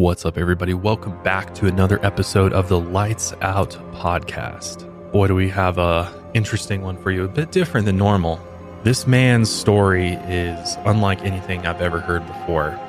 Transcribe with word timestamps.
What's 0.00 0.24
up, 0.24 0.38
everybody? 0.38 0.72
Welcome 0.72 1.22
back 1.22 1.54
to 1.56 1.66
another 1.66 2.02
episode 2.02 2.54
of 2.54 2.70
the 2.70 2.80
Lights 2.80 3.34
Out 3.42 3.72
podcast. 3.92 4.90
Boy, 5.12 5.26
do 5.26 5.34
we 5.34 5.50
have 5.50 5.76
a 5.76 6.10
interesting 6.32 6.80
one 6.80 6.96
for 6.96 7.10
you, 7.10 7.24
a 7.24 7.28
bit 7.28 7.52
different 7.52 7.84
than 7.84 7.98
normal. 7.98 8.40
This 8.82 9.06
man's 9.06 9.50
story 9.50 10.12
is 10.12 10.78
unlike 10.86 11.20
anything 11.20 11.66
I've 11.66 11.82
ever 11.82 12.00
heard 12.00 12.26
before. 12.26 12.80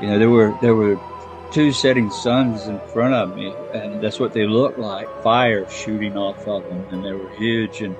You 0.00 0.06
know, 0.06 0.18
there 0.18 0.30
were 0.30 0.56
there 0.62 0.74
were 0.74 0.98
two 1.52 1.70
setting 1.70 2.10
suns 2.10 2.66
in 2.66 2.80
front 2.94 3.12
of 3.12 3.36
me, 3.36 3.54
and 3.74 4.02
that's 4.02 4.18
what 4.18 4.32
they 4.32 4.46
looked 4.46 4.78
like, 4.78 5.06
fire 5.22 5.68
shooting 5.68 6.16
off 6.16 6.48
of 6.48 6.64
them, 6.64 6.86
and 6.90 7.04
they 7.04 7.12
were 7.12 7.28
huge. 7.36 7.82
And 7.82 7.94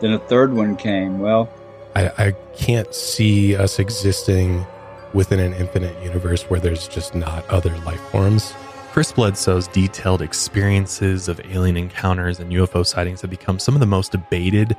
then 0.00 0.12
a 0.12 0.18
third 0.18 0.52
one 0.52 0.76
came. 0.76 1.20
Well, 1.20 1.48
I, 1.96 2.10
I 2.18 2.32
can't 2.54 2.94
see 2.94 3.56
us 3.56 3.78
existing 3.78 4.66
within 5.12 5.40
an 5.40 5.54
infinite 5.54 6.02
universe 6.02 6.42
where 6.44 6.60
there's 6.60 6.88
just 6.88 7.14
not 7.14 7.48
other 7.48 7.76
life 7.78 8.00
forms. 8.10 8.54
Chris 8.92 9.12
Bledsoe's 9.12 9.68
detailed 9.68 10.20
experiences 10.20 11.28
of 11.28 11.40
alien 11.44 11.76
encounters 11.76 12.40
and 12.40 12.50
UFO 12.52 12.84
sightings 12.84 13.20
have 13.20 13.30
become 13.30 13.58
some 13.58 13.74
of 13.74 13.80
the 13.80 13.86
most 13.86 14.12
debated 14.12 14.76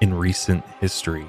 in 0.00 0.12
recent 0.12 0.64
history. 0.80 1.26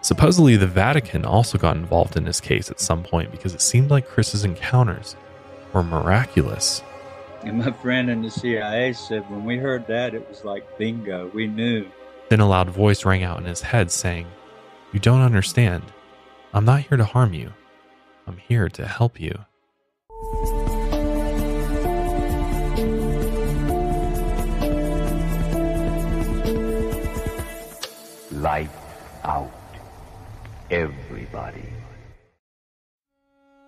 Supposedly, 0.00 0.56
the 0.56 0.66
Vatican 0.66 1.24
also 1.24 1.56
got 1.56 1.76
involved 1.76 2.16
in 2.16 2.24
this 2.24 2.40
case 2.40 2.70
at 2.70 2.80
some 2.80 3.02
point 3.02 3.30
because 3.30 3.54
it 3.54 3.60
seemed 3.60 3.90
like 3.90 4.06
Chris's 4.06 4.44
encounters 4.44 5.16
were 5.72 5.82
miraculous. 5.84 6.82
and 7.42 7.58
my 7.58 7.70
friend 7.70 8.10
in 8.10 8.22
the 8.22 8.30
CIA 8.30 8.92
said 8.92 9.28
when 9.30 9.44
we 9.44 9.56
heard 9.56 9.86
that, 9.86 10.14
it 10.14 10.28
was 10.28 10.44
like 10.44 10.78
bingo. 10.78 11.30
We 11.32 11.46
knew. 11.46 11.86
Then 12.28 12.40
a 12.40 12.48
loud 12.48 12.68
voice 12.70 13.04
rang 13.04 13.22
out 13.22 13.38
in 13.38 13.44
his 13.44 13.62
head 13.62 13.90
saying, 13.90 14.26
You 14.92 15.00
don't 15.00 15.20
understand. 15.20 15.84
I'm 16.52 16.64
not 16.64 16.80
here 16.80 16.98
to 16.98 17.04
harm 17.04 17.32
you. 17.32 17.52
I'm 18.26 18.38
here 18.38 18.68
to 18.70 18.86
help 18.86 19.20
you. 19.20 19.38
Light 28.32 28.70
out. 29.24 29.50
Everybody. 30.70 31.68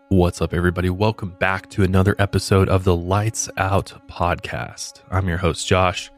What's 0.09 0.41
up, 0.41 0.55
everybody? 0.55 0.89
Welcome 0.89 1.31
back 1.39 1.69
to 1.71 1.83
another 1.83 2.17
episode 2.19 2.69
of 2.69 2.85
the 2.85 2.97
Lights 2.97 3.51
Out 3.59 3.93
podcast. 4.09 5.03
I'm 5.11 5.29
your 5.29 5.39
host, 5.39 5.67
Josh. 5.67 6.11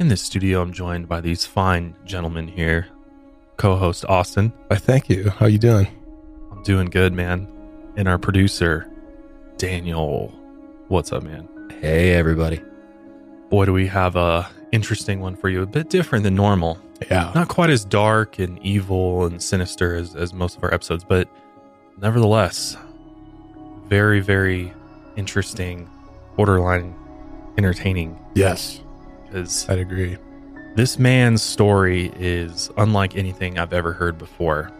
In 0.00 0.08
this 0.08 0.22
studio, 0.22 0.62
I'm 0.62 0.72
joined 0.72 1.08
by 1.08 1.20
these 1.20 1.44
fine 1.44 1.94
gentlemen 2.04 2.48
here. 2.48 2.88
Co-host 3.56 4.04
Austin. 4.08 4.52
I 4.70 4.76
thank 4.76 5.08
you. 5.08 5.30
How 5.30 5.46
you 5.46 5.58
doing? 5.58 5.86
I'm 6.50 6.62
doing 6.62 6.86
good, 6.86 7.12
man. 7.12 7.48
And 7.98 8.06
our 8.06 8.16
producer, 8.16 8.88
Daniel. 9.56 10.28
What's 10.86 11.12
up, 11.12 11.24
man? 11.24 11.48
Hey, 11.80 12.12
everybody. 12.12 12.62
Boy, 13.50 13.64
do 13.64 13.72
we 13.72 13.88
have 13.88 14.14
a 14.14 14.48
interesting 14.70 15.18
one 15.18 15.34
for 15.34 15.48
you. 15.48 15.62
A 15.62 15.66
bit 15.66 15.90
different 15.90 16.22
than 16.22 16.36
normal. 16.36 16.78
Yeah. 17.10 17.32
Not 17.34 17.48
quite 17.48 17.70
as 17.70 17.84
dark 17.84 18.38
and 18.38 18.56
evil 18.64 19.26
and 19.26 19.42
sinister 19.42 19.96
as, 19.96 20.14
as 20.14 20.32
most 20.32 20.56
of 20.56 20.62
our 20.62 20.72
episodes, 20.72 21.02
but 21.02 21.28
nevertheless, 22.00 22.76
very, 23.88 24.20
very 24.20 24.72
interesting, 25.16 25.90
borderline 26.36 26.94
entertaining. 27.56 28.16
Yes, 28.36 28.80
Because 29.26 29.68
I'd 29.68 29.80
agree. 29.80 30.18
this 30.76 31.00
man's 31.00 31.42
story 31.42 32.12
is 32.14 32.70
unlike 32.76 33.16
anything 33.16 33.58
I've 33.58 33.72
ever 33.72 33.92
heard 33.92 34.18
before. 34.18 34.70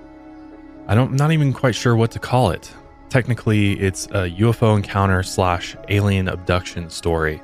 I 0.87 0.95
don't, 0.95 1.11
I'm 1.11 1.17
not 1.17 1.33
even 1.33 1.53
quite 1.53 1.75
sure 1.75 1.97
what 1.97 2.13
to 2.13 2.21
call 2.21 2.51
it. 2.53 2.73
Technically, 3.11 3.73
it's 3.81 4.07
a 4.07 4.31
UFO 4.39 4.77
encounter 4.77 5.23
slash 5.23 5.77
alien 5.89 6.29
abduction 6.29 6.91
story, 6.91 7.41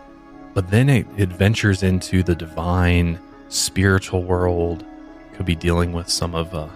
but 0.52 0.70
then 0.70 0.88
it, 0.88 1.06
it 1.16 1.30
ventures 1.30 1.82
into 1.82 2.22
the 2.22 2.34
divine, 2.34 3.18
spiritual 3.48 4.22
world. 4.24 4.84
Could 5.32 5.46
be 5.46 5.56
dealing 5.56 5.92
with 5.92 6.08
some 6.08 6.34
of 6.34 6.54
uh, 6.54 6.68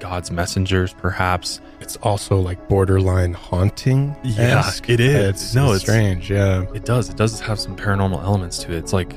God's 0.00 0.30
messengers, 0.30 0.92
perhaps. 0.92 1.60
It's 1.80 1.96
also 1.98 2.40
like 2.40 2.66
borderline 2.68 3.34
haunting. 3.34 4.16
Yeah, 4.24 4.68
it 4.88 5.00
is. 5.00 5.28
It's, 5.28 5.54
No, 5.54 5.72
it's 5.72 5.82
strange. 5.82 6.30
Yeah. 6.30 6.64
It 6.74 6.84
does. 6.84 7.08
It 7.10 7.16
does 7.16 7.38
have 7.40 7.60
some 7.60 7.76
paranormal 7.76 8.22
elements 8.24 8.58
to 8.64 8.72
it. 8.72 8.78
It's 8.78 8.92
like 8.92 9.14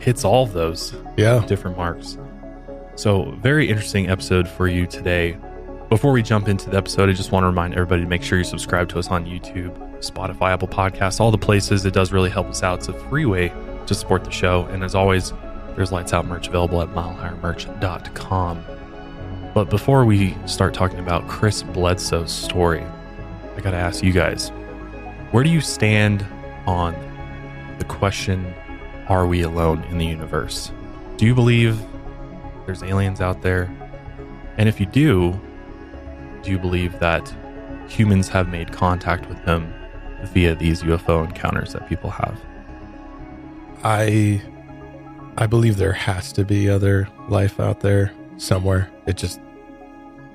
hits 0.00 0.24
all 0.24 0.42
of 0.44 0.52
those. 0.52 0.94
Yeah. 1.16 1.44
different 1.46 1.76
marks. 1.76 2.18
So, 2.96 3.30
very 3.40 3.70
interesting 3.70 4.10
episode 4.10 4.46
for 4.46 4.68
you 4.68 4.86
today. 4.86 5.38
Before 5.90 6.12
we 6.12 6.22
jump 6.22 6.46
into 6.46 6.70
the 6.70 6.76
episode, 6.76 7.10
I 7.10 7.12
just 7.14 7.32
want 7.32 7.42
to 7.42 7.48
remind 7.48 7.74
everybody 7.74 8.02
to 8.02 8.08
make 8.08 8.22
sure 8.22 8.38
you 8.38 8.44
subscribe 8.44 8.88
to 8.90 9.00
us 9.00 9.08
on 9.08 9.26
YouTube, 9.26 9.76
Spotify, 9.98 10.52
Apple 10.52 10.68
Podcasts, 10.68 11.18
all 11.18 11.32
the 11.32 11.36
places. 11.36 11.84
It 11.84 11.92
does 11.92 12.12
really 12.12 12.30
help 12.30 12.46
us 12.46 12.62
out. 12.62 12.78
It's 12.78 12.86
a 12.86 12.92
free 12.92 13.26
way 13.26 13.52
to 13.86 13.94
support 13.96 14.22
the 14.22 14.30
show. 14.30 14.66
And 14.66 14.84
as 14.84 14.94
always, 14.94 15.32
there's 15.74 15.90
lights 15.90 16.12
out 16.12 16.26
merch 16.26 16.46
available 16.46 16.80
at 16.80 16.90
milehighermerch.com. 16.90 18.64
But 19.52 19.68
before 19.68 20.04
we 20.04 20.36
start 20.46 20.74
talking 20.74 21.00
about 21.00 21.26
Chris 21.26 21.64
Bledsoe's 21.64 22.30
story, 22.30 22.84
I 23.56 23.60
got 23.60 23.72
to 23.72 23.76
ask 23.76 24.04
you 24.04 24.12
guys 24.12 24.50
where 25.32 25.42
do 25.42 25.50
you 25.50 25.60
stand 25.60 26.24
on 26.68 26.94
the 27.80 27.84
question 27.84 28.54
Are 29.08 29.26
we 29.26 29.42
alone 29.42 29.82
in 29.90 29.98
the 29.98 30.06
universe? 30.06 30.70
Do 31.16 31.26
you 31.26 31.34
believe 31.34 31.82
there's 32.66 32.84
aliens 32.84 33.20
out 33.20 33.42
there? 33.42 33.68
And 34.56 34.68
if 34.68 34.78
you 34.78 34.86
do, 34.86 35.40
do 36.42 36.50
you 36.50 36.58
believe 36.58 36.98
that 37.00 37.32
humans 37.88 38.28
have 38.28 38.48
made 38.48 38.72
contact 38.72 39.28
with 39.28 39.44
them 39.44 39.72
via 40.24 40.54
these 40.54 40.82
UFO 40.82 41.24
encounters 41.24 41.72
that 41.72 41.88
people 41.88 42.10
have? 42.10 42.40
I 43.82 44.42
I 45.36 45.46
believe 45.46 45.76
there 45.76 45.92
has 45.92 46.32
to 46.34 46.44
be 46.44 46.68
other 46.68 47.08
life 47.28 47.60
out 47.60 47.80
there 47.80 48.12
somewhere. 48.36 48.90
It 49.06 49.16
just 49.16 49.40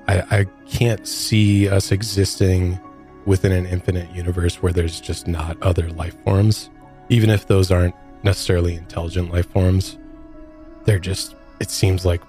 I 0.08 0.22
I 0.30 0.46
can't 0.68 1.06
see 1.06 1.68
us 1.68 1.92
existing 1.92 2.78
within 3.24 3.52
an 3.52 3.66
infinite 3.66 4.10
universe 4.14 4.62
where 4.62 4.72
there's 4.72 5.00
just 5.00 5.26
not 5.26 5.60
other 5.62 5.90
life 5.90 6.16
forms. 6.24 6.70
Even 7.08 7.30
if 7.30 7.46
those 7.46 7.70
aren't 7.70 7.94
necessarily 8.22 8.74
intelligent 8.74 9.32
life 9.32 9.48
forms, 9.50 9.98
they're 10.84 10.98
just 10.98 11.34
it 11.60 11.70
seems 11.70 12.04
like 12.04 12.20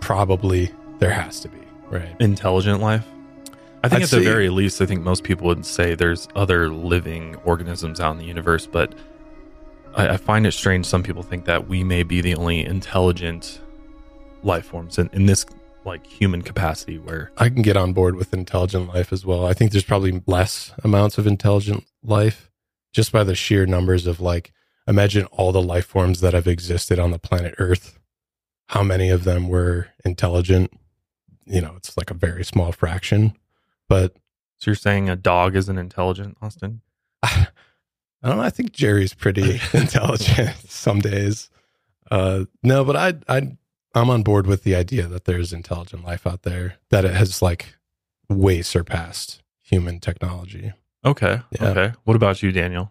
probably 0.00 0.70
there 0.98 1.10
has 1.10 1.40
to 1.40 1.48
be, 1.48 1.58
right? 1.90 2.14
Intelligent 2.20 2.80
life? 2.80 3.06
I 3.82 3.88
think 3.88 4.00
I'd 4.00 4.04
at 4.04 4.10
the 4.10 4.20
very 4.20 4.48
least, 4.48 4.80
I 4.82 4.86
think 4.86 5.02
most 5.02 5.22
people 5.22 5.46
would 5.46 5.64
say 5.64 5.94
there's 5.94 6.26
other 6.34 6.68
living 6.68 7.36
organisms 7.44 8.00
out 8.00 8.12
in 8.12 8.18
the 8.18 8.24
universe, 8.24 8.66
but 8.66 8.92
I, 9.94 10.10
I 10.10 10.16
find 10.16 10.46
it 10.46 10.52
strange. 10.52 10.86
Some 10.86 11.02
people 11.02 11.22
think 11.22 11.44
that 11.44 11.68
we 11.68 11.84
may 11.84 12.02
be 12.02 12.20
the 12.20 12.34
only 12.34 12.64
intelligent 12.64 13.60
life 14.42 14.66
forms 14.66 14.98
in, 14.98 15.08
in 15.12 15.26
this 15.26 15.46
like 15.84 16.06
human 16.06 16.42
capacity 16.42 16.98
where 16.98 17.30
I 17.38 17.48
can 17.48 17.62
get 17.62 17.76
on 17.76 17.92
board 17.92 18.16
with 18.16 18.34
intelligent 18.34 18.88
life 18.88 19.12
as 19.12 19.24
well. 19.24 19.46
I 19.46 19.54
think 19.54 19.70
there's 19.70 19.84
probably 19.84 20.22
less 20.26 20.72
amounts 20.84 21.16
of 21.18 21.26
intelligent 21.26 21.84
life 22.02 22.50
just 22.92 23.12
by 23.12 23.24
the 23.24 23.34
sheer 23.34 23.64
numbers 23.64 24.06
of 24.06 24.20
like, 24.20 24.52
imagine 24.86 25.24
all 25.26 25.52
the 25.52 25.62
life 25.62 25.86
forms 25.86 26.20
that 26.20 26.34
have 26.34 26.46
existed 26.46 26.98
on 26.98 27.10
the 27.10 27.18
planet 27.18 27.54
Earth. 27.58 27.98
How 28.68 28.82
many 28.82 29.08
of 29.08 29.24
them 29.24 29.48
were 29.48 29.88
intelligent? 30.04 30.72
You 31.48 31.60
know, 31.60 31.74
it's 31.76 31.96
like 31.96 32.10
a 32.10 32.14
very 32.14 32.44
small 32.44 32.72
fraction. 32.72 33.36
But 33.88 34.14
So 34.58 34.70
you're 34.70 34.74
saying 34.76 35.08
a 35.08 35.16
dog 35.16 35.56
isn't 35.56 35.78
intelligent, 35.78 36.36
Austin? 36.42 36.82
I 37.22 37.46
don't 38.22 38.36
know. 38.36 38.42
I 38.42 38.50
think 38.50 38.72
Jerry's 38.72 39.14
pretty 39.14 39.60
intelligent 39.72 40.56
some 40.68 41.00
days. 41.00 41.50
Uh, 42.10 42.44
no, 42.62 42.84
but 42.84 42.96
I, 42.96 43.14
I, 43.28 43.56
I'm 43.94 44.10
on 44.10 44.22
board 44.22 44.46
with 44.46 44.64
the 44.64 44.74
idea 44.74 45.06
that 45.06 45.24
there's 45.24 45.52
intelligent 45.52 46.04
life 46.04 46.26
out 46.26 46.42
there 46.42 46.76
that 46.90 47.04
it 47.04 47.14
has 47.14 47.40
like 47.42 47.76
way 48.28 48.62
surpassed 48.62 49.42
human 49.62 50.00
technology. 50.00 50.72
Okay. 51.04 51.40
Yeah. 51.52 51.68
Okay. 51.68 51.92
What 52.04 52.16
about 52.16 52.42
you, 52.42 52.50
Daniel? 52.52 52.90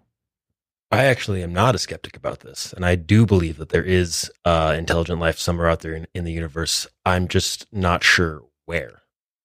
I 0.89 1.05
actually 1.05 1.43
am 1.43 1.51
not 1.51 1.75
a 1.75 1.79
skeptic 1.79 2.15
about 2.15 2.39
this, 2.39 2.71
and 2.71 2.85
I 2.85 2.95
do 2.95 3.25
believe 3.25 3.57
that 3.57 3.69
there 3.69 3.83
is 3.83 4.31
uh, 4.45 4.73
intelligent 4.77 5.19
life 5.19 5.37
somewhere 5.37 5.69
out 5.69 5.81
there 5.81 5.93
in, 5.93 6.07
in 6.13 6.23
the 6.23 6.31
universe. 6.31 6.87
I'm 7.05 7.27
just 7.27 7.65
not 7.73 8.03
sure 8.03 8.43
where. 8.65 9.01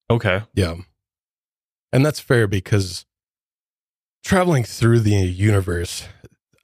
Okay. 0.09 0.43
Yeah. 0.55 0.77
And 1.93 2.07
that's 2.07 2.21
fair 2.21 2.47
because 2.47 3.07
traveling 4.23 4.63
through 4.65 5.01
the 5.01 5.11
universe, 5.11 6.07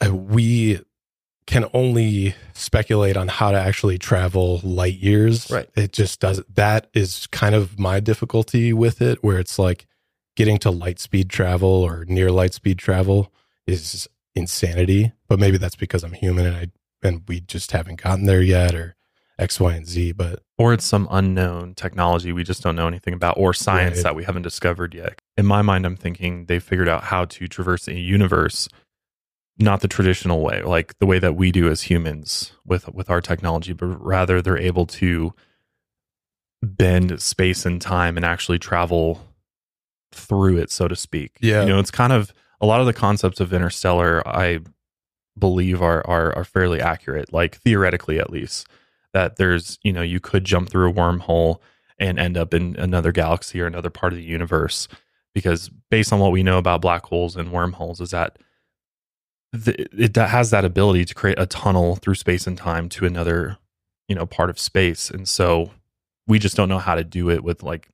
uh, 0.04 0.14
we 0.14 0.80
can 1.46 1.64
only 1.72 2.34
speculate 2.52 3.16
on 3.16 3.28
how 3.28 3.50
to 3.50 3.58
actually 3.58 3.98
travel 3.98 4.60
light 4.62 4.94
years. 4.94 5.50
Right. 5.50 5.68
It 5.74 5.92
just 5.92 6.20
does 6.20 6.42
that 6.54 6.88
is 6.94 7.26
kind 7.28 7.54
of 7.54 7.78
my 7.78 8.00
difficulty 8.00 8.72
with 8.72 9.00
it, 9.02 9.24
where 9.24 9.38
it's 9.38 9.58
like 9.58 9.86
getting 10.36 10.58
to 10.58 10.70
light 10.70 11.00
speed 11.00 11.30
travel 11.30 11.68
or 11.68 12.04
near 12.04 12.30
light 12.30 12.54
speed 12.54 12.78
travel 12.78 13.32
is 13.66 14.06
insanity. 14.38 15.12
But 15.28 15.38
maybe 15.38 15.58
that's 15.58 15.76
because 15.76 16.02
I'm 16.04 16.12
human 16.14 16.46
and 16.46 16.56
I 16.56 16.66
and 17.02 17.22
we 17.28 17.40
just 17.40 17.72
haven't 17.72 18.02
gotten 18.02 18.24
there 18.24 18.42
yet 18.42 18.74
or 18.74 18.94
X, 19.38 19.60
Y, 19.60 19.72
and 19.74 19.86
Z. 19.86 20.12
But 20.12 20.42
or 20.56 20.72
it's 20.72 20.84
some 20.84 21.06
unknown 21.10 21.74
technology 21.74 22.32
we 22.32 22.42
just 22.42 22.62
don't 22.62 22.74
know 22.76 22.88
anything 22.88 23.14
about 23.14 23.36
or 23.38 23.52
science 23.54 23.98
Right. 23.98 24.02
that 24.04 24.16
we 24.16 24.24
haven't 24.24 24.42
discovered 24.42 24.92
yet 24.94 25.20
in 25.36 25.46
my 25.46 25.62
mind 25.62 25.86
i'm 25.86 25.94
thinking 25.96 26.46
they 26.46 26.58
figured 26.58 26.88
out 26.88 27.04
how 27.04 27.26
to 27.26 27.46
traverse 27.46 27.86
a 27.86 27.94
universe 27.94 28.68
not 29.60 29.82
the 29.82 29.86
traditional 29.86 30.42
way 30.42 30.62
like 30.62 30.98
the 30.98 31.06
way 31.06 31.20
that 31.20 31.36
we 31.36 31.52
do 31.52 31.68
as 31.70 31.82
humans 31.82 32.50
with 32.66 32.88
with 32.92 33.08
our 33.08 33.20
technology 33.20 33.72
but 33.72 33.86
rather 34.04 34.42
they're 34.42 34.58
able 34.58 34.84
to 34.86 35.32
bend 36.62 37.22
space 37.22 37.64
and 37.64 37.80
time 37.80 38.16
and 38.16 38.26
actually 38.26 38.58
travel 38.58 39.20
through 40.12 40.56
it 40.58 40.70
so 40.72 40.88
to 40.88 40.96
speak 40.96 41.36
Yeah. 41.40 41.62
you 41.62 41.68
know 41.68 41.78
it's 41.78 41.92
kind 41.92 42.12
of 42.12 42.32
a 42.60 42.66
lot 42.66 42.80
of 42.80 42.86
the 42.86 42.92
concepts 42.92 43.40
of 43.40 43.52
interstellar 43.52 44.26
i 44.26 44.60
believe 45.38 45.82
are 45.82 46.04
are, 46.06 46.34
are 46.36 46.44
fairly 46.44 46.80
accurate 46.80 47.32
like 47.32 47.56
theoretically 47.56 48.18
at 48.18 48.30
least 48.30 48.66
that 49.12 49.36
there's 49.36 49.78
you 49.82 49.92
know 49.92 50.02
you 50.02 50.20
could 50.20 50.44
jump 50.44 50.68
through 50.68 50.90
a 50.90 50.92
wormhole 50.92 51.58
and 51.98 52.18
end 52.18 52.36
up 52.36 52.54
in 52.54 52.76
another 52.76 53.12
galaxy 53.12 53.60
or 53.60 53.66
another 53.66 53.90
part 53.90 54.12
of 54.12 54.18
the 54.18 54.24
universe 54.24 54.88
because 55.34 55.70
based 55.90 56.12
on 56.12 56.18
what 56.18 56.32
we 56.32 56.42
know 56.42 56.58
about 56.58 56.80
black 56.80 57.06
holes 57.06 57.36
and 57.36 57.52
wormholes 57.52 58.00
is 58.00 58.10
that 58.10 58.38
the, 59.52 59.86
it 59.96 60.14
has 60.16 60.50
that 60.50 60.64
ability 60.64 61.04
to 61.04 61.14
create 61.14 61.38
a 61.38 61.46
tunnel 61.46 61.96
through 61.96 62.14
space 62.14 62.46
and 62.46 62.58
time 62.58 62.88
to 62.88 63.06
another 63.06 63.58
you 64.08 64.14
know 64.14 64.26
part 64.26 64.50
of 64.50 64.58
space. 64.58 65.10
And 65.10 65.28
so 65.28 65.70
we 66.26 66.38
just 66.38 66.56
don't 66.56 66.68
know 66.68 66.78
how 66.78 66.94
to 66.94 67.04
do 67.04 67.30
it 67.30 67.44
with 67.44 67.62
like 67.62 67.88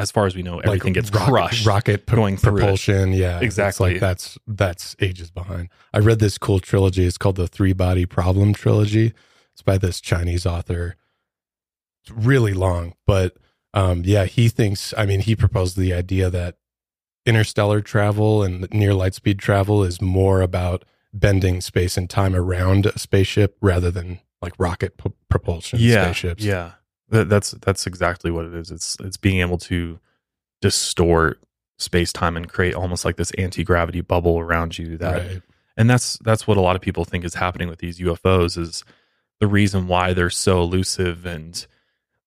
as 0.00 0.10
far 0.10 0.26
as 0.26 0.36
we 0.36 0.42
know 0.42 0.60
everything 0.60 0.92
gets 0.92 1.10
rocket, 1.12 1.30
crushed 1.30 1.66
rocket 1.66 2.06
p- 2.06 2.14
going 2.14 2.36
through 2.36 2.56
it. 2.56 2.60
propulsion. 2.60 3.12
Yeah, 3.12 3.40
Exactly. 3.40 3.92
like 3.94 4.00
that's 4.00 4.38
that's 4.46 4.94
ages 5.00 5.30
behind. 5.30 5.68
I 5.92 5.98
read 5.98 6.18
this 6.20 6.38
cool 6.38 6.60
trilogy. 6.60 7.04
It's 7.04 7.18
called 7.18 7.36
the 7.36 7.48
Three 7.48 7.72
Body 7.72 8.06
Problem 8.06 8.52
trilogy. 8.54 9.12
It's 9.52 9.62
by 9.62 9.76
this 9.78 10.00
Chinese 10.00 10.46
author. 10.46 10.96
It's 12.02 12.12
really 12.12 12.54
long, 12.54 12.94
but 13.06 13.36
um, 13.74 14.02
yeah, 14.04 14.24
he 14.24 14.48
thinks. 14.48 14.94
I 14.96 15.04
mean, 15.04 15.20
he 15.20 15.34
proposed 15.36 15.76
the 15.76 15.92
idea 15.92 16.30
that 16.30 16.56
interstellar 17.26 17.80
travel 17.80 18.42
and 18.42 18.66
near 18.72 18.94
light 18.94 19.14
speed 19.14 19.38
travel 19.38 19.82
is 19.84 20.00
more 20.00 20.40
about 20.40 20.84
bending 21.12 21.60
space 21.60 21.96
and 21.96 22.08
time 22.08 22.34
around 22.34 22.86
a 22.86 22.98
spaceship 22.98 23.56
rather 23.60 23.90
than 23.90 24.20
like 24.40 24.52
rocket 24.58 24.96
p- 24.96 25.10
propulsion 25.28 25.78
yeah 25.80 26.04
spaceships. 26.04 26.44
yeah 26.44 26.72
that's 27.10 27.52
that's 27.52 27.86
exactly 27.86 28.30
what 28.30 28.44
it 28.44 28.54
is. 28.54 28.70
It's 28.70 28.96
it's 29.00 29.16
being 29.16 29.40
able 29.40 29.58
to 29.58 29.98
distort 30.60 31.40
space 31.78 32.12
time 32.12 32.36
and 32.36 32.48
create 32.48 32.74
almost 32.74 33.04
like 33.04 33.16
this 33.16 33.30
anti-gravity 33.38 34.00
bubble 34.00 34.38
around 34.40 34.76
you 34.76 34.96
that 34.98 35.26
right. 35.26 35.42
and 35.76 35.88
that's 35.88 36.18
that's 36.18 36.46
what 36.46 36.56
a 36.56 36.60
lot 36.60 36.74
of 36.74 36.82
people 36.82 37.04
think 37.04 37.24
is 37.24 37.34
happening 37.34 37.68
with 37.68 37.78
these 37.78 38.00
UFOs 38.00 38.58
is 38.58 38.84
the 39.38 39.46
reason 39.46 39.86
why 39.86 40.12
they're 40.12 40.30
so 40.30 40.60
elusive 40.60 41.24
and 41.24 41.66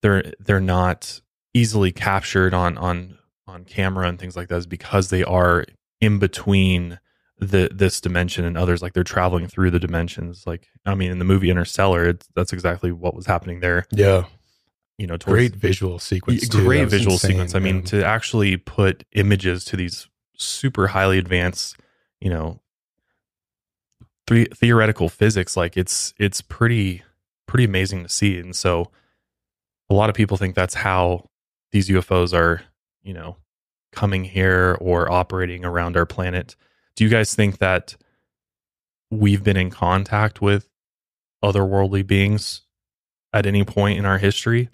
they're 0.02 0.32
they're 0.40 0.62
not 0.62 1.22
easily 1.54 1.92
captured 1.92 2.54
on 2.54 2.78
on 2.78 3.18
on 3.46 3.66
camera 3.66 4.08
and 4.08 4.18
things 4.18 4.38
like 4.38 4.48
that 4.48 4.56
is 4.56 4.68
because 4.68 5.10
they 5.10 5.24
are 5.24 5.66
in 6.00 6.18
between 6.18 7.00
the 7.40 7.70
this 7.74 8.00
dimension 8.00 8.46
and 8.46 8.58
others 8.58 8.82
like 8.82 8.94
they're 8.94 9.04
traveling 9.04 9.48
through 9.48 9.72
the 9.72 9.80
dimensions. 9.80 10.46
Like 10.48 10.70
i 10.86 10.96
mean 10.96 11.12
in 11.12 11.20
the 11.20 11.26
movie 11.26 11.50
interstellar 11.50 12.18
that's 12.36 12.54
exactly 12.54 12.92
what 12.92 13.16
was 13.16 13.26
happening 13.26 13.60
there. 13.60 13.86
Yeah, 13.92 14.26
you 15.02 15.08
know 15.08 15.18
great 15.18 15.56
visual 15.56 15.98
sequence. 15.98 16.48
Great 16.48 16.88
visual 16.88 17.14
insane. 17.14 17.32
sequence. 17.32 17.56
I 17.56 17.60
mean, 17.60 17.78
Yeah. 17.78 17.86
to 17.86 18.06
actually 18.06 18.56
put 18.58 19.04
images 19.14 19.66
to 19.66 19.76
these 19.76 20.08
super 20.38 20.88
highly 20.88 21.18
advanced, 21.18 21.76
you 22.20 22.30
know, 22.30 22.60
three 24.28 24.46
theoretical 24.46 25.10
physics, 25.10 25.58
like 25.58 25.76
it's 25.76 26.14
it's 26.18 26.42
pretty 26.42 27.02
pretty 27.48 27.64
amazing 27.66 28.04
to 28.04 28.10
see. 28.10 28.38
And 28.38 28.56
so, 28.56 28.92
a 29.90 29.94
lot 29.96 30.10
of 30.10 30.16
people 30.16 30.38
think 30.38 30.54
that's 30.56 30.76
how 30.76 31.30
these 31.72 31.90
UFOs 31.90 32.32
are, 32.34 32.62
you 33.02 33.14
know, 33.14 33.38
coming 33.92 34.24
here 34.24 34.78
or 34.80 35.12
operating 35.12 35.66
around 35.66 35.98
our 35.98 36.06
planet. 36.06 36.56
Do 36.96 37.04
you 37.04 37.10
guys 37.10 37.34
think 37.34 37.58
that 37.58 37.96
we've 39.10 39.44
been 39.44 39.58
in 39.58 39.72
contact 39.72 40.42
with 40.42 40.70
otherworldly 41.44 42.06
beings 42.06 42.62
at 43.34 43.46
any 43.48 43.64
point 43.64 43.98
in 43.98 44.06
our 44.06 44.20
history? 44.20 44.70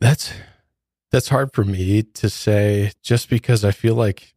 That's 0.00 0.32
that's 1.10 1.28
hard 1.28 1.52
for 1.52 1.64
me 1.64 2.02
to 2.02 2.30
say 2.30 2.92
just 3.02 3.28
because 3.28 3.64
I 3.64 3.70
feel 3.70 3.94
like 3.94 4.34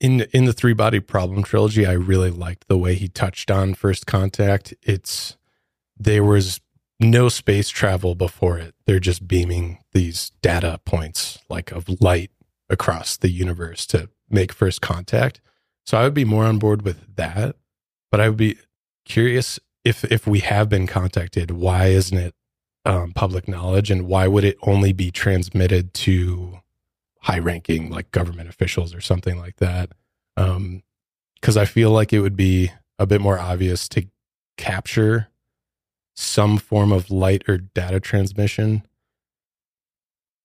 in 0.00 0.22
in 0.32 0.46
the 0.46 0.52
three 0.52 0.72
body 0.72 1.00
problem 1.00 1.42
trilogy 1.42 1.86
I 1.86 1.92
really 1.92 2.30
liked 2.30 2.68
the 2.68 2.78
way 2.78 2.94
he 2.94 3.08
touched 3.08 3.50
on 3.50 3.74
first 3.74 4.06
contact. 4.06 4.72
It's 4.82 5.36
there 5.98 6.24
was 6.24 6.60
no 6.98 7.28
space 7.28 7.68
travel 7.68 8.14
before 8.14 8.58
it. 8.58 8.74
They're 8.86 9.00
just 9.00 9.26
beaming 9.28 9.78
these 9.92 10.30
data 10.40 10.80
points 10.84 11.38
like 11.50 11.72
of 11.72 12.00
light 12.00 12.30
across 12.70 13.16
the 13.16 13.30
universe 13.30 13.86
to 13.86 14.08
make 14.30 14.52
first 14.52 14.80
contact. 14.80 15.40
So 15.84 15.98
I 15.98 16.04
would 16.04 16.14
be 16.14 16.24
more 16.24 16.44
on 16.44 16.58
board 16.58 16.82
with 16.82 17.16
that, 17.16 17.56
but 18.10 18.20
I 18.20 18.28
would 18.28 18.38
be 18.38 18.58
curious 19.04 19.58
if 19.84 20.04
if 20.10 20.26
we 20.26 20.40
have 20.40 20.68
been 20.68 20.86
contacted, 20.86 21.50
why 21.50 21.88
isn't 21.88 22.16
it 22.16 22.34
um, 22.84 23.12
public 23.12 23.48
knowledge, 23.48 23.90
and 23.90 24.06
why 24.06 24.26
would 24.26 24.44
it 24.44 24.58
only 24.62 24.92
be 24.92 25.10
transmitted 25.10 25.94
to 25.94 26.60
high 27.20 27.38
ranking 27.38 27.90
like 27.90 28.10
government 28.10 28.48
officials 28.48 28.94
or 28.94 29.00
something 29.00 29.38
like 29.38 29.56
that? 29.56 29.90
Because 30.36 31.56
I 31.56 31.64
feel 31.64 31.90
like 31.90 32.12
it 32.12 32.20
would 32.20 32.36
be 32.36 32.72
a 32.98 33.06
bit 33.06 33.20
more 33.20 33.38
obvious 33.38 33.88
to 33.90 34.06
capture 34.56 35.28
some 36.14 36.58
form 36.58 36.92
of 36.92 37.10
light 37.10 37.42
or 37.48 37.58
data 37.58 38.00
transmission. 38.00 38.82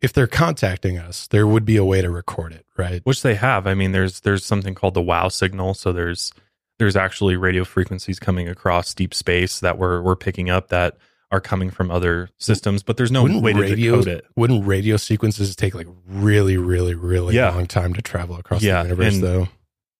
If 0.01 0.13
they're 0.13 0.27
contacting 0.27 0.97
us, 0.97 1.27
there 1.27 1.47
would 1.47 1.65
be 1.65 1.77
a 1.77 1.85
way 1.85 2.01
to 2.01 2.09
record 2.09 2.53
it, 2.53 2.65
right? 2.77 3.01
which 3.03 3.23
they 3.23 3.35
have. 3.35 3.65
I 3.65 3.73
mean, 3.73 3.91
there's 3.91 4.21
there's 4.21 4.45
something 4.45 4.75
called 4.75 4.93
the 4.93 5.01
WOW 5.01 5.29
signal. 5.29 5.73
So 5.73 5.91
there's 5.91 6.31
there's 6.77 6.95
actually 6.95 7.35
radio 7.35 7.63
frequencies 7.63 8.19
coming 8.19 8.47
across 8.47 8.93
deep 8.93 9.13
space 9.13 9.59
that 9.59 9.79
we're 9.79 10.01
we're 10.01 10.15
picking 10.15 10.51
up 10.51 10.67
that 10.67 10.97
are 11.31 11.41
coming 11.41 11.69
from 11.69 11.91
other 11.91 12.29
systems, 12.37 12.83
but 12.83 12.95
there's 12.97 13.11
no 13.11 13.23
wouldn't 13.23 13.43
way 13.43 13.51
to 13.53 13.59
radio, 13.59 13.97
decode 13.97 14.07
it. 14.07 14.25
Wouldn't 14.35 14.65
radio 14.65 14.95
sequences 14.97 15.55
take 15.55 15.75
like 15.75 15.87
really, 16.07 16.55
really, 16.57 16.95
really 16.95 17.35
Yeah. 17.35 17.49
long 17.49 17.65
time 17.65 17.93
to 17.95 18.01
travel 18.01 18.37
across 18.37 18.61
Yeah, 18.63 18.83
the 18.83 18.89
universe? 18.89 19.13
and- 19.15 19.23
though, 19.23 19.47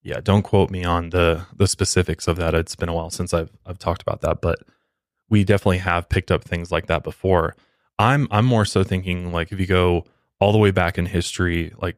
Yeah, 0.04 0.22
don't 0.22 0.44
quote 0.44 0.70
me 0.72 0.86
on 0.86 1.10
the 1.10 1.46
the 1.58 1.68
specifics 1.68 2.30
of 2.30 2.38
that. 2.38 2.54
It's 2.56 2.76
been 2.78 2.88
a 2.88 2.94
while 2.94 3.10
since 3.10 3.34
I've 3.34 3.50
I've 3.66 3.78
talked 3.80 4.02
about 4.02 4.22
that, 4.22 4.40
but 4.42 4.60
we 5.30 5.44
definitely 5.44 5.80
have 5.80 6.08
picked 6.08 6.32
up 6.32 6.46
things 6.46 6.72
like 6.72 6.86
that 6.88 7.04
before. 7.04 7.56
I'm 8.00 8.28
I'm 8.32 8.46
more 8.46 8.64
so 8.64 8.84
thinking 8.86 9.34
like 9.34 9.52
if 9.52 9.60
you 9.60 9.66
go 9.66 10.06
all 10.40 10.54
the 10.54 10.58
way 10.60 10.72
back 10.72 10.98
in 10.98 11.08
history, 11.08 11.74
like 11.82 11.98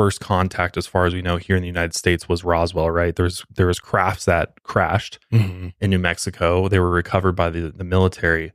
first 0.00 0.20
contact 0.20 0.76
as 0.78 0.86
far 0.86 1.04
as 1.06 1.12
we 1.14 1.20
know 1.22 1.36
here 1.36 1.56
in 1.56 1.62
the 1.62 1.66
United 1.76 1.94
States 1.94 2.28
was 2.28 2.42
Roswell, 2.44 2.90
right? 2.90 3.14
There's 3.14 3.44
there 3.54 3.66
was 3.66 3.78
crafts 3.78 4.24
that 4.24 4.62
crashed 4.62 5.18
Mhm. 5.32 5.72
in 5.80 5.90
New 5.90 5.98
Mexico. 5.98 6.68
They 6.68 6.78
were 6.78 6.90
recovered 6.90 7.32
by 7.36 7.50
the, 7.50 7.70
the 7.70 7.84
military, 7.84 8.52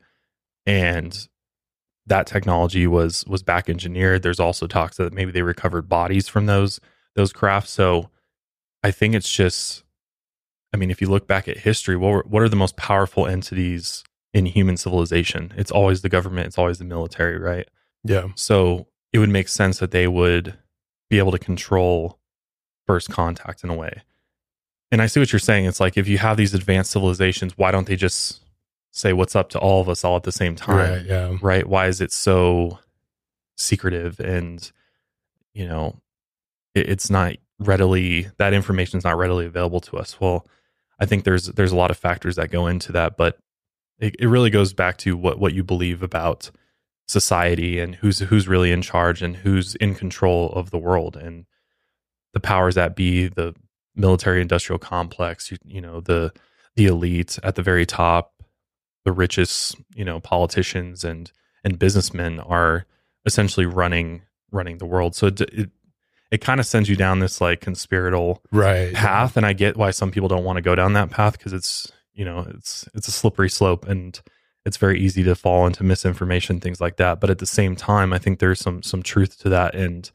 and 0.66 1.28
that 2.08 2.28
technology 2.28 2.88
was 2.88 3.24
was 3.28 3.44
back 3.44 3.70
engineered. 3.70 4.22
There's 4.24 4.40
also 4.40 4.66
talks 4.68 4.98
that 4.98 5.14
maybe 5.14 5.32
they 5.32 5.42
recovered 5.44 5.88
bodies 5.90 6.28
from 6.28 6.46
those 6.48 6.80
those 7.16 7.32
crafts. 7.34 7.72
So 7.72 8.10
I 8.84 8.92
think 8.92 9.16
it's 9.16 9.32
just, 9.32 9.84
I 10.74 10.78
mean, 10.78 10.92
if 10.92 11.00
you 11.02 11.08
look 11.10 11.28
back 11.28 11.48
at 11.48 11.58
history, 11.60 11.96
what 11.96 12.12
were, 12.12 12.26
what 12.28 12.42
are 12.44 12.50
the 12.50 12.56
most 12.56 12.76
powerful 12.78 13.26
entities 13.28 14.04
in 14.34 14.46
human 14.46 14.78
civilization? 14.78 15.54
It's 15.58 15.72
always 15.72 16.02
the 16.02 16.10
government. 16.10 16.48
It's 16.48 16.58
always 16.58 16.78
the 16.78 16.86
military, 16.86 17.38
right? 17.40 17.68
yeah, 18.04 18.28
So 18.36 18.88
it 19.14 19.20
would 19.20 19.30
make 19.30 19.48
sense 19.48 19.80
that 19.80 19.92
they 19.92 20.08
would 20.08 20.58
be 21.16 21.20
able 21.20 21.32
to 21.32 21.40
control 21.40 22.20
first 22.86 23.10
contact 23.10 23.64
in 23.64 23.70
a 23.70 23.74
way. 23.74 24.02
And 24.92 25.02
I 25.02 25.08
see 25.08 25.20
what 25.20 25.32
you're 25.32 25.40
saying. 25.40 25.66
It's 25.66 25.80
like 25.80 25.98
if 25.98 26.08
you 26.08 26.18
have 26.18 26.36
these 26.36 26.54
advanced 26.54 26.92
civilizations, 26.92 27.58
why 27.58 27.72
don't 27.72 27.88
they 27.88 27.96
just 27.96 28.42
say 28.92 29.14
what's 29.14 29.36
up 29.36 29.50
to 29.50 29.60
all 29.60 29.82
of 29.82 29.90
us 29.90 30.04
all 30.04 30.18
at 30.18 30.24
the 30.24 30.32
same 30.32 30.56
time? 30.56 30.78
right, 30.78 31.06
yeah. 31.06 31.38
Right? 31.42 31.66
Why 31.68 31.88
is 31.88 32.02
it 32.02 32.12
so 32.12 32.80
secretive 33.58 34.20
and 34.20 34.70
you 35.54 35.66
know 35.66 35.96
it, 36.74 36.90
it's 36.90 37.10
not 37.10 37.36
readily 37.58 38.28
that 38.38 38.54
information 38.54 38.98
is 38.98 39.06
not 39.06 39.18
readily 39.18 39.46
available 39.46 39.80
to 39.82 39.98
us? 39.98 40.20
Well, 40.20 40.46
I 41.00 41.06
think 41.06 41.24
there's 41.24 41.48
there's 41.48 41.72
a 41.72 41.78
lot 41.78 41.92
of 41.92 41.98
factors 41.98 42.36
that 42.36 42.52
go 42.52 42.68
into 42.68 42.92
that, 42.92 43.16
but 43.18 43.38
it, 44.00 44.18
it 44.20 44.28
really 44.28 44.50
goes 44.50 44.74
back 44.74 44.98
to 44.98 45.16
what 45.16 45.40
what 45.40 45.54
you 45.54 45.64
believe 45.64 46.04
about 46.04 46.52
society 47.08 47.80
and 47.80 47.96
who's 47.96 48.20
who's 48.20 48.48
really 48.48 48.72
in 48.72 48.82
charge 48.82 49.22
and 49.22 49.36
who's 49.38 49.76
in 49.76 49.96
control 49.96 50.52
of 50.54 50.72
the 50.72 50.78
world. 50.78 51.16
And 51.16 51.46
the 52.34 52.40
powers 52.40 52.76
that 52.76 52.96
be 52.96 53.28
the 53.28 53.54
military 53.96 54.42
industrial 54.42 54.80
complex 54.80 55.52
you, 55.52 55.58
you 55.64 55.80
know 55.82 56.02
the 56.02 56.34
the 56.76 56.86
elite 56.86 57.40
at 57.44 57.56
the 57.56 57.62
very 57.64 57.86
top 57.86 58.34
the 59.06 59.12
richest 59.14 59.76
you 59.96 60.04
know 60.04 60.20
politicians 60.20 61.04
and 61.06 61.32
and 61.64 61.80
businessmen 61.80 62.40
are 62.42 62.86
essentially 63.26 63.66
running 63.66 64.22
running 64.52 64.78
the 64.80 64.86
world. 64.86 65.16
So 65.16 65.28
it 65.28 65.42
it, 65.42 65.70
it 66.32 66.42
kind 66.42 66.60
of 66.60 66.66
sends 66.66 66.90
you 66.90 66.96
down 66.96 67.20
this 67.20 67.40
like 67.40 67.62
conspiratorial 67.62 68.42
Right. 68.52 68.94
path. 68.94 69.38
And 69.38 69.46
i 69.46 69.54
get 69.54 69.78
why 69.78 69.92
some 69.92 70.12
people 70.12 70.28
don't 70.28 70.44
want 70.44 70.58
to 70.58 70.62
go 70.62 70.76
down 70.76 70.94
that 70.94 71.12
path 71.12 71.38
because 71.38 71.54
it's 71.54 71.92
you 72.14 72.26
know, 72.26 72.48
it's 72.56 72.88
it's 72.94 73.08
a 73.08 73.12
slippery 73.12 73.50
slope. 73.50 73.86
And 73.88 74.20
it's 74.66 74.78
very 74.78 75.00
easy 75.00 75.24
to 75.24 75.36
fall 75.36 75.68
into 75.68 75.84
misinformation, 75.84 76.60
things 76.60 76.82
like 76.82 76.98
that. 76.98 77.20
But 77.20 77.30
at 77.30 77.38
the 77.38 77.46
same 77.46 77.76
time, 77.76 78.12
I 78.12 78.18
think 78.18 78.40
there's 78.40 78.60
some 78.60 78.82
some 78.82 79.04
truth 79.04 79.38
to 79.40 79.50
that. 79.50 79.76
And 79.76 80.10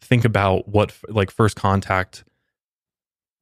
think 0.00 0.24
about 0.24 0.68
what 0.68 0.92
like 1.08 1.30
first 1.30 1.56
contact 1.56 2.24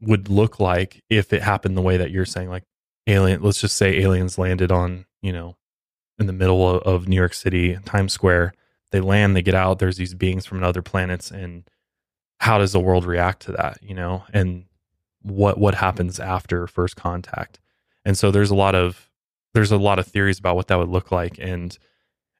would 0.02 0.28
look 0.28 0.60
like 0.60 1.02
if 1.08 1.32
it 1.32 1.42
happened 1.42 1.76
the 1.76 1.82
way 1.82 1.96
that 1.96 2.10
you're 2.10 2.26
saying, 2.26 2.50
like 2.50 2.64
alien. 3.06 3.42
Let's 3.42 3.60
just 3.60 3.76
say 3.76 3.98
aliens 4.00 4.38
landed 4.38 4.70
on, 4.70 5.06
you 5.22 5.32
know, 5.32 5.56
in 6.18 6.26
the 6.26 6.32
middle 6.34 6.68
of, 6.68 6.82
of 6.82 7.08
New 7.08 7.16
York 7.16 7.34
City, 7.34 7.78
Times 7.86 8.12
Square. 8.12 8.52
They 8.92 9.00
land, 9.00 9.36
they 9.36 9.42
get 9.42 9.54
out. 9.54 9.78
There's 9.78 9.96
these 9.96 10.14
beings 10.14 10.44
from 10.44 10.62
other 10.62 10.82
planets, 10.82 11.30
and 11.30 11.64
how 12.40 12.58
does 12.58 12.72
the 12.72 12.80
world 12.80 13.04
react 13.04 13.42
to 13.42 13.52
that? 13.52 13.78
You 13.80 13.94
know, 13.94 14.24
and 14.32 14.64
what 15.22 15.58
what 15.58 15.76
happens 15.76 16.20
after 16.20 16.66
first 16.66 16.96
contact? 16.96 17.58
And 18.04 18.18
so 18.18 18.30
there's 18.30 18.50
a 18.50 18.54
lot 18.54 18.74
of 18.74 19.09
there's 19.54 19.72
a 19.72 19.76
lot 19.78 19.98
of 19.98 20.06
theories 20.06 20.38
about 20.38 20.56
what 20.56 20.68
that 20.68 20.78
would 20.78 20.88
look 20.88 21.10
like, 21.12 21.36
and 21.38 21.76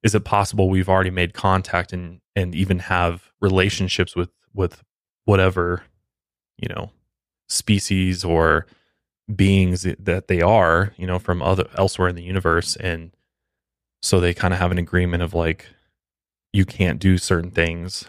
is 0.02 0.14
it 0.14 0.24
possible 0.24 0.68
we've 0.68 0.88
already 0.88 1.10
made 1.10 1.34
contact 1.34 1.92
and 1.92 2.20
and 2.36 2.54
even 2.54 2.78
have 2.80 3.30
relationships 3.40 4.14
with 4.16 4.30
with 4.54 4.82
whatever 5.24 5.82
you 6.58 6.68
know 6.68 6.90
species 7.48 8.24
or 8.24 8.66
beings 9.34 9.86
that 9.98 10.28
they 10.28 10.40
are, 10.40 10.92
you 10.96 11.06
know, 11.06 11.18
from 11.18 11.42
other 11.42 11.68
elsewhere 11.76 12.08
in 12.08 12.16
the 12.16 12.22
universe, 12.22 12.76
and 12.76 13.12
so 14.02 14.18
they 14.20 14.32
kind 14.34 14.54
of 14.54 14.60
have 14.60 14.72
an 14.72 14.78
agreement 14.78 15.22
of 15.22 15.34
like, 15.34 15.66
you 16.52 16.64
can't 16.64 16.98
do 16.98 17.18
certain 17.18 17.50
things 17.50 18.06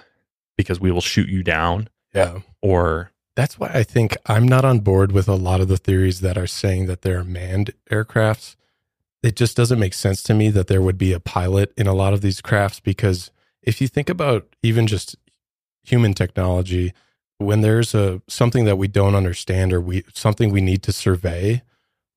because 0.57 0.79
we 0.79 0.91
will 0.91 1.01
shoot 1.01 1.27
you 1.29 1.43
down, 1.43 1.89
Yeah. 2.13 2.39
or 2.61 3.11
That's 3.35 3.59
why 3.59 3.69
I 3.73 3.83
think 3.83 4.17
I'm 4.25 4.47
not 4.47 4.65
on 4.65 4.79
board 4.79 5.11
with 5.11 5.27
a 5.27 5.35
lot 5.35 5.61
of 5.61 5.67
the 5.67 5.77
theories 5.77 6.21
that 6.21 6.37
are 6.37 6.47
saying 6.47 6.85
that 6.87 7.01
they're 7.01 7.23
manned 7.23 7.73
aircrafts. 7.91 8.55
It 9.23 9.35
just 9.35 9.55
doesn't 9.55 9.79
make 9.79 9.93
sense 9.93 10.23
to 10.23 10.33
me 10.33 10.49
that 10.49 10.67
there 10.67 10.81
would 10.81 10.97
be 10.97 11.13
a 11.13 11.19
pilot 11.19 11.73
in 11.77 11.87
a 11.87 11.93
lot 11.93 12.13
of 12.13 12.21
these 12.21 12.41
crafts 12.41 12.79
because 12.79 13.31
if 13.61 13.79
you 13.79 13.87
think 13.87 14.09
about 14.09 14.47
even 14.63 14.87
just 14.87 15.15
human 15.83 16.13
technology, 16.13 16.93
when 17.37 17.61
there's 17.61 17.93
a 17.93 18.21
something 18.27 18.65
that 18.65 18.77
we 18.77 18.87
don't 18.87 19.15
understand 19.15 19.73
or 19.73 19.81
we 19.81 20.03
something 20.13 20.51
we 20.51 20.61
need 20.61 20.83
to 20.83 20.91
survey, 20.91 21.61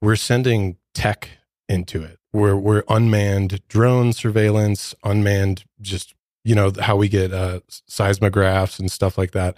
we're 0.01 0.17
sending 0.17 0.77
tech 0.95 1.31
into 1.69 2.03
it. 2.03 2.19
We're 2.33 2.57
we're 2.57 2.85
unmanned 2.89 3.67
drone 3.69 4.13
surveillance, 4.13 4.95
unmanned 5.05 5.65
just 5.81 6.15
you 6.45 6.55
know 6.55 6.73
how 6.81 6.97
we 6.97 7.09
get 7.09 7.33
uh, 7.33 7.61
seismographs 7.89 8.79
and 8.79 8.91
stuff 8.91 9.17
like 9.19 9.33
that 9.33 9.57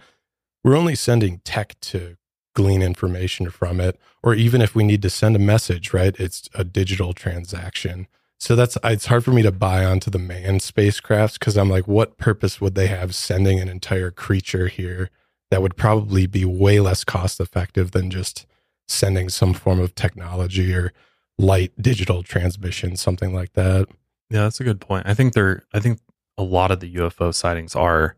we're 0.67 0.77
only 0.77 0.97
sending 0.97 1.39
tech 1.45 1.79
to 1.81 2.17
glean 2.57 2.83
information 2.83 3.51
from 3.51 3.81
it 3.81 4.01
or 4.23 4.35
even 4.35 4.63
if 4.63 4.75
we 4.75 4.83
need 4.83 5.03
to 5.03 5.11
send 5.11 5.37
a 5.37 5.39
message 5.39 5.93
right 5.93 6.17
it's 6.19 6.49
a 6.55 6.65
digital 6.65 7.13
transaction. 7.13 8.09
So 8.39 8.57
that's 8.57 8.77
it's 8.83 9.07
hard 9.07 9.25
for 9.25 9.31
me 9.31 9.43
to 9.43 9.53
buy 9.53 9.85
onto 9.85 10.11
the 10.11 10.19
manned 10.19 10.61
spacecrafts 10.61 11.39
because 11.39 11.57
i'm 11.57 11.71
like 11.71 11.87
what 11.87 12.17
purpose 12.17 12.61
would 12.61 12.75
they 12.75 12.87
have 12.87 13.15
sending 13.15 13.61
an 13.61 13.69
entire 13.69 14.11
creature 14.11 14.69
here 14.69 15.11
that 15.51 15.63
would 15.63 15.77
probably 15.77 16.27
be 16.27 16.45
way 16.45 16.81
less 16.81 17.05
cost 17.05 17.41
effective 17.41 17.93
than 17.93 18.11
just 18.11 18.47
sending 18.89 19.29
some 19.29 19.53
form 19.53 19.79
of 19.79 19.95
technology 19.95 20.75
or 20.75 20.93
light 21.39 21.73
digital 21.81 22.23
transmission 22.23 22.97
something 22.97 23.35
like 23.35 23.53
that? 23.53 23.87
Yeah, 24.31 24.43
that's 24.43 24.61
a 24.61 24.65
good 24.65 24.81
point. 24.81 25.07
I 25.07 25.15
think 25.15 25.35
they're 25.35 25.63
I 25.75 25.81
think 25.81 26.01
a 26.39 26.43
lot 26.43 26.71
of 26.71 26.81
the 26.81 26.95
UFO 26.97 27.35
sightings 27.35 27.77
are 27.77 28.17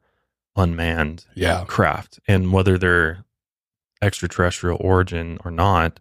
unmanned 0.56 1.24
yeah. 1.34 1.64
craft 1.66 2.18
and 2.26 2.52
whether 2.52 2.78
they're 2.78 3.24
extraterrestrial 4.02 4.78
origin 4.80 5.38
or 5.44 5.50
not, 5.50 5.98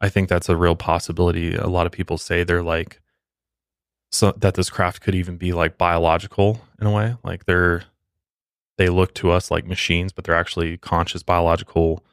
I 0.00 0.08
think 0.08 0.28
that's 0.28 0.48
a 0.48 0.56
real 0.56 0.76
possibility. 0.76 1.54
A 1.54 1.66
lot 1.66 1.86
of 1.86 1.92
people 1.92 2.18
say 2.18 2.42
they're 2.44 2.62
like 2.62 3.00
so 4.12 4.32
that 4.32 4.54
this 4.54 4.70
craft 4.70 5.02
could 5.02 5.14
even 5.14 5.36
be 5.36 5.52
like 5.52 5.78
biological 5.78 6.60
in 6.80 6.86
a 6.86 6.90
way. 6.92 7.16
Like 7.22 7.44
they're 7.44 7.84
they 8.78 8.88
look 8.88 9.12
to 9.14 9.30
us 9.30 9.50
like 9.50 9.66
machines, 9.66 10.12
but 10.12 10.24
they're 10.24 10.34
actually 10.34 10.78
conscious 10.78 11.22
biological 11.22 12.04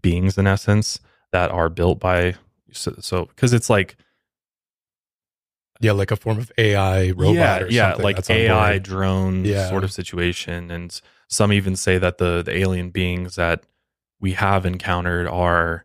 beings 0.00 0.36
in 0.38 0.46
essence 0.46 0.98
that 1.32 1.50
are 1.50 1.68
built 1.68 2.00
by 2.00 2.34
so 2.72 3.26
because 3.26 3.52
it's 3.52 3.70
like 3.70 3.96
yeah 5.80 5.92
like 5.92 6.10
a 6.10 6.16
form 6.16 6.38
of 6.38 6.50
ai 6.58 7.10
robot 7.10 7.34
yeah, 7.34 7.60
or 7.60 7.68
yeah, 7.68 7.94
like 7.94 8.28
AI 8.30 8.78
drone 8.78 9.44
Yeah. 9.44 9.68
sort 9.68 9.84
of 9.84 9.92
situation. 9.92 10.70
And 10.70 10.98
some 11.28 11.52
even 11.52 11.76
say 11.76 11.98
that 11.98 12.18
the 12.18 12.42
the 12.42 12.56
alien 12.56 12.90
beings 12.90 13.36
that 13.36 13.62
we 14.20 14.32
have 14.32 14.64
encountered 14.66 15.26
are 15.28 15.84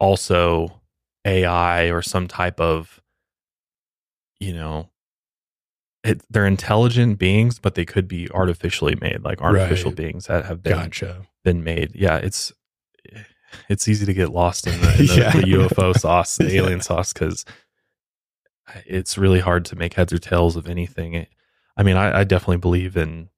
also 0.00 0.80
AI 1.24 1.90
or 1.90 2.02
some 2.02 2.26
type 2.28 2.60
of, 2.60 3.00
you 4.40 4.52
know, 4.52 4.90
it, 6.04 6.22
they're 6.30 6.46
intelligent 6.46 7.18
beings, 7.18 7.58
but 7.58 7.74
they 7.74 7.84
could 7.84 8.06
be 8.08 8.30
artificially 8.30 8.96
made, 9.00 9.22
like 9.24 9.42
artificial 9.42 9.90
Right. 9.90 9.96
beings 9.96 10.26
that 10.26 10.44
have 10.46 10.62
been 10.62 10.72
gotcha 10.72 11.26
been 11.44 11.62
made. 11.64 11.92
Yeah, 11.94 12.16
it's 12.16 12.52
it's 13.68 13.88
easy 13.88 14.04
to 14.06 14.12
get 14.14 14.30
lost 14.30 14.66
in 14.66 14.78
the, 14.80 14.90
in 14.98 15.06
the, 15.06 15.14
Yeah. 15.16 15.32
the 15.32 15.42
UFO 15.68 15.96
sauce, 15.98 16.36
the 16.36 16.44
Yeah. 16.52 16.62
alien 16.62 16.80
sauce, 16.80 17.12
because 17.12 17.44
it's 18.86 19.16
really 19.18 19.40
hard 19.40 19.64
to 19.66 19.76
make 19.76 19.94
heads 19.94 20.12
or 20.12 20.18
tails 20.18 20.56
of 20.56 20.68
anything. 20.68 21.14
It- 21.14 21.28
I 21.76 21.82
mean, 21.84 21.96
I, 21.96 22.20
I 22.20 22.24
definitely 22.24 22.56
believe 22.58 22.96
in 22.96 23.28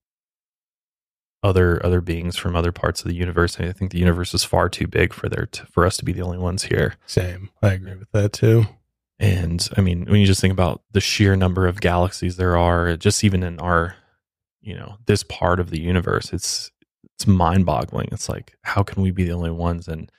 other 1.43 1.85
other 1.85 2.01
beings 2.01 2.37
from 2.37 2.55
other 2.55 2.73
parts 2.73 3.03
of 3.03 3.09
the 3.09 3.17
universe. 3.17 3.59
I 3.59 3.73
think 3.73 3.93
the 3.93 3.99
universe 3.99 4.35
is 4.35 4.45
far 4.45 4.69
too 4.69 4.87
big 4.87 5.13
for 5.13 5.29
there 5.29 5.47
to, 5.47 5.67
for 5.67 5.87
us 5.87 5.97
to 5.99 6.05
be 6.05 6.13
the 6.13 6.23
only 6.23 6.39
ones 6.39 6.65
here. 6.65 6.97
Same. 7.07 7.51
I 7.63 7.73
agree 7.73 7.95
with 7.95 8.11
that 8.13 8.33
too. 8.33 8.67
And 9.19 9.69
I 9.77 9.81
mean, 9.81 10.07
when 10.07 10.21
you 10.21 10.27
just 10.27 10.41
think 10.41 10.53
about 10.53 10.83
the 10.93 11.01
sheer 11.01 11.37
number 11.37 11.67
of 11.67 11.81
galaxies 11.81 12.37
there 12.37 12.57
are, 12.57 12.97
just 12.97 13.23
even 13.23 13.43
in 13.43 13.59
our, 13.61 13.97
you 14.63 14.75
know, 14.75 14.97
this 15.07 15.23
part 15.25 15.61
of 15.61 15.71
the 15.71 15.81
universe, 15.81 16.33
it's 16.33 16.71
it's 17.15 17.27
mind-boggling. 17.27 18.09
It's 18.13 18.31
like, 18.31 18.57
how 18.63 18.83
can 18.83 19.03
we 19.03 19.11
be 19.11 19.25
the 19.25 19.33
only 19.33 19.51
ones? 19.51 19.89
And 19.89 20.11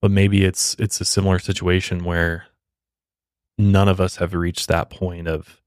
but 0.00 0.10
maybe 0.10 0.44
it's 0.44 0.74
it's 0.78 1.00
a 1.00 1.04
similar 1.04 1.38
situation 1.38 2.04
where 2.04 2.44
none 3.56 3.88
of 3.88 4.00
us 4.00 4.16
have 4.16 4.34
reached 4.34 4.68
that 4.68 4.90
point 4.90 5.28
of 5.28 5.60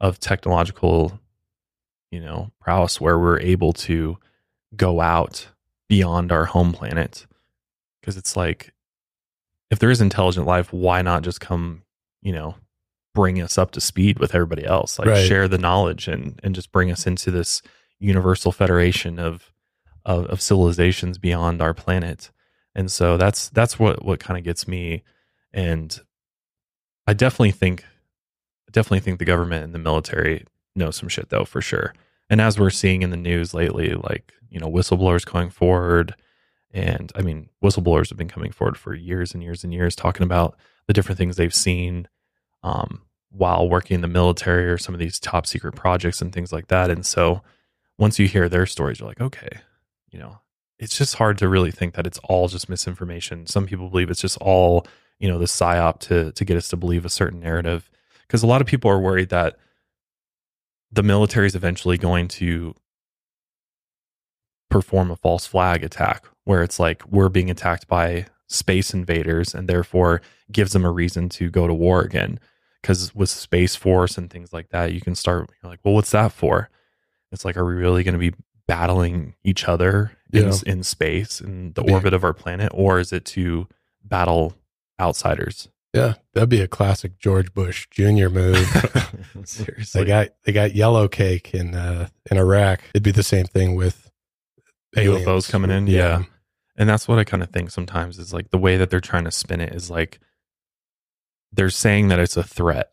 of 0.00 0.20
technological, 0.20 1.18
you 2.10 2.20
know, 2.20 2.50
prowess 2.60 3.00
where 3.00 3.18
we're 3.18 3.40
able 3.40 3.72
to 3.72 4.18
go 4.76 5.00
out 5.00 5.48
beyond 5.88 6.30
our 6.32 6.44
home 6.46 6.72
planet. 6.72 7.26
Because 8.00 8.16
it's 8.16 8.36
like, 8.36 8.72
if 9.70 9.78
there 9.78 9.90
is 9.90 10.00
intelligent 10.00 10.46
life, 10.46 10.72
why 10.72 11.02
not 11.02 11.22
just 11.22 11.40
come 11.40 11.82
you 12.22 12.32
know 12.32 12.54
bring 13.14 13.40
us 13.40 13.56
up 13.56 13.70
to 13.70 13.80
speed 13.80 14.18
with 14.18 14.34
everybody 14.34 14.64
else 14.64 14.98
like 14.98 15.08
Right. 15.08 15.26
share 15.26 15.46
the 15.48 15.56
knowledge 15.58 16.08
and 16.08 16.38
and 16.42 16.54
just 16.54 16.72
bring 16.72 16.90
us 16.90 17.06
into 17.06 17.30
this 17.30 17.62
universal 18.00 18.50
federation 18.52 19.18
of 19.20 19.52
of, 20.04 20.26
of 20.26 20.40
civilizations 20.42 21.16
beyond 21.16 21.62
our 21.62 21.72
planet 21.74 22.30
and 22.74 22.90
so 22.90 23.16
that's 23.16 23.48
that's 23.50 23.78
what 23.78 24.04
what 24.04 24.18
kind 24.20 24.36
of 24.36 24.44
gets 24.44 24.66
me 24.66 25.02
and 25.52 26.00
i 27.06 27.12
definitely 27.12 27.52
think 27.52 27.84
I 28.68 28.70
definitely 28.72 29.00
think 29.00 29.18
the 29.20 29.24
government 29.24 29.64
and 29.64 29.74
the 29.74 29.78
military 29.78 30.44
know 30.74 30.90
some 30.90 31.08
shit 31.08 31.28
though 31.30 31.44
for 31.44 31.60
sure 31.60 31.94
and 32.30 32.40
as 32.40 32.58
we're 32.58 32.70
seeing 32.70 33.02
in 33.02 33.10
the 33.10 33.16
news 33.16 33.54
lately 33.54 33.94
like 33.94 34.32
you 34.50 34.58
know 34.58 34.68
whistleblowers 34.68 35.24
going 35.24 35.50
forward 35.50 36.14
and 36.72 37.12
i 37.14 37.22
mean 37.22 37.48
whistleblowers 37.62 38.08
have 38.08 38.18
been 38.18 38.28
coming 38.28 38.52
forward 38.52 38.76
for 38.76 38.94
years 38.94 39.34
and 39.34 39.42
years 39.42 39.64
and 39.64 39.72
years 39.72 39.96
talking 39.96 40.24
about 40.24 40.56
the 40.86 40.92
different 40.92 41.18
things 41.18 41.36
they've 41.36 41.54
seen 41.54 42.08
um, 42.62 43.02
while 43.30 43.68
working 43.68 43.94
in 43.94 44.00
the 44.00 44.08
military 44.08 44.68
or 44.68 44.78
some 44.78 44.94
of 44.94 44.98
these 44.98 45.20
top 45.20 45.46
secret 45.46 45.74
projects 45.74 46.20
and 46.20 46.32
things 46.32 46.52
like 46.52 46.68
that. 46.68 46.90
And 46.90 47.04
so 47.04 47.42
once 47.98 48.18
you 48.18 48.26
hear 48.26 48.48
their 48.48 48.66
stories, 48.66 48.98
you're 48.98 49.08
like, 49.08 49.20
okay, 49.20 49.60
you 50.10 50.18
know, 50.18 50.38
it's 50.78 50.96
just 50.96 51.16
hard 51.16 51.38
to 51.38 51.48
really 51.48 51.70
think 51.70 51.94
that 51.94 52.06
it's 52.06 52.18
all 52.24 52.48
just 52.48 52.68
misinformation. 52.68 53.46
Some 53.46 53.66
people 53.66 53.90
believe 53.90 54.10
it's 54.10 54.20
just 54.20 54.38
all, 54.38 54.86
you 55.18 55.28
know, 55.28 55.38
the 55.38 55.44
psyop 55.44 55.98
to 56.00 56.32
to 56.32 56.44
get 56.44 56.56
us 56.56 56.68
to 56.68 56.76
believe 56.76 57.04
a 57.04 57.10
certain 57.10 57.40
narrative. 57.40 57.90
Because 58.26 58.42
a 58.42 58.46
lot 58.46 58.60
of 58.60 58.66
people 58.66 58.90
are 58.90 59.00
worried 59.00 59.30
that 59.30 59.58
the 60.90 61.02
military 61.02 61.46
is 61.46 61.54
eventually 61.54 61.98
going 61.98 62.28
to 62.28 62.74
perform 64.70 65.10
a 65.10 65.16
false 65.16 65.46
flag 65.46 65.82
attack 65.82 66.26
where 66.44 66.62
it's 66.62 66.78
like 66.78 67.02
we're 67.08 67.28
being 67.28 67.50
attacked 67.50 67.86
by 67.88 68.26
space 68.48 68.92
invaders 68.92 69.54
and 69.54 69.68
therefore 69.68 70.20
gives 70.52 70.72
them 70.72 70.84
a 70.84 70.90
reason 70.90 71.28
to 71.28 71.50
go 71.50 71.66
to 71.66 71.74
war 71.74 72.00
again 72.00 72.38
because 72.82 73.14
with 73.14 73.28
space 73.30 73.74
force 73.76 74.16
and 74.18 74.30
things 74.30 74.52
like 74.52 74.68
that 74.70 74.92
you 74.92 75.00
can 75.00 75.14
start 75.14 75.50
you're 75.62 75.70
like 75.70 75.80
well 75.84 75.94
what's 75.94 76.10
that 76.10 76.32
for 76.32 76.68
it's 77.32 77.44
like 77.44 77.56
are 77.56 77.64
we 77.64 77.74
really 77.74 78.02
going 78.02 78.12
to 78.14 78.18
be 78.18 78.34
battling 78.66 79.34
each 79.42 79.66
other 79.68 80.12
in, 80.32 80.44
Yeah. 80.44 80.52
in 80.66 80.82
space 80.82 81.40
in 81.40 81.72
the 81.72 81.82
Yeah. 81.86 81.94
orbit 81.94 82.12
of 82.14 82.24
our 82.24 82.34
planet 82.34 82.70
or 82.74 82.98
is 82.98 83.12
it 83.12 83.24
to 83.26 83.68
battle 84.04 84.54
outsiders 85.00 85.68
Yeah, 85.94 86.14
that'd 86.34 86.48
be 86.48 86.60
a 86.60 86.68
classic 86.68 87.18
George 87.18 87.54
Bush 87.54 87.86
Jr. 87.90 88.28
move. 88.28 88.66
seriously 89.44 90.02
they 90.02 90.06
got 90.06 90.28
they 90.44 90.52
got 90.52 90.74
yellow 90.74 91.08
cake 91.08 91.54
in 91.54 91.74
uh, 91.74 92.08
in 92.30 92.36
Iraq. 92.36 92.82
It'd 92.94 93.02
be 93.02 93.10
the 93.10 93.22
same 93.22 93.46
thing 93.46 93.74
with 93.74 94.10
aliens. 94.96 95.26
UFOs 95.26 95.50
coming 95.50 95.70
in, 95.70 95.86
yeah. 95.86 96.24
And 96.76 96.88
that's 96.88 97.08
what 97.08 97.18
I 97.18 97.24
kind 97.24 97.42
of 97.42 97.50
think 97.50 97.70
sometimes 97.70 98.18
is 98.18 98.32
like 98.32 98.50
the 98.50 98.58
way 98.58 98.76
that 98.76 98.90
they're 98.90 99.00
trying 99.00 99.24
to 99.24 99.32
spin 99.32 99.60
it 99.60 99.74
is 99.74 99.90
like 99.90 100.20
they're 101.52 101.70
saying 101.70 102.08
that 102.08 102.20
it's 102.20 102.36
a 102.36 102.44
threat 102.44 102.92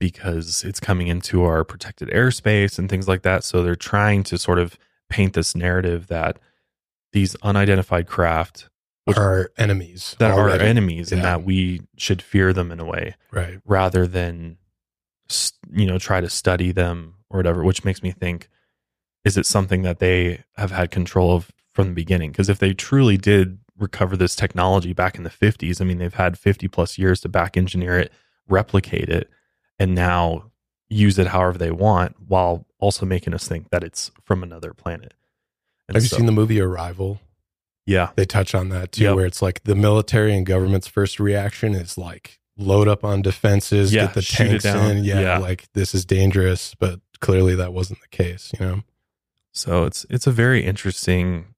because 0.00 0.64
it's 0.64 0.80
coming 0.80 1.08
into 1.08 1.42
our 1.42 1.64
protected 1.64 2.08
airspace 2.08 2.78
and 2.78 2.88
things 2.88 3.08
like 3.08 3.22
that. 3.22 3.44
So 3.44 3.62
they're 3.62 3.76
trying 3.76 4.22
to 4.24 4.38
sort 4.38 4.58
of 4.58 4.78
paint 5.10 5.34
this 5.34 5.54
narrative 5.54 6.06
that 6.06 6.38
these 7.12 7.34
unidentified 7.42 8.06
craft 8.06 8.68
Which- 9.08 9.16
Are 9.18 9.50
enemies 9.56 10.14
that 10.18 10.30
are 10.30 10.38
already. 10.40 10.64
enemies 10.64 11.10
and 11.12 11.22
that 11.24 11.42
we 11.44 11.80
should 11.96 12.20
fear 12.22 12.52
them 12.52 12.70
in 12.70 12.78
a 12.80 12.84
way 12.84 13.14
Right. 13.32 13.58
rather 13.64 14.06
than 14.06 14.58
you 15.72 15.86
know 15.86 15.98
try 15.98 16.20
to 16.20 16.28
study 16.30 16.72
them 16.72 17.14
or 17.30 17.38
whatever 17.38 17.62
which 17.62 17.84
makes 17.84 18.02
me 18.02 18.10
think 18.10 18.48
is 19.24 19.36
it 19.36 19.44
something 19.44 19.82
that 19.82 19.98
they 19.98 20.42
have 20.56 20.70
had 20.70 20.90
control 20.90 21.34
of 21.34 21.50
from 21.74 21.88
the 21.88 21.94
beginning 21.94 22.30
because 22.30 22.48
if 22.48 22.58
they 22.58 22.72
truly 22.72 23.16
did 23.18 23.58
recover 23.78 24.16
this 24.16 24.34
technology 24.34 24.92
back 24.94 25.16
in 25.16 25.24
the 25.24 25.30
50s 25.30 25.80
i 25.80 25.84
mean 25.84 25.98
they've 25.98 26.14
had 26.14 26.38
50 26.38 26.66
plus 26.68 26.96
years 26.98 27.20
to 27.20 27.28
back 27.28 27.56
engineer 27.56 27.98
it 27.98 28.12
replicate 28.48 29.10
it 29.10 29.28
and 29.78 29.94
now 29.94 30.50
use 30.88 31.18
it 31.18 31.26
however 31.28 31.58
they 31.58 31.70
want 31.70 32.16
while 32.26 32.66
also 32.78 33.04
making 33.04 33.34
us 33.34 33.46
think 33.46 33.68
that 33.70 33.84
it's 33.84 34.10
from 34.24 34.42
another 34.42 34.72
planet 34.72 35.12
And 35.88 35.94
Have 35.96 36.02
you 36.04 36.08
so- 36.08 36.16
seen 36.16 36.26
the 36.26 36.32
movie 36.32 36.60
Arrival? 36.60 37.20
Yeah 37.88 38.10
They 38.16 38.24
touch 38.26 38.54
on 38.54 38.68
that 38.68 38.92
too, 38.92 39.04
Yep. 39.04 39.16
where 39.16 39.26
it's 39.26 39.42
like 39.42 39.64
the 39.64 39.74
military 39.74 40.36
and 40.36 40.44
government's 40.46 40.86
first 40.86 41.18
reaction 41.18 41.74
is 41.74 41.96
like 41.98 42.38
load 42.56 42.86
up 42.88 43.02
on 43.04 43.22
defenses, 43.22 43.92
Yeah, 43.94 44.06
get 44.06 44.14
the 44.14 44.22
tanks 44.22 44.64
down. 44.64 44.90
in. 44.98 45.04
Yeah, 45.04 45.20
Yeah. 45.20 45.38
like 45.38 45.68
this 45.74 45.94
is 45.94 46.04
dangerous, 46.04 46.74
but 46.78 47.00
clearly 47.20 47.54
that 47.56 47.72
wasn't 47.72 48.00
the 48.00 48.08
case, 48.08 48.52
you 48.58 48.64
know? 48.66 48.82
So 49.52 49.84
it's 49.86 50.04
it's 50.10 50.26
a 50.26 50.32
very 50.32 50.64
interesting 50.64 51.54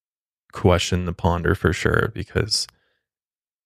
question 0.52 1.06
to 1.06 1.12
ponder 1.12 1.54
for 1.54 1.72
sure 1.72 2.10
because 2.14 2.66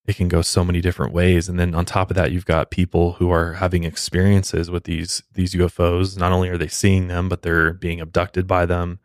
it 0.07 0.15
can 0.15 0.27
go 0.27 0.41
so 0.43 0.63
many 0.63 0.81
different 0.81 1.13
ways 1.13 1.49
and 1.49 1.59
then 1.59 1.73
on 1.73 1.83
top 1.83 2.11
of 2.11 2.15
that 2.15 2.31
you've 2.31 2.45
got 2.45 2.69
people 2.69 3.13
who 3.13 3.31
are 3.31 3.53
having 3.53 3.83
experiences 3.83 4.69
with 4.69 4.83
these 4.83 5.23
these 5.33 5.53
UFOs 5.55 6.15
not 6.17 6.31
only 6.31 6.47
are 6.49 6.57
they 6.59 6.67
seeing 6.67 7.07
them 7.07 7.27
but 7.27 7.41
they're 7.41 7.73
being 7.73 7.99
abducted 7.99 8.45
by 8.45 8.65
them 8.67 8.99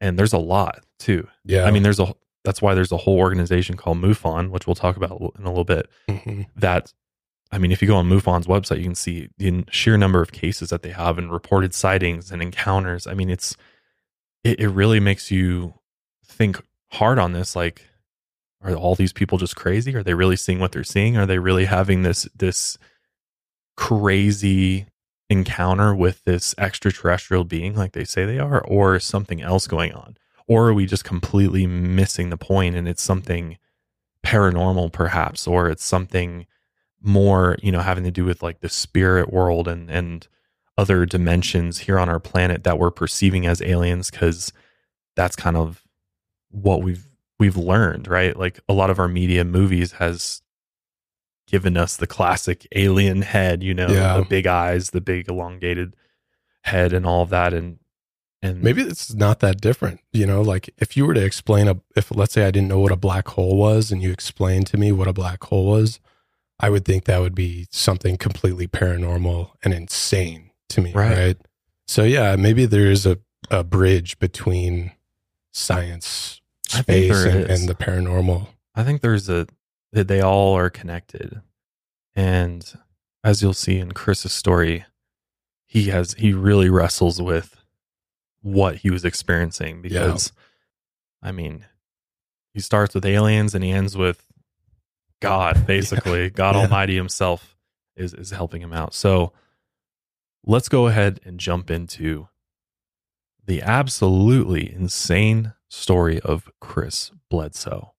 and 0.00 0.18
there's 0.18 0.32
a 0.32 0.38
lot 0.38 0.84
too. 0.98 1.28
Yeah. 1.44 1.64
I 1.66 1.70
mean 1.70 1.82
there's 1.84 2.00
a 2.00 2.12
that's 2.44 2.62
why 2.62 2.74
there's 2.74 2.92
a 2.92 2.96
whole 2.96 3.18
organization 3.18 3.76
called 3.76 3.98
MUFON 3.98 4.50
which 4.50 4.66
we'll 4.66 4.74
talk 4.74 4.96
about 4.96 5.20
in 5.38 5.44
a 5.44 5.48
little 5.48 5.64
bit 5.64 5.88
Mhm. 6.08 6.46
that 6.56 6.92
I 7.52 7.58
mean, 7.58 7.72
if 7.72 7.82
you 7.82 7.88
go 7.88 7.96
on 7.96 8.08
MUFON's 8.08 8.46
website, 8.46 8.78
you 8.78 8.84
can 8.84 8.94
see 8.94 9.28
the 9.38 9.64
sheer 9.72 9.96
number 9.96 10.22
of 10.22 10.30
cases 10.30 10.70
that 10.70 10.82
they 10.82 10.90
have 10.92 11.18
and 11.18 11.32
reported 11.32 11.74
sightings 11.74 12.30
and 12.30 12.40
encounters. 12.40 13.08
I 13.08 13.14
mean, 13.14 13.28
it's 13.28 13.56
it, 14.44 14.60
it 14.60 14.68
really 14.68 15.00
makes 15.00 15.30
you 15.32 15.74
think 16.24 16.62
hard 16.92 17.18
on 17.18 17.32
this. 17.32 17.56
Like, 17.56 17.82
are 18.62 18.72
all 18.74 18.94
these 18.94 19.12
people 19.12 19.36
just 19.36 19.56
crazy? 19.56 19.96
Are 19.96 20.02
they 20.04 20.14
really 20.14 20.36
seeing 20.36 20.60
what 20.60 20.70
they're 20.70 20.84
seeing? 20.84 21.16
Are 21.16 21.26
they 21.26 21.40
really 21.40 21.64
having 21.64 22.02
this 22.02 22.28
this 22.36 22.78
crazy 23.76 24.86
encounter 25.28 25.94
with 25.94 26.22
this 26.24 26.54
extraterrestrial 26.58 27.44
being 27.44 27.74
like 27.74 27.92
they 27.92 28.04
say 28.04 28.24
they 28.26 28.38
are, 28.38 28.60
or 28.62 28.96
is 28.96 29.04
something 29.04 29.40
else 29.40 29.66
going 29.66 29.92
on? 29.92 30.16
Or 30.50 30.68
are 30.68 30.74
we 30.74 30.84
just 30.84 31.04
completely 31.04 31.64
missing 31.66 32.30
the 32.30 32.36
point 32.36 32.74
and 32.74 32.88
it's 32.88 33.02
something 33.02 33.56
paranormal 34.26 34.92
perhaps, 34.92 35.46
or 35.46 35.68
it's 35.70 35.84
something 35.84 36.46
more 37.02 37.56
you 37.62 37.72
know 37.72 37.80
having 37.80 38.04
to 38.04 38.10
do 38.10 38.24
with 38.26 38.42
like 38.42 38.60
the 38.60 38.68
spirit 38.68 39.32
world 39.32 39.66
and 39.66 39.90
and 39.90 40.28
other 40.76 41.06
dimensions 41.06 41.78
here 41.78 41.98
on 41.98 42.08
our 42.08 42.20
planet 42.20 42.64
that 42.64 42.78
we're 42.78 42.90
perceiving 42.90 43.46
as 43.46 43.62
aliens? 43.62 44.10
Because 44.10 44.52
that's 45.16 45.36
kind 45.36 45.56
of 45.56 45.82
what 46.50 46.82
we've 46.82 47.06
we've 47.38 47.56
learned 47.56 48.08
right? 48.08 48.36
Like 48.36 48.60
a 48.68 48.72
lot 48.72 48.90
of 48.90 48.98
our 48.98 49.08
media 49.08 49.44
movies 49.44 49.92
has 49.92 50.42
given 51.46 51.76
us 51.76 51.96
the 51.96 52.06
classic 52.06 52.66
alien 52.76 53.22
head 53.22 53.62
you 53.62 53.74
know 53.74 53.88
Yeah. 53.88 54.18
the 54.18 54.24
big 54.24 54.46
eyes 54.46 54.90
the 54.90 55.00
big 55.00 55.28
elongated 55.28 55.94
head 56.62 56.92
and 56.92 57.06
all 57.06 57.22
of 57.22 57.30
that. 57.30 57.54
And 57.54 57.78
and 58.42 58.62
Maybe 58.62 58.82
it's 58.82 59.12
not 59.14 59.40
that 59.40 59.60
different, 59.60 60.00
you 60.12 60.26
know, 60.26 60.40
like 60.40 60.70
if 60.78 60.96
you 60.96 61.06
were 61.06 61.14
to 61.14 61.24
explain 61.24 61.68
a 61.68 61.80
if 61.94 62.14
let's 62.14 62.32
say 62.34 62.46
I 62.46 62.50
didn't 62.50 62.68
know 62.68 62.80
what 62.80 62.92
a 62.92 62.96
black 62.96 63.28
hole 63.28 63.56
was 63.56 63.92
and 63.92 64.02
you 64.02 64.10
explained 64.10 64.66
to 64.68 64.76
me 64.78 64.92
what 64.92 65.08
a 65.08 65.12
black 65.12 65.44
hole 65.44 65.66
was, 65.66 66.00
I 66.58 66.70
would 66.70 66.84
think 66.84 67.04
that 67.04 67.20
would 67.20 67.34
be 67.34 67.66
something 67.70 68.16
completely 68.16 68.66
paranormal 68.66 69.50
and 69.62 69.74
insane 69.74 70.50
to 70.70 70.80
me, 70.80 70.92
Right. 70.94 71.16
right? 71.18 71.36
So 71.86 72.04
yeah, 72.04 72.36
maybe 72.36 72.66
there 72.66 72.90
is 72.90 73.04
a, 73.06 73.18
a 73.50 73.64
bridge 73.64 74.18
between 74.18 74.92
science, 75.52 76.40
space, 76.68 77.24
and, 77.24 77.44
and 77.44 77.68
the 77.68 77.74
paranormal. 77.74 78.46
I 78.74 78.84
think 78.84 79.00
there's 79.02 79.28
a 79.28 79.46
that 79.92 80.06
they 80.08 80.20
all 80.20 80.54
are 80.56 80.70
connected. 80.70 81.42
And 82.14 82.64
as 83.24 83.42
you'll 83.42 83.52
see 83.54 83.78
in 83.78 83.92
Chris's 83.92 84.32
story, 84.32 84.84
he 85.66 85.84
has 85.90 86.14
he 86.14 86.32
really 86.32 86.70
wrestles 86.70 87.20
with 87.20 87.59
what 88.42 88.76
he 88.76 88.90
was 88.90 89.04
experiencing 89.04 89.82
because 89.82 90.32
I 91.22 91.32
mean, 91.32 91.66
he 92.54 92.60
starts 92.60 92.94
with 92.94 93.04
aliens 93.04 93.54
and 93.54 93.62
he 93.62 93.70
ends 93.70 93.96
with 93.96 94.24
God, 95.20 95.66
basically. 95.66 96.30
God 96.30 96.54
Yeah. 96.54 96.62
Almighty 96.62 96.96
himself 96.96 97.56
is 97.96 98.14
is 98.14 98.30
helping 98.30 98.62
him 98.62 98.72
out. 98.72 98.94
So 98.94 99.32
let's 100.44 100.68
go 100.68 100.86
ahead 100.86 101.20
and 101.24 101.38
jump 101.38 101.70
into 101.70 102.28
the 103.46 103.62
absolutely 103.62 104.72
insane 104.72 105.54
story 105.68 106.20
of 106.20 106.50
Chris 106.60 107.10
Bledsoe. 107.28 107.94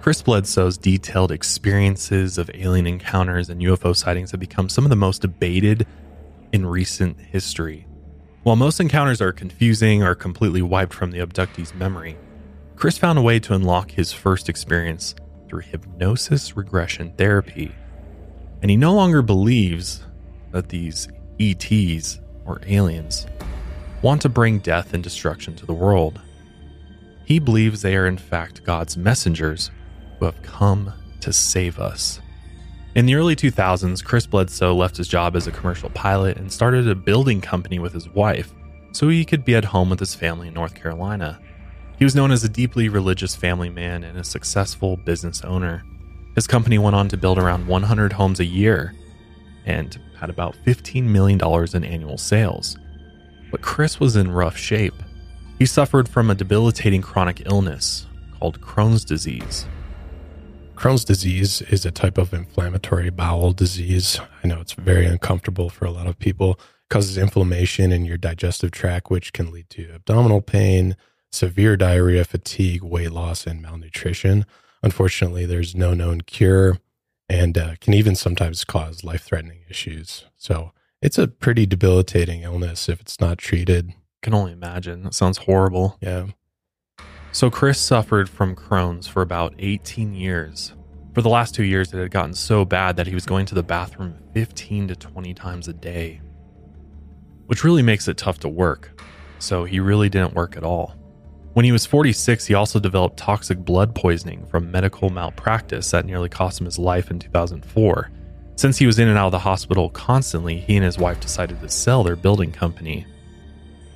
Chris 0.00 0.20
Bledsoe's 0.20 0.76
detailed 0.76 1.32
experiences 1.32 2.36
of 2.36 2.50
alien 2.52 2.86
encounters 2.86 3.48
and 3.48 3.62
UFO 3.62 3.96
sightings 3.96 4.32
have 4.32 4.40
become 4.40 4.68
some 4.68 4.84
of 4.84 4.90
the 4.90 4.96
most 4.96 5.22
debated 5.22 5.86
in 6.54 6.64
recent 6.64 7.18
history. 7.18 7.84
While 8.44 8.54
most 8.54 8.78
encounters 8.78 9.20
are 9.20 9.32
confusing 9.32 10.04
or 10.04 10.14
completely 10.14 10.62
wiped 10.62 10.94
from 10.94 11.10
the 11.10 11.18
abductee's 11.18 11.74
memory, 11.74 12.16
Chris 12.76 12.96
found 12.96 13.18
a 13.18 13.22
way 13.22 13.40
to 13.40 13.54
unlock 13.54 13.90
his 13.90 14.12
first 14.12 14.48
experience 14.48 15.16
through 15.48 15.62
hypnosis 15.62 16.56
regression 16.56 17.12
therapy. 17.18 17.74
And 18.62 18.70
he 18.70 18.76
no 18.76 18.94
longer 18.94 19.20
believes 19.20 20.04
that 20.52 20.68
these 20.68 21.08
ETs 21.40 22.20
or 22.44 22.60
aliens 22.68 23.26
want 24.00 24.22
to 24.22 24.28
bring 24.28 24.60
death 24.60 24.94
and 24.94 25.02
destruction 25.02 25.56
to 25.56 25.66
the 25.66 25.74
world. 25.74 26.20
He 27.24 27.40
believes 27.40 27.82
they 27.82 27.96
are, 27.96 28.06
in 28.06 28.16
fact, 28.16 28.62
God's 28.62 28.96
messengers 28.96 29.72
who 30.20 30.26
have 30.26 30.40
come 30.42 30.92
to 31.18 31.32
save 31.32 31.80
us. 31.80 32.20
In 32.94 33.06
the 33.06 33.16
early 33.16 33.34
2000s, 33.34 34.04
Chris 34.04 34.24
Bledsoe 34.24 34.72
left 34.72 34.96
his 34.96 35.08
job 35.08 35.34
as 35.34 35.48
a 35.48 35.52
commercial 35.52 35.90
pilot 35.90 36.36
and 36.36 36.52
started 36.52 36.88
a 36.88 36.94
building 36.94 37.40
company 37.40 37.80
with 37.80 37.92
his 37.92 38.08
wife 38.08 38.54
so 38.92 39.08
he 39.08 39.24
could 39.24 39.44
be 39.44 39.56
at 39.56 39.64
home 39.64 39.90
with 39.90 39.98
his 39.98 40.14
family 40.14 40.46
in 40.46 40.54
North 40.54 40.76
Carolina. 40.76 41.40
He 41.98 42.04
was 42.04 42.14
known 42.14 42.30
as 42.30 42.44
a 42.44 42.48
deeply 42.48 42.88
religious 42.88 43.34
family 43.34 43.68
man 43.68 44.04
and 44.04 44.16
a 44.16 44.22
successful 44.22 44.96
business 44.96 45.42
owner. 45.42 45.82
His 46.36 46.46
company 46.46 46.78
went 46.78 46.94
on 46.94 47.08
to 47.08 47.16
build 47.16 47.36
around 47.36 47.66
100 47.66 48.12
homes 48.12 48.38
a 48.38 48.44
year 48.44 48.94
and 49.66 49.98
had 50.16 50.30
about 50.30 50.56
$15 50.64 51.02
million 51.02 51.40
in 51.74 51.84
annual 51.84 52.18
sales. 52.18 52.78
But 53.50 53.60
Chris 53.60 53.98
was 53.98 54.14
in 54.14 54.30
rough 54.30 54.56
shape. 54.56 55.02
He 55.58 55.66
suffered 55.66 56.08
from 56.08 56.30
a 56.30 56.34
debilitating 56.36 57.02
chronic 57.02 57.42
illness 57.46 58.06
called 58.38 58.60
Crohn's 58.60 59.04
disease. 59.04 59.66
Crohn's 60.76 61.04
disease 61.04 61.62
is 61.62 61.86
a 61.86 61.90
type 61.90 62.18
of 62.18 62.34
inflammatory 62.34 63.10
bowel 63.10 63.52
disease. 63.52 64.20
I 64.42 64.48
know 64.48 64.60
it's 64.60 64.72
very 64.72 65.06
uncomfortable 65.06 65.70
for 65.70 65.84
a 65.84 65.90
lot 65.90 66.06
of 66.06 66.18
people. 66.18 66.52
It 66.52 66.90
causes 66.90 67.16
inflammation 67.16 67.92
in 67.92 68.04
your 68.04 68.18
digestive 68.18 68.70
tract, 68.70 69.10
which 69.10 69.32
can 69.32 69.50
lead 69.50 69.70
to 69.70 69.92
abdominal 69.94 70.42
pain, 70.42 70.96
severe 71.32 71.76
diarrhea, 71.76 72.24
fatigue, 72.24 72.82
weight 72.82 73.12
loss, 73.12 73.46
and 73.46 73.62
malnutrition. 73.62 74.44
Unfortunately, 74.82 75.46
there's 75.46 75.74
no 75.74 75.94
known 75.94 76.20
cure 76.22 76.78
and 77.28 77.56
uh, 77.56 77.74
can 77.80 77.94
even 77.94 78.14
sometimes 78.14 78.64
cause 78.64 79.04
life 79.04 79.22
threatening 79.22 79.60
issues. 79.70 80.26
So 80.36 80.72
it's 81.00 81.18
a 81.18 81.28
pretty 81.28 81.66
debilitating 81.66 82.42
illness 82.42 82.88
if 82.88 83.00
it's 83.00 83.20
not 83.20 83.38
treated. 83.38 83.94
Can 84.22 84.34
only 84.34 84.52
imagine. 84.52 85.04
That 85.04 85.14
sounds 85.14 85.38
horrible. 85.38 85.96
Yeah. 86.00 86.26
So 87.34 87.50
Chris 87.50 87.80
suffered 87.80 88.30
from 88.30 88.54
Crohn's 88.54 89.08
for 89.08 89.20
about 89.20 89.54
18 89.58 90.14
years. 90.14 90.72
For 91.14 91.20
the 91.20 91.28
last 91.28 91.52
two 91.52 91.64
years, 91.64 91.92
it 91.92 91.98
had 91.98 92.12
gotten 92.12 92.32
so 92.32 92.64
bad 92.64 92.96
that 92.96 93.08
he 93.08 93.14
was 93.14 93.26
going 93.26 93.44
to 93.46 93.56
the 93.56 93.62
bathroom 93.64 94.14
15 94.34 94.86
to 94.86 94.94
20 94.94 95.34
times 95.34 95.66
a 95.66 95.72
day, 95.72 96.20
which 97.46 97.64
really 97.64 97.82
makes 97.82 98.06
it 98.06 98.16
tough 98.16 98.38
to 98.38 98.48
work. 98.48 99.02
So 99.40 99.64
he 99.64 99.80
really 99.80 100.08
didn't 100.08 100.34
work 100.34 100.56
at 100.56 100.62
all. 100.62 100.94
When 101.54 101.64
he 101.64 101.72
was 101.72 101.84
46, 101.84 102.46
he 102.46 102.54
also 102.54 102.78
developed 102.78 103.16
toxic 103.16 103.58
blood 103.58 103.96
poisoning 103.96 104.46
from 104.46 104.70
medical 104.70 105.10
malpractice 105.10 105.90
that 105.90 106.06
nearly 106.06 106.28
cost 106.28 106.60
him 106.60 106.66
his 106.66 106.78
life 106.78 107.10
in 107.10 107.18
2004. 107.18 108.12
Since 108.54 108.78
he 108.78 108.86
was 108.86 109.00
in 109.00 109.08
and 109.08 109.18
out 109.18 109.26
of 109.26 109.32
the 109.32 109.40
hospital 109.40 109.90
constantly, 109.90 110.60
he 110.60 110.76
and 110.76 110.84
his 110.84 110.98
wife 110.98 111.18
decided 111.18 111.60
to 111.60 111.68
sell 111.68 112.04
their 112.04 112.14
building 112.14 112.52
company. 112.52 113.06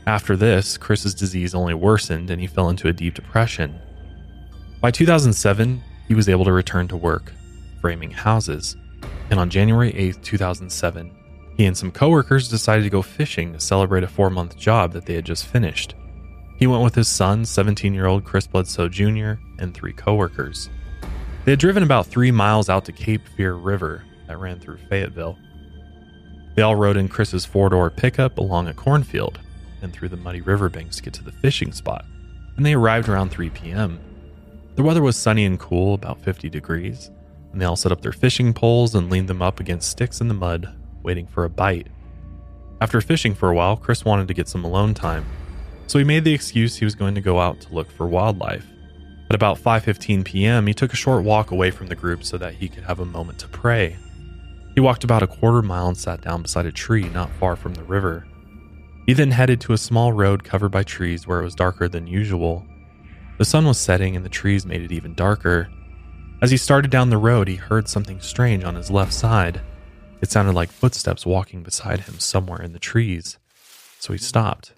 After 0.09 0.37
this, 0.37 0.79
Chris's 0.79 1.15
disease 1.15 1.55
only 1.55 1.75
worsened 1.75 2.31
and 2.31 2.41
he 2.41 2.47
fell 2.47 2.71
into 2.71 2.89
a 2.89 2.95
deep 2.95 3.13
depression. 3.13 3.79
By 4.81 4.91
2007, 4.91 5.83
he 6.07 6.15
was 6.15 6.31
able 6.31 6.47
to 6.47 6.53
return 6.53 6.89
to 6.89 6.97
work, 6.97 7.31
framing 7.83 8.11
houses. 8.11 8.75
And 9.29 9.39
on 9.39 9.51
January 9.51 9.95
8, 9.95 10.23
2007, 10.23 11.15
he 11.59 11.67
and 11.67 11.77
some 11.77 11.91
coworkers 11.91 12.49
decided 12.49 12.85
to 12.85 12.91
go 12.91 13.03
fishing 13.03 13.53
to 13.53 13.61
celebrate 13.61 14.03
a 14.03 14.09
four 14.09 14.31
month 14.31 14.57
job 14.57 14.95
that 14.95 15.05
they 15.05 15.13
had 15.13 15.27
just 15.27 15.45
finished. 15.45 15.95
He 16.57 16.67
went 16.67 16.83
with 16.83 16.95
his 16.95 17.09
son, 17.09 17.45
17 17.45 17.93
year 17.93 18.07
old 18.07 18.25
Chris 18.25 18.47
Bledsoe 18.47 18.89
Jr., 18.89 19.33
and 19.59 19.75
three 19.75 19.93
coworkers. 19.93 20.71
They 21.45 21.53
had 21.53 21.61
driven 21.61 21.83
about 21.83 22.07
three 22.07 22.31
miles 22.31 22.71
out 22.71 22.87
to 22.87 22.93
Cape 22.93 23.29
Fear 23.37 23.53
River 23.57 24.05
that 24.27 24.39
ran 24.39 24.59
through 24.59 24.79
Fayetteville. 24.89 25.37
They 26.57 26.63
all 26.63 26.77
rode 26.77 26.97
in 26.97 27.09
Chris's 27.09 27.45
four 27.45 27.69
door 27.69 27.91
pickup 27.91 28.39
along 28.39 28.69
a 28.69 28.73
cornfield 28.73 29.39
and 29.83 29.93
through 29.93 30.09
the 30.09 30.17
muddy 30.17 30.41
riverbanks 30.41 30.97
to 30.97 31.03
get 31.03 31.15
to 31.15 31.25
the 31.25 31.33
fishing 31.33 31.73
spot, 31.73 32.05
and 32.57 32.65
they 32.65 32.75
arrived 32.75 33.09
around 33.09 33.31
3 33.31 33.51
p.m. 33.51 33.99
The 34.75 34.83
weather 34.83 35.03
was 35.03 35.17
sunny 35.17 35.45
and 35.45 35.59
cool, 35.59 35.95
about 35.95 36.21
50 36.21 36.49
degrees, 36.49 37.11
and 37.53 37.61
they 37.61 37.67
all 37.67 37.77
set 37.77 37.93
up 37.93 38.01
their 38.01 38.13
fishing 38.13 38.53
poles 38.53 38.95
and 38.95 39.11
leaned 39.11 39.29
them 39.29 39.43
up 39.43 39.61
against 39.61 39.91
sticks 39.91 40.21
in 40.21 40.29
the 40.29 40.35
mud, 40.35 40.75
waiting 41.03 41.27
for 41.27 41.45
a 41.45 41.51
bite. 41.51 41.89
After 42.81 43.01
fishing 43.01 43.35
for 43.35 43.51
a 43.51 43.55
while, 43.55 43.77
Chris 43.77 44.05
wanted 44.05 44.29
to 44.29 44.35
get 44.35 44.49
some 44.49 44.65
alone 44.65 44.95
time, 44.95 45.27
so 45.87 45.99
he 45.99 46.05
made 46.05 46.25
the 46.25 46.35
excuse 46.35 46.77
he 46.77 46.85
was 46.85 46.95
going 46.95 47.15
to 47.15 47.21
go 47.21 47.41
out 47.41 47.61
to 47.63 47.75
look 47.75 47.91
for 47.91 48.07
wildlife. 48.07 48.67
At 49.31 49.35
about 49.35 49.59
5:15 49.59 50.25
p.m., 50.25 50.67
he 50.67 50.75
took 50.75 50.93
a 50.93 50.97
short 50.97 51.25
walk 51.25 51.51
away 51.51 51.71
from 51.71 51.89
the 51.89 51.97
group 51.97 52.25
so 52.25 52.39
that 52.39 52.55
he 52.55 52.69
could 52.69 52.85
have 52.85 53.01
a 53.01 53.05
moment 53.05 53.39
to 53.41 53.49
pray. 53.49 53.97
He 54.75 54.81
walked 54.81 55.03
about 55.03 55.23
a 55.23 55.27
quarter 55.27 55.61
mile 55.61 55.89
and 55.89 55.97
sat 55.97 56.21
down 56.21 56.43
beside 56.43 56.67
a 56.67 56.73
tree 56.73 57.09
not 57.09 57.31
far 57.33 57.57
from 57.57 57.75
the 57.75 57.83
river. 57.83 58.27
He 59.09 59.15
then 59.15 59.31
headed 59.31 59.59
to 59.63 59.73
a 59.73 59.79
small 59.79 60.13
road 60.13 60.45
covered 60.45 60.69
by 60.69 60.83
trees 60.83 61.27
where 61.27 61.41
it 61.41 61.45
was 61.45 61.55
darker 61.55 61.89
than 61.89 62.07
usual. 62.07 62.67
The 63.39 63.45
sun 63.47 63.65
was 63.65 63.79
setting 63.79 64.15
and 64.15 64.23
the 64.23 64.29
trees 64.29 64.67
made 64.67 64.83
it 64.83 64.93
even 64.93 65.15
darker. 65.15 65.71
As 66.43 66.51
he 66.51 66.59
started 66.59 66.91
down 66.91 67.09
the 67.09 67.17
road, 67.17 67.49
he 67.49 67.55
heard 67.55 67.89
something 67.89 68.21
strange 68.21 68.65
on 68.65 68.75
his 68.75 68.91
left 68.91 69.15
side. 69.15 69.63
It 70.21 70.31
sounded 70.31 70.53
like 70.53 70.71
footsteps 70.71 71.25
walking 71.25 71.63
beside 71.63 72.01
him 72.01 72.19
somewhere 72.19 72.61
in 72.61 72.75
the 72.75 72.79
trees. 72.79 73.39
So 73.99 74.13
he 74.13 74.19
stopped. 74.19 74.75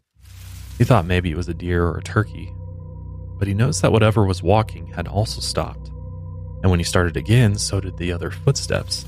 He 0.78 0.84
thought 0.84 1.06
maybe 1.06 1.32
it 1.32 1.36
was 1.36 1.48
a 1.48 1.52
deer 1.52 1.84
or 1.84 1.98
a 1.98 2.02
turkey, 2.04 2.54
but 3.36 3.48
he 3.48 3.54
noticed 3.54 3.82
that 3.82 3.90
whatever 3.90 4.24
was 4.24 4.44
walking 4.44 4.92
had 4.92 5.08
also 5.08 5.40
stopped. 5.40 5.88
And 6.62 6.70
when 6.70 6.78
he 6.78 6.84
started 6.84 7.16
again, 7.16 7.58
so 7.58 7.80
did 7.80 7.96
the 7.96 8.12
other 8.12 8.30
footsteps, 8.30 9.06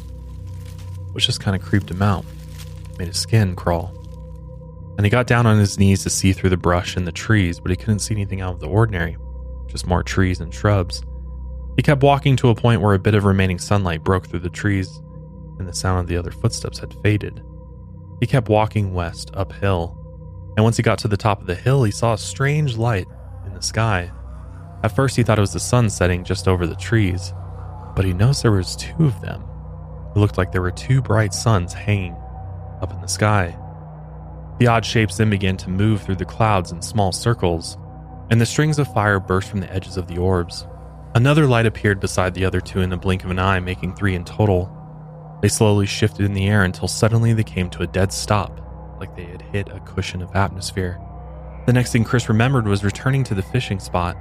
which 1.12 1.26
just 1.26 1.38
kind 1.38 1.54
of 1.54 1.62
creeped 1.62 1.92
him 1.92 2.02
out, 2.02 2.24
made 2.98 3.06
his 3.06 3.20
skin 3.20 3.54
crawl. 3.54 4.01
And 4.96 5.06
he 5.06 5.10
got 5.10 5.26
down 5.26 5.46
on 5.46 5.58
his 5.58 5.78
knees 5.78 6.02
to 6.02 6.10
see 6.10 6.32
through 6.32 6.50
the 6.50 6.56
brush 6.56 6.96
and 6.96 7.06
the 7.06 7.12
trees, 7.12 7.58
but 7.60 7.70
he 7.70 7.76
couldn't 7.76 8.00
see 8.00 8.14
anything 8.14 8.40
out 8.40 8.54
of 8.54 8.60
the 8.60 8.68
ordinary, 8.68 9.16
just 9.66 9.86
more 9.86 10.02
trees 10.02 10.40
and 10.40 10.52
shrubs. 10.52 11.02
He 11.76 11.82
kept 11.82 12.02
walking 12.02 12.36
to 12.36 12.50
a 12.50 12.54
point 12.54 12.82
where 12.82 12.94
a 12.94 12.98
bit 12.98 13.14
of 13.14 13.24
remaining 13.24 13.58
sunlight 13.58 14.04
broke 14.04 14.28
through 14.28 14.40
the 14.40 14.50
trees, 14.50 15.00
and 15.58 15.66
the 15.66 15.72
sound 15.72 16.00
of 16.00 16.06
the 16.06 16.16
other 16.16 16.30
footsteps 16.30 16.78
had 16.78 16.94
faded. 17.02 17.42
He 18.20 18.26
kept 18.26 18.48
walking 18.48 18.92
west, 18.92 19.30
uphill, 19.34 19.98
and 20.56 20.64
once 20.64 20.76
he 20.76 20.82
got 20.82 20.98
to 20.98 21.08
the 21.08 21.16
top 21.16 21.40
of 21.40 21.46
the 21.46 21.54
hill, 21.54 21.82
he 21.82 21.90
saw 21.90 22.12
a 22.12 22.18
strange 22.18 22.76
light 22.76 23.06
in 23.46 23.54
the 23.54 23.62
sky. 23.62 24.12
At 24.84 24.94
first, 24.94 25.16
he 25.16 25.22
thought 25.22 25.38
it 25.38 25.42
was 25.42 25.54
the 25.54 25.60
sun 25.60 25.88
setting 25.88 26.24
just 26.24 26.46
over 26.46 26.66
the 26.66 26.76
trees, 26.76 27.32
but 27.96 28.04
he 28.04 28.12
noticed 28.12 28.42
there 28.42 28.52
was 28.52 28.76
two 28.76 29.06
of 29.06 29.20
them. 29.22 29.42
It 30.14 30.18
looked 30.18 30.36
like 30.36 30.52
there 30.52 30.60
were 30.60 30.70
two 30.70 31.00
bright 31.00 31.32
suns 31.32 31.72
hanging 31.72 32.14
up 32.82 32.92
in 32.92 33.00
the 33.00 33.06
sky. 33.06 33.56
The 34.62 34.68
odd 34.68 34.86
shapes 34.86 35.16
then 35.16 35.28
began 35.28 35.56
to 35.56 35.70
move 35.70 36.02
through 36.02 36.14
the 36.14 36.24
clouds 36.24 36.70
in 36.70 36.82
small 36.82 37.10
circles, 37.10 37.76
and 38.30 38.40
the 38.40 38.46
strings 38.46 38.78
of 38.78 38.86
fire 38.94 39.18
burst 39.18 39.50
from 39.50 39.58
the 39.58 39.72
edges 39.72 39.96
of 39.96 40.06
the 40.06 40.18
orbs. 40.18 40.68
Another 41.16 41.48
light 41.48 41.66
appeared 41.66 41.98
beside 41.98 42.32
the 42.32 42.44
other 42.44 42.60
two 42.60 42.78
in 42.78 42.88
the 42.88 42.96
blink 42.96 43.24
of 43.24 43.32
an 43.32 43.40
eye, 43.40 43.58
making 43.58 43.96
three 43.96 44.14
in 44.14 44.24
total. 44.24 44.70
They 45.42 45.48
slowly 45.48 45.86
shifted 45.86 46.24
in 46.24 46.32
the 46.32 46.46
air 46.46 46.62
until 46.62 46.86
suddenly 46.86 47.32
they 47.32 47.42
came 47.42 47.70
to 47.70 47.82
a 47.82 47.88
dead 47.88 48.12
stop, 48.12 48.60
like 49.00 49.16
they 49.16 49.24
had 49.24 49.42
hit 49.42 49.66
a 49.68 49.80
cushion 49.80 50.22
of 50.22 50.36
atmosphere. 50.36 51.00
The 51.66 51.72
next 51.72 51.90
thing 51.90 52.04
Chris 52.04 52.28
remembered 52.28 52.68
was 52.68 52.84
returning 52.84 53.24
to 53.24 53.34
the 53.34 53.42
fishing 53.42 53.80
spot 53.80 54.16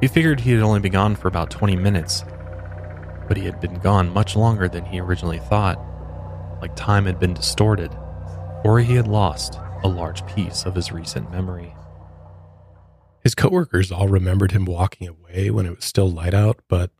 he 0.00 0.06
figured 0.06 0.38
he 0.38 0.52
had 0.52 0.62
only 0.62 0.78
been 0.78 0.92
gone 0.92 1.16
for 1.16 1.26
about 1.26 1.50
20 1.50 1.74
minutes, 1.74 2.24
but 3.26 3.36
he 3.36 3.46
had 3.46 3.60
been 3.60 3.80
gone 3.80 4.10
much 4.10 4.36
longer 4.36 4.68
than 4.68 4.84
he 4.84 5.00
originally 5.00 5.40
thought, 5.40 5.84
like 6.60 6.76
time 6.76 7.04
had 7.04 7.18
been 7.18 7.34
distorted, 7.34 7.90
or 8.64 8.78
he 8.78 8.94
had 8.94 9.08
lost 9.08 9.58
a 9.84 9.88
large 9.88 10.26
piece 10.26 10.64
of 10.64 10.74
his 10.74 10.92
recent 10.92 11.30
memory. 11.30 11.74
His 13.22 13.34
coworkers 13.34 13.92
all 13.92 14.08
remembered 14.08 14.52
him 14.52 14.64
walking 14.64 15.08
away 15.08 15.50
when 15.50 15.66
it 15.66 15.76
was 15.76 15.84
still 15.84 16.10
light 16.10 16.34
out, 16.34 16.60
but 16.68 16.90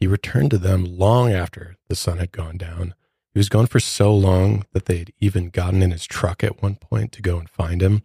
he 0.00 0.06
returned 0.06 0.50
to 0.50 0.58
them 0.58 0.84
long 0.84 1.32
after 1.32 1.76
the 1.88 1.96
sun 1.96 2.18
had 2.18 2.32
gone 2.32 2.56
down. 2.56 2.94
He 3.32 3.38
was 3.38 3.48
gone 3.48 3.66
for 3.66 3.78
so 3.78 4.14
long 4.14 4.64
that 4.72 4.86
they 4.86 4.98
had 4.98 5.12
even 5.20 5.50
gotten 5.50 5.82
in 5.82 5.90
his 5.90 6.06
truck 6.06 6.42
at 6.42 6.62
one 6.62 6.76
point 6.76 7.12
to 7.12 7.22
go 7.22 7.38
and 7.38 7.48
find 7.48 7.82
him. 7.82 8.02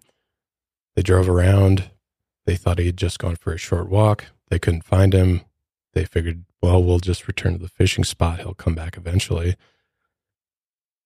They 0.95 1.01
drove 1.01 1.27
around. 1.27 1.89
They 2.45 2.55
thought 2.55 2.77
he 2.77 2.85
had 2.85 2.97
just 2.97 3.19
gone 3.19 3.35
for 3.35 3.53
a 3.53 3.57
short 3.57 3.89
walk. 3.89 4.25
They 4.49 4.59
couldn't 4.59 4.83
find 4.83 5.13
him. 5.13 5.41
They 5.93 6.05
figured, 6.05 6.45
well, 6.61 6.83
we'll 6.83 6.99
just 6.99 7.27
return 7.27 7.53
to 7.53 7.59
the 7.59 7.69
fishing 7.69 8.03
spot. 8.03 8.39
He'll 8.39 8.53
come 8.53 8.75
back 8.75 8.97
eventually. 8.97 9.55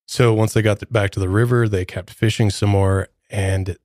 So 0.07 0.33
once 0.33 0.53
they 0.53 0.61
got 0.61 0.91
back 0.91 1.11
to 1.11 1.19
the 1.19 1.29
river, 1.29 1.67
they 1.67 1.85
kept 1.85 2.09
fishing 2.09 2.49
some 2.49 2.69
more. 2.69 3.09
And 3.29 3.77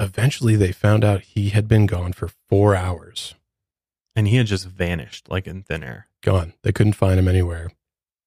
eventually 0.00 0.56
they 0.56 0.72
found 0.72 1.04
out 1.04 1.22
he 1.22 1.50
had 1.50 1.68
been 1.68 1.86
gone 1.86 2.12
for 2.12 2.28
four 2.48 2.74
hours. 2.74 3.34
And 4.14 4.28
he 4.28 4.36
had 4.36 4.46
just 4.46 4.66
vanished 4.66 5.28
like 5.28 5.46
in 5.46 5.62
thin 5.62 5.82
air. 5.82 6.08
Gone. 6.22 6.54
They 6.62 6.72
couldn't 6.72 6.94
find 6.94 7.18
him 7.18 7.28
anywhere. 7.28 7.70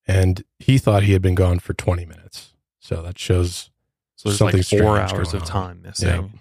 And 0.07 0.43
he 0.59 0.77
thought 0.77 1.03
he 1.03 1.13
had 1.13 1.21
been 1.21 1.35
gone 1.35 1.59
for 1.59 1.73
20 1.73 2.05
minutes. 2.05 2.53
So 2.79 3.01
that 3.01 3.17
shows 3.19 3.69
So 4.15 4.29
there's 4.29 4.37
something 4.37 4.57
like 4.59 4.65
four 4.81 4.97
hours 4.99 5.33
of 5.33 5.41
on. 5.41 5.47
time 5.47 5.81
missing. 5.81 6.39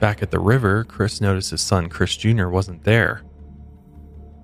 Back 0.00 0.22
at 0.22 0.30
the 0.30 0.40
river, 0.40 0.84
Chris 0.84 1.20
noticed 1.20 1.50
his 1.50 1.60
son, 1.60 1.88
Chris 1.88 2.16
Jr., 2.16 2.48
wasn't 2.48 2.84
there. 2.84 3.22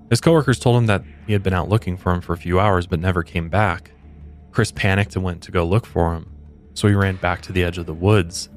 His 0.09 0.19
coworkers 0.19 0.59
told 0.59 0.77
him 0.77 0.87
that 0.87 1.03
he 1.27 1.33
had 1.33 1.43
been 1.43 1.53
out 1.53 1.69
looking 1.69 1.95
for 1.97 2.11
him 2.13 2.21
for 2.21 2.33
a 2.33 2.37
few 2.37 2.59
hours 2.59 2.87
but 2.87 2.99
never 2.99 3.23
came 3.23 3.47
back. 3.49 3.91
Chris 4.51 4.71
panicked 4.71 5.15
and 5.15 5.23
went 5.23 5.41
to 5.43 5.51
go 5.51 5.65
look 5.65 5.85
for 5.85 6.13
him, 6.13 6.29
so 6.73 6.87
he 6.87 6.93
ran 6.93 7.15
back 7.17 7.41
to 7.41 7.51
the 7.51 7.63
edge 7.63 7.77
of 7.77 7.85
the 7.85 7.93
woods. 7.93 8.49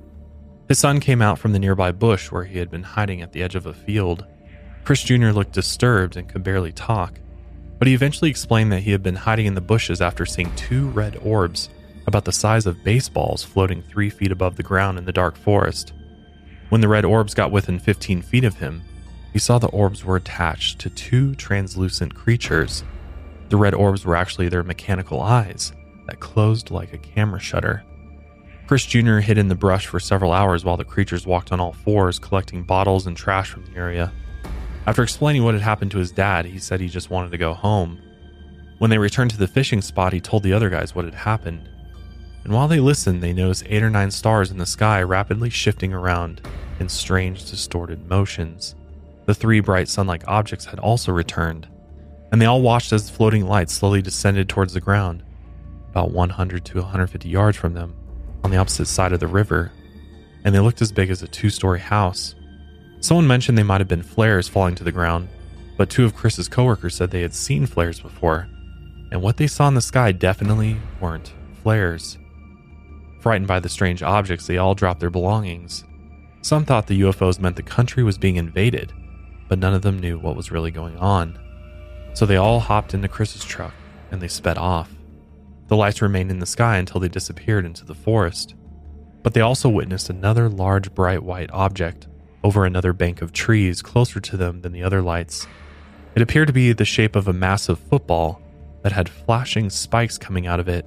His 0.69 0.79
son 0.79 1.01
came 1.01 1.21
out 1.21 1.39
from 1.39 1.53
the 1.53 1.59
nearby 1.59 1.93
bush 1.93 2.31
where 2.31 2.45
he 2.45 2.59
had 2.59 2.71
been 2.71 2.83
hiding 2.83 3.21
at 3.21 3.33
the 3.33 3.43
edge 3.43 3.55
of 3.55 3.67
a 3.67 3.75
field. 3.75 4.25
Chris 4.85 5.03
Jr. 5.03 5.31
looked 5.31 5.53
disturbed 5.53 6.17
and 6.17 6.29
could 6.29 6.43
barely 6.43 6.73
talk, 6.73 7.21
but 7.79 7.89
he 7.89 7.95
eventually 7.95 8.31
explained 8.31 8.73
that 8.73 8.81
he 8.81 8.93
had 8.93 9.03
been 9.03 9.17
hiding 9.17 9.47
in 9.47 9.55
the 9.55 9.61
bushes 9.61 10.01
after 10.01 10.25
seeing 10.25 10.55
two 10.57 10.89
red 10.91 11.17
orbs 11.23 11.69
about 12.07 12.25
the 12.25 12.33
size 12.33 12.67
of 12.67 12.83
baseballs 12.85 13.45
floating 13.45 13.83
three 13.83 14.11
feet 14.11 14.33
above 14.33 14.57
the 14.57 14.63
ground 14.63 14.99
in 14.99 15.05
the 15.05 15.13
dark 15.13 15.37
forest. 15.37 15.93
When 16.69 16.81
the 16.81 16.89
red 16.89 17.05
orbs 17.05 17.35
got 17.35 17.53
within 17.53 17.79
15 17.79 18.23
feet 18.23 18.45
of 18.45 18.57
him, 18.57 18.83
he 19.33 19.39
saw 19.39 19.59
the 19.59 19.69
orbs 19.69 20.05
were 20.05 20.17
attached 20.17 20.79
to 20.81 20.91
two 20.91 21.35
translucent 21.35 22.15
creatures. 22.15 22.85
The 23.49 23.57
red 23.57 23.75
orbs 23.75 24.05
were 24.05 24.17
actually 24.17 24.49
their 24.49 24.63
mechanical 24.63 25.21
eyes 25.21 25.73
that 26.07 26.21
closed 26.21 26.71
like 26.71 26.93
a 26.93 26.99
camera 26.99 27.41
shutter. 27.41 27.85
Chris 28.67 28.87
Jr. 28.87 29.19
hid 29.19 29.37
in 29.37 29.49
the 29.49 29.55
brush 29.55 29.87
for 29.87 30.01
several 30.01 30.33
hours 30.33 30.65
while 30.65 30.79
the 30.79 30.85
creatures 30.85 31.27
walked 31.27 31.53
on 31.53 31.61
all 31.61 31.75
fours, 31.75 32.19
collecting 32.19 32.63
bottles 32.63 33.07
and 33.07 33.15
trash 33.15 33.51
from 33.51 33.67
the 33.67 33.77
area. 33.77 34.11
After 34.87 35.03
explaining 35.03 35.45
what 35.45 35.53
had 35.53 35.63
happened 35.63 35.91
to 35.91 35.99
his 35.99 36.11
dad, 36.11 36.47
he 36.47 36.59
said 36.59 36.81
he 36.81 36.89
just 36.89 37.11
wanted 37.11 37.31
to 37.33 37.39
go 37.39 37.53
home. 37.53 38.01
When 38.79 38.89
they 38.89 38.97
returned 38.97 39.31
to 39.33 39.37
the 39.37 39.47
fishing 39.47 39.83
spot, 39.83 40.15
he 40.15 40.21
told 40.21 40.43
the 40.43 40.55
other 40.55 40.71
guys 40.71 40.95
what 40.95 41.05
had 41.05 41.15
happened. 41.15 41.69
And 42.43 42.55
while 42.55 42.67
they 42.67 42.81
listened, 42.81 43.23
they 43.23 43.35
noticed 43.35 43.65
eight 43.67 43.83
or 43.83 43.91
nine 43.91 44.11
stars 44.11 44.51
in 44.51 44.57
the 44.57 44.67
sky 44.67 45.03
rapidly 45.03 45.51
shifting 45.51 45.93
around 45.93 46.41
in 46.81 46.89
strange, 46.89 47.51
distorted 47.51 48.09
motions. 48.09 48.75
The 49.27 49.35
three 49.35 49.61
bright 49.61 49.89
sun 49.89 50.07
like 50.07 50.27
objects 50.27 50.65
had 50.65 50.79
also 50.79 51.13
returned, 51.13 51.69
and 52.33 52.41
they 52.41 52.47
all 52.47 52.63
watched 52.63 52.93
as 52.95 53.07
the 53.11 53.17
floating 53.17 53.47
lights 53.47 53.75
slowly 53.75 54.01
descended 54.01 54.49
towards 54.49 54.73
the 54.73 54.81
ground, 54.81 55.23
about 55.91 56.13
100 56.13 56.65
to 56.67 56.79
150 56.79 57.29
yards 57.29 57.57
from 57.57 57.75
them, 57.75 57.95
on 58.45 58.51
the 58.51 58.59
opposite 58.59 58.87
side 58.87 59.13
of 59.13 59.21
the 59.21 59.27
river, 59.27 59.73
and 60.45 60.55
they 60.55 60.61
looked 60.61 60.83
as 60.83 60.93
big 60.93 61.11
as 61.11 61.23
a 61.23 61.27
two 61.29 61.51
story 61.51 61.81
house. 61.81 62.35
Someone 63.01 63.27
mentioned 63.27 63.59
they 63.59 63.63
might 63.63 63.81
have 63.81 63.89
been 63.89 64.03
flares 64.03 64.49
falling 64.49 64.75
to 64.77 64.85
the 64.85 64.93
ground, 64.93 65.29
but 65.77 65.91
two 65.91 66.05
of 66.05 66.15
Chris's 66.15 66.49
coworkers 66.49 66.95
said 66.95 67.11
they 67.11 67.23
had 67.23 67.35
seen 67.35 67.67
flares 67.67 67.99
before, 68.01 68.47
and 69.11 69.23
what 69.23 69.39
they 69.39 69.47
saw 69.47 69.67
in 69.67 69.75
the 69.75 69.81
sky 69.81 70.13
definitely 70.13 70.77
weren't 71.01 71.33
flares. 71.63 72.19
Frightened 73.21 73.49
by 73.49 73.59
the 73.59 73.69
strange 73.71 74.03
objects, 74.03 74.47
they 74.47 74.59
all 74.59 74.75
dropped 74.75 75.01
their 75.01 75.11
belongings. 75.11 75.85
Some 76.43 76.67
thought 76.67 76.87
the 76.87 77.01
UFOs 77.01 77.41
meant 77.41 77.57
the 77.57 77.63
country 77.63 78.03
was 78.03 78.19
being 78.19 78.37
invaded, 78.37 78.93
but 79.49 79.59
none 79.59 79.73
of 79.73 79.81
them 79.81 79.99
knew 79.99 80.19
what 80.19 80.37
was 80.37 80.51
really 80.51 80.71
going 80.71 80.99
on. 80.99 81.39
So 82.13 82.27
they 82.27 82.37
all 82.37 82.61
hopped 82.61 82.93
into 82.93 83.09
Chris's 83.09 83.45
truck 83.45 83.73
and 84.11 84.21
they 84.21 84.29
sped 84.29 84.59
off. 84.59 84.91
The 85.75 85.79
lights 85.79 86.01
remained 86.01 86.31
in 86.31 86.39
the 86.39 86.47
sky 86.47 86.77
until 86.77 87.01
they 87.01 87.09
disappeared 87.09 87.67
into 87.67 87.85
the 87.85 87.97
forest. 87.97 88.55
But 89.25 89.35
they 89.35 89.41
also 89.41 89.69
witnessed 89.69 90.09
another 90.09 90.49
large 90.49 90.95
bright 90.95 91.25
white 91.25 91.51
object 91.53 92.07
over 92.45 92.65
another 92.65 92.93
bank 92.93 93.21
of 93.21 93.33
trees 93.33 93.83
closer 93.83 94.21
to 94.21 94.37
them 94.37 94.61
than 94.61 94.71
the 94.71 94.85
other 94.85 95.03
lights. 95.03 95.49
It 96.15 96.23
appeared 96.23 96.47
to 96.47 96.53
be 96.53 96.73
the 96.73 96.85
shape 96.85 97.17
of 97.17 97.27
a 97.27 97.33
massive 97.33 97.81
football 97.81 98.41
that 98.83 98.93
had 98.93 99.09
flashing 99.09 99.69
spikes 99.69 100.17
coming 100.17 100.47
out 100.47 100.61
of 100.61 100.69
it. 100.69 100.87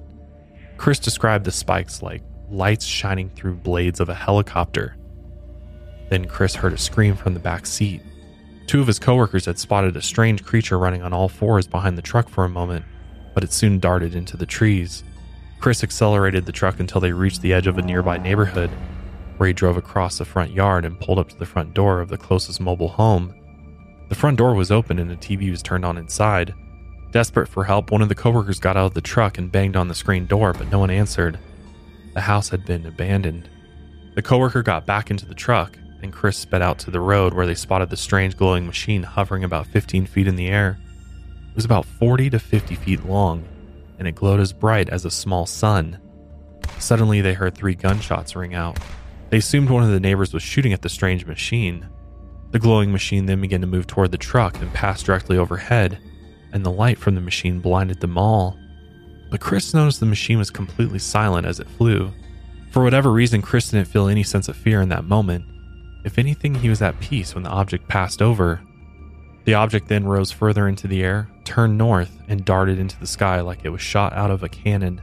Chris 0.78 0.98
described 0.98 1.44
the 1.44 1.52
spikes 1.52 2.00
like 2.00 2.22
lights 2.48 2.86
shining 2.86 3.28
through 3.28 3.56
blades 3.56 4.00
of 4.00 4.08
a 4.08 4.14
helicopter. 4.14 4.96
Then 6.08 6.24
Chris 6.24 6.54
heard 6.54 6.72
a 6.72 6.78
scream 6.78 7.14
from 7.14 7.34
the 7.34 7.40
back 7.40 7.66
seat. 7.66 8.00
Two 8.66 8.80
of 8.80 8.86
his 8.86 8.98
coworkers 8.98 9.44
had 9.44 9.58
spotted 9.58 9.98
a 9.98 10.00
strange 10.00 10.42
creature 10.44 10.78
running 10.78 11.02
on 11.02 11.12
all 11.12 11.28
fours 11.28 11.66
behind 11.66 11.98
the 11.98 12.02
truck 12.02 12.30
for 12.30 12.46
a 12.46 12.48
moment, 12.48 12.86
but 13.38 13.44
it 13.44 13.52
soon 13.52 13.78
darted 13.78 14.16
into 14.16 14.36
the 14.36 14.44
trees. 14.44 15.04
Chris 15.60 15.84
accelerated 15.84 16.44
the 16.44 16.50
truck 16.50 16.80
until 16.80 17.00
they 17.00 17.12
reached 17.12 17.40
the 17.40 17.52
edge 17.52 17.68
of 17.68 17.78
a 17.78 17.82
nearby 17.82 18.18
neighborhood, 18.18 18.68
where 19.36 19.46
he 19.46 19.52
drove 19.52 19.76
across 19.76 20.18
the 20.18 20.24
front 20.24 20.50
yard 20.50 20.84
and 20.84 20.98
pulled 20.98 21.20
up 21.20 21.28
to 21.28 21.38
the 21.38 21.46
front 21.46 21.72
door 21.72 22.00
of 22.00 22.08
the 22.08 22.18
closest 22.18 22.60
mobile 22.60 22.88
home. 22.88 23.32
The 24.08 24.16
front 24.16 24.38
door 24.38 24.54
was 24.54 24.72
open 24.72 24.98
and 24.98 25.12
a 25.12 25.14
TV 25.14 25.52
was 25.52 25.62
turned 25.62 25.84
on 25.84 25.96
inside. 25.96 26.52
Desperate 27.12 27.46
for 27.48 27.62
help, 27.62 27.92
one 27.92 28.02
of 28.02 28.08
the 28.08 28.14
coworkers 28.16 28.58
got 28.58 28.76
out 28.76 28.86
of 28.86 28.94
the 28.94 29.00
truck 29.00 29.38
and 29.38 29.52
banged 29.52 29.76
on 29.76 29.86
the 29.86 29.94
screen 29.94 30.26
door, 30.26 30.52
but 30.52 30.72
no 30.72 30.80
one 30.80 30.90
answered. 30.90 31.38
The 32.14 32.22
house 32.22 32.48
had 32.48 32.66
been 32.66 32.86
abandoned. 32.86 33.48
The 34.16 34.22
coworker 34.22 34.64
got 34.64 34.84
back 34.84 35.12
into 35.12 35.26
the 35.26 35.34
truck, 35.36 35.78
and 36.02 36.12
Chris 36.12 36.36
sped 36.36 36.60
out 36.60 36.80
to 36.80 36.90
the 36.90 36.98
road 36.98 37.34
where 37.34 37.46
they 37.46 37.54
spotted 37.54 37.90
the 37.90 37.96
strange 37.96 38.36
glowing 38.36 38.66
machine 38.66 39.04
hovering 39.04 39.44
about 39.44 39.68
15 39.68 40.06
feet 40.06 40.26
in 40.26 40.34
the 40.34 40.48
air. 40.48 40.80
It 41.58 41.62
was 41.62 41.64
about 41.64 41.86
40 41.86 42.30
to 42.30 42.38
50 42.38 42.76
feet 42.76 43.04
long, 43.04 43.44
and 43.98 44.06
it 44.06 44.14
glowed 44.14 44.38
as 44.38 44.52
bright 44.52 44.88
as 44.90 45.04
a 45.04 45.10
small 45.10 45.44
sun. 45.44 45.98
Suddenly, 46.78 47.20
they 47.20 47.34
heard 47.34 47.56
three 47.56 47.74
gunshots 47.74 48.36
ring 48.36 48.54
out. 48.54 48.78
They 49.30 49.38
assumed 49.38 49.68
one 49.68 49.82
of 49.82 49.90
the 49.90 49.98
neighbors 49.98 50.32
was 50.32 50.44
shooting 50.44 50.72
at 50.72 50.82
the 50.82 50.88
strange 50.88 51.26
machine. 51.26 51.88
The 52.52 52.60
glowing 52.60 52.92
machine 52.92 53.26
then 53.26 53.40
began 53.40 53.60
to 53.62 53.66
move 53.66 53.88
toward 53.88 54.12
the 54.12 54.18
truck 54.18 54.60
and 54.60 54.72
passed 54.72 55.06
directly 55.06 55.36
overhead, 55.36 55.98
and 56.52 56.64
the 56.64 56.70
light 56.70 56.96
from 56.96 57.16
the 57.16 57.20
machine 57.20 57.58
blinded 57.58 57.98
them 57.98 58.16
all. 58.16 58.56
But 59.28 59.40
Chris 59.40 59.74
noticed 59.74 59.98
the 59.98 60.06
machine 60.06 60.38
was 60.38 60.50
completely 60.50 61.00
silent 61.00 61.44
as 61.44 61.58
it 61.58 61.68
flew. 61.70 62.12
For 62.70 62.84
whatever 62.84 63.10
reason, 63.10 63.42
Chris 63.42 63.68
didn't 63.68 63.88
feel 63.88 64.06
any 64.06 64.22
sense 64.22 64.48
of 64.48 64.54
fear 64.54 64.80
in 64.80 64.90
that 64.90 65.06
moment. 65.06 65.44
If 66.04 66.20
anything, 66.20 66.54
he 66.54 66.68
was 66.68 66.82
at 66.82 67.00
peace 67.00 67.34
when 67.34 67.42
the 67.42 67.50
object 67.50 67.88
passed 67.88 68.22
over. 68.22 68.60
The 69.44 69.54
object 69.54 69.88
then 69.88 70.04
rose 70.04 70.30
further 70.30 70.68
into 70.68 70.86
the 70.86 71.02
air, 71.02 71.28
turned 71.48 71.78
north, 71.78 72.20
and 72.28 72.44
darted 72.44 72.78
into 72.78 73.00
the 73.00 73.06
sky 73.06 73.40
like 73.40 73.60
it 73.64 73.70
was 73.70 73.80
shot 73.80 74.12
out 74.12 74.30
of 74.30 74.42
a 74.42 74.50
cannon. 74.50 75.00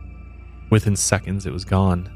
Within 0.69 0.95
seconds, 0.95 1.47
it 1.47 1.51
was 1.51 1.65
gone. 1.65 2.07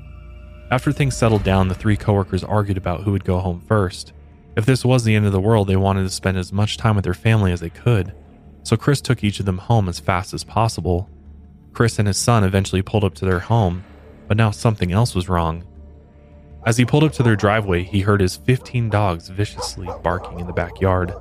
After 0.69 0.91
things 0.91 1.17
settled 1.17 1.43
down, 1.43 1.67
the 1.67 1.73
three 1.73 1.97
coworkers 1.97 2.43
argued 2.43 2.77
about 2.77 3.01
who 3.01 3.11
would 3.11 3.25
go 3.25 3.39
home 3.39 3.59
first. 3.67 4.13
If 4.55 4.67
this 4.67 4.85
was 4.85 5.03
the 5.03 5.15
end 5.15 5.25
of 5.25 5.31
the 5.31 5.41
world, 5.41 5.67
they 5.67 5.75
wanted 5.75 6.03
to 6.03 6.11
spend 6.11 6.37
as 6.37 6.53
much 6.53 6.77
time 6.77 6.95
with 6.95 7.05
their 7.05 7.15
family 7.15 7.51
as 7.51 7.59
they 7.59 7.71
could, 7.71 8.13
so 8.61 8.77
Chris 8.77 9.01
took 9.01 9.23
each 9.23 9.39
of 9.39 9.47
them 9.47 9.57
home 9.57 9.89
as 9.89 9.99
fast 9.99 10.31
as 10.31 10.43
possible. 10.43 11.09
Chris 11.73 11.97
and 11.97 12.07
his 12.07 12.17
son 12.17 12.43
eventually 12.43 12.83
pulled 12.83 13.03
up 13.03 13.15
to 13.15 13.25
their 13.25 13.39
home, 13.39 13.83
but 14.27 14.37
now 14.37 14.51
something 14.51 14.91
else 14.91 15.15
was 15.15 15.27
wrong. 15.27 15.63
As 16.67 16.77
he 16.77 16.85
pulled 16.85 17.03
up 17.03 17.13
to 17.13 17.23
their 17.23 17.35
driveway, 17.35 17.83
he 17.83 18.01
heard 18.01 18.21
his 18.21 18.35
15 18.35 18.91
dogs 18.91 19.29
viciously 19.29 19.89
barking 20.03 20.39
in 20.39 20.45
the 20.45 20.53
backyard. 20.53 21.15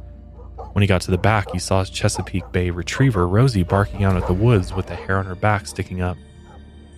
When 0.78 0.82
he 0.84 0.86
got 0.86 1.00
to 1.00 1.10
the 1.10 1.18
back, 1.18 1.50
he 1.50 1.58
saw 1.58 1.80
his 1.80 1.90
Chesapeake 1.90 2.52
Bay 2.52 2.70
retriever, 2.70 3.26
Rosie, 3.26 3.64
barking 3.64 4.04
out 4.04 4.16
at 4.16 4.28
the 4.28 4.32
woods 4.32 4.72
with 4.72 4.86
the 4.86 4.94
hair 4.94 5.18
on 5.18 5.26
her 5.26 5.34
back 5.34 5.66
sticking 5.66 6.02
up. 6.02 6.16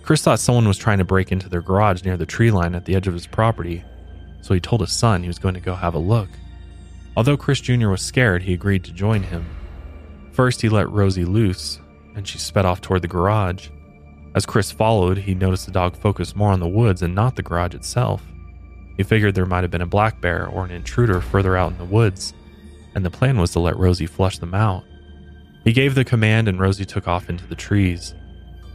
Chris 0.03 0.21
thought 0.21 0.39
someone 0.39 0.67
was 0.67 0.77
trying 0.77 0.99
to 0.99 1.03
break 1.03 1.31
into 1.31 1.49
their 1.49 1.63
garage 1.63 2.03
near 2.03 2.15
the 2.15 2.27
tree 2.27 2.51
line 2.51 2.75
at 2.75 2.85
the 2.85 2.93
edge 2.93 3.07
of 3.07 3.15
his 3.15 3.25
property, 3.25 3.83
so 4.41 4.53
he 4.53 4.59
told 4.59 4.81
his 4.81 4.91
son 4.91 5.23
he 5.23 5.27
was 5.27 5.39
going 5.39 5.55
to 5.55 5.59
go 5.59 5.73
have 5.73 5.95
a 5.95 5.97
look. 5.97 6.29
Although 7.17 7.37
Chris 7.37 7.59
Jr. 7.59 7.89
was 7.89 8.03
scared, 8.03 8.43
he 8.43 8.53
agreed 8.53 8.83
to 8.83 8.91
join 8.91 9.23
him. 9.23 9.47
First, 10.31 10.61
he 10.61 10.69
let 10.69 10.87
Rosie 10.91 11.25
loose, 11.25 11.79
and 12.15 12.27
she 12.27 12.37
sped 12.37 12.67
off 12.67 12.81
toward 12.81 13.01
the 13.01 13.07
garage. 13.07 13.69
As 14.35 14.45
Chris 14.45 14.71
followed, 14.71 15.17
he 15.17 15.33
noticed 15.33 15.65
the 15.65 15.71
dog 15.71 15.95
focused 15.95 16.35
more 16.35 16.51
on 16.51 16.59
the 16.59 16.67
woods 16.67 17.01
and 17.01 17.15
not 17.15 17.35
the 17.35 17.41
garage 17.41 17.73
itself. 17.73 18.21
He 18.95 19.01
figured 19.01 19.33
there 19.33 19.47
might 19.47 19.63
have 19.63 19.71
been 19.71 19.81
a 19.81 19.87
black 19.87 20.21
bear 20.21 20.45
or 20.45 20.65
an 20.65 20.69
intruder 20.69 21.19
further 21.19 21.57
out 21.57 21.71
in 21.71 21.79
the 21.79 21.85
woods, 21.85 22.35
and 22.95 23.05
the 23.05 23.11
plan 23.11 23.37
was 23.37 23.51
to 23.51 23.59
let 23.59 23.77
Rosie 23.77 24.05
flush 24.05 24.37
them 24.37 24.53
out. 24.53 24.83
He 25.63 25.73
gave 25.73 25.95
the 25.95 26.05
command, 26.05 26.47
and 26.47 26.59
Rosie 26.59 26.85
took 26.85 27.07
off 27.07 27.29
into 27.29 27.45
the 27.45 27.55
trees. 27.55 28.15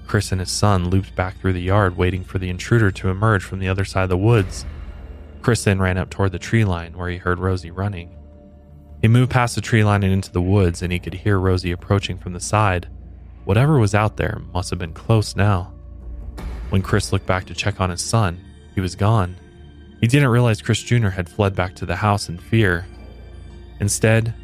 Chris 0.06 0.30
and 0.30 0.40
his 0.40 0.50
son 0.50 0.88
looped 0.88 1.14
back 1.16 1.40
through 1.40 1.52
the 1.52 1.60
yard, 1.60 1.96
waiting 1.96 2.22
for 2.22 2.38
the 2.38 2.48
intruder 2.48 2.90
to 2.92 3.08
emerge 3.08 3.42
from 3.42 3.58
the 3.58 3.68
other 3.68 3.84
side 3.84 4.04
of 4.04 4.08
the 4.08 4.16
woods. 4.16 4.64
Chris 5.42 5.64
then 5.64 5.80
ran 5.80 5.98
up 5.98 6.10
toward 6.10 6.32
the 6.32 6.38
tree 6.38 6.64
line 6.64 6.96
where 6.96 7.08
he 7.08 7.18
heard 7.18 7.38
Rosie 7.38 7.70
running. 7.70 8.16
He 9.02 9.08
moved 9.08 9.30
past 9.30 9.54
the 9.54 9.60
tree 9.60 9.84
line 9.84 10.02
and 10.02 10.12
into 10.12 10.32
the 10.32 10.40
woods, 10.40 10.82
and 10.82 10.92
he 10.92 10.98
could 10.98 11.14
hear 11.14 11.38
Rosie 11.38 11.72
approaching 11.72 12.18
from 12.18 12.32
the 12.32 12.40
side. 12.40 12.88
Whatever 13.44 13.78
was 13.78 13.94
out 13.94 14.16
there 14.16 14.40
must 14.52 14.70
have 14.70 14.78
been 14.78 14.92
close 14.92 15.36
now. 15.36 15.72
When 16.70 16.82
Chris 16.82 17.12
looked 17.12 17.26
back 17.26 17.44
to 17.46 17.54
check 17.54 17.80
on 17.80 17.90
his 17.90 18.02
son, 18.02 18.40
he 18.74 18.80
was 18.80 18.96
gone. 18.96 19.36
He 20.00 20.06
didn't 20.06 20.28
realize 20.30 20.60
Chris 20.60 20.82
Jr. 20.82 21.08
had 21.08 21.28
fled 21.28 21.54
back 21.54 21.74
to 21.76 21.86
the 21.86 21.96
house 21.96 22.28
in 22.28 22.38
fear. 22.38 22.86
Instead, 23.80 24.34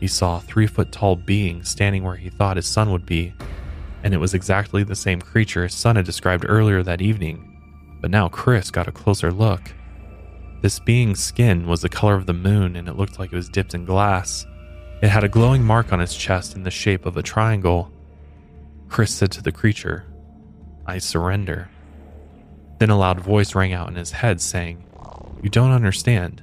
he 0.00 0.06
saw 0.06 0.36
a 0.38 0.40
three 0.40 0.66
foot 0.66 0.92
tall 0.92 1.16
being 1.16 1.62
standing 1.64 2.04
where 2.04 2.16
he 2.16 2.30
thought 2.30 2.56
his 2.56 2.66
son 2.66 2.90
would 2.92 3.06
be, 3.06 3.34
and 4.02 4.14
it 4.14 4.18
was 4.18 4.34
exactly 4.34 4.84
the 4.84 4.94
same 4.94 5.20
creature 5.20 5.64
his 5.64 5.74
son 5.74 5.96
had 5.96 6.04
described 6.04 6.44
earlier 6.48 6.82
that 6.82 7.02
evening. 7.02 7.44
But 8.00 8.10
now 8.10 8.28
Chris 8.28 8.70
got 8.70 8.88
a 8.88 8.92
closer 8.92 9.32
look. 9.32 9.72
This 10.60 10.78
being's 10.78 11.22
skin 11.22 11.66
was 11.66 11.82
the 11.82 11.88
color 11.88 12.14
of 12.14 12.26
the 12.26 12.32
moon 12.32 12.76
and 12.76 12.88
it 12.88 12.96
looked 12.96 13.18
like 13.18 13.32
it 13.32 13.36
was 13.36 13.48
dipped 13.48 13.74
in 13.74 13.84
glass. 13.84 14.46
It 15.02 15.08
had 15.08 15.24
a 15.24 15.28
glowing 15.28 15.64
mark 15.64 15.92
on 15.92 16.00
its 16.00 16.16
chest 16.16 16.56
in 16.56 16.64
the 16.64 16.70
shape 16.70 17.06
of 17.06 17.16
a 17.16 17.22
triangle. 17.22 17.92
Chris 18.88 19.14
said 19.14 19.30
to 19.32 19.42
the 19.42 19.52
creature, 19.52 20.04
I 20.86 20.98
surrender. 20.98 21.68
Then 22.78 22.90
a 22.90 22.98
loud 22.98 23.20
voice 23.20 23.54
rang 23.54 23.72
out 23.72 23.88
in 23.88 23.96
his 23.96 24.12
head 24.12 24.40
saying, 24.40 24.84
You 25.42 25.50
don't 25.50 25.70
understand. 25.72 26.42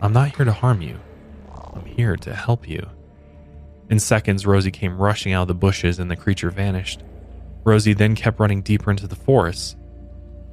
I'm 0.00 0.12
not 0.12 0.36
here 0.36 0.44
to 0.44 0.52
harm 0.52 0.82
you. 0.82 0.98
I'm 1.76 1.84
here 1.84 2.16
to 2.16 2.34
help 2.34 2.68
you. 2.68 2.88
In 3.90 3.98
seconds, 3.98 4.46
Rosie 4.46 4.70
came 4.70 4.98
rushing 4.98 5.32
out 5.32 5.42
of 5.42 5.48
the 5.48 5.54
bushes 5.54 5.98
and 5.98 6.10
the 6.10 6.16
creature 6.16 6.50
vanished. 6.50 7.02
Rosie 7.64 7.94
then 7.94 8.14
kept 8.14 8.40
running 8.40 8.62
deeper 8.62 8.90
into 8.90 9.06
the 9.06 9.14
forest, 9.16 9.76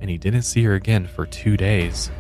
and 0.02 0.10
he 0.10 0.18
didn't 0.18 0.42
see 0.44 0.64
her 0.64 0.74
again 0.74 1.08
for 1.08 1.26
two 1.26 1.56
days. 1.56 2.12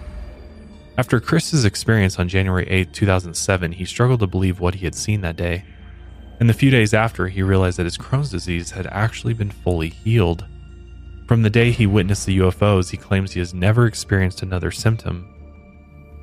After 0.98 1.20
Chris's 1.20 1.66
experience 1.66 2.20
on 2.20 2.30
January 2.30 2.68
8, 2.70 2.94
2007, 2.94 3.72
he 3.74 3.86
struggled 3.86 4.20
to 4.20 4.28
believe 4.28 4.60
what 4.60 4.76
he 4.76 4.86
had 4.86 4.96
seen 4.96 5.22
that 5.22 5.36
day. 5.36 5.66
In 6.40 6.48
the 6.48 6.54
few 6.54 6.70
days 6.70 6.94
after, 6.94 7.28
he 7.28 7.42
realized 7.42 7.78
that 7.80 7.86
his 7.86 7.98
Crohn's 7.98 8.30
disease 8.30 8.72
had 8.72 8.88
actually 8.88 9.34
been 9.34 9.52
fully 9.52 9.90
healed. 9.90 10.46
From 11.28 11.42
the 11.42 11.50
day 11.50 11.72
he 11.72 11.88
witnessed 11.88 12.26
the 12.26 12.38
UFOs, 12.40 12.92
he 12.92 12.98
claims 12.98 13.32
he 13.32 13.40
has 13.40 13.54
never 13.54 13.88
experienced 13.88 14.44
another 14.44 14.70
symptom. 14.70 15.33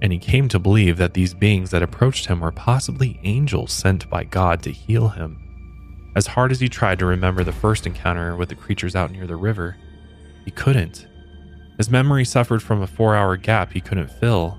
And 0.02 0.12
he 0.12 0.18
came 0.18 0.48
to 0.48 0.58
believe 0.58 0.96
that 0.96 1.14
these 1.14 1.34
beings 1.34 1.70
that 1.70 1.82
approached 1.82 2.26
him 2.26 2.40
were 2.40 2.52
possibly 2.52 3.20
angels 3.22 3.72
sent 3.72 4.08
by 4.08 4.24
God 4.24 4.62
to 4.62 4.72
heal 4.72 5.08
him. 5.08 5.38
As 6.16 6.26
hard 6.26 6.50
as 6.50 6.60
he 6.60 6.68
tried 6.68 6.98
to 6.98 7.06
remember 7.06 7.44
the 7.44 7.52
first 7.52 7.86
encounter 7.86 8.34
with 8.34 8.48
the 8.48 8.54
creatures 8.54 8.96
out 8.96 9.12
near 9.12 9.26
the 9.26 9.36
river, 9.36 9.76
he 10.44 10.50
couldn't. 10.50 11.06
His 11.76 11.90
memory 11.90 12.24
suffered 12.24 12.62
from 12.62 12.82
a 12.82 12.86
four 12.86 13.14
hour 13.14 13.36
gap 13.36 13.72
he 13.72 13.80
couldn't 13.80 14.10
fill. 14.10 14.58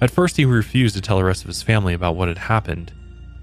At 0.00 0.10
first, 0.10 0.36
he 0.36 0.44
refused 0.44 0.94
to 0.96 1.00
tell 1.00 1.16
the 1.16 1.24
rest 1.24 1.42
of 1.42 1.48
his 1.48 1.62
family 1.62 1.94
about 1.94 2.16
what 2.16 2.28
had 2.28 2.38
happened, 2.38 2.92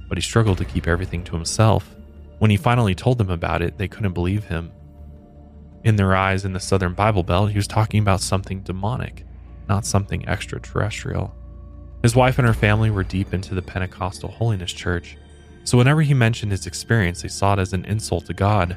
but 0.08 0.18
he 0.18 0.22
struggled 0.22 0.58
to 0.60 0.66
keep 0.66 0.88
everything 0.88 1.24
to 1.26 1.36
himself. 1.36 1.96
When 2.40 2.52
he 2.52 2.58
finally 2.58 2.96
told 2.96 3.18
them 3.18 3.30
about 3.30 3.62
it, 3.62 3.78
they 3.78 3.88
couldn't 3.88 4.14
believe 4.14 4.46
him. 4.46 4.72
In 5.84 5.96
their 5.96 6.16
eyes 6.16 6.46
in 6.46 6.54
the 6.54 6.60
Southern 6.60 6.94
Bible 6.94 7.24
Belt, 7.24 7.52
he 7.52 7.58
was 7.58 7.68
talking 7.68 8.02
about 8.02 8.22
something 8.22 8.62
demonic, 8.62 9.26
not 9.70 9.86
something 9.86 10.28
extraterrestrial. 10.28 11.34
His 12.02 12.16
wife 12.16 12.38
and 12.40 12.48
her 12.48 12.54
family 12.54 12.90
were 12.90 13.04
deep 13.04 13.34
into 13.34 13.54
the 13.54 13.62
Pentecostal 13.62 14.32
Holiness 14.32 14.74
Church, 14.74 15.18
so 15.64 15.78
whenever 15.78 16.02
he 16.02 16.14
mentioned 16.14 16.52
his 16.52 16.66
experience, 16.66 17.22
they 17.22 17.28
saw 17.28 17.54
it 17.54 17.60
as 17.60 17.74
an 17.74 17.86
insult 17.86 18.26
to 18.26 18.34
God. 18.34 18.76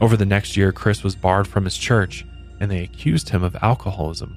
Over 0.00 0.16
the 0.16 0.26
next 0.26 0.56
year, 0.56 0.70
Chris 0.70 1.02
was 1.02 1.16
barred 1.16 1.48
from 1.48 1.64
his 1.64 1.76
church, 1.76 2.24
and 2.60 2.70
they 2.70 2.82
accused 2.82 3.30
him 3.30 3.42
of 3.42 3.56
alcoholism. 3.62 4.36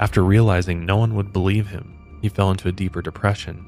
After 0.00 0.22
realizing 0.22 0.86
no 0.86 0.96
one 0.96 1.14
would 1.14 1.32
believe 1.32 1.66
him, 1.68 2.18
he 2.22 2.28
fell 2.28 2.50
into 2.50 2.68
a 2.68 2.72
deeper 2.72 3.02
depression. 3.02 3.66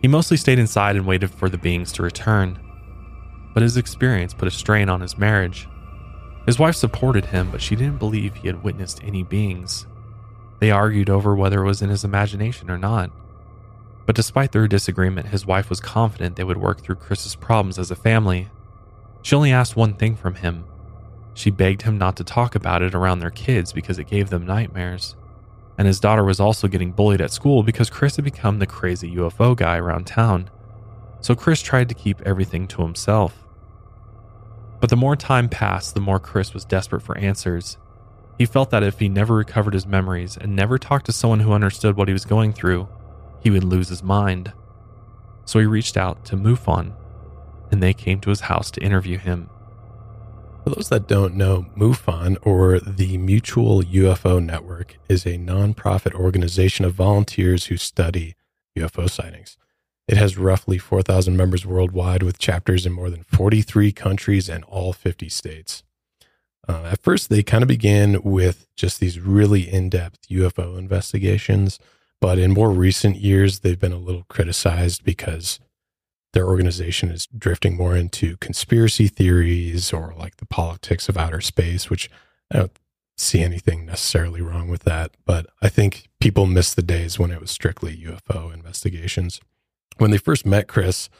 He 0.00 0.08
mostly 0.08 0.36
stayed 0.36 0.58
inside 0.58 0.96
and 0.96 1.06
waited 1.06 1.30
for 1.30 1.48
the 1.48 1.58
beings 1.58 1.92
to 1.92 2.02
return. 2.02 2.58
But 3.54 3.62
his 3.62 3.76
experience 3.76 4.32
put 4.32 4.48
a 4.48 4.52
strain 4.52 4.88
on 4.88 5.00
his 5.00 5.18
marriage. 5.18 5.68
His 6.46 6.58
wife 6.58 6.76
supported 6.76 7.26
him, 7.26 7.50
but 7.50 7.60
she 7.60 7.76
didn't 7.76 7.98
believe 7.98 8.34
he 8.34 8.46
had 8.46 8.62
witnessed 8.62 9.02
any 9.04 9.22
beings. 9.22 9.86
They 10.60 10.70
argued 10.70 11.08
over 11.08 11.34
whether 11.34 11.62
it 11.62 11.66
was 11.66 11.82
in 11.82 11.90
his 11.90 12.04
imagination 12.04 12.70
or 12.70 12.78
not. 12.78 13.10
But 14.06 14.16
despite 14.16 14.52
their 14.52 14.66
disagreement, 14.66 15.28
his 15.28 15.46
wife 15.46 15.68
was 15.68 15.80
confident 15.80 16.36
they 16.36 16.44
would 16.44 16.56
work 16.56 16.80
through 16.80 16.96
Chris's 16.96 17.36
problems 17.36 17.78
as 17.78 17.90
a 17.90 17.96
family. 17.96 18.48
She 19.22 19.36
only 19.36 19.52
asked 19.52 19.76
one 19.76 19.94
thing 19.94 20.16
from 20.16 20.36
him. 20.36 20.64
She 21.34 21.50
begged 21.50 21.82
him 21.82 21.98
not 21.98 22.16
to 22.16 22.24
talk 22.24 22.54
about 22.54 22.82
it 22.82 22.94
around 22.94 23.18
their 23.18 23.30
kids 23.30 23.72
because 23.72 23.98
it 23.98 24.08
gave 24.08 24.30
them 24.30 24.46
nightmares. 24.46 25.14
And 25.76 25.86
his 25.86 26.00
daughter 26.00 26.24
was 26.24 26.40
also 26.40 26.66
getting 26.66 26.90
bullied 26.90 27.20
at 27.20 27.30
school 27.30 27.62
because 27.62 27.90
Chris 27.90 28.16
had 28.16 28.24
become 28.24 28.58
the 28.58 28.66
crazy 28.66 29.14
UFO 29.14 29.54
guy 29.54 29.76
around 29.76 30.06
town. 30.06 30.50
So 31.20 31.34
Chris 31.34 31.62
tried 31.62 31.88
to 31.90 31.94
keep 31.94 32.20
everything 32.22 32.66
to 32.68 32.82
himself. 32.82 33.44
But 34.80 34.90
the 34.90 34.96
more 34.96 35.16
time 35.16 35.48
passed, 35.48 35.94
the 35.94 36.00
more 36.00 36.18
Chris 36.18 36.54
was 36.54 36.64
desperate 36.64 37.02
for 37.02 37.16
answers. 37.18 37.78
He 38.38 38.46
felt 38.46 38.70
that 38.70 38.84
if 38.84 39.00
he 39.00 39.08
never 39.08 39.34
recovered 39.34 39.74
his 39.74 39.86
memories 39.86 40.36
and 40.36 40.54
never 40.54 40.78
talked 40.78 41.06
to 41.06 41.12
someone 41.12 41.40
who 41.40 41.52
understood 41.52 41.96
what 41.96 42.08
he 42.08 42.14
was 42.14 42.24
going 42.24 42.52
through, 42.52 42.88
he 43.40 43.50
would 43.50 43.64
lose 43.64 43.88
his 43.88 44.02
mind. 44.02 44.52
So 45.44 45.58
he 45.58 45.66
reached 45.66 45.96
out 45.96 46.24
to 46.26 46.36
MUFON, 46.36 46.94
and 47.72 47.82
they 47.82 47.92
came 47.92 48.20
to 48.20 48.30
his 48.30 48.42
house 48.42 48.70
to 48.72 48.80
interview 48.80 49.18
him. 49.18 49.50
For 50.62 50.70
those 50.70 50.88
that 50.90 51.08
don't 51.08 51.34
know, 51.34 51.66
MUFON, 51.76 52.36
or 52.42 52.78
the 52.78 53.18
Mutual 53.18 53.82
UFO 53.82 54.44
Network, 54.44 54.98
is 55.08 55.26
a 55.26 55.38
nonprofit 55.38 56.14
organization 56.14 56.84
of 56.84 56.94
volunteers 56.94 57.66
who 57.66 57.76
study 57.76 58.36
UFO 58.76 59.10
sightings. 59.10 59.56
It 60.06 60.16
has 60.16 60.38
roughly 60.38 60.78
4,000 60.78 61.36
members 61.36 61.66
worldwide 61.66 62.22
with 62.22 62.38
chapters 62.38 62.86
in 62.86 62.92
more 62.92 63.10
than 63.10 63.24
43 63.24 63.90
countries 63.92 64.48
and 64.48 64.62
all 64.64 64.92
50 64.92 65.28
states. 65.28 65.82
Uh, 66.68 66.90
at 66.92 67.02
first, 67.02 67.28
they 67.30 67.42
kind 67.42 67.62
of 67.62 67.68
began 67.68 68.20
with 68.22 68.68
just 68.76 69.00
these 69.00 69.18
really 69.18 69.62
in 69.72 69.88
depth 69.88 70.28
UFO 70.28 70.78
investigations, 70.78 71.78
but 72.20 72.38
in 72.38 72.52
more 72.52 72.70
recent 72.70 73.16
years, 73.16 73.60
they've 73.60 73.78
been 73.78 73.92
a 73.92 73.98
little 73.98 74.24
criticized 74.28 75.02
because 75.02 75.60
their 76.34 76.46
organization 76.46 77.10
is 77.10 77.26
drifting 77.26 77.76
more 77.76 77.96
into 77.96 78.36
conspiracy 78.36 79.08
theories 79.08 79.92
or 79.92 80.14
like 80.18 80.36
the 80.36 80.46
politics 80.46 81.08
of 81.08 81.16
outer 81.16 81.40
space, 81.40 81.88
which 81.88 82.10
I 82.52 82.58
don't 82.58 82.78
see 83.16 83.40
anything 83.40 83.86
necessarily 83.86 84.42
wrong 84.42 84.68
with 84.68 84.82
that. 84.82 85.12
But 85.24 85.46
I 85.62 85.68
think 85.70 86.08
people 86.20 86.46
miss 86.46 86.74
the 86.74 86.82
days 86.82 87.18
when 87.18 87.30
it 87.30 87.40
was 87.40 87.50
strictly 87.50 87.96
UFO 87.96 88.52
investigations 88.52 89.40
when 89.98 90.10
they 90.10 90.18
first 90.18 90.46
met 90.46 90.68
Chris, 90.68 91.10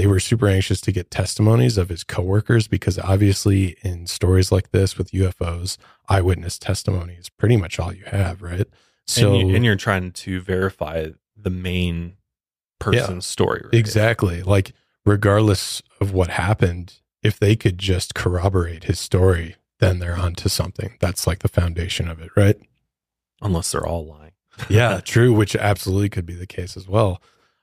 they 0.00 0.06
were 0.06 0.18
super 0.18 0.48
anxious 0.48 0.80
to 0.80 0.92
get 0.92 1.10
testimonies 1.10 1.76
of 1.76 1.90
his 1.90 2.04
coworkers 2.04 2.66
because 2.66 2.98
obviously 2.98 3.76
in 3.82 4.06
stories 4.06 4.50
like 4.50 4.70
this 4.70 4.96
with 4.96 5.10
UFOs, 5.10 5.76
eyewitness 6.08 6.58
testimony 6.58 7.16
is 7.16 7.28
pretty 7.28 7.58
much 7.58 7.78
all 7.78 7.92
you 7.92 8.04
have, 8.06 8.40
right? 8.40 8.66
So 9.06 9.34
and, 9.34 9.62
you, 9.62 9.70
are 9.70 9.76
trying 9.76 10.12
to 10.12 10.40
verify 10.40 11.08
the 11.36 11.50
main 11.50 12.16
person's 12.78 13.26
yeah, 13.26 13.30
story, 13.30 13.60
right? 13.62 13.74
Exactly. 13.74 14.42
Like 14.42 14.72
regardless 15.04 15.82
of 16.00 16.14
what 16.14 16.30
happened, 16.30 16.94
if 17.22 17.38
they 17.38 17.54
could 17.54 17.76
just 17.76 18.14
corroborate 18.14 18.84
his 18.84 18.98
story, 18.98 19.56
then 19.80 19.98
they're 19.98 20.16
onto 20.16 20.48
something. 20.48 20.94
That's 21.00 21.26
like 21.26 21.40
the 21.40 21.48
foundation 21.48 22.08
of 22.08 22.22
it, 22.22 22.30
right? 22.34 22.56
Unless 23.42 23.72
they're 23.72 23.86
all 23.86 24.06
lying. 24.06 24.32
yeah, 24.70 25.00
true, 25.04 25.34
which 25.34 25.54
absolutely 25.56 26.08
could 26.08 26.24
be 26.24 26.36
the 26.36 26.46
case 26.46 26.74
as 26.74 26.88
well. 26.88 27.20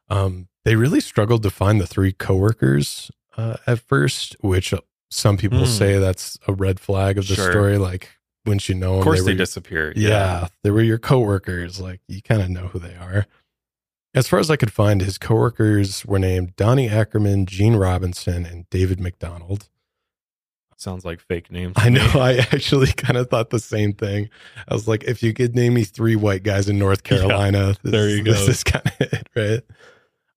Um, 0.09 0.47
they 0.65 0.75
really 0.75 0.99
struggled 0.99 1.43
to 1.43 1.49
find 1.49 1.79
the 1.79 1.87
three 1.87 2.11
coworkers 2.11 3.11
uh, 3.35 3.57
at 3.65 3.79
first, 3.79 4.35
which 4.41 4.73
uh, 4.73 4.81
some 5.09 5.37
people 5.37 5.59
mm. 5.59 5.67
say 5.67 5.97
that's 5.97 6.37
a 6.47 6.53
red 6.53 6.79
flag 6.79 7.17
of 7.17 7.27
the 7.27 7.35
sure. 7.35 7.51
story. 7.51 7.77
Like, 7.77 8.09
once 8.45 8.69
you 8.69 8.75
know 8.75 8.91
them, 8.91 8.99
of 8.99 9.03
course 9.03 9.23
they, 9.23 9.33
they 9.33 9.37
disappeared. 9.37 9.97
Yeah, 9.97 10.09
yeah, 10.09 10.47
they 10.63 10.71
were 10.71 10.81
your 10.81 10.97
coworkers. 10.97 11.79
Like, 11.79 12.01
you 12.07 12.21
kind 12.21 12.41
of 12.41 12.49
know 12.49 12.67
who 12.67 12.79
they 12.79 12.95
are. 12.95 13.25
As 14.13 14.27
far 14.27 14.39
as 14.39 14.49
I 14.49 14.55
could 14.55 14.73
find, 14.73 15.01
his 15.01 15.17
coworkers 15.17 16.05
were 16.05 16.17
named 16.17 16.55
Donnie 16.55 16.89
Ackerman, 16.89 17.45
Gene 17.45 17.75
Robinson, 17.75 18.45
and 18.45 18.67
David 18.69 18.99
McDonald. 18.99 19.69
Sounds 20.79 21.03
like 21.03 21.19
fake 21.19 21.51
names. 21.51 21.73
I 21.75 21.89
know. 21.89 22.07
I 22.13 22.37
actually 22.51 22.87
kind 22.97 23.17
of 23.17 23.29
thought 23.29 23.49
the 23.49 23.59
same 23.59 23.93
thing. 23.93 24.29
I 24.67 24.75
was 24.75 24.87
like, 24.87 25.03
if 25.05 25.23
you 25.23 25.33
could 25.33 25.55
name 25.55 25.73
me 25.73 25.83
three 25.83 26.15
white 26.15 26.43
guys 26.43 26.69
in 26.69 26.77
North 26.77 27.03
Carolina, 27.03 27.75
yeah, 27.83 27.91
there 27.91 28.09
you 28.09 28.23
go. 28.23 28.31
This 28.31 28.47
is 28.47 28.63
kind 28.63 28.85
of 28.85 28.93
it, 29.13 29.27
right? 29.35 29.61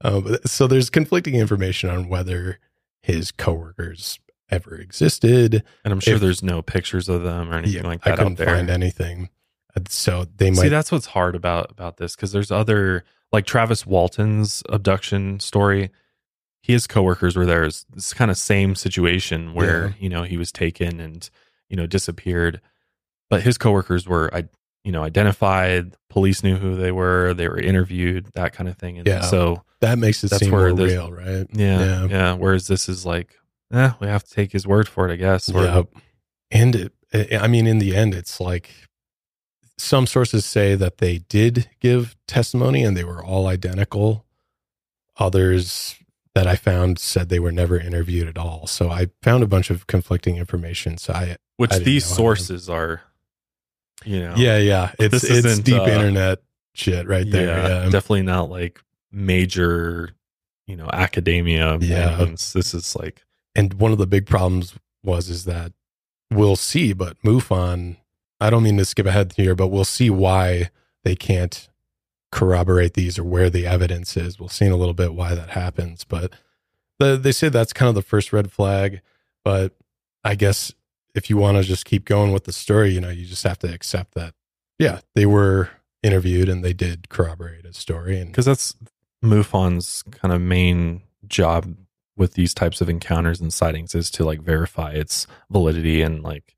Um, 0.02 0.36
so 0.46 0.66
there's 0.66 0.90
conflicting 0.90 1.34
information 1.34 1.90
on 1.90 2.08
whether 2.08 2.58
his 3.02 3.32
coworkers 3.32 4.18
ever 4.50 4.74
existed, 4.74 5.62
and 5.84 5.92
I'm 5.92 6.00
sure 6.00 6.14
if, 6.14 6.20
there's 6.20 6.42
no 6.42 6.62
pictures 6.62 7.08
of 7.08 7.22
them 7.22 7.50
or 7.50 7.58
anything 7.58 7.82
yeah, 7.82 7.88
like 7.88 8.02
that. 8.02 8.14
I 8.14 8.16
couldn't 8.16 8.36
find 8.36 8.70
anything, 8.70 9.28
so 9.88 10.26
they 10.36 10.50
might 10.50 10.62
see. 10.62 10.68
That's 10.68 10.90
what's 10.90 11.06
hard 11.06 11.34
about 11.34 11.70
about 11.70 11.98
this 11.98 12.16
because 12.16 12.32
there's 12.32 12.50
other 12.50 13.04
like 13.32 13.46
Travis 13.46 13.86
Walton's 13.86 14.62
abduction 14.68 15.40
story. 15.40 15.90
His 16.62 16.86
coworkers 16.86 17.36
were 17.36 17.46
there. 17.46 17.64
It's, 17.64 18.12
kind 18.12 18.30
of 18.30 18.36
same 18.36 18.74
situation 18.74 19.54
where 19.54 19.88
yeah. 19.88 19.92
you 19.98 20.08
know 20.08 20.22
he 20.24 20.36
was 20.36 20.52
taken 20.52 21.00
and 21.00 21.28
you 21.68 21.76
know 21.76 21.86
disappeared, 21.86 22.60
but 23.28 23.42
his 23.42 23.58
coworkers 23.58 24.08
were 24.08 24.30
I 24.34 24.48
you 24.84 24.92
know 24.92 25.02
identified. 25.02 25.94
Police 26.08 26.42
knew 26.42 26.56
who 26.56 26.76
they 26.76 26.92
were. 26.92 27.34
They 27.34 27.48
were 27.48 27.60
interviewed. 27.60 28.26
That 28.34 28.52
kind 28.52 28.68
of 28.68 28.76
thing. 28.76 28.98
And 28.98 29.06
yeah. 29.06 29.22
So 29.22 29.62
that 29.80 29.98
makes 29.98 30.24
it 30.24 30.30
that's 30.30 30.42
seem 30.42 30.52
where 30.52 30.68
more 30.68 30.76
this, 30.76 30.92
real, 30.92 31.12
right? 31.12 31.46
Yeah, 31.52 31.78
yeah, 31.78 32.06
yeah. 32.06 32.32
Whereas 32.34 32.66
this 32.66 32.88
is 32.88 33.06
like, 33.06 33.38
eh, 33.72 33.92
we 34.00 34.06
have 34.06 34.24
to 34.24 34.30
take 34.30 34.52
his 34.52 34.66
word 34.66 34.88
for 34.88 35.08
it, 35.08 35.12
I 35.12 35.16
guess. 35.16 35.48
yeah. 35.48 35.82
And 36.50 36.74
it, 36.76 36.92
I 37.12 37.46
mean, 37.46 37.66
in 37.66 37.78
the 37.78 37.96
end, 37.96 38.14
it's 38.14 38.40
like 38.40 38.70
some 39.78 40.06
sources 40.06 40.44
say 40.44 40.74
that 40.74 40.98
they 40.98 41.18
did 41.18 41.68
give 41.80 42.16
testimony 42.26 42.84
and 42.84 42.96
they 42.96 43.04
were 43.04 43.24
all 43.24 43.46
identical. 43.46 44.26
Others 45.16 45.96
that 46.34 46.46
I 46.46 46.56
found 46.56 46.98
said 46.98 47.28
they 47.28 47.40
were 47.40 47.52
never 47.52 47.78
interviewed 47.78 48.28
at 48.28 48.38
all. 48.38 48.66
So 48.66 48.90
I 48.90 49.08
found 49.22 49.42
a 49.42 49.46
bunch 49.46 49.70
of 49.70 49.86
conflicting 49.86 50.36
information. 50.36 50.96
So 50.96 51.12
I, 51.12 51.36
which 51.56 51.72
I 51.72 51.78
these 51.78 52.06
sources 52.06 52.68
are, 52.68 53.02
you 54.04 54.20
know, 54.20 54.34
yeah, 54.36 54.58
yeah, 54.58 54.92
it's 54.98 55.24
it's 55.24 55.58
deep 55.58 55.80
uh, 55.80 55.86
internet 55.86 56.42
shit 56.74 57.06
right 57.06 57.28
there. 57.30 57.46
Yeah, 57.46 57.84
yeah, 57.84 57.90
definitely 57.90 58.22
not 58.22 58.50
like 58.50 58.80
major, 59.12 60.10
you 60.66 60.76
know, 60.76 60.88
academia. 60.92 61.78
Yeah. 61.80 62.24
This 62.24 62.74
is 62.74 62.96
like, 62.96 63.24
and 63.54 63.74
one 63.74 63.92
of 63.92 63.98
the 63.98 64.06
big 64.06 64.26
problems 64.26 64.74
was 65.02 65.28
is 65.28 65.44
that 65.44 65.72
we'll 66.30 66.56
see, 66.56 66.92
but 66.92 67.20
MUFON, 67.22 67.96
I 68.40 68.50
don't 68.50 68.62
mean 68.62 68.78
to 68.78 68.84
skip 68.84 69.06
ahead 69.06 69.34
here, 69.36 69.54
but 69.54 69.68
we'll 69.68 69.84
see 69.84 70.10
why 70.10 70.70
they 71.04 71.16
can't 71.16 71.68
corroborate 72.32 72.94
these 72.94 73.18
or 73.18 73.24
where 73.24 73.50
the 73.50 73.66
evidence 73.66 74.16
is. 74.16 74.38
We'll 74.38 74.48
see 74.48 74.66
in 74.66 74.72
a 74.72 74.76
little 74.76 74.94
bit 74.94 75.14
why 75.14 75.34
that 75.34 75.50
happens, 75.50 76.04
but 76.04 76.32
the, 76.98 77.16
they 77.16 77.32
say 77.32 77.48
that's 77.48 77.72
kind 77.72 77.88
of 77.88 77.94
the 77.94 78.02
first 78.02 78.32
red 78.32 78.52
flag. 78.52 79.00
But 79.44 79.74
I 80.22 80.34
guess 80.34 80.72
if 81.14 81.30
you 81.30 81.36
want 81.36 81.56
to 81.56 81.62
just 81.62 81.84
keep 81.84 82.04
going 82.04 82.32
with 82.32 82.44
the 82.44 82.52
story, 82.52 82.90
you 82.90 83.00
know, 83.00 83.10
you 83.10 83.26
just 83.26 83.42
have 83.44 83.58
to 83.60 83.72
accept 83.72 84.14
that, 84.14 84.34
yeah, 84.78 85.00
they 85.14 85.26
were 85.26 85.70
interviewed 86.02 86.48
and 86.48 86.64
they 86.64 86.72
did 86.72 87.08
corroborate 87.08 87.64
his 87.64 87.76
story. 87.76 88.18
And 88.18 88.30
because 88.30 88.46
that's 88.46 88.74
MUFON's 89.22 90.02
kind 90.10 90.32
of 90.32 90.40
main 90.40 91.02
job 91.26 91.74
with 92.16 92.34
these 92.34 92.54
types 92.54 92.80
of 92.80 92.88
encounters 92.88 93.40
and 93.40 93.52
sightings 93.52 93.94
is 93.94 94.10
to 94.10 94.24
like 94.24 94.40
verify 94.40 94.92
its 94.92 95.26
validity 95.50 96.02
and 96.02 96.22
like, 96.22 96.56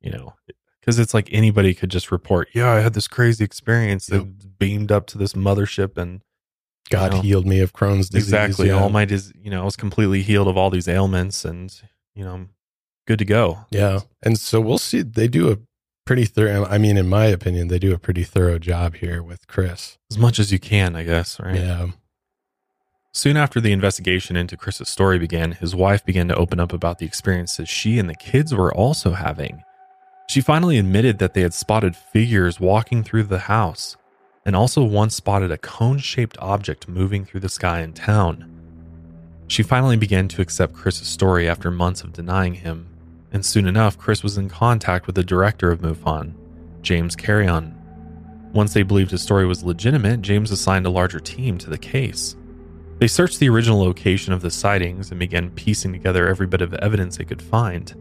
you 0.00 0.10
know, 0.10 0.34
because 0.80 0.98
it's 0.98 1.14
like 1.14 1.28
anybody 1.32 1.74
could 1.74 1.90
just 1.90 2.10
report, 2.10 2.48
yeah, 2.54 2.70
I 2.70 2.80
had 2.80 2.94
this 2.94 3.08
crazy 3.08 3.44
experience 3.44 4.08
yep. 4.08 4.22
that 4.22 4.58
beamed 4.58 4.90
up 4.90 5.06
to 5.08 5.18
this 5.18 5.34
mothership 5.34 5.96
and 5.96 6.22
God 6.88 7.12
know, 7.12 7.20
healed 7.20 7.46
me 7.46 7.60
of 7.60 7.72
Crohn's 7.72 8.08
disease. 8.08 8.32
Exactly. 8.32 8.68
Yeah. 8.68 8.80
All 8.80 8.90
my, 8.90 9.04
dis- 9.04 9.32
you 9.40 9.50
know, 9.50 9.62
I 9.62 9.64
was 9.64 9.76
completely 9.76 10.22
healed 10.22 10.48
of 10.48 10.56
all 10.56 10.70
these 10.70 10.88
ailments 10.88 11.44
and, 11.44 11.72
you 12.14 12.24
know, 12.24 12.46
good 13.06 13.18
to 13.18 13.24
go. 13.24 13.66
Yeah. 13.70 14.00
And 14.22 14.38
so 14.38 14.60
we'll 14.60 14.78
see. 14.78 15.02
They 15.02 15.28
do 15.28 15.50
a 15.50 15.58
pretty 16.06 16.24
thorough. 16.24 16.64
I 16.66 16.78
mean, 16.78 16.96
in 16.96 17.08
my 17.08 17.26
opinion, 17.26 17.68
they 17.68 17.78
do 17.78 17.94
a 17.94 17.98
pretty 17.98 18.24
thorough 18.24 18.58
job 18.58 18.96
here 18.96 19.22
with 19.22 19.46
Chris. 19.46 19.98
As 20.10 20.18
much 20.18 20.38
as 20.38 20.52
you 20.52 20.58
can, 20.58 20.96
I 20.96 21.04
guess, 21.04 21.38
right? 21.38 21.56
Yeah. 21.56 21.86
Soon 23.12 23.36
after 23.36 23.60
the 23.60 23.72
investigation 23.72 24.36
into 24.36 24.56
Chris's 24.56 24.88
story 24.88 25.18
began, 25.18 25.52
his 25.52 25.74
wife 25.74 26.04
began 26.04 26.28
to 26.28 26.36
open 26.36 26.60
up 26.60 26.72
about 26.72 26.98
the 26.98 27.06
experiences 27.06 27.68
she 27.68 27.98
and 27.98 28.08
the 28.08 28.14
kids 28.14 28.54
were 28.54 28.72
also 28.72 29.12
having. 29.12 29.62
She 30.28 30.40
finally 30.40 30.78
admitted 30.78 31.18
that 31.18 31.34
they 31.34 31.40
had 31.40 31.54
spotted 31.54 31.96
figures 31.96 32.60
walking 32.60 33.02
through 33.02 33.24
the 33.24 33.40
house 33.40 33.96
and 34.46 34.54
also 34.54 34.84
once 34.84 35.16
spotted 35.16 35.50
a 35.50 35.58
cone 35.58 35.98
shaped 35.98 36.38
object 36.38 36.88
moving 36.88 37.24
through 37.24 37.40
the 37.40 37.48
sky 37.48 37.80
in 37.80 37.92
town. 37.92 38.48
She 39.48 39.64
finally 39.64 39.96
began 39.96 40.28
to 40.28 40.42
accept 40.42 40.74
Chris's 40.74 41.08
story 41.08 41.48
after 41.48 41.72
months 41.72 42.02
of 42.02 42.12
denying 42.12 42.54
him 42.54 42.89
and 43.32 43.44
soon 43.44 43.66
enough, 43.66 43.98
Chris 43.98 44.22
was 44.22 44.38
in 44.38 44.48
contact 44.48 45.06
with 45.06 45.14
the 45.14 45.22
director 45.22 45.70
of 45.70 45.80
MUFON, 45.80 46.34
James 46.82 47.14
Carrion. 47.14 47.76
Once 48.52 48.74
they 48.74 48.82
believed 48.82 49.12
his 49.12 49.22
story 49.22 49.46
was 49.46 49.62
legitimate, 49.62 50.22
James 50.22 50.50
assigned 50.50 50.86
a 50.86 50.90
larger 50.90 51.20
team 51.20 51.56
to 51.58 51.70
the 51.70 51.78
case. 51.78 52.36
They 52.98 53.06
searched 53.06 53.38
the 53.38 53.48
original 53.48 53.80
location 53.80 54.32
of 54.32 54.42
the 54.42 54.50
sightings 54.50 55.10
and 55.10 55.20
began 55.20 55.50
piecing 55.50 55.92
together 55.92 56.26
every 56.26 56.46
bit 56.46 56.60
of 56.60 56.74
evidence 56.74 57.16
they 57.16 57.24
could 57.24 57.40
find. 57.40 57.94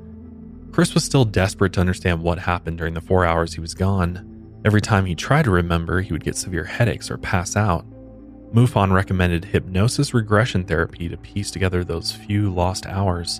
Chris 0.71 0.93
was 0.93 1.03
still 1.03 1.25
desperate 1.25 1.73
to 1.73 1.79
understand 1.79 2.21
what 2.21 2.39
happened 2.39 2.77
during 2.77 2.93
the 2.93 3.01
four 3.01 3.25
hours 3.25 3.53
he 3.53 3.61
was 3.61 3.73
gone. 3.73 4.25
Every 4.65 4.81
time 4.81 5.05
he 5.05 5.15
tried 5.15 5.45
to 5.45 5.51
remember, 5.51 6.01
he 6.01 6.11
would 6.11 6.23
get 6.23 6.35
severe 6.35 6.65
headaches 6.65 7.09
or 7.09 7.17
pass 7.17 7.55
out. 7.55 7.85
MUFON 8.53 8.91
recommended 8.91 9.45
hypnosis 9.45 10.13
regression 10.13 10.63
therapy 10.63 11.07
to 11.07 11.17
piece 11.17 11.51
together 11.51 11.83
those 11.83 12.11
few 12.11 12.51
lost 12.51 12.85
hours. 12.87 13.39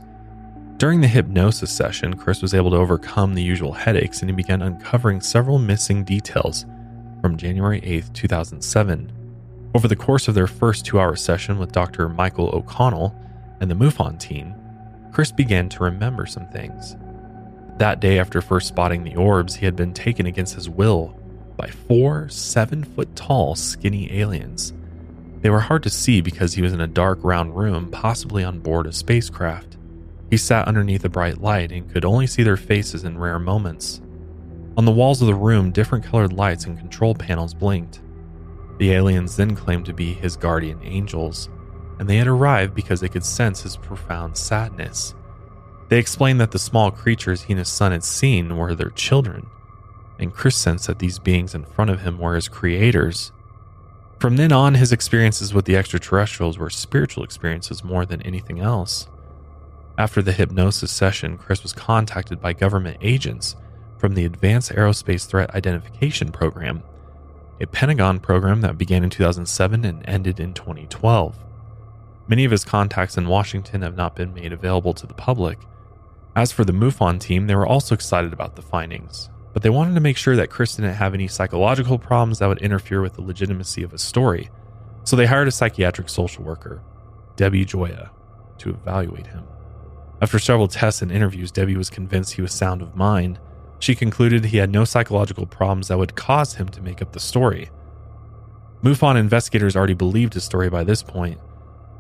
During 0.80 1.02
the 1.02 1.10
hypnosis 1.10 1.70
session, 1.70 2.16
Chris 2.16 2.42
was 2.42 2.54
able 2.54 2.72
to 2.72 2.78
overcome 2.78 3.34
the 3.34 3.44
usual 3.44 3.74
headaches 3.74 4.22
and 4.22 4.30
he 4.30 4.34
began 4.34 4.62
uncovering 4.62 5.20
several 5.20 5.60
missing 5.60 6.06
details 6.06 6.66
from 7.20 7.36
January 7.36 7.82
8, 7.84 8.14
2007. 8.14 9.12
Over 9.76 9.90
the 9.90 9.98
course 9.98 10.30
of 10.30 10.36
their 10.36 10.48
first 10.48 10.86
two 10.86 10.98
hour 10.98 11.18
session 11.18 11.60
with 11.60 11.74
Dr. 11.74 12.08
Michael 12.08 12.50
O'Connell 12.54 13.14
and 13.60 13.70
the 13.70 13.76
MUFON 13.76 14.18
team, 14.22 14.56
Chris 15.12 15.34
began 15.34 15.68
to 15.68 15.84
remember 15.84 16.26
some 16.26 16.48
things. 16.48 16.96
That 17.78 18.00
day, 18.00 18.18
after 18.18 18.42
first 18.42 18.70
spotting 18.70 19.04
the 19.04 19.18
orbs, 19.18 19.56
he 19.56 19.66
had 19.66 19.76
been 19.76 19.94
taken 19.94 20.28
against 20.28 20.56
his 20.56 20.70
will 20.70 21.20
by 21.58 21.68
four 21.68 22.30
seven 22.30 22.86
foot 22.86 23.18
tall, 23.18 23.54
skinny 23.56 24.18
aliens. 24.18 24.72
They 25.42 25.50
were 25.50 25.60
hard 25.60 25.84
to 25.84 25.90
see 25.90 26.22
because 26.22 26.54
he 26.54 26.62
was 26.62 26.72
in 26.72 26.80
a 26.80 26.88
dark, 26.88 27.20
round 27.22 27.58
room, 27.58 27.92
possibly 27.92 28.46
on 28.46 28.60
board 28.60 28.88
a 28.88 28.94
spacecraft. 28.94 29.76
He 30.30 30.38
sat 30.38 30.68
underneath 30.68 31.04
a 31.06 31.10
bright 31.10 31.40
light 31.40 31.72
and 31.72 31.90
could 31.92 32.06
only 32.06 32.28
see 32.28 32.44
their 32.44 32.58
faces 32.58 33.04
in 33.04 33.18
rare 33.18 33.40
moments. 33.40 34.02
On 34.78 34.86
the 34.86 34.92
walls 34.92 35.22
of 35.22 35.28
the 35.28 35.36
room, 35.36 35.72
different 35.72 36.06
colored 36.06 36.34
lights 36.34 36.66
and 36.66 36.78
control 36.78 37.16
panels 37.16 37.54
blinked. 37.54 38.02
The 38.78 38.92
aliens 38.92 39.36
then 39.36 39.56
claimed 39.56 39.86
to 39.88 39.94
be 39.94 40.14
his 40.14 40.38
guardian 40.38 40.80
angels, 40.84 41.50
and 42.00 42.08
they 42.08 42.18
had 42.18 42.28
arrived 42.28 42.76
because 42.76 43.02
they 43.02 43.10
could 43.10 43.26
sense 43.26 43.62
his 43.62 43.76
profound 43.76 44.38
sadness. 44.38 45.16
They 45.90 45.98
explained 45.98 46.40
that 46.40 46.52
the 46.52 46.60
small 46.60 46.92
creatures 46.92 47.42
he 47.42 47.54
and 47.54 47.60
his 47.60 47.68
son 47.68 47.92
had 47.92 48.04
seen 48.04 48.56
were 48.56 48.76
their 48.76 48.92
children, 48.92 49.48
and 50.20 50.34
Chris 50.34 50.56
sensed 50.56 50.88
that 50.88 51.00
these 51.00 51.18
beings 51.18 51.56
in 51.56 51.66
front 51.66 51.90
of 51.90 52.02
him 52.02 52.20
were 52.20 52.36
his 52.36 52.48
creators. 52.48 53.32
From 54.20 54.38
then 54.38 54.52
on, 54.52 54.76
his 54.76 54.92
experiences 54.92 55.54
with 55.54 55.66
the 55.66 55.76
extraterrestrials 55.76 56.58
were 56.58 56.70
spiritual 56.70 57.24
experiences 57.24 57.84
more 57.84 58.06
than 58.06 58.22
anything 58.22 58.60
else. 58.60 59.08
After 60.00 60.22
the 60.22 60.32
hypnosis 60.32 60.94
session, 60.94 61.38
Chris 61.38 61.62
was 61.62 61.74
contacted 61.74 62.40
by 62.40 62.54
government 62.54 63.00
agents 63.02 63.58
from 63.98 64.16
the 64.16 64.24
Advanced 64.24 64.72
Aerospace 64.72 65.28
Threat 65.28 65.54
Identification 65.54 66.32
Program, 66.32 66.84
a 67.60 67.68
Pentagon 67.68 68.22
program 68.22 68.62
that 68.62 68.78
began 68.78 69.04
in 69.04 69.10
2007 69.10 69.84
and 69.84 70.08
ended 70.08 70.40
in 70.40 70.54
2012. 70.54 71.38
Many 72.30 72.46
of 72.46 72.52
his 72.52 72.64
contacts 72.64 73.18
in 73.18 73.28
Washington 73.28 73.82
have 73.82 73.98
not 73.98 74.16
been 74.16 74.34
made 74.34 74.54
available 74.54 74.94
to 74.94 75.06
the 75.06 75.14
public. 75.14 75.60
As 76.34 76.54
for 76.54 76.64
the 76.64 76.72
MUFON 76.72 77.20
team, 77.20 77.48
they 77.48 77.56
were 77.56 77.68
also 77.68 77.94
excited 77.94 78.32
about 78.32 78.56
the 78.56 78.62
findings, 78.62 79.30
but 79.52 79.64
they 79.64 79.70
wanted 79.70 79.96
to 79.96 80.00
make 80.00 80.16
sure 80.16 80.38
that 80.38 80.50
Chris 80.50 80.78
didn't 80.78 80.94
have 80.94 81.14
any 81.14 81.28
psychological 81.28 82.00
problems 82.00 82.40
that 82.40 82.48
would 82.48 82.62
interfere 82.62 83.02
with 83.02 83.16
the 83.16 83.22
legitimacy 83.22 83.84
of 83.84 83.92
his 83.92 84.02
story. 84.02 84.50
So 85.04 85.18
they 85.18 85.26
hired 85.26 85.50
a 85.50 85.52
psychiatric 85.52 86.08
social 86.08 86.46
worker, 86.46 86.82
Debbie 87.36 87.66
Joya, 87.66 88.12
to 88.60 88.70
evaluate 88.70 89.28
him. 89.28 89.44
After 90.22 90.38
several 90.38 90.68
tests 90.68 91.02
and 91.02 91.12
interviews, 91.12 91.52
Debbie 91.52 91.78
was 91.78 91.90
convinced 91.90 92.34
he 92.34 92.42
was 92.42 92.54
sound 92.54 92.82
of 92.82 92.96
mind. 92.96 93.40
She 93.80 93.96
concluded 93.96 94.46
he 94.46 94.58
had 94.58 94.72
no 94.72 94.84
psychological 94.84 95.46
problems 95.46 95.88
that 95.88 95.98
would 95.98 96.16
cause 96.16 96.56
him 96.56 96.68
to 96.70 96.82
make 96.82 97.02
up 97.02 97.14
the 97.14 97.20
story. 97.20 97.70
MUFON 98.84 99.18
investigators 99.18 99.76
already 99.76 99.94
believed 99.94 100.34
his 100.34 100.44
story 100.44 100.70
by 100.70 100.84
this 100.84 101.04
point, 101.04 101.40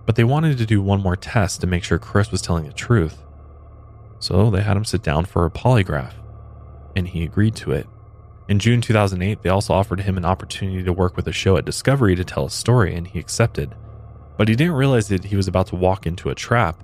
but 0.05 0.15
they 0.15 0.23
wanted 0.23 0.57
to 0.57 0.65
do 0.65 0.81
one 0.81 1.01
more 1.01 1.15
test 1.15 1.61
to 1.61 1.67
make 1.67 1.83
sure 1.83 1.99
Chris 1.99 2.31
was 2.31 2.41
telling 2.41 2.65
the 2.65 2.73
truth. 2.73 3.23
So 4.19 4.49
they 4.49 4.61
had 4.61 4.75
him 4.75 4.85
sit 4.85 5.01
down 5.01 5.25
for 5.25 5.45
a 5.45 5.51
polygraph, 5.51 6.13
and 6.95 7.07
he 7.07 7.23
agreed 7.23 7.55
to 7.55 7.71
it. 7.71 7.87
In 8.49 8.59
June 8.59 8.81
2008, 8.81 9.43
they 9.43 9.49
also 9.49 9.73
offered 9.73 10.01
him 10.01 10.17
an 10.17 10.25
opportunity 10.25 10.83
to 10.83 10.91
work 10.91 11.15
with 11.15 11.27
a 11.27 11.31
show 11.31 11.55
at 11.55 11.65
Discovery 11.65 12.15
to 12.15 12.23
tell 12.25 12.45
a 12.45 12.49
story, 12.49 12.95
and 12.95 13.07
he 13.07 13.19
accepted. 13.19 13.75
But 14.37 14.49
he 14.49 14.55
didn't 14.55 14.73
realize 14.73 15.07
that 15.09 15.25
he 15.25 15.35
was 15.35 15.47
about 15.47 15.67
to 15.67 15.75
walk 15.75 16.05
into 16.05 16.29
a 16.29 16.35
trap. 16.35 16.83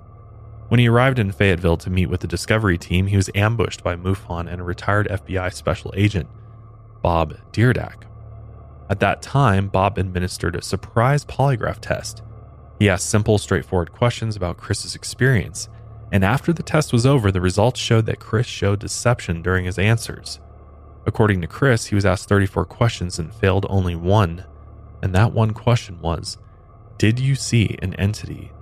When 0.68 0.80
he 0.80 0.88
arrived 0.88 1.20
in 1.20 1.30
Fayetteville 1.30 1.76
to 1.78 1.90
meet 1.90 2.06
with 2.06 2.20
the 2.20 2.26
Discovery 2.26 2.76
team, 2.76 3.06
he 3.06 3.16
was 3.16 3.30
ambushed 3.36 3.84
by 3.84 3.94
MUFON 3.94 4.50
and 4.50 4.60
a 4.60 4.64
retired 4.64 5.06
FBI 5.08 5.52
special 5.52 5.92
agent, 5.96 6.28
Bob 7.02 7.36
Deerdak. 7.52 8.02
At 8.90 9.00
that 9.00 9.22
time, 9.22 9.68
Bob 9.68 9.96
administered 9.96 10.56
a 10.56 10.62
surprise 10.62 11.24
polygraph 11.24 11.78
test. 11.80 12.22
He 12.80 12.88
asked 12.88 13.08
simple, 13.08 13.38
straightforward 13.38 13.92
questions 13.92 14.34
about 14.34 14.56
Chris's 14.56 14.96
experience, 14.96 15.68
and 16.10 16.24
after 16.24 16.52
the 16.52 16.62
test 16.62 16.92
was 16.92 17.06
over, 17.06 17.30
the 17.30 17.40
results 17.40 17.80
showed 17.80 18.06
that 18.06 18.20
Chris 18.20 18.46
showed 18.46 18.80
deception 18.80 19.42
during 19.42 19.64
his 19.64 19.78
answers. 19.78 20.40
According 21.06 21.40
to 21.42 21.46
Chris, 21.46 21.86
he 21.86 21.94
was 21.94 22.04
asked 22.04 22.28
34 22.28 22.64
questions 22.64 23.18
and 23.18 23.32
failed 23.32 23.66
only 23.68 23.94
one, 23.94 24.44
and 25.00 25.14
that 25.14 25.32
one 25.32 25.52
question 25.52 26.00
was 26.00 26.38
Did 26.98 27.20
you 27.20 27.36
see 27.36 27.78
an 27.80 27.94
entity? 27.94 28.52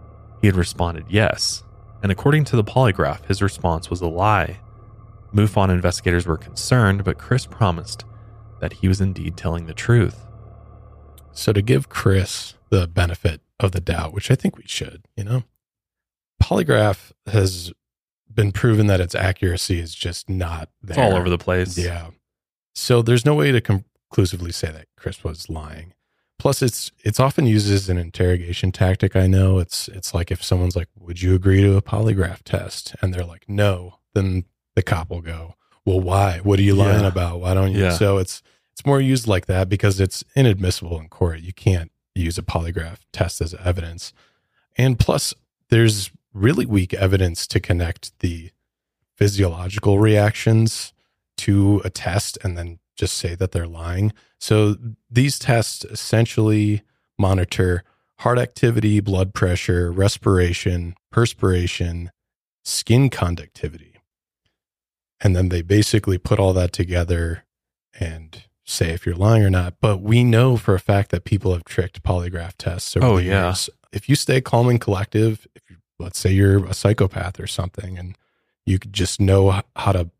He 0.40 0.48
had 0.48 0.57
responded 0.57 1.07
yes, 1.09 1.63
and 2.05 2.12
according 2.12 2.44
to 2.44 2.55
the 2.57 2.62
polygraph, 2.62 3.24
his 3.24 3.40
response 3.40 3.88
was 3.88 4.02
a 4.02 4.07
lie. 4.07 4.61
MUFON 5.34 5.70
investigators 5.70 6.26
were 6.26 6.36
concerned, 6.36 7.02
but 7.02 7.16
Chris 7.18 7.46
promised 7.46 8.05
that 8.61 8.74
he 8.74 8.88
was 8.88 9.00
indeed 9.00 9.38
telling 9.38 9.64
the 9.64 9.72
truth. 9.72 10.26
So 11.32 11.50
to 11.55 11.62
give 11.62 11.88
Chris 11.88 12.55
the 12.68 12.86
benefit 12.86 13.40
of 13.59 13.72
the 13.72 13.80
doubt, 13.80 14.12
which 14.12 14.30
I 14.30 14.34
think 14.34 14.59
we 14.59 14.64
should, 14.66 15.07
you 15.16 15.24
know, 15.24 15.44
polygraph 16.42 17.12
has 17.26 17.72
been 18.32 18.52
proven 18.52 18.86
that 18.88 19.00
its 19.00 19.14
accuracy 19.14 19.80
is 19.80 19.94
just 19.94 20.28
not 20.28 20.68
It's 20.82 20.96
there. 20.96 21.05
all 21.07 21.14
over 21.14 21.30
the 21.30 21.38
place. 21.38 21.78
Yeah. 21.78 22.09
So 22.74 23.00
there's 23.00 23.24
no 23.24 23.34
way 23.34 23.50
to 23.50 23.62
conclusively 23.62 24.52
say 24.52 24.70
that 24.70 24.88
Chris 24.96 25.24
was 25.24 25.48
lying. 25.48 25.94
Plus, 26.39 26.62
it's 26.62 26.91
it's 27.05 27.20
often 27.20 27.47
used 27.47 27.70
as 27.70 27.89
an 27.89 27.97
interrogation 27.97 28.72
tactic. 28.72 29.14
I 29.16 29.26
know 29.26 29.59
it's 29.59 29.89
it's 29.89 30.12
like 30.12 30.30
if 30.30 30.43
someone's 30.43 30.76
like, 30.76 30.89
"Would 30.99 31.22
you 31.22 31.35
agree 31.35 31.62
to 31.62 31.76
a 31.76 31.82
polygraph 31.82 32.43
test?" 32.45 32.95
and 33.01 33.14
they're 33.14 33.24
like, 33.24 33.49
"No," 33.49 33.99
then 34.14 34.45
the 34.74 34.82
cop 34.82 35.11
will 35.11 35.20
go, 35.22 35.55
"Well, 35.87 36.01
why? 36.01 36.41
What 36.43 36.59
are 36.59 36.62
you 36.62 36.74
lying 36.74 37.03
Yeah. 37.03 37.09
about? 37.09 37.41
Why 37.41 37.55
don't 37.55 37.72
you?" 37.72 37.85
Yeah. 37.85 37.97
So 37.97 38.18
it's 38.18 38.43
it's 38.72 38.85
more 38.85 39.01
used 39.01 39.26
like 39.28 39.47
that 39.47 39.68
because 39.68 40.01
it's 40.01 40.24
inadmissible 40.35 40.99
in 41.01 41.09
court. 41.09 41.41
You 41.41 41.53
can't 41.53 41.93
use 42.14 42.37
a 42.37 42.43
polygraph 42.43 42.99
test 43.12 43.41
as 43.41 43.55
evidence, 43.55 44.12
and 44.76 44.99
plus, 44.99 45.32
there's 45.70 46.11
really 46.32 46.66
weak 46.66 46.93
evidence 46.95 47.47
to 47.47 47.61
connect 47.61 48.18
the 48.18 48.51
physiological 49.16 50.01
reactions 50.01 50.93
to 51.37 51.80
a 51.85 51.91
test 51.91 52.37
and 52.43 52.59
then 52.59 52.78
just 52.97 53.16
say 53.16 53.34
that 53.34 53.53
they're 53.53 53.66
lying. 53.66 54.12
So 54.38 54.76
these 55.11 55.38
tests 55.38 55.84
essentially 55.84 56.82
monitor 57.18 57.82
heart 58.20 58.38
activity, 58.38 59.01
blood 59.01 59.34
pressure, 59.34 59.90
respiration, 59.90 60.95
perspiration, 61.11 62.11
skin 62.64 63.11
conductivity. 63.11 63.97
And 65.20 65.34
then 65.34 65.49
they 65.49 65.62
basically 65.62 66.18
put 66.18 66.38
all 66.38 66.53
that 66.53 66.72
together 66.72 67.45
and 67.99 68.45
say 68.64 68.90
if 68.90 69.07
you're 69.07 69.14
lying 69.14 69.42
or 69.42 69.51
not. 69.51 69.74
But 69.80 70.01
we 70.01 70.24
know 70.24 70.57
for 70.57 70.74
a 70.74 70.80
fact 70.80 71.11
that 71.11 71.24
people 71.24 71.53
have 71.53 71.64
tricked 71.64 72.03
polygraph 72.03 72.55
tests. 72.59 72.97
Oh, 73.01 73.18
yeah. 73.18 73.47
years. 73.47 73.70
If 73.92 74.09
you 74.09 74.16
stay 74.16 74.40
calm 74.40 74.68
and 74.68 74.80
collective, 74.80 75.47
if 75.55 75.62
you, 75.70 75.76
let's 75.99 76.18
say 76.18 76.32
you're 76.32 76.64
a 76.64 76.74
psychopath 76.74 77.38
or 77.38 77.47
something, 77.47 77.97
and 77.99 78.16
you 78.66 78.78
just 78.78 79.20
know 79.20 79.62
how 79.76 79.92
to 79.92 80.11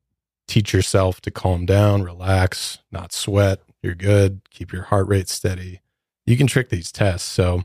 teach 0.47 0.73
yourself 0.73 1.21
to 1.23 1.31
calm 1.31 1.67
down, 1.67 2.03
relax, 2.03 2.79
not 2.91 3.13
sweat. 3.13 3.61
You're 3.83 3.95
good. 3.95 4.41
Keep 4.51 4.73
your 4.73 4.85
heart 4.85 5.09
rate 5.09 5.29
steady. 5.29 5.81
You 6.27 6.37
can 6.37 6.47
trick 6.47 6.71
these 6.71 6.91
tests. 6.91 7.29
So 7.29 7.65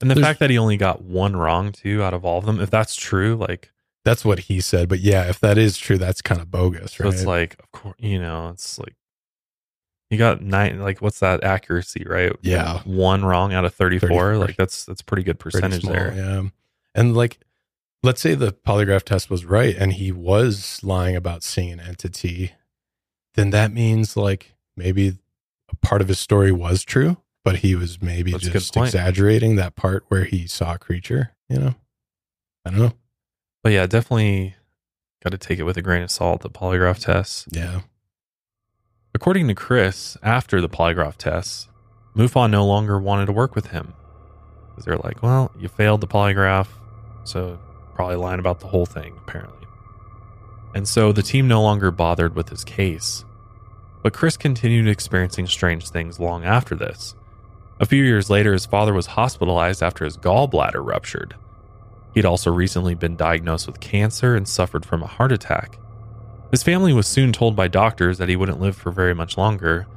And 0.00 0.10
the 0.10 0.16
fact 0.16 0.40
that 0.40 0.50
he 0.50 0.58
only 0.58 0.76
got 0.76 1.02
one 1.02 1.36
wrong 1.36 1.72
too 1.72 2.02
out 2.02 2.14
of 2.14 2.24
all 2.24 2.38
of 2.38 2.46
them, 2.46 2.60
if 2.60 2.70
that's 2.70 2.94
true, 2.96 3.36
like 3.36 3.72
that's 4.04 4.24
what 4.24 4.40
he 4.40 4.60
said. 4.60 4.88
But 4.88 5.00
yeah, 5.00 5.28
if 5.28 5.40
that 5.40 5.56
is 5.56 5.78
true, 5.78 5.96
that's 5.96 6.20
kind 6.20 6.40
of 6.40 6.50
bogus, 6.50 6.92
so 6.92 7.04
right? 7.04 7.14
it's 7.14 7.24
like 7.24 7.56
of 7.58 7.72
course 7.72 7.96
you 7.98 8.18
know, 8.18 8.48
it's 8.50 8.78
like 8.78 8.94
you 10.10 10.18
got 10.18 10.42
nine 10.42 10.80
like 10.80 11.00
what's 11.00 11.20
that 11.20 11.42
accuracy, 11.42 12.04
right? 12.06 12.32
Yeah. 12.42 12.80
One 12.84 13.24
wrong 13.24 13.52
out 13.54 13.64
of 13.64 13.74
thirty 13.74 13.98
34. 13.98 14.36
Like 14.36 14.56
that's 14.56 14.84
that's 14.84 15.02
pretty 15.02 15.22
good 15.22 15.38
Pretty 15.38 15.56
percentage 15.56 15.82
small, 15.82 15.94
there. 15.94 16.14
Yeah. 16.14 16.42
And 16.94 17.16
like, 17.16 17.38
let's 18.04 18.20
say 18.20 18.34
the 18.34 18.52
polygraph 18.52 19.02
test 19.02 19.30
was 19.30 19.44
right 19.44 19.74
and 19.74 19.94
he 19.94 20.12
was 20.12 20.78
lying 20.82 21.16
about 21.16 21.42
seeing 21.42 21.72
an 21.72 21.80
entity, 21.80 22.52
then 23.34 23.50
that 23.50 23.72
means 23.72 24.16
like 24.16 24.54
maybe 24.76 25.18
a 25.70 25.76
part 25.76 26.02
of 26.02 26.08
his 26.08 26.18
story 26.18 26.52
was 26.52 26.84
true, 26.84 27.16
but 27.42 27.56
he 27.56 27.74
was 27.74 28.02
maybe 28.02 28.32
That's 28.32 28.48
just 28.48 28.76
exaggerating 28.76 29.56
that 29.56 29.74
part 29.74 30.04
where 30.08 30.24
he 30.24 30.46
saw 30.46 30.74
a 30.74 30.78
creature, 30.78 31.32
you 31.48 31.58
know? 31.58 31.74
I 32.66 32.70
don't 32.70 32.78
know. 32.78 32.92
But 33.62 33.72
yeah, 33.72 33.86
definitely 33.86 34.54
got 35.22 35.30
to 35.30 35.38
take 35.38 35.58
it 35.58 35.62
with 35.62 35.78
a 35.78 35.82
grain 35.82 36.02
of 36.02 36.10
salt. 36.10 36.42
The 36.42 36.50
polygraph 36.50 37.02
test. 37.02 37.48
Yeah. 37.52 37.80
According 39.14 39.48
to 39.48 39.54
Chris, 39.54 40.18
after 40.22 40.60
the 40.60 40.68
polygraph 40.68 41.16
test, 41.16 41.68
MUFON 42.14 42.50
no 42.50 42.66
longer 42.66 42.98
wanted 42.98 43.26
to 43.26 43.32
work 43.32 43.54
with 43.54 43.68
him. 43.68 43.94
Because 44.68 44.84
they're 44.84 44.98
like, 44.98 45.22
well, 45.22 45.50
you 45.58 45.68
failed 45.68 46.00
the 46.00 46.06
polygraph, 46.06 46.66
so 47.24 47.58
probably 47.94 48.16
lying 48.16 48.40
about 48.40 48.60
the 48.60 48.66
whole 48.66 48.86
thing, 48.86 49.14
apparently. 49.26 49.66
And 50.74 50.88
so 50.88 51.12
the 51.12 51.22
team 51.22 51.46
no 51.46 51.62
longer 51.62 51.90
bothered 51.90 52.34
with 52.34 52.48
his 52.48 52.64
case. 52.64 53.24
But 54.02 54.12
Chris 54.12 54.36
continued 54.36 54.88
experiencing 54.88 55.46
strange 55.46 55.88
things 55.88 56.20
long 56.20 56.44
after 56.44 56.74
this. 56.74 57.14
A 57.80 57.86
few 57.86 58.04
years 58.04 58.28
later, 58.30 58.52
his 58.52 58.66
father 58.66 58.92
was 58.92 59.06
hospitalized 59.06 59.82
after 59.82 60.04
his 60.04 60.16
gallbladder 60.16 60.84
ruptured. 60.84 61.34
He'd 62.12 62.24
also 62.24 62.52
recently 62.52 62.94
been 62.94 63.16
diagnosed 63.16 63.66
with 63.66 63.80
cancer 63.80 64.36
and 64.36 64.46
suffered 64.46 64.84
from 64.84 65.02
a 65.02 65.08
heart 65.08 65.32
attack. 65.32 65.78
His 66.50 66.62
family 66.62 66.92
was 66.92 67.08
soon 67.08 67.32
told 67.32 67.56
by 67.56 67.66
doctors 67.66 68.18
that 68.18 68.28
he 68.28 68.36
wouldn't 68.36 68.60
live 68.60 68.76
for 68.76 68.92
very 68.92 69.14
much 69.14 69.36
longer. 69.36 69.88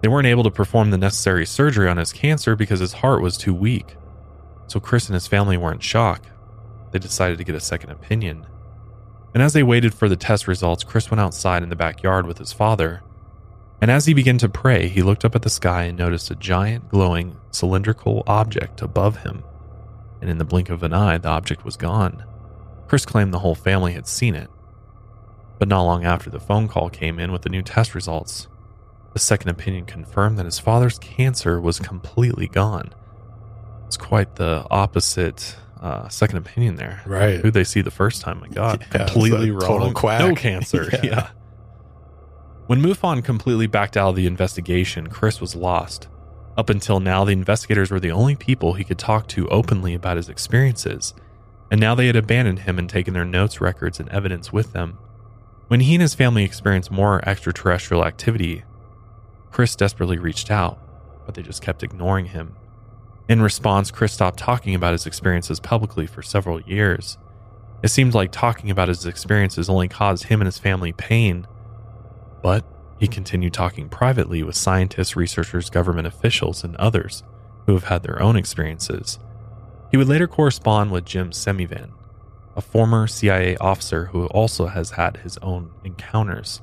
They 0.00 0.08
weren't 0.08 0.26
able 0.26 0.44
to 0.44 0.50
perform 0.50 0.90
the 0.90 0.98
necessary 0.98 1.44
surgery 1.44 1.88
on 1.88 1.98
his 1.98 2.12
cancer 2.12 2.56
because 2.56 2.80
his 2.80 2.94
heart 2.94 3.20
was 3.20 3.36
too 3.36 3.52
weak. 3.52 3.96
So 4.66 4.80
Chris 4.80 5.08
and 5.08 5.14
his 5.14 5.26
family 5.26 5.56
were 5.56 5.72
in 5.72 5.80
shock. 5.80 6.22
They 6.94 7.00
decided 7.00 7.38
to 7.38 7.44
get 7.44 7.56
a 7.56 7.60
second 7.60 7.90
opinion. 7.90 8.46
And 9.34 9.42
as 9.42 9.52
they 9.52 9.64
waited 9.64 9.92
for 9.92 10.08
the 10.08 10.14
test 10.14 10.46
results, 10.46 10.84
Chris 10.84 11.10
went 11.10 11.20
outside 11.20 11.64
in 11.64 11.68
the 11.68 11.74
backyard 11.74 12.24
with 12.24 12.38
his 12.38 12.52
father. 12.52 13.02
And 13.80 13.90
as 13.90 14.06
he 14.06 14.14
began 14.14 14.38
to 14.38 14.48
pray, 14.48 14.86
he 14.86 15.02
looked 15.02 15.24
up 15.24 15.34
at 15.34 15.42
the 15.42 15.50
sky 15.50 15.82
and 15.86 15.98
noticed 15.98 16.30
a 16.30 16.36
giant, 16.36 16.88
glowing, 16.90 17.36
cylindrical 17.50 18.22
object 18.28 18.80
above 18.80 19.24
him. 19.24 19.42
And 20.20 20.30
in 20.30 20.38
the 20.38 20.44
blink 20.44 20.70
of 20.70 20.84
an 20.84 20.92
eye, 20.92 21.18
the 21.18 21.30
object 21.30 21.64
was 21.64 21.76
gone. 21.76 22.24
Chris 22.86 23.04
claimed 23.04 23.34
the 23.34 23.40
whole 23.40 23.56
family 23.56 23.94
had 23.94 24.06
seen 24.06 24.36
it. 24.36 24.48
But 25.58 25.66
not 25.66 25.82
long 25.82 26.04
after 26.04 26.30
the 26.30 26.38
phone 26.38 26.68
call 26.68 26.90
came 26.90 27.18
in 27.18 27.32
with 27.32 27.42
the 27.42 27.50
new 27.50 27.62
test 27.62 27.96
results, 27.96 28.46
the 29.14 29.18
second 29.18 29.48
opinion 29.48 29.86
confirmed 29.86 30.38
that 30.38 30.46
his 30.46 30.60
father's 30.60 31.00
cancer 31.00 31.60
was 31.60 31.80
completely 31.80 32.46
gone. 32.46 32.94
It's 33.84 33.96
quite 33.96 34.36
the 34.36 34.64
opposite 34.70 35.56
uh, 35.84 36.08
second 36.08 36.38
opinion 36.38 36.76
there. 36.76 37.02
Right. 37.06 37.40
Who 37.40 37.50
they 37.50 37.62
see 37.64 37.82
the 37.82 37.90
first 37.90 38.22
time, 38.22 38.40
my 38.40 38.48
God, 38.48 38.80
Yeah, 38.92 39.04
completely 39.06 39.50
a 39.50 39.52
total 39.52 39.78
wrong. 39.86 39.94
quack. 39.94 40.20
No 40.20 40.34
cancer. 40.34 40.88
Yeah. 40.92 41.00
yeah. 41.04 41.28
When 42.66 42.80
MUFON 42.80 43.22
completely 43.22 43.66
backed 43.66 43.96
out 43.96 44.08
of 44.10 44.16
the 44.16 44.26
investigation, 44.26 45.08
Chris 45.08 45.40
was 45.40 45.54
lost. 45.54 46.08
Up 46.56 46.70
until 46.70 46.98
now, 47.00 47.24
the 47.24 47.32
investigators 47.32 47.90
were 47.90 48.00
the 48.00 48.10
only 48.12 48.36
people 48.36 48.72
he 48.72 48.84
could 48.84 48.98
talk 48.98 49.28
to 49.28 49.46
openly 49.48 49.92
about 49.92 50.16
his 50.16 50.28
experiences, 50.30 51.12
and 51.70 51.78
now 51.80 51.94
they 51.94 52.06
had 52.06 52.16
abandoned 52.16 52.60
him 52.60 52.78
and 52.78 52.88
taken 52.88 53.12
their 53.12 53.24
notes, 53.26 53.60
records, 53.60 54.00
and 54.00 54.08
evidence 54.08 54.50
with 54.52 54.72
them. 54.72 54.96
When 55.68 55.80
he 55.80 55.94
and 55.94 56.00
his 56.02 56.14
family 56.14 56.44
experienced 56.44 56.90
more 56.90 57.26
extraterrestrial 57.28 58.04
activity, 58.04 58.64
Chris 59.50 59.76
desperately 59.76 60.18
reached 60.18 60.50
out, 60.50 60.78
but 61.26 61.34
they 61.34 61.42
just 61.42 61.60
kept 61.60 61.82
ignoring 61.82 62.26
him. 62.26 62.54
In 63.28 63.40
response, 63.40 63.90
Chris 63.90 64.12
stopped 64.12 64.38
talking 64.38 64.74
about 64.74 64.92
his 64.92 65.06
experiences 65.06 65.58
publicly 65.58 66.06
for 66.06 66.22
several 66.22 66.60
years. 66.60 67.16
It 67.82 67.88
seemed 67.88 68.14
like 68.14 68.32
talking 68.32 68.70
about 68.70 68.88
his 68.88 69.06
experiences 69.06 69.70
only 69.70 69.88
caused 69.88 70.24
him 70.24 70.40
and 70.40 70.46
his 70.46 70.58
family 70.58 70.92
pain, 70.92 71.46
but 72.42 72.64
he 72.98 73.06
continued 73.06 73.54
talking 73.54 73.88
privately 73.88 74.42
with 74.42 74.56
scientists, 74.56 75.16
researchers, 75.16 75.70
government 75.70 76.06
officials, 76.06 76.64
and 76.64 76.76
others 76.76 77.22
who 77.66 77.72
have 77.72 77.84
had 77.84 78.02
their 78.02 78.20
own 78.20 78.36
experiences. 78.36 79.18
He 79.90 79.96
would 79.96 80.08
later 80.08 80.26
correspond 80.26 80.90
with 80.90 81.06
Jim 81.06 81.30
Semivan, 81.30 81.92
a 82.56 82.60
former 82.60 83.06
CIA 83.06 83.56
officer 83.56 84.06
who 84.06 84.26
also 84.26 84.66
has 84.66 84.92
had 84.92 85.18
his 85.18 85.38
own 85.38 85.70
encounters. 85.82 86.60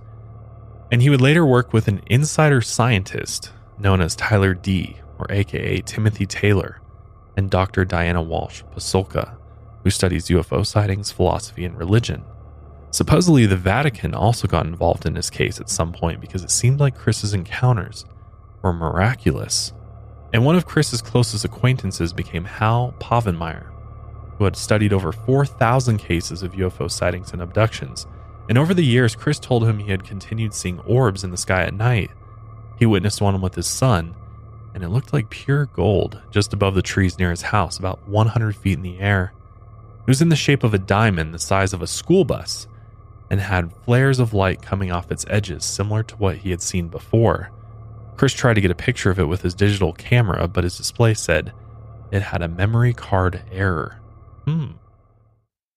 And 0.92 1.02
he 1.02 1.10
would 1.10 1.22
later 1.22 1.46
work 1.46 1.74
with 1.74 1.88
an 1.88 2.02
insider 2.06 2.62
scientist 2.62 3.52
known 3.80 4.02
as 4.02 4.16
Tyler 4.16 4.54
D, 4.54 5.01
or 5.22 5.32
aka 5.32 5.82
Timothy 5.82 6.26
Taylor, 6.26 6.82
and 7.38 7.50
Dr. 7.50 7.86
Diana 7.86 8.22
Walsh 8.22 8.64
Pasulka, 8.76 9.38
who 9.84 9.90
studies 9.90 10.28
UFO 10.30 10.66
sightings, 10.66 11.12
philosophy, 11.12 11.64
and 11.64 11.78
religion. 11.78 12.24
Supposedly, 12.92 13.46
the 13.46 13.56
Vatican 13.56 14.14
also 14.14 14.48
got 14.48 14.66
involved 14.66 15.06
in 15.06 15.14
this 15.14 15.30
case 15.30 15.60
at 15.60 15.70
some 15.70 15.94
point 15.94 16.20
because 16.20 16.44
it 16.44 16.52
seemed 16.52 16.80
like 16.80 16.98
Chris's 16.98 17.34
encounters 17.34 18.06
were 18.62 18.74
miraculous. 18.74 19.74
And 20.34 20.46
one 20.46 20.56
of 20.56 20.66
Chris's 20.66 21.02
closest 21.02 21.46
acquaintances 21.46 22.14
became 22.14 22.46
Hal 22.46 22.94
Povenmire, 23.00 23.72
who 24.38 24.44
had 24.44 24.56
studied 24.56 24.92
over 24.92 25.12
4,000 25.12 25.98
cases 26.00 26.44
of 26.44 26.54
UFO 26.54 26.90
sightings 26.90 27.32
and 27.32 27.42
abductions. 27.42 28.08
And 28.50 28.58
over 28.58 28.74
the 28.74 28.86
years, 28.86 29.16
Chris 29.16 29.40
told 29.40 29.66
him 29.66 29.80
he 29.80 29.92
had 29.92 30.04
continued 30.04 30.54
seeing 30.54 30.80
orbs 30.82 31.24
in 31.24 31.32
the 31.32 31.38
sky 31.38 31.64
at 31.64 31.74
night. 31.74 32.12
He 32.78 32.86
witnessed 32.86 33.22
one 33.22 33.40
with 33.42 33.56
his 33.56 33.68
son, 33.68 34.16
and 34.74 34.84
it 34.84 34.90
looked 34.90 35.14
like 35.14 35.30
pure 35.30 35.66
gold 35.68 36.22
just 36.32 36.54
above 36.54 36.76
the 36.76 36.82
trees 36.82 37.18
near 37.20 37.30
his 37.32 37.42
house, 37.42 37.78
about 37.78 38.08
100 38.08 38.56
feet 38.56 38.78
in 38.78 38.84
the 38.84 39.00
air. 39.00 39.34
It 40.02 40.08
was 40.08 40.22
in 40.22 40.30
the 40.30 40.36
shape 40.36 40.64
of 40.64 40.74
a 40.74 40.78
diamond 40.80 41.34
the 41.34 41.40
size 41.40 41.74
of 41.74 41.82
a 41.82 41.88
school 41.88 42.26
bus 42.26 42.68
and 43.30 43.40
had 43.40 43.72
flares 43.86 44.20
of 44.20 44.34
light 44.34 44.62
coming 44.62 44.92
off 44.92 45.12
its 45.12 45.26
edges, 45.30 45.64
similar 45.64 46.04
to 46.04 46.16
what 46.18 46.38
he 46.38 46.50
had 46.52 46.62
seen 46.62 46.88
before. 46.88 47.50
Chris 48.18 48.34
tried 48.34 48.56
to 48.56 48.62
get 48.62 48.72
a 48.72 48.76
picture 48.76 49.10
of 49.10 49.20
it 49.20 49.26
with 49.26 49.42
his 49.42 49.54
digital 49.54 49.94
camera, 49.94 50.48
but 50.48 50.64
his 50.64 50.78
display 50.78 51.14
said 51.14 51.54
it 52.12 52.22
had 52.22 52.42
a 52.42 52.48
memory 52.48 52.94
card 52.94 53.42
error. 53.52 54.00
Hmm. 54.46 54.72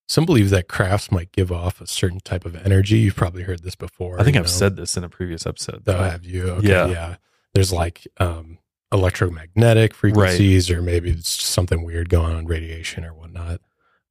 Some 0.09 0.27
believe 0.27 0.51
that 0.51 0.69
crafts 0.69 1.11
might 1.11 1.33
give 1.33 1.51
off 1.51 1.81
a 1.81 1.87
certain 1.87 2.21
type 2.21 2.45
of 2.45 2.55
energy. 2.67 2.99
You've 2.99 3.17
probably 3.17 3.43
heard 3.45 3.63
this 3.63 3.75
before. 3.75 4.21
I 4.21 4.25
think 4.25 4.37
I've 4.37 4.43
know. 4.45 4.49
said 4.49 4.77
this 4.77 4.97
in 4.97 5.05
a 5.05 5.09
previous 5.09 5.47
episode. 5.47 5.77
Oh, 5.87 5.93
though. 5.93 6.03
have 6.03 6.25
you? 6.25 6.45
Okay, 6.51 6.69
Yeah. 6.69 6.87
yeah. 6.89 7.17
There's 7.55 7.73
like 7.73 8.07
um, 8.19 8.59
electromagnetic 8.95 9.93
frequencies, 9.95 10.71
or 10.71 10.81
maybe 10.81 11.11
it's 11.11 11.37
just 11.37 11.51
something 11.51 11.85
weird 11.85 12.09
going 12.09 12.35
on, 12.35 12.47
radiation 12.47 13.05
or 13.05 13.13
whatnot, 13.13 13.61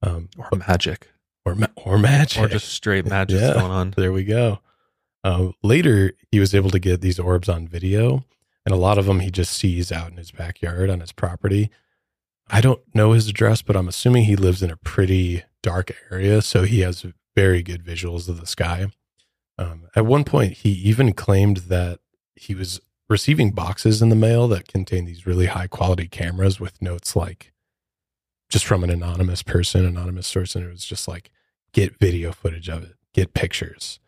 um, 0.02 0.28
Or 0.38 0.48
magic. 0.56 1.08
or 1.44 1.54
ma- 1.54 1.66
or 1.76 1.98
magic, 1.98 2.42
Or 2.42 2.48
just 2.48 2.68
straight 2.68 3.06
magic 3.06 3.40
Yeah. 3.40 3.54
going 3.54 3.70
on. 3.72 3.94
There 3.96 4.12
we 4.12 4.24
go. 4.24 4.60
Uh, 5.24 5.50
later, 5.62 6.12
he 6.30 6.38
was 6.38 6.54
able 6.54 6.70
to 6.70 6.78
get 6.78 7.00
these 7.00 7.18
orbs 7.18 7.48
on 7.48 7.66
video, 7.66 8.24
and 8.66 8.72
a 8.74 8.78
lot 8.78 8.98
of 8.98 9.06
them 9.06 9.20
he 9.20 9.30
just 9.30 9.52
sees 9.52 9.90
out 9.90 10.10
in 10.10 10.16
his 10.18 10.30
backyard 10.30 10.90
on 10.90 11.00
his 11.00 11.12
property. 11.12 11.70
I 12.48 12.60
don't 12.60 12.82
know 12.94 13.12
his 13.12 13.26
address, 13.28 13.62
but 13.62 13.74
I'm 13.76 13.88
assuming 13.88 14.24
he 14.24 14.36
lives 14.36 14.62
in 14.62 14.70
a 14.70 14.76
pretty 14.76 15.44
dark 15.62 15.92
area, 16.10 16.42
so 16.42 16.64
he 16.64 16.80
has 16.80 17.06
very 17.34 17.62
good 17.62 17.82
visuals 17.82 18.28
of 18.28 18.38
the 18.38 18.46
sky. 18.46 18.88
Um, 19.56 19.88
at 19.96 20.04
one 20.04 20.24
point, 20.24 20.58
he 20.58 20.70
even 20.70 21.12
claimed 21.14 21.56
that 21.68 22.00
he 22.36 22.54
was 22.54 22.80
receiving 23.08 23.50
boxes 23.50 24.00
in 24.00 24.08
the 24.08 24.16
mail 24.16 24.48
that 24.48 24.68
contained 24.68 25.06
these 25.06 25.26
really 25.26 25.46
high 25.46 25.66
quality 25.66 26.08
cameras 26.08 26.58
with 26.58 26.80
notes 26.80 27.14
like 27.14 27.52
just 28.48 28.64
from 28.64 28.84
an 28.84 28.90
anonymous 28.90 29.42
person, 29.42 29.84
anonymous 29.84 30.26
source, 30.26 30.54
and 30.54 30.64
it 30.64 30.70
was 30.70 30.84
just 30.84 31.08
like, 31.08 31.30
get 31.72 31.98
video 31.98 32.32
footage 32.32 32.68
of 32.68 32.84
it, 32.84 32.94
get 33.12 33.34
pictures. 33.34 33.98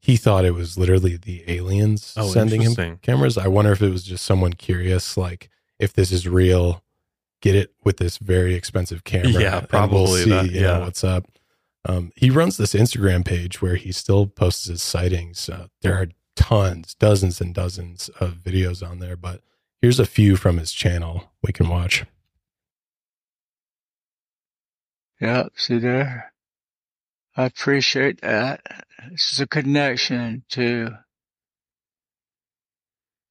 He 0.00 0.16
thought 0.16 0.44
it 0.44 0.54
was 0.54 0.76
literally 0.78 1.16
the 1.16 1.44
aliens 1.46 2.14
Oh, 2.16 2.28
sending 2.28 2.62
him 2.62 2.98
cameras. 3.02 3.38
I 3.38 3.48
wonder 3.48 3.70
if 3.70 3.82
it 3.82 3.90
was 3.90 4.02
just 4.02 4.24
someone 4.24 4.54
curious, 4.54 5.16
like 5.16 5.48
if 5.78 5.92
this 5.92 6.10
is 6.10 6.26
real, 6.26 6.82
get 7.40 7.54
it 7.54 7.72
with 7.84 7.98
this 7.98 8.18
very 8.18 8.54
expensive 8.54 9.04
camera. 9.04 9.40
Yeah, 9.40 9.60
probably 9.60 10.24
see, 10.24 10.30
that, 10.30 10.50
you 10.50 10.62
know, 10.62 10.78
yeah. 10.78 10.78
what's 10.78 11.04
up. 11.04 11.26
Um, 11.84 12.12
he 12.16 12.30
runs 12.30 12.56
this 12.56 12.74
Instagram 12.74 13.24
page 13.24 13.60
where 13.60 13.76
he 13.76 13.92
still 13.92 14.26
posts 14.26 14.66
his 14.66 14.82
sightings. 14.82 15.48
Uh, 15.48 15.66
there 15.82 15.94
are 15.94 16.08
tons, 16.42 16.94
dozens 16.94 17.40
and 17.40 17.54
dozens 17.54 18.08
of 18.20 18.34
videos 18.34 18.86
on 18.86 18.98
there, 18.98 19.16
but 19.16 19.42
here's 19.80 20.00
a 20.00 20.06
few 20.06 20.34
from 20.34 20.58
his 20.58 20.72
channel 20.72 21.30
we 21.40 21.52
can 21.52 21.68
watch. 21.68 22.04
Yep, 25.20 25.52
see 25.54 25.78
there? 25.78 26.32
I 27.36 27.44
appreciate 27.44 28.20
that. 28.22 28.60
This 29.08 29.32
is 29.32 29.40
a 29.40 29.46
connection 29.46 30.42
to 30.50 30.90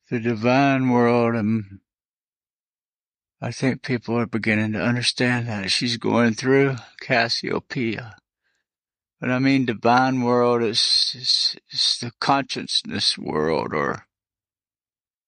the 0.10 0.20
divine 0.20 0.90
world 0.90 1.36
and 1.36 1.80
I 3.42 3.52
think 3.52 3.82
people 3.82 4.18
are 4.18 4.26
beginning 4.26 4.72
to 4.74 4.82
understand 4.82 5.48
that 5.48 5.70
she's 5.70 5.98
going 5.98 6.36
through 6.36 6.78
Cassiopeia. 7.02 8.16
But 9.22 9.30
I 9.30 9.38
mean 9.38 9.66
divine 9.66 10.24
world 10.24 10.64
is, 10.64 11.16
is, 11.16 11.56
is 11.70 12.00
the 12.02 12.12
consciousness 12.20 13.20
world 13.20 13.72
or 13.72 14.08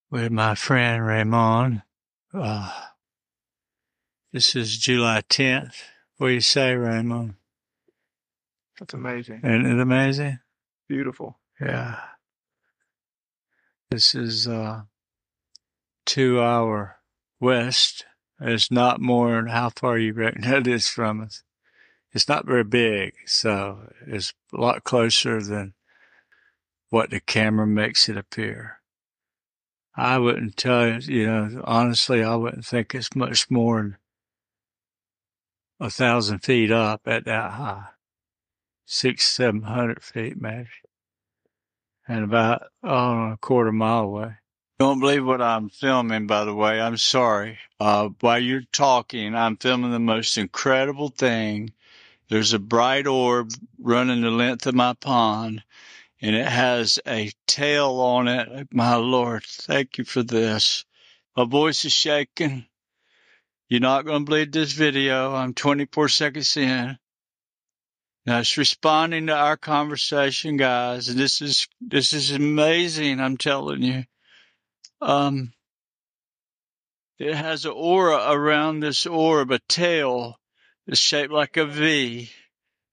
with 0.09 0.31
my 0.31 0.55
friend 0.55 1.05
Raymond. 1.05 1.83
Uh, 2.33 2.71
this 4.31 4.55
is 4.55 4.79
July 4.79 5.21
10th. 5.29 5.75
What 6.17 6.29
do 6.29 6.33
you 6.33 6.41
say, 6.41 6.73
Raymond? 6.73 7.35
That's 8.79 8.95
amazing. 8.95 9.41
Isn't 9.43 9.67
it 9.67 9.79
amazing? 9.79 10.39
Beautiful. 10.89 11.37
Yeah. 11.61 11.99
This 13.91 14.15
is 14.15 14.47
uh 14.47 14.81
two 16.07 16.41
hour 16.41 16.97
west. 17.39 18.05
It's 18.41 18.71
not 18.71 18.99
more 18.99 19.35
than 19.35 19.47
how 19.47 19.69
far 19.69 19.99
you 19.99 20.13
reckon 20.13 20.41
that 20.49 20.65
is 20.65 20.87
from 20.87 21.21
us. 21.21 21.43
It's 22.13 22.29
not 22.29 22.45
very 22.45 22.63
big, 22.63 23.13
so 23.25 23.91
it's 24.05 24.33
a 24.53 24.61
lot 24.61 24.83
closer 24.83 25.41
than 25.41 25.73
what 26.89 27.09
the 27.09 27.19
camera 27.19 27.65
makes 27.65 28.07
it 28.07 28.17
appear. 28.17 28.81
I 29.95 30.19
wouldn't 30.19 30.57
tell 30.57 30.87
you, 30.87 30.99
you 31.01 31.27
know, 31.27 31.61
honestly, 31.63 32.23
I 32.23 32.35
wouldn't 32.35 32.65
think 32.65 32.93
it's 32.93 33.15
much 33.15 33.49
more 33.49 33.81
than 33.81 33.97
a 35.79 35.89
thousand 35.89 36.39
feet 36.39 36.71
up 36.71 37.01
at 37.07 37.25
that 37.25 37.51
high. 37.51 37.87
Six, 38.85 39.27
seven 39.27 39.63
hundred 39.63 40.03
feet 40.03 40.39
maybe 40.39 40.69
and 42.07 42.23
about 42.23 42.63
oh, 42.83 43.31
a 43.31 43.37
quarter 43.39 43.71
mile 43.71 44.03
away. 44.03 44.35
Don't 44.79 44.99
believe 44.99 45.25
what 45.25 45.41
I'm 45.41 45.69
filming, 45.69 46.27
by 46.27 46.43
the 46.45 46.53
way. 46.53 46.81
I'm 46.81 46.97
sorry. 46.97 47.59
Uh, 47.79 48.09
while 48.19 48.39
you're 48.39 48.63
talking, 48.71 49.35
I'm 49.35 49.55
filming 49.57 49.91
the 49.91 49.99
most 49.99 50.37
incredible 50.37 51.09
thing. 51.09 51.73
There's 52.33 52.53
a 52.53 52.57
bright 52.57 53.05
orb 53.05 53.51
running 53.77 54.21
the 54.21 54.31
length 54.31 54.65
of 54.65 54.73
my 54.73 54.93
pond, 54.93 55.63
and 56.19 56.35
it 56.35 56.47
has 56.47 56.97
a 57.05 57.29
tail 57.45 57.99
on 57.99 58.27
it. 58.27 58.69
My 58.73 58.95
Lord, 58.95 59.43
thank 59.43 59.99
you 59.99 60.03
for 60.03 60.23
this. 60.23 60.83
My 61.37 61.45
voice 61.45 61.85
is 61.85 61.93
shaking. 61.93 62.65
You're 63.69 63.81
not 63.81 64.05
going 64.05 64.21
to 64.21 64.25
believe 64.25 64.51
this 64.51 64.71
video. 64.71 65.35
I'm 65.35 65.53
24 65.53 66.09
seconds 66.09 66.57
in. 66.57 66.97
Now 68.25 68.39
it's 68.39 68.57
responding 68.57 69.27
to 69.27 69.35
our 69.35 69.55
conversation, 69.55 70.57
guys. 70.57 71.09
And 71.09 71.19
this 71.19 71.39
is, 71.39 71.67
this 71.79 72.13
is 72.13 72.31
amazing. 72.31 73.19
I'm 73.19 73.37
telling 73.37 73.83
you. 73.83 74.05
Um, 75.01 75.53
it 77.19 77.35
has 77.35 77.65
an 77.65 77.73
aura 77.75 78.31
around 78.31 78.79
this 78.79 79.05
orb, 79.05 79.51
a 79.51 79.59
tail 79.69 80.39
it's 80.87 80.99
shaped 80.99 81.31
like 81.31 81.57
a 81.57 81.65
V 81.65 82.29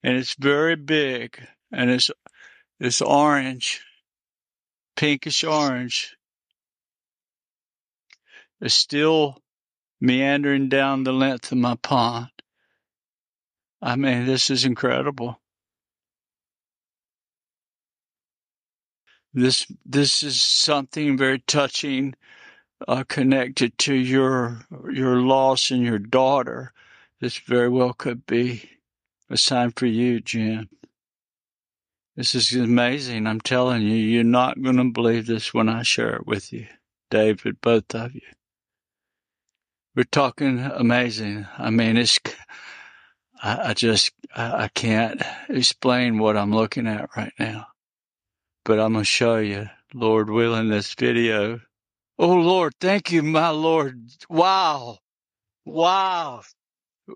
and 0.03 0.17
it's 0.17 0.35
very 0.35 0.77
big 0.77 1.41
and 1.73 1.91
it's, 1.91 2.11
it's 2.79 3.03
orange, 3.03 3.83
pinkish 4.97 5.45
orange. 5.45 6.17
It's 8.61 8.75
still 8.75 9.39
meandering 10.01 10.69
down 10.69 11.05
the 11.05 11.13
length 11.13 11.53
of 11.53 11.59
my 11.59 11.77
pond. 11.77 12.29
I 13.83 13.97
mean, 13.97 14.27
this 14.27 14.51
is 14.51 14.65
incredible. 14.65 15.41
This, 19.33 19.67
this 19.87 20.23
is 20.23 20.43
something 20.43 21.17
very 21.17 21.39
touching, 21.39 22.15
uh, 22.87 23.05
connected 23.09 23.79
to 23.79 23.95
your, 23.95 24.67
your 24.91 25.17
loss 25.17 25.71
and 25.71 25.83
your 25.83 25.99
daughter. 25.99 26.73
This 27.21 27.37
very 27.39 27.69
well 27.69 27.93
could 27.93 28.25
be 28.27 28.71
a 29.29 29.37
sign 29.37 29.73
for 29.73 29.87
you, 29.87 30.21
Jen. 30.21 30.69
This 32.17 32.35
is 32.35 32.55
amazing. 32.55 33.27
I'm 33.27 33.41
telling 33.41 33.83
you, 33.83 33.95
you're 33.95 34.25
not 34.25 34.61
going 34.63 34.77
to 34.77 34.91
believe 34.91 35.27
this 35.27 35.53
when 35.53 35.69
I 35.69 35.83
share 35.83 36.17
it 36.17 36.27
with 36.27 36.53
you, 36.53 36.67
David, 37.11 37.61
both 37.61 37.95
of 37.95 38.15
you. 38.15 38.23
We're 39.95 40.05
talking 40.05 40.61
amazing. 40.61 41.47
I 41.59 41.71
mean, 41.71 41.97
it's, 41.97 42.19
I, 43.43 43.71
I 43.71 43.75
just, 43.75 44.13
I, 44.35 44.65
I 44.65 44.69
can't 44.69 45.23
explain 45.49 46.19
what 46.19 46.37
I'm 46.37 46.53
looking 46.55 46.87
at 46.87 47.11
right 47.17 47.33
now, 47.39 47.67
but 48.65 48.81
I'm 48.81 48.93
going 48.93 49.03
to 49.03 49.05
show 49.05 49.37
you, 49.37 49.69
Lord 49.93 50.31
willing, 50.31 50.69
this 50.69 50.95
video. 50.95 51.61
Oh, 52.19 52.35
Lord, 52.35 52.75
thank 52.81 53.13
you, 53.13 53.23
my 53.23 53.51
Lord. 53.51 54.01
Wow. 54.29 54.99
Wow. 55.65 56.43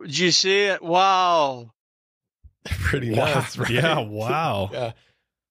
Did 0.02 0.18
you 0.18 0.30
see 0.32 0.60
it? 0.64 0.82
Wow. 0.82 1.70
Pretty 2.64 3.10
Wow. 3.12 3.26
nuts, 3.26 3.58
right? 3.58 3.70
Yeah, 3.70 3.98
wow. 4.00 4.70
yeah. 4.72 4.92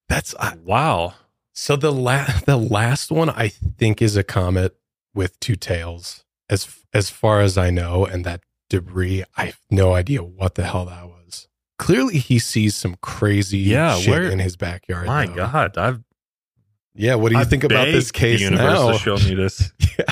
That's 0.09 0.35
I, 0.39 0.55
Wow. 0.63 1.13
so 1.53 1.75
the 1.75 1.91
last 1.91 2.45
the 2.45 2.57
last 2.57 3.11
one 3.11 3.29
I 3.29 3.47
think 3.49 4.01
is 4.01 4.15
a 4.15 4.23
comet 4.23 4.75
with 5.13 5.39
two 5.39 5.55
tails. 5.55 6.23
As 6.49 6.67
as 6.93 7.09
far 7.09 7.41
as 7.41 7.57
I 7.57 7.69
know, 7.69 8.05
and 8.05 8.25
that 8.25 8.41
debris, 8.69 9.23
I 9.37 9.45
have 9.47 9.59
no 9.71 9.93
idea 9.93 10.21
what 10.23 10.55
the 10.55 10.63
hell 10.63 10.85
that 10.85 11.07
was. 11.07 11.47
Clearly, 11.79 12.17
he 12.19 12.37
sees 12.39 12.75
some 12.75 12.95
crazy 13.01 13.59
Yeah, 13.59 13.95
shit 13.97 14.09
where- 14.11 14.29
in 14.29 14.39
his 14.39 14.55
backyard. 14.55 15.07
My 15.07 15.25
though. 15.25 15.35
God. 15.35 15.77
I've 15.77 16.01
Yeah, 16.93 17.15
what 17.15 17.29
do 17.29 17.35
you 17.35 17.41
I've 17.41 17.49
think 17.49 17.63
about 17.63 17.85
this 17.85 18.11
case 18.11 18.39
the 18.39 18.45
universe 18.45 18.79
now? 18.79 18.91
to 18.91 18.97
show 18.99 19.15
me 19.17 19.35
this. 19.35 19.71
Yeah. 19.97 20.05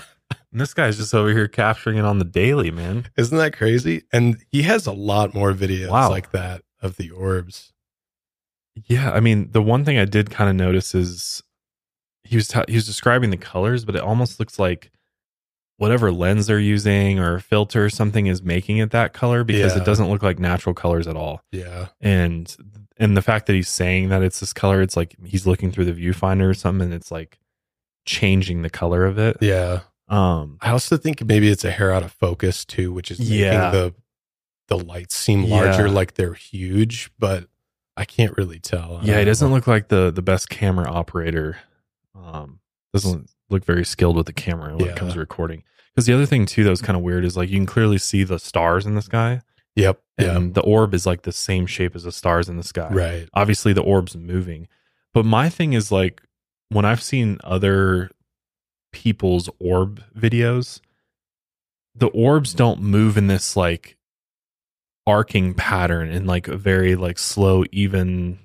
And 0.51 0.59
this 0.59 0.73
guy's 0.73 0.97
just 0.97 1.13
over 1.13 1.29
here 1.31 1.47
capturing 1.47 1.97
it 1.97 2.05
on 2.05 2.19
the 2.19 2.25
daily, 2.25 2.71
man. 2.71 3.07
Isn't 3.17 3.37
that 3.37 3.55
crazy? 3.55 4.03
And 4.11 4.37
he 4.51 4.63
has 4.63 4.85
a 4.85 4.91
lot 4.91 5.33
more 5.33 5.53
videos 5.53 5.89
Wow. 5.89 6.09
like 6.09 6.31
that 6.31 6.61
of 6.81 6.97
the 6.97 7.09
orbs. 7.11 7.71
Yeah, 8.87 9.11
I 9.11 9.19
mean, 9.19 9.51
the 9.51 9.61
one 9.61 9.85
thing 9.85 9.97
I 9.97 10.05
did 10.05 10.29
kind 10.29 10.49
of 10.49 10.55
notice 10.55 10.93
is 10.95 11.41
he 12.23 12.35
was 12.35 12.47
ta 12.47 12.63
he 12.67 12.75
was 12.75 12.85
describing 12.85 13.29
the 13.29 13.37
colors, 13.37 13.85
but 13.85 13.95
it 13.95 14.01
almost 14.01 14.39
looks 14.39 14.57
like 14.59 14.91
whatever 15.77 16.11
lens 16.11 16.47
they're 16.47 16.59
using 16.59 17.17
or 17.19 17.39
filter 17.39 17.83
or 17.85 17.89
something 17.89 18.27
is 18.27 18.43
making 18.43 18.77
it 18.77 18.91
that 18.91 19.13
color 19.13 19.43
because 19.43 19.75
Yeah. 19.75 19.81
it 19.81 19.85
doesn't 19.85 20.09
look 20.09 20.21
like 20.21 20.37
natural 20.39 20.75
colors 20.75 21.07
at 21.07 21.15
all. 21.15 21.41
Yeah. 21.51 21.87
And 21.99 22.55
and 22.97 23.17
the 23.17 23.21
fact 23.21 23.47
that 23.47 23.53
he's 23.53 23.67
saying 23.69 24.09
that 24.09 24.21
it's 24.21 24.39
this 24.39 24.53
color, 24.53 24.81
it's 24.81 24.95
like 24.95 25.15
he's 25.25 25.47
looking 25.47 25.71
through 25.71 25.85
the 25.85 25.93
viewfinder 25.93 26.49
or 26.49 26.53
something, 26.53 26.85
and 26.85 26.93
it's 26.93 27.09
like 27.11 27.39
changing 28.05 28.61
the 28.61 28.69
color 28.69 29.05
of 29.05 29.17
it. 29.17 29.37
Yeah. 29.41 29.81
Um, 30.11 30.57
I 30.61 30.71
also 30.71 30.97
think 30.97 31.23
maybe 31.25 31.49
it's 31.49 31.63
a 31.63 31.71
hair 31.71 31.91
out 31.91 32.03
of 32.03 32.11
focus 32.11 32.65
too, 32.65 32.91
which 32.91 33.09
is 33.11 33.19
making 33.19 33.39
Yeah. 33.39 33.71
the 33.71 33.93
the 34.67 34.77
lights 34.77 35.15
seem 35.15 35.43
larger, 35.45 35.87
Yeah. 35.87 35.91
like 35.93 36.13
they're 36.13 36.33
huge, 36.33 37.11
but 37.19 37.47
I 37.97 38.05
can't 38.05 38.35
really 38.37 38.59
tell. 38.59 38.99
Yeah, 39.03 39.17
don't 39.17 39.25
doesn't 39.25 39.49
know. 39.49 39.55
look 39.55 39.67
like 39.67 39.87
the 39.89 40.11
the 40.11 40.21
best 40.21 40.49
camera 40.49 40.89
operator. 40.89 41.57
Um, 42.15 42.59
doesn't 42.93 43.29
look 43.49 43.65
very 43.65 43.83
skilled 43.85 44.15
with 44.17 44.27
the 44.27 44.33
camera 44.33 44.75
when 44.75 44.85
Yeah. 44.85 44.91
it 44.91 44.97
comes 44.97 45.13
to 45.13 45.19
recording. 45.19 45.63
Because 45.93 46.05
the 46.05 46.13
other 46.13 46.25
thing 46.25 46.45
too 46.45 46.63
that 46.63 46.69
was 46.69 46.81
kind 46.81 46.95
of 46.95 47.03
weird 47.03 47.25
is 47.25 47.35
like 47.35 47.49
you 47.49 47.57
can 47.57 47.65
clearly 47.65 47.97
see 47.97 48.23
the 48.23 48.39
stars 48.39 48.85
in 48.85 48.95
the 48.95 49.01
sky, 49.01 49.41
Yep. 49.75 50.01
Yeah. 50.19 50.37
and 50.37 50.53
the 50.53 50.61
orb 50.61 50.93
is 50.93 51.05
like 51.05 51.23
the 51.23 51.31
same 51.33 51.65
shape 51.65 51.95
as 51.95 52.03
the 52.03 52.11
stars 52.13 52.47
in 52.49 52.55
the 52.57 52.63
sky. 52.63 52.89
Right. 52.91 53.29
Obviously, 53.33 53.73
the 53.73 53.81
orb's 53.83 54.15
moving, 54.15 54.67
but 55.13 55.25
my 55.25 55.49
thing 55.49 55.73
is 55.73 55.91
like 55.91 56.21
when 56.69 56.85
I've 56.85 57.01
seen 57.03 57.39
other 57.43 58.09
people's 58.91 59.49
orb 59.59 60.03
videos, 60.17 60.81
the 61.95 62.07
orbs 62.07 62.53
don't 62.53 62.81
move 62.81 63.17
in 63.17 63.27
this 63.27 63.55
like 63.55 63.97
arcing 65.07 65.53
pattern 65.53 66.09
in 66.11 66.25
like 66.25 66.47
a 66.47 66.57
very 66.57 66.95
like 66.95 67.17
slow, 67.19 67.63
even 67.71 68.39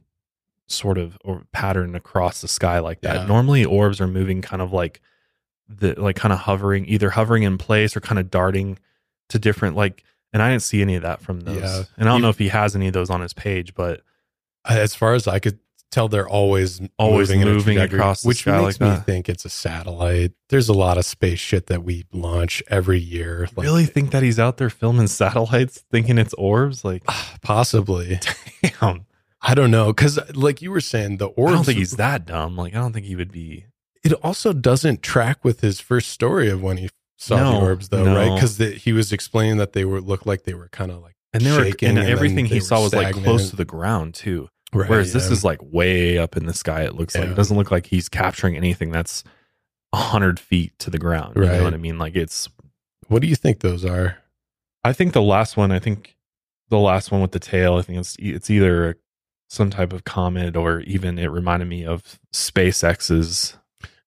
sort 0.69 0.99
of 0.99 1.17
or 1.25 1.45
pattern 1.53 1.95
across 1.95 2.41
the 2.41 2.49
sky 2.49 2.79
like 2.81 3.01
that. 3.03 3.17
Yeah. 3.17 3.27
Normally, 3.27 3.65
orbs 3.65 4.01
are 4.01 4.07
moving 4.09 4.43
kind 4.43 4.63
of 4.63 4.73
like 4.73 5.01
the 5.69 5.95
like 6.01 6.17
kind 6.17 6.33
of 6.33 6.39
hovering, 6.41 6.87
either 6.87 7.11
hovering 7.11 7.43
in 7.45 7.59
place 7.59 7.97
or 7.97 8.01
kind 8.01 8.19
of 8.19 8.31
darting 8.31 8.79
to 9.29 9.39
different 9.39 9.77
like. 9.77 10.03
And 10.33 10.43
I 10.43 10.51
didn't 10.51 10.65
see 10.65 10.83
any 10.83 10.97
of 10.97 11.03
that 11.03 11.23
from 11.23 11.41
those. 11.41 11.61
Yeah. 11.63 11.83
And 11.97 12.09
I 12.09 12.13
don't 12.13 12.17
You- 12.19 12.23
know 12.23 12.29
if 12.31 12.39
he 12.39 12.49
has 12.49 12.77
any 12.77 12.89
of 12.89 12.93
those 12.93 13.11
on 13.11 13.21
his 13.21 13.33
page, 13.33 13.75
but 13.75 14.03
As 14.69 14.95
far 14.97 15.15
as 15.15 15.29
I 15.29 15.39
could 15.39 15.61
tell, 15.91 16.09
they're 16.09 16.29
always 16.29 16.81
Always 16.99 17.31
moving, 17.31 17.49
moving 17.49 17.79
across 17.79 18.23
the 18.23 18.29
which 18.29 18.41
sky 18.41 18.61
makes 18.61 18.81
like 18.81 18.81
me 18.81 18.97
that. 18.97 19.07
think 19.07 19.29
it's 19.29 19.45
a 19.45 19.49
satellite. 19.49 20.33
There's 20.49 20.69
a 20.69 20.73
lot 20.73 20.99
of 20.99 21.05
space 21.05 21.39
shit 21.39 21.67
that 21.67 21.83
we 21.85 22.05
launch 22.13 22.63
every 22.69 22.99
year. 22.99 23.49
Like, 23.57 23.65
really 23.65 23.87
think 23.87 24.11
that 24.11 24.23
he's 24.23 24.39
out 24.39 24.57
there 24.59 24.71
filming 24.71 25.07
satellites, 25.09 25.85
thinking 25.91 26.19
it's 26.19 26.35
orbs. 26.35 26.85
Like, 26.85 27.05
Possibly. 27.43 28.21
damn. 28.63 29.07
I 29.43 29.55
don't 29.55 29.71
know. 29.71 29.93
Cause 29.93 30.19
like 30.35 30.61
you 30.63 30.71
were 30.71 30.81
saying, 30.81 31.19
the 31.19 31.27
orbs 31.27 31.53
I 31.53 31.55
don't 31.55 31.65
think 31.65 31.79
he's 31.79 31.93
that 31.97 32.25
dumb. 32.25 32.57
Like, 32.57 32.75
I 32.75 32.79
don't 32.79 32.93
think 32.93 33.07
he 33.07 33.17
would 33.17 33.31
be. 33.33 33.67
it 34.03 34.13
also 34.15 34.53
doesn't 34.53 35.03
track 35.03 35.45
with 35.45 35.61
his 35.61 35.79
first 35.81 36.11
story 36.11 36.49
of 36.49 36.63
when 36.63 36.79
he 36.79 36.89
saw 37.17 37.53
the 37.53 37.59
orbs 37.65 37.89
though, 37.91 38.05
no. 38.05 38.17
right? 38.17 38.35
Because 38.35 38.59
he 38.83 38.93
was 38.93 39.13
explaining 39.13 39.57
that 39.59 39.73
they 39.73 39.85
were 39.85 40.01
looked 40.01 40.27
like 40.27 40.45
they 40.45 40.55
were 40.55 40.69
kind 40.69 40.91
of 40.91 41.03
like 41.03 41.15
And 41.33 41.43
they 41.45 41.53
were, 41.53 41.65
and 41.65 41.83
and 41.83 41.99
everything 41.99 42.47
he 42.47 42.61
saw 42.61 42.83
was 42.83 42.95
like 42.95 43.15
close 43.15 43.51
to 43.51 43.57
the 43.57 43.65
ground 43.65 44.15
too. 44.15 44.49
Right, 44.77 44.89
Whereas 44.91 45.13
this 45.13 45.27
yeah. 45.27 45.33
is 45.33 45.45
um, 45.45 45.49
like 45.49 45.59
way 45.63 46.19
up 46.19 46.37
in 46.37 46.47
the 46.47 46.55
sky. 46.55 46.83
It 46.83 46.95
looks 46.95 47.15
like 47.17 47.29
it 47.29 47.35
doesn't 47.35 47.57
look 47.57 47.71
like 47.71 47.87
he's 47.87 48.09
capturing 48.09 48.57
anything 48.57 48.91
that's 48.91 49.25
a 49.93 49.97
hundred 49.99 50.39
feet 50.41 50.79
to 50.81 50.91
the 50.91 50.99
ground. 50.99 51.37
You 51.37 51.43
Right. 51.43 51.59
know 51.59 51.65
what 51.65 51.75
I 51.75 51.79
mean? 51.79 51.99
Like 51.99 52.17
it's. 52.17 52.49
what 53.09 53.23
do 53.23 53.29
you 53.29 53.37
think 53.37 53.61
those 53.61 53.85
are? 53.85 54.19
I 54.85 54.93
think 54.93 55.13
the 55.13 55.23
last 55.23 55.57
one. 55.57 55.73
I 55.73 55.79
think 55.79 56.17
the 56.69 56.79
last 56.79 57.11
one 57.13 57.21
with 57.21 57.33
the 57.33 57.39
tail. 57.39 57.77
I 57.77 57.83
think 57.83 57.99
it's 57.99 58.17
it's 58.19 58.51
either 58.51 58.99
some 59.49 59.71
type 59.71 59.93
of 59.93 60.05
comet 60.05 60.57
or 60.57 60.81
even 60.81 61.19
it 61.19 61.27
reminded 61.29 61.69
me 61.69 61.85
of 61.85 62.19
SpaceX's 62.33 63.57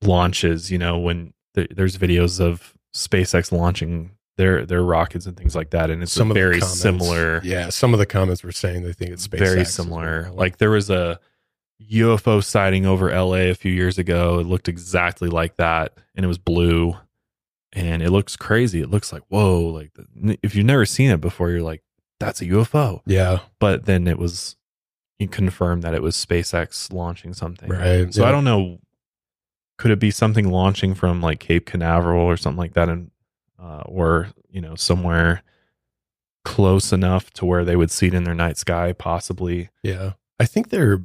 launches. 0.01 0.71
You 0.71 0.77
know 0.77 0.97
when 0.99 1.33
th- 1.55 1.71
there's 1.75 1.97
videos 1.97 2.39
of 2.39 2.73
SpaceX 2.93 3.51
launching 3.51 4.11
their 4.39 4.65
their 4.65 4.81
rockets 4.81 5.25
and 5.25 5.35
things 5.35 5.53
like 5.53 5.71
that, 5.71 5.89
and 5.91 6.01
it's 6.01 6.13
Some 6.13 6.29
a 6.29 6.31
of 6.31 6.35
the 6.35 6.39
very 6.39 6.59
comments- 6.59 6.79
similar. 6.79 7.41
Yeah, 7.43 7.67
some 7.69 7.93
of 7.93 7.99
the 7.99 8.05
comments 8.05 8.41
were 8.41 8.53
saying 8.53 8.83
they 8.83 8.93
think 8.93 9.11
it's 9.11 9.27
SpaceX 9.27 9.37
very 9.39 9.65
similar. 9.65 10.23
well. 10.29 10.33
Like 10.35 10.57
there 10.57 10.69
was 10.71 10.89
a 10.89 11.19
UFO 11.91 12.41
sighting 12.43 12.85
over 12.85 13.09
LA 13.11 13.49
a 13.49 13.53
few 13.53 13.71
years 13.71 13.97
ago. 13.97 14.39
It 14.39 14.45
looked 14.47 14.67
exactly 14.69 15.27
like 15.27 15.57
that, 15.57 15.93
and 16.15 16.23
it 16.23 16.27
was 16.27 16.37
blue, 16.37 16.95
and 17.73 18.01
it 18.01 18.11
looks 18.11 18.35
crazy. 18.37 18.81
It 18.81 18.89
looks 18.89 19.11
like 19.11 19.23
whoa! 19.27 19.61
Like 19.67 19.91
the, 19.93 20.39
if 20.41 20.55
you've 20.55 20.65
never 20.65 20.85
seen 20.85 21.11
it 21.11 21.19
before, 21.19 21.49
you're 21.49 21.61
like, 21.61 21.83
that's 22.19 22.41
a 22.41 22.45
UFO. 22.45 23.01
yeah, 23.05 23.39
But 23.59 23.85
then 23.85 24.07
it 24.07 24.17
was 24.17 24.55
confirmed 25.31 25.83
that 25.83 25.93
it 25.93 26.01
was 26.01 26.15
SpaceX 26.15 26.93
launching 26.93 27.33
something. 27.33 27.69
right. 27.69 28.13
So 28.13 28.21
yeah. 28.21 28.29
I 28.29 28.31
don't 28.31 28.45
know. 28.45 28.79
Could 29.77 29.91
it 29.91 29.99
be 29.99 30.11
something 30.11 30.49
launching 30.49 30.93
from 30.95 31.21
like 31.21 31.39
Cape 31.39 31.65
Canaveral 31.65 32.25
or 32.25 32.37
something 32.37 32.57
like 32.57 32.73
that, 32.73 32.87
and 32.89 33.11
uh, 33.61 33.83
or 33.85 34.29
you 34.49 34.61
know 34.61 34.75
somewhere 34.75 35.43
close 36.45 36.91
enough 36.91 37.31
to 37.31 37.45
where 37.45 37.63
they 37.65 37.75
would 37.75 37.91
see 37.91 38.07
it 38.07 38.13
in 38.13 38.23
their 38.23 38.35
night 38.35 38.57
sky, 38.57 38.93
possibly. 38.93 39.69
Yeah. 39.83 40.13
I 40.39 40.45
think 40.45 40.69
there, 40.69 41.03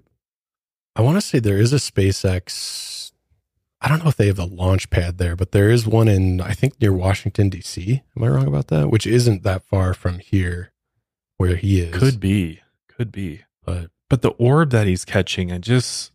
I 0.96 1.02
want 1.02 1.16
to 1.16 1.20
say 1.20 1.38
there 1.38 1.59
is 1.59 1.72
a 1.72 1.76
SpaceX. 1.76 3.12
I 3.80 3.88
don't 3.88 4.02
know 4.02 4.09
if 4.09 4.16
they 4.16 4.28
have 4.28 4.36
the 4.36 4.46
launch 4.46 4.88
pad 4.88 5.18
there, 5.18 5.36
but 5.36 5.52
there 5.52 5.68
is 5.68 5.86
one 5.86 6.09
in, 6.09 6.40
I 6.40 6.52
think, 6.52 6.80
near 6.80 6.92
Washington, 6.92 7.50
D.C. 7.50 8.02
Am 8.16 8.24
I 8.24 8.28
wrong 8.28 8.46
about 8.46 8.68
that? 8.68 8.88
Which 8.90 9.07
isn't 9.07 9.42
that 9.42 9.64
far 9.64 9.92
from 9.92 10.18
here 10.20 10.72
where 11.36 11.57
he 11.57 11.80
is. 11.80 11.94
Could 11.94 12.20
be, 12.20 12.61
could 12.88 13.12
be. 13.12 13.42
But 13.64 13.90
But 14.09 14.22
the 14.22 14.30
orb 14.30 14.70
that 14.70 14.86
he's 14.86 15.05
catching, 15.05 15.52
I 15.52 15.59
just 15.59 16.12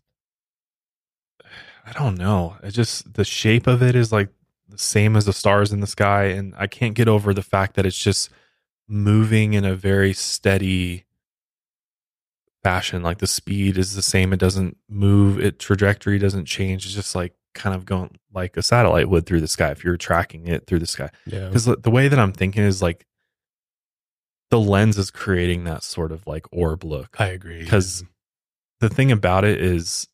I 1.85 1.91
don't 1.91 2.17
know. 2.17 2.55
It 2.63 2.71
just 2.71 3.13
the 3.13 3.25
shape 3.25 3.67
of 3.67 3.83
it 3.83 3.95
is 3.95 4.11
like 4.11 4.29
same 4.77 5.15
as 5.15 5.25
the 5.25 5.33
stars 5.33 5.71
in 5.71 5.79
the 5.79 5.87
sky, 5.87 6.25
and 6.25 6.53
I 6.57 6.67
can't 6.67 6.95
get 6.95 7.07
over 7.07 7.33
the 7.33 7.41
fact 7.41 7.75
that 7.75 7.85
it's 7.85 7.97
just 7.97 8.29
moving 8.87 9.53
in 9.53 9.65
a 9.65 9.75
very 9.75 10.13
steady 10.13 11.05
fashion. 12.63 13.01
Like 13.03 13.19
the 13.19 13.27
speed 13.27 13.77
is 13.77 13.95
the 13.95 14.01
same. 14.01 14.33
It 14.33 14.39
doesn't 14.39 14.77
move. 14.89 15.39
It 15.39 15.59
trajectory 15.59 16.19
doesn't 16.19 16.45
change. 16.45 16.85
It's 16.85 16.95
just 16.95 17.15
like 17.15 17.33
kind 17.53 17.75
of 17.75 17.85
going 17.85 18.17
like 18.33 18.57
a 18.57 18.61
satellite 18.61 19.09
would 19.09 19.25
through 19.25 19.41
the 19.41 19.47
sky 19.47 19.71
if 19.71 19.83
you're 19.83 19.97
tracking 19.97 20.47
it 20.47 20.67
through 20.67 20.79
the 20.79 20.87
sky. 20.87 21.09
Yeah. 21.25 21.47
Because 21.47 21.65
the 21.65 21.91
way 21.91 22.07
that 22.07 22.19
I'm 22.19 22.33
thinking 22.33 22.63
is 22.63 22.81
like 22.81 23.05
the 24.49 24.59
lens 24.59 24.97
is 24.97 25.11
creating 25.11 25.63
that 25.65 25.83
sort 25.83 26.11
of 26.11 26.25
like 26.27 26.45
orb 26.51 26.83
look. 26.83 27.15
I 27.19 27.27
agree. 27.27 27.63
Because 27.63 28.03
the 28.79 28.89
thing 28.89 29.11
about 29.11 29.45
it 29.45 29.61
is 29.61 30.07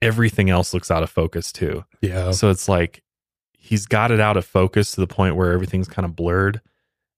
everything 0.00 0.50
else 0.50 0.72
looks 0.72 0.90
out 0.90 1.02
of 1.02 1.10
focus 1.10 1.52
too. 1.52 1.84
yeah. 2.00 2.30
So 2.30 2.50
it's 2.50 2.68
like 2.68 3.02
he's 3.68 3.84
got 3.84 4.10
it 4.10 4.18
out 4.18 4.38
of 4.38 4.46
focus 4.46 4.92
to 4.92 5.00
the 5.00 5.06
point 5.06 5.36
where 5.36 5.52
everything's 5.52 5.88
kind 5.88 6.06
of 6.06 6.16
blurred. 6.16 6.62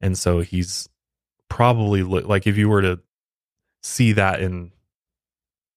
And 0.01 0.19
so 0.19 0.41
he's 0.41 0.89
probably 1.49 2.03
look 2.03 2.27
like 2.27 2.47
if 2.47 2.57
you 2.57 2.69
were 2.69 2.83
to 2.83 2.99
see 3.85 4.13
that 4.13 4.41
in 4.41 4.73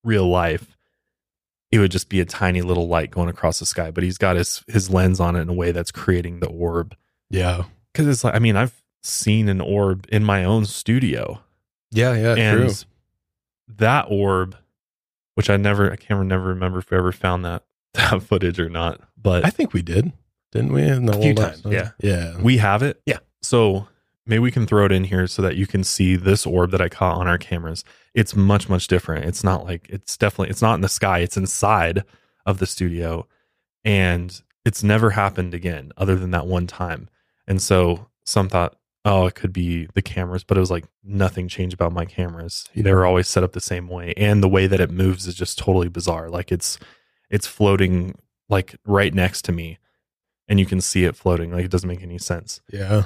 real 0.03 0.28
life, 0.28 0.76
it 1.71 1.78
would 1.78 1.91
just 1.91 2.09
be 2.09 2.19
a 2.19 2.26
tiny 2.26 2.63
little 2.63 2.88
light 2.88 3.11
going 3.11 3.30
across 3.30 3.59
the 3.59 3.67
sky. 3.67 3.91
But 3.91 4.03
he's 4.03 4.17
got 4.17 4.36
his 4.36 4.63
his 4.67 4.89
lens 4.89 5.19
on 5.19 5.36
it 5.36 5.41
in 5.41 5.49
a 5.49 5.53
way 5.53 5.71
that's 5.71 5.91
creating 5.91 6.39
the 6.39 6.47
orb. 6.47 6.95
Yeah. 7.30 7.65
Because 7.91 8.07
it's 8.07 8.24
like 8.24 8.34
I 8.34 8.39
mean, 8.39 8.55
I've 8.55 8.82
seen 9.03 9.49
an 9.49 9.61
orb 9.61 10.07
in 10.11 10.24
my 10.24 10.43
own 10.43 10.65
studio. 10.65 11.39
Yeah. 11.91 12.15
Yeah. 12.15 12.36
and 12.36 12.69
true. 12.69 12.74
that 13.78 14.07
orb, 14.09 14.55
which 15.36 15.51
I 15.51 15.57
never 15.57 15.91
I 15.91 15.97
can't 15.97 16.26
never 16.26 16.47
remember 16.47 16.80
if 16.80 16.89
we 16.89 16.97
ever 16.97 17.11
found 17.11 17.45
that 17.45 17.63
that 17.93 18.24
footage 18.24 18.59
or 18.59 18.69
not. 18.69 19.01
But 19.21 19.45
I 19.45 19.51
think 19.51 19.71
we 19.71 19.84
did, 19.84 20.11
didn't 20.53 20.71
we? 20.73 20.83
In 20.83 21.05
the 21.05 21.17
A 21.17 21.19
few 21.21 21.29
old 21.29 21.37
times, 21.37 21.65
episode? 21.65 21.73
yeah. 21.73 21.89
Yeah. 21.99 22.37
We 22.41 22.57
have 22.57 22.81
it. 22.83 23.01
Yeah. 23.05 23.19
So 23.41 23.87
maybe 24.25 24.39
we 24.39 24.51
can 24.51 24.65
throw 24.65 24.85
it 24.85 24.91
in 24.91 25.03
here 25.03 25.27
so 25.27 25.41
that 25.41 25.55
you 25.57 25.67
can 25.67 25.83
see 25.83 26.15
this 26.15 26.45
orb 26.45 26.71
that 26.71 26.81
I 26.81 26.87
caught 26.89 27.17
on 27.17 27.27
our 27.27 27.37
cameras. 27.37 27.83
It's 28.13 28.35
much, 28.35 28.69
much 28.69 28.87
different. 28.87 29.25
It's 29.25 29.43
not 29.43 29.65
like 29.65 29.87
it's 29.89 30.15
definitely 30.15 30.49
it's 30.51 30.61
not 30.61 30.75
in 30.75 30.81
the 30.81 30.87
sky, 30.89 31.19
it's 31.19 31.35
inside 31.37 32.03
of 32.45 32.59
the 32.59 32.65
studio. 32.65 33.27
And 33.83 34.41
it's 34.65 34.83
never 34.83 35.09
happened 35.09 35.53
again 35.53 35.91
other 35.97 36.15
than 36.15 36.31
that 36.31 36.47
one 36.47 36.67
time. 36.67 37.09
And 37.47 37.61
so 37.61 38.07
some 38.25 38.47
thought, 38.47 38.77
oh, 39.03 39.25
it 39.25 39.35
could 39.35 39.51
be 39.51 39.87
the 39.93 40.01
cameras, 40.01 40.45
but 40.45 40.55
it 40.55 40.61
was 40.61 40.71
like 40.71 40.85
nothing 41.03 41.49
changed 41.49 41.73
about 41.73 41.91
my 41.91 42.05
cameras. 42.05 42.69
They 42.73 42.93
were 42.93 43.05
always 43.05 43.27
set 43.27 43.43
up 43.43 43.51
the 43.51 43.59
same 43.59 43.89
way. 43.89 44.13
And 44.15 44.41
the 44.41 44.47
way 44.47 44.67
that 44.67 44.79
it 44.79 44.89
moves 44.91 45.27
is 45.27 45.35
just 45.35 45.57
totally 45.57 45.89
bizarre. 45.89 46.29
Like 46.29 46.51
it's 46.51 46.79
it's 47.29 47.47
floating 47.47 48.15
like 48.47 48.75
right 48.85 49.13
next 49.13 49.41
to 49.45 49.51
me 49.51 49.79
and 50.47 50.59
you 50.59 50.65
can 50.65 50.81
see 50.81 51.05
it 51.05 51.15
floating. 51.15 51.51
Like 51.51 51.65
it 51.65 51.71
doesn't 51.71 51.87
make 51.87 52.03
any 52.03 52.17
sense. 52.17 52.61
Yeah. 52.71 53.05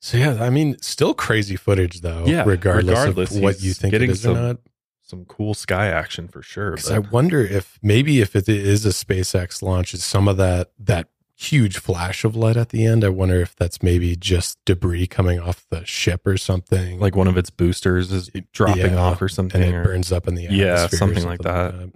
So 0.00 0.18
yeah, 0.18 0.42
I 0.42 0.50
mean, 0.50 0.76
still 0.80 1.14
crazy 1.14 1.56
footage 1.56 2.00
though. 2.02 2.24
Yeah, 2.26 2.44
regardless, 2.46 2.98
regardless, 2.98 3.36
of 3.36 3.42
what 3.42 3.60
you 3.62 3.72
think 3.72 3.94
it 3.94 4.02
is 4.02 4.20
some- 4.22 4.36
or 4.36 4.40
not. 4.40 4.56
Some 5.02 5.24
cool 5.26 5.54
sky 5.54 5.86
action 5.86 6.26
for 6.26 6.42
sure. 6.42 6.72
Because 6.72 6.90
I 6.90 6.98
wonder 6.98 7.40
if 7.40 7.78
maybe 7.80 8.20
if 8.20 8.34
it 8.34 8.48
is 8.48 8.84
a 8.84 8.88
SpaceX 8.88 9.62
launch, 9.62 9.94
is 9.94 10.02
some 10.04 10.26
of 10.26 10.36
that 10.38 10.72
that 10.80 11.08
huge 11.36 11.78
flash 11.78 12.24
of 12.24 12.34
light 12.34 12.56
at 12.56 12.70
the 12.70 12.84
end. 12.84 13.04
I 13.04 13.10
wonder 13.10 13.40
if 13.40 13.54
that's 13.54 13.84
maybe 13.84 14.16
just 14.16 14.58
debris 14.64 15.06
coming 15.06 15.38
off 15.38 15.64
the 15.70 15.84
ship 15.84 16.26
or 16.26 16.36
something, 16.36 16.98
like 16.98 17.14
one 17.14 17.28
of 17.28 17.36
its 17.36 17.50
boosters 17.50 18.10
is 18.10 18.30
dropping 18.52 18.94
Yeah, 18.94 18.96
off 19.00 19.22
or 19.22 19.28
something. 19.28 19.62
and 19.62 19.74
it 19.74 19.78
or- 19.78 19.84
burns 19.84 20.10
up 20.10 20.26
in 20.26 20.34
the 20.34 20.42
Yeah, 20.42 20.74
atmosphere 20.74 20.96
or 20.96 20.98
something 20.98 21.24
like 21.24 21.40
that. 21.42 21.92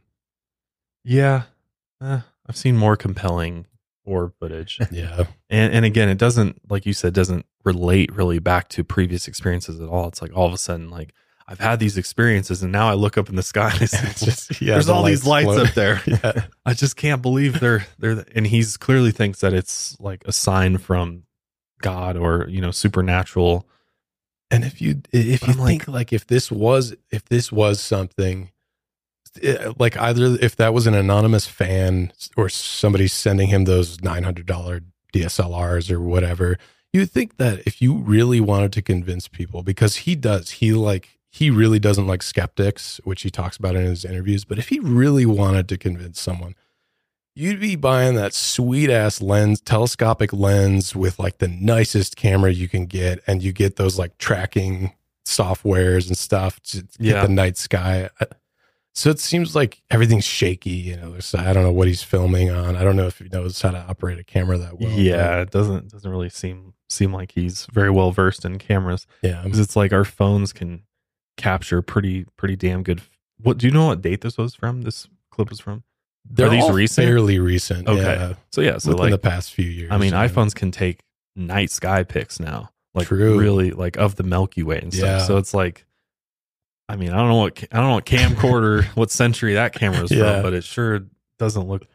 yeah, 1.04 1.42
Eh, 2.02 2.20
I've 2.46 2.56
seen 2.56 2.76
more 2.76 2.96
compelling 2.96 3.66
orb 4.04 4.32
footage. 4.38 4.78
Yeah, 4.90 5.24
and 5.48 5.72
and 5.72 5.84
again, 5.84 6.08
it 6.08 6.18
doesn't 6.18 6.60
like 6.70 6.86
you 6.86 6.92
said 6.92 7.14
doesn't 7.14 7.46
relate 7.64 8.12
really 8.14 8.38
back 8.38 8.68
to 8.70 8.84
previous 8.84 9.28
experiences 9.28 9.80
at 9.80 9.88
all. 9.88 10.08
It's 10.08 10.22
like 10.22 10.34
all 10.34 10.46
of 10.46 10.52
a 10.52 10.58
sudden 10.58 10.90
like 10.90 11.12
I've 11.46 11.58
had 11.60 11.80
these 11.80 11.98
experiences 11.98 12.62
and 12.62 12.70
now 12.72 12.88
I 12.88 12.94
look 12.94 13.18
up 13.18 13.28
in 13.28 13.34
the 13.36 13.42
sky 13.42 13.70
and 13.72 13.82
it's, 13.82 13.92
It's 13.94 14.24
just 14.24 14.60
yeah. 14.62 14.74
there's 14.74 14.86
the 14.86 14.94
all 14.94 15.02
these 15.02 15.26
lights 15.26 15.46
float. 15.46 15.68
up 15.68 15.74
there. 15.74 16.00
yeah, 16.06 16.44
I 16.64 16.74
just 16.74 16.96
can't 16.96 17.20
believe 17.22 17.58
they're 17.60 17.86
they're 17.98 18.24
and 18.34 18.46
he's 18.46 18.76
clearly 18.76 19.10
thinks 19.10 19.40
that 19.40 19.52
it's 19.52 19.98
like 20.00 20.22
a 20.26 20.32
sign 20.32 20.78
from 20.78 21.24
God 21.82 22.16
or 22.16 22.46
you 22.48 22.60
know 22.60 22.70
supernatural. 22.70 23.66
and 24.50 24.64
if 24.64 24.80
you 24.80 25.02
if 25.12 25.42
you 25.46 25.54
I'm 25.54 25.66
think 25.66 25.88
like 25.88 26.12
if 26.12 26.26
this 26.26 26.50
was 26.52 26.94
if 27.10 27.24
this 27.26 27.50
was 27.50 27.80
something 27.80 28.50
Eh, 29.42 29.72
like 29.78 29.96
either 29.96 30.36
if 30.40 30.56
that 30.56 30.74
was 30.74 30.86
an 30.86 30.94
anonymous 30.94 31.46
fan 31.46 32.12
or 32.36 32.48
somebody 32.48 33.06
sending 33.06 33.48
him 33.48 33.64
those 33.64 34.00
nine 34.02 34.24
hundred 34.24 34.46
dollar 34.46 34.80
DSLRs 35.12 35.90
or 35.90 36.00
whatever, 36.00 36.58
you 36.92 37.06
think 37.06 37.36
that 37.36 37.60
if 37.66 37.80
you 37.80 37.94
really 37.94 38.40
wanted 38.40 38.72
to 38.72 38.82
convince 38.82 39.28
people, 39.28 39.62
because 39.62 39.96
he 39.98 40.14
does, 40.16 40.50
he 40.52 40.72
like 40.72 41.18
he 41.30 41.48
really 41.48 41.78
doesn't 41.78 42.08
like 42.08 42.22
skeptics, 42.24 43.00
which 43.04 43.22
he 43.22 43.30
talks 43.30 43.56
about 43.56 43.76
in 43.76 43.84
his 43.84 44.04
interviews. 44.04 44.44
But 44.44 44.58
if 44.58 44.68
he 44.68 44.80
really 44.80 45.26
wanted 45.26 45.68
to 45.68 45.78
convince 45.78 46.20
someone, 46.20 46.56
you'd 47.36 47.60
be 47.60 47.76
buying 47.76 48.16
that 48.16 48.34
sweet 48.34 48.90
ass 48.90 49.22
lens, 49.22 49.60
telescopic 49.60 50.32
lens 50.32 50.96
with 50.96 51.20
like 51.20 51.38
the 51.38 51.46
nicest 51.46 52.16
camera 52.16 52.52
you 52.52 52.68
can 52.68 52.86
get, 52.86 53.20
and 53.28 53.44
you 53.44 53.52
get 53.52 53.76
those 53.76 53.96
like 53.96 54.18
tracking 54.18 54.92
softwares 55.24 56.08
and 56.08 56.18
stuff 56.18 56.58
to 56.64 56.78
get 56.82 56.90
Yeah. 56.98 57.22
the 57.22 57.28
night 57.32 57.56
sky. 57.56 58.10
So 58.94 59.08
it 59.10 59.20
seems 59.20 59.54
like 59.54 59.82
everything's 59.90 60.24
shaky. 60.24 60.70
You 60.70 60.96
know, 60.96 61.16
I 61.38 61.52
don't 61.52 61.62
know 61.62 61.72
what 61.72 61.86
he's 61.86 62.02
filming 62.02 62.50
on. 62.50 62.76
I 62.76 62.82
don't 62.82 62.96
know 62.96 63.06
if 63.06 63.18
he 63.18 63.28
knows 63.28 63.60
how 63.60 63.70
to 63.70 63.78
operate 63.78 64.18
a 64.18 64.24
camera 64.24 64.58
that 64.58 64.78
well. 64.80 64.90
yeah, 64.90 65.40
it 65.40 65.50
doesn't 65.50 65.90
doesn't 65.90 66.10
really 66.10 66.28
seem 66.28 66.74
seem 66.88 67.12
like 67.12 67.32
he's 67.32 67.66
very 67.66 67.90
well 67.90 68.10
versed 68.10 68.44
in 68.44 68.58
cameras 68.58 69.06
yeah. 69.22 69.42
because 69.42 69.60
it's 69.60 69.76
like 69.76 69.92
our 69.92 70.04
phones 70.04 70.52
can 70.52 70.82
capture 71.36 71.82
pretty 71.82 72.24
pretty 72.36 72.56
damn 72.56 72.82
good. 72.82 73.00
What 73.42 73.58
do 73.58 73.66
you 73.66 73.72
know 73.72 73.86
what 73.86 74.02
date 74.02 74.20
this 74.20 74.36
was 74.36 74.54
from? 74.54 74.82
This 74.82 75.08
clip 75.30 75.50
was 75.50 75.60
from. 75.60 75.84
They're 76.28 76.48
these 76.50 76.62
all 76.62 76.72
recent? 76.72 77.06
fairly 77.06 77.38
recent. 77.38 77.88
Okay. 77.88 78.02
Yeah, 78.02 78.34
So 78.52 78.60
yeah, 78.60 78.78
so 78.78 78.90
within 78.90 79.04
like 79.04 79.10
the 79.12 79.18
past 79.18 79.52
few 79.52 79.64
years. 79.64 79.90
I 79.90 79.98
mean, 79.98 80.12
yeah. 80.12 80.26
iPhones 80.26 80.54
can 80.54 80.70
take 80.70 81.00
night 81.34 81.70
sky 81.70 82.02
pics 82.02 82.38
now, 82.38 82.70
like 82.94 83.08
True. 83.08 83.38
really 83.38 83.70
like 83.70 83.96
of 83.96 84.16
the 84.16 84.22
Milky 84.22 84.62
Way 84.62 84.80
and 84.80 84.92
stuff. 84.92 85.20
Yeah. 85.20 85.26
So 85.26 85.38
it's 85.38 85.54
like, 85.54 85.86
I 86.90 86.96
mean, 86.96 87.10
I 87.12 87.16
don't 87.18 87.28
know 87.28 87.36
what 87.36 87.62
I 87.70 87.76
don't 87.76 87.86
know 87.88 87.94
what 87.94 88.04
camcorder, 88.06 88.84
what 88.96 89.10
century 89.10 89.54
that 89.54 89.72
camera 89.74 90.02
is 90.04 90.10
Yeah. 90.10 90.34
from, 90.34 90.42
but 90.42 90.54
it 90.54 90.64
sure 90.64 91.06
doesn't 91.38 91.68
look 91.68 91.86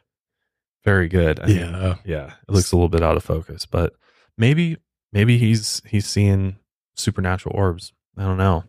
very 0.84 1.08
good. 1.10 1.40
I 1.40 1.46
mean, 1.48 1.58
Yeah. 1.58 1.96
yeah, 2.06 2.34
it 2.48 2.52
looks 2.52 2.72
a 2.72 2.76
little 2.76 2.90
bit 2.90 3.02
out 3.04 3.18
of 3.18 3.24
focus, 3.24 3.66
but 3.66 3.94
maybe 4.38 4.78
maybe 5.12 5.38
he's 5.38 5.82
he's 5.88 6.08
seeing 6.08 6.58
supernatural 6.96 7.56
orbs. 7.56 7.92
I 8.18 8.24
don't 8.24 8.38
know 8.38 8.64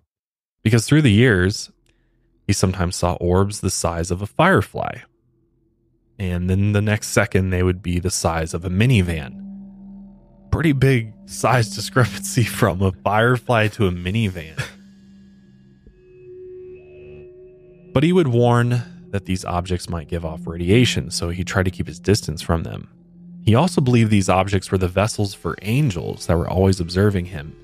because 0.63 0.87
through 0.87 1.03
the 1.03 1.13
years, 1.13 1.71
he 2.47 2.53
sometimes 2.53 2.97
saw 2.97 3.15
orbs 3.15 3.61
the 3.61 3.71
size 3.71 4.11
of 4.11 4.21
a 4.23 4.27
firefly. 4.27 4.99
And 6.19 6.49
then 6.49 6.73
the 6.73 6.81
next 6.83 7.09
second, 7.09 7.51
they 7.51 7.63
would 7.63 7.83
be 7.83 7.99
the 7.99 8.11
size 8.11 8.55
of 8.55 8.65
a 8.65 8.71
minivan. 8.71 9.43
Pretty 10.51 10.73
big 10.73 11.13
size 11.27 11.75
discrepancy 11.75 12.43
from 12.61 12.81
a 12.83 12.93
firefly 13.05 13.69
to 13.69 13.87
a 13.87 13.91
minivan. 13.93 14.61
But 17.97 18.03
he 18.03 18.13
would 18.13 18.29
warn 18.29 18.83
that 19.09 19.25
these 19.25 19.47
objects 19.47 19.89
might 19.89 20.09
give 20.09 20.23
off 20.23 20.47
radiation, 20.47 21.11
so 21.11 21.31
he 21.31 21.43
tried 21.43 21.63
to 21.63 21.71
keep 21.71 21.87
his 21.87 21.99
distance 21.99 22.43
from 22.43 22.63
them. 22.63 22.91
He 23.43 23.55
also 23.55 23.81
believed 23.81 24.11
these 24.11 24.29
objects 24.29 24.71
were 24.71 24.77
the 24.77 24.87
vessels 24.87 25.33
for 25.33 25.57
angels 25.63 26.27
that 26.27 26.37
were 26.37 26.47
always 26.47 26.79
observing 26.79 27.25
him, 27.25 27.57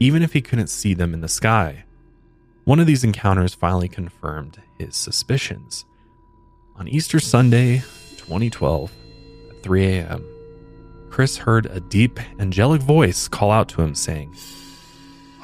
even 0.00 0.22
if 0.22 0.32
he 0.32 0.40
couldn't 0.40 0.68
see 0.68 0.94
them 0.94 1.12
in 1.12 1.20
the 1.20 1.28
sky. 1.28 1.84
One 2.64 2.80
of 2.80 2.86
these 2.86 3.04
encounters 3.04 3.52
finally 3.52 3.86
confirmed 3.86 4.62
his 4.78 4.96
suspicions. 4.96 5.84
On 6.76 6.88
Easter 6.88 7.20
Sunday, 7.20 7.80
2012, 8.16 8.90
at 9.50 9.62
3 9.62 9.86
a.m., 9.88 10.24
Chris 11.10 11.36
heard 11.36 11.66
a 11.66 11.80
deep, 11.80 12.18
angelic 12.40 12.80
voice 12.80 13.28
call 13.28 13.50
out 13.50 13.68
to 13.68 13.82
him, 13.82 13.94
saying, 13.94 14.34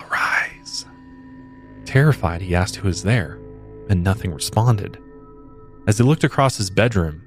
Arise. 0.00 0.86
Terrified, 1.84 2.40
he 2.40 2.54
asked 2.54 2.76
who 2.76 2.88
was 2.88 3.02
there, 3.02 3.38
and 3.88 4.02
nothing 4.02 4.32
responded. 4.32 4.98
As 5.86 5.98
he 5.98 6.04
looked 6.04 6.24
across 6.24 6.56
his 6.56 6.70
bedroom, 6.70 7.22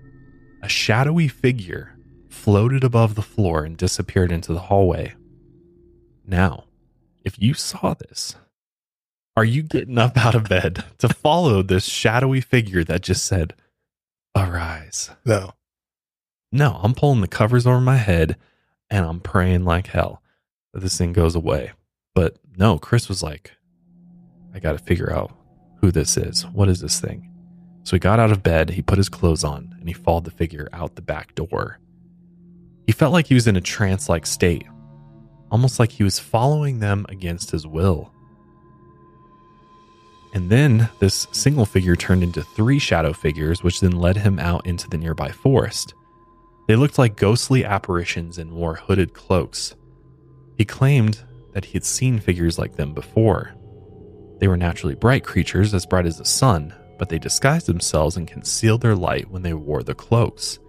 a 0.62 0.70
shadowy 0.70 1.28
figure 1.28 1.98
floated 2.30 2.84
above 2.84 3.16
the 3.16 3.22
floor 3.22 3.64
and 3.64 3.78
disappeared 3.78 4.32
into 4.32 4.54
the 4.54 4.60
hallway. 4.60 5.14
Now, 6.26 6.66
if 7.24 7.40
you 7.42 7.54
saw 7.54 7.94
this, 7.94 8.36
are 9.38 9.46
you 9.46 9.64
getting 9.64 9.98
up 9.98 10.18
out 10.18 10.36
of 10.36 10.50
bed 10.50 10.84
to 11.00 11.10
follow 11.10 11.62
this 11.62 11.86
shadowy 11.86 12.42
figure 12.42 12.84
that 12.84 13.02
just 13.02 13.26
said, 13.26 13.54
Arise? 14.36 15.12
no. 15.26 15.52
No, 16.52 16.80
I'm 16.82 16.94
pulling 16.94 17.20
the 17.20 17.28
covers 17.28 17.68
over 17.68 17.82
my 17.82 17.98
head 17.98 18.38
and 18.90 19.06
I'm 19.06 19.20
praying 19.20 19.66
like 19.66 19.88
hell 19.88 20.22
that 20.74 20.80
this 20.80 20.98
thing 20.98 21.12
goes 21.12 21.36
away. 21.36 21.72
But 22.14 22.38
no, 22.56 22.78
Chris 22.80 23.10
was 23.10 23.22
like, 23.22 23.52
I 24.54 24.60
got 24.60 24.72
to 24.74 24.78
figure 24.78 25.12
out 25.12 25.36
who 25.86 25.92
this 25.92 26.18
is. 26.18 26.48
What 26.48 26.68
is 26.68 26.82
this 26.82 27.00
thing? 27.00 27.30
So 27.84 27.96
he 27.96 28.00
got 28.00 28.20
out 28.20 28.32
of 28.32 28.42
bed, 28.42 28.72
he 28.72 28.82
put 28.82 28.98
his 28.98 29.10
clothes 29.10 29.44
on, 29.44 29.76
and 29.80 29.88
he 29.88 29.94
followed 29.94 30.24
the 30.24 30.32
figure 30.32 30.68
out 30.74 30.96
the 30.96 31.04
back 31.04 31.36
door. 31.36 31.80
He 32.88 32.92
felt 32.92 33.14
like 33.14 33.28
he 33.28 33.36
was 33.36 33.46
in 33.46 33.56
a 33.56 33.62
trance 33.62 34.10
like 34.10 34.26
state, 34.26 34.66
almost 35.52 35.80
like 35.80 35.92
he 35.92 36.04
was 36.04 36.18
following 36.18 36.80
them 36.80 37.06
against 37.08 37.52
his 37.52 37.68
will. 37.68 38.12
And 40.34 40.50
then 40.50 40.90
this 40.98 41.28
single 41.32 41.68
figure 41.68 41.96
turned 41.96 42.24
into 42.24 42.42
three 42.42 42.80
shadow 42.80 43.14
figures, 43.14 43.62
which 43.62 43.80
then 43.80 43.92
led 43.92 44.18
him 44.18 44.40
out 44.40 44.66
into 44.66 44.90
the 44.90 44.98
nearby 44.98 45.30
forest. 45.30 45.94
They 46.68 46.76
looked 46.76 46.98
like 46.98 47.16
ghostly 47.16 47.64
apparitions 47.64 48.40
and 48.40 48.54
wore 48.54 48.76
hooded 48.76 49.14
cloaks. 49.14 49.76
He 50.58 50.66
claimed 50.66 51.20
that 51.54 51.66
he 51.66 51.74
had 51.74 51.86
seen 51.86 52.20
figures 52.20 52.58
like 52.58 52.76
them 52.76 52.94
before. 52.94 53.54
They 54.40 54.48
were 54.48 54.58
naturally 54.58 54.96
bright 54.96 55.24
creatures, 55.24 55.74
as 55.74 55.86
bright 55.86 56.06
as 56.06 56.18
the 56.18 56.26
sun, 56.26 56.74
but 56.98 57.10
they 57.10 57.20
disguised 57.20 57.68
themselves 57.68 58.18
and 58.18 58.28
concealed 58.28 58.82
their 58.82 58.96
light 58.96 59.30
when 59.30 59.42
they 59.42 59.54
wore 59.54 59.84
the 59.84 59.96
cloaks. 59.96 60.60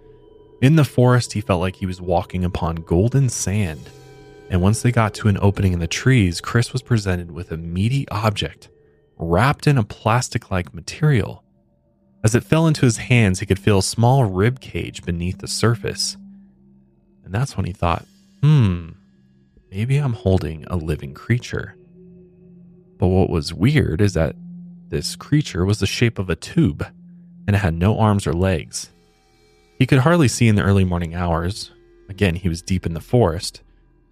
In 0.61 0.75
the 0.75 0.85
forest, 0.85 1.33
he 1.33 1.41
felt 1.41 1.61
like 1.61 1.75
he 1.75 1.85
was 1.85 2.01
walking 2.01 2.43
upon 2.43 2.75
golden 2.75 3.29
sand. 3.29 3.89
And 4.49 4.61
once 4.61 4.81
they 4.81 4.91
got 4.91 5.13
to 5.15 5.27
an 5.27 5.37
opening 5.41 5.73
in 5.73 5.79
the 5.79 5.87
trees, 5.87 6.41
Chris 6.41 6.73
was 6.73 6.81
presented 6.81 7.31
with 7.31 7.51
a 7.51 7.57
meaty 7.57 8.07
object 8.09 8.69
wrapped 9.17 9.67
in 9.67 9.77
a 9.77 9.83
plastic 9.83 10.51
like 10.51 10.73
material. 10.73 11.43
As 12.23 12.35
it 12.35 12.43
fell 12.43 12.67
into 12.67 12.81
his 12.81 12.97
hands, 12.97 13.39
he 13.39 13.45
could 13.45 13.59
feel 13.59 13.79
a 13.79 13.83
small 13.83 14.25
rib 14.25 14.59
cage 14.59 15.03
beneath 15.03 15.39
the 15.39 15.47
surface. 15.47 16.17
And 17.23 17.33
that's 17.33 17.57
when 17.57 17.65
he 17.65 17.73
thought, 17.73 18.05
hmm, 18.41 18.89
maybe 19.69 19.97
I'm 19.97 20.13
holding 20.13 20.65
a 20.65 20.75
living 20.75 21.13
creature. 21.13 21.75
But 22.97 23.07
what 23.07 23.29
was 23.29 23.53
weird 23.53 24.01
is 24.01 24.13
that 24.13 24.35
this 24.89 25.15
creature 25.15 25.65
was 25.65 25.79
the 25.79 25.85
shape 25.87 26.19
of 26.19 26.29
a 26.29 26.35
tube 26.35 26.85
and 27.45 27.55
it 27.55 27.59
had 27.59 27.73
no 27.73 27.97
arms 27.97 28.27
or 28.27 28.33
legs. 28.33 28.91
He 29.77 29.85
could 29.85 29.99
hardly 29.99 30.27
see 30.27 30.47
in 30.47 30.55
the 30.55 30.63
early 30.63 30.83
morning 30.83 31.15
hours. 31.15 31.71
Again, 32.09 32.35
he 32.35 32.49
was 32.49 32.61
deep 32.61 32.85
in 32.85 32.93
the 32.93 33.01
forest, 33.01 33.61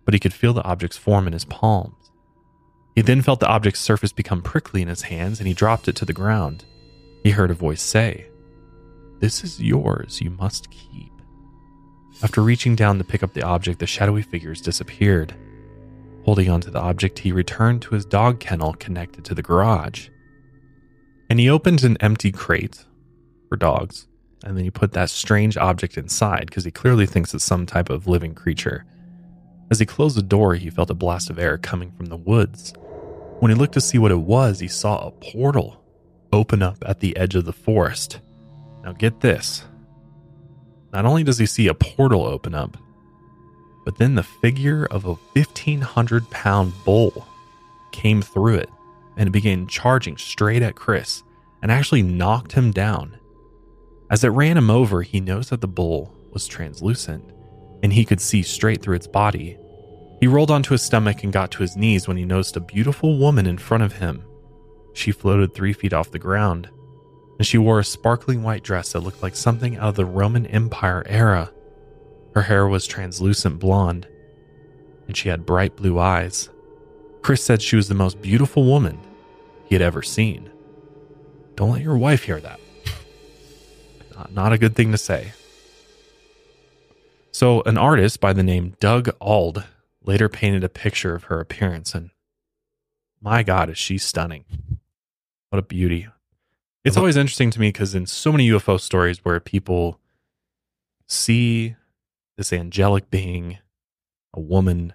but 0.06 0.14
he 0.14 0.20
could 0.20 0.34
feel 0.34 0.54
the 0.54 0.64
object's 0.64 0.98
form 0.98 1.28
in 1.28 1.34
his 1.34 1.46
palms. 1.46 1.96
He 2.96 3.02
then 3.02 3.22
felt 3.22 3.40
the 3.42 3.48
object's 3.48 3.82
surface 3.82 4.14
become 4.14 4.42
prickly 4.42 4.82
in 4.82 4.88
his 4.88 5.04
hands 5.04 5.40
and 5.40 5.48
he 5.48 5.54
dropped 5.54 5.88
it 5.88 5.96
to 5.98 6.06
the 6.06 6.14
ground. 6.14 6.66
He 7.24 7.32
heard 7.32 7.52
a 7.52 7.56
voice 7.56 7.82
say, 7.82 8.28
This 9.20 9.44
is 9.44 9.62
yours, 9.62 10.22
you 10.22 10.30
must 10.30 10.70
keep. 10.72 11.12
After 12.24 12.42
reaching 12.42 12.76
down 12.76 12.98
to 12.98 13.04
pick 13.04 13.24
up 13.24 13.34
the 13.34 13.44
object, 13.44 13.80
the 13.80 13.88
shadowy 13.88 14.22
figures 14.22 14.62
disappeared. 14.62 15.34
Holding 16.26 16.50
onto 16.50 16.72
the 16.72 16.80
object, 16.80 17.20
he 17.20 17.32
returned 17.32 17.84
to 17.84 17.94
his 17.94 18.04
dog 18.04 18.40
kennel 18.40 18.74
connected 18.74 19.24
to 19.26 19.36
the 19.36 19.44
garage. 19.44 20.10
And 21.30 21.40
he 21.40 21.50
opened 21.50 21.84
an 21.84 21.98
empty 22.00 22.32
crate 22.32 22.84
for 23.48 23.58
dogs, 23.58 24.08
and 24.44 24.58
then 24.58 24.64
he 24.64 24.72
put 24.72 24.94
that 24.94 25.12
strange 25.12 25.56
object 25.56 26.00
inside 26.00 26.48
because 26.48 26.66
he 26.66 26.72
clearly 26.72 27.06
thinks 27.06 27.34
it's 27.36 27.44
some 27.44 27.68
type 27.68 27.92
of 27.92 28.08
living 28.08 28.34
creature. 28.34 28.86
As 29.70 29.78
he 29.78 29.86
closed 29.86 30.18
the 30.18 30.24
door, 30.24 30.56
he 30.56 30.72
felt 30.72 30.90
a 30.90 30.96
blast 30.96 31.30
of 31.30 31.38
air 31.38 31.60
coming 31.60 31.92
from 31.92 32.08
the 32.08 32.18
woods. 32.18 32.74
When 33.40 33.52
he 33.52 33.58
looked 33.58 33.74
to 33.74 33.82
see 33.82 34.00
what 34.00 34.12
it 34.12 34.20
was, 34.20 34.60
he 34.60 34.68
saw 34.68 35.06
a 35.06 35.12
portal 35.12 35.84
open 36.34 36.64
up 36.64 36.78
at 36.88 37.02
the 37.02 37.16
edge 37.18 37.36
of 37.36 37.46
the 37.46 37.54
forest. 37.54 38.20
Now, 38.84 38.94
get 38.94 39.22
this. 39.22 39.64
Not 40.92 41.06
only 41.06 41.24
does 41.24 41.38
he 41.38 41.46
see 41.46 41.68
a 41.68 41.76
portal 41.76 42.26
open 42.26 42.56
up, 42.56 42.78
but 43.86 43.98
then 43.98 44.16
the 44.16 44.24
figure 44.24 44.86
of 44.86 45.06
a 45.06 45.14
1,500 45.34 46.30
pound 46.30 46.74
bull 46.84 47.26
came 47.92 48.22
through 48.22 48.56
it 48.56 48.70
and 49.16 49.28
it 49.28 49.32
began 49.32 49.68
charging 49.68 50.18
straight 50.18 50.62
at 50.62 50.76
Chris 50.76 51.24
and 51.62 51.72
actually 51.72 52.02
knocked 52.02 52.52
him 52.52 52.72
down. 52.72 53.18
As 54.12 54.24
it 54.24 54.30
ran 54.30 54.58
him 54.58 54.70
over, 54.70 55.04
he 55.04 55.22
noticed 55.22 55.52
that 55.52 55.62
the 55.62 55.68
bull 55.68 56.14
was 56.32 56.48
translucent 56.48 57.24
and 57.82 57.94
he 57.94 58.04
could 58.04 58.20
see 58.20 58.42
straight 58.42 58.82
through 58.82 58.96
its 58.96 59.08
body. 59.08 59.58
He 60.20 60.28
rolled 60.28 60.52
onto 60.52 60.74
his 60.74 60.82
stomach 60.82 61.24
and 61.24 61.32
got 61.32 61.52
to 61.52 61.60
his 61.62 61.78
knees 61.78 62.08
when 62.08 62.18
he 62.18 62.26
noticed 62.26 62.58
a 62.58 62.62
beautiful 62.62 63.18
woman 63.18 63.46
in 63.46 63.58
front 63.58 63.84
of 63.84 63.94
him. 63.94 64.24
She 64.94 65.12
floated 65.12 65.54
three 65.54 65.74
feet 65.74 65.94
off 65.94 66.12
the 66.12 66.20
ground, 66.20 66.70
and 67.38 67.46
she 67.46 67.58
wore 67.58 67.80
a 67.80 67.84
sparkling 67.84 68.42
white 68.42 68.64
dress 68.64 68.94
that 68.94 69.02
looked 69.02 69.22
like 69.22 69.36
something 69.36 69.76
out 69.76 69.90
of 69.90 69.96
the 69.96 70.06
Roman 70.06 70.46
Empire 70.46 71.04
era. 71.06 71.52
Her 72.36 72.42
hair 72.42 72.68
was 72.68 72.86
translucent 72.86 73.60
blonde, 73.60 74.08
and 75.08 75.16
she 75.16 75.30
had 75.30 75.46
bright 75.46 75.78
blue 75.78 75.98
eyes. 75.98 76.50
Chris 77.22 77.42
said 77.42 77.62
she 77.62 77.78
was 77.78 77.88
the 77.88 77.96
most 77.96 78.22
beautiful 78.22 78.66
woman 78.66 79.00
he 79.66 79.74
had 79.74 79.82
ever 79.82 80.02
seen. 80.02 80.52
Don't 81.56 81.72
let 81.72 81.82
your 81.82 81.98
wife 81.98 82.24
hear 82.24 82.42
that. 82.42 82.60
Not, 84.14 84.34
not 84.34 84.54
a 84.54 84.58
good 84.58 84.76
thing 84.76 84.92
to 84.92 84.98
say. 84.98 85.32
So, 87.32 87.62
an 87.64 87.78
artist 87.78 88.20
by 88.20 88.34
the 88.34 88.44
name 88.44 88.76
Doug 88.82 89.10
Ald 89.22 89.64
later 90.04 90.28
painted 90.28 90.64
a 90.64 90.70
picture 90.70 91.16
of 91.16 91.26
her 91.26 91.40
appearance, 91.40 91.96
and 91.96 92.12
my 93.22 93.44
God, 93.44 93.70
is 93.70 93.78
she 93.78 93.98
stunning! 93.98 94.44
What 95.50 95.60
a 95.60 95.62
beauty! 95.62 96.08
It's 96.84 96.98
always 96.98 97.16
interesting 97.16 97.50
to 97.52 97.62
me 97.62 97.70
because 97.70 97.96
in 97.96 98.06
so 98.06 98.34
many 98.34 98.50
UFO 98.50 98.80
stories 98.80 99.24
where 99.24 99.40
people 99.40 100.00
see 101.08 101.76
this 102.38 102.52
angelic 102.54 103.10
being, 103.10 103.58
a 104.34 104.40
woman, 104.40 104.94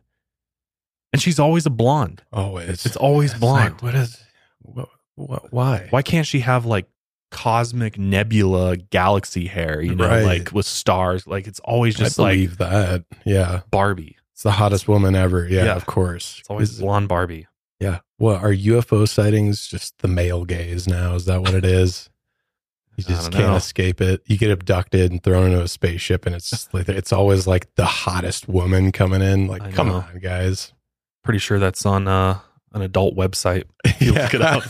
and 1.12 1.20
she's 1.20 1.38
always 1.38 1.66
a 1.66 1.70
blonde. 1.70 2.22
Always. 2.32 2.86
It's 2.86 2.96
always 2.96 3.32
It's 3.32 3.40
blonde. 3.40 3.74
like, 3.74 3.82
what 3.82 3.94
is, 3.94 4.22
what, 4.62 4.88
what, 5.16 5.52
why? 5.52 5.86
Why 5.90 6.02
can't 6.02 6.26
she 6.26 6.40
have 6.40 6.66
like 6.66 6.86
cosmic 7.30 7.98
nebula 7.98 8.76
galaxy 8.76 9.46
hair, 9.46 9.80
you 9.80 9.94
know, 9.94 10.06
Right. 10.08 10.24
like 10.24 10.52
with 10.52 10.66
stars? 10.66 11.26
Like 11.26 11.46
it's 11.46 11.60
always 11.60 11.96
I 12.00 12.04
just 12.04 12.18
like 12.18 12.50
that. 12.58 13.04
Yeah. 13.24 13.60
Barbie. 13.70 14.16
It's 14.34 14.42
the 14.42 14.52
hottest 14.52 14.86
woman 14.88 15.14
ever. 15.14 15.46
Yeah, 15.48 15.64
Yeah. 15.64 15.74
of 15.76 15.86
course. 15.86 16.36
It's 16.40 16.50
always 16.50 16.70
Is- 16.72 16.78
blonde 16.80 17.08
Barbie. 17.08 17.46
yeah. 17.80 18.00
Well, 18.18 18.36
are 18.36 18.52
UFO 18.52 19.08
sightings 19.08 19.66
just 19.66 19.98
the 20.00 20.08
male 20.08 20.44
gaze 20.44 20.86
now? 20.86 21.14
Is 21.14 21.24
that 21.24 21.40
what 21.40 21.54
it 21.54 21.64
is? 21.64 22.09
You 22.96 23.04
just 23.04 23.32
can't 23.32 23.46
know. 23.46 23.56
escape 23.56 24.00
it. 24.00 24.22
You 24.26 24.36
get 24.36 24.50
abducted 24.50 25.10
and 25.10 25.22
thrown 25.22 25.46
into 25.46 25.62
a 25.62 25.68
spaceship, 25.68 26.26
and 26.26 26.34
it's 26.34 26.50
just 26.50 26.74
like 26.74 26.88
it's 26.88 27.12
always 27.12 27.46
like 27.46 27.74
the 27.76 27.86
hottest 27.86 28.48
woman 28.48 28.92
coming 28.92 29.22
in. 29.22 29.46
Like, 29.46 29.72
come 29.72 29.90
on, 29.90 30.18
guys. 30.18 30.72
Pretty 31.24 31.38
sure 31.38 31.58
that's 31.58 31.86
on 31.86 32.08
uh, 32.08 32.40
an 32.72 32.82
adult 32.82 33.16
website. 33.16 33.64
You 34.00 34.12
look 34.12 34.32
it 34.32 34.40
up. 34.40 34.64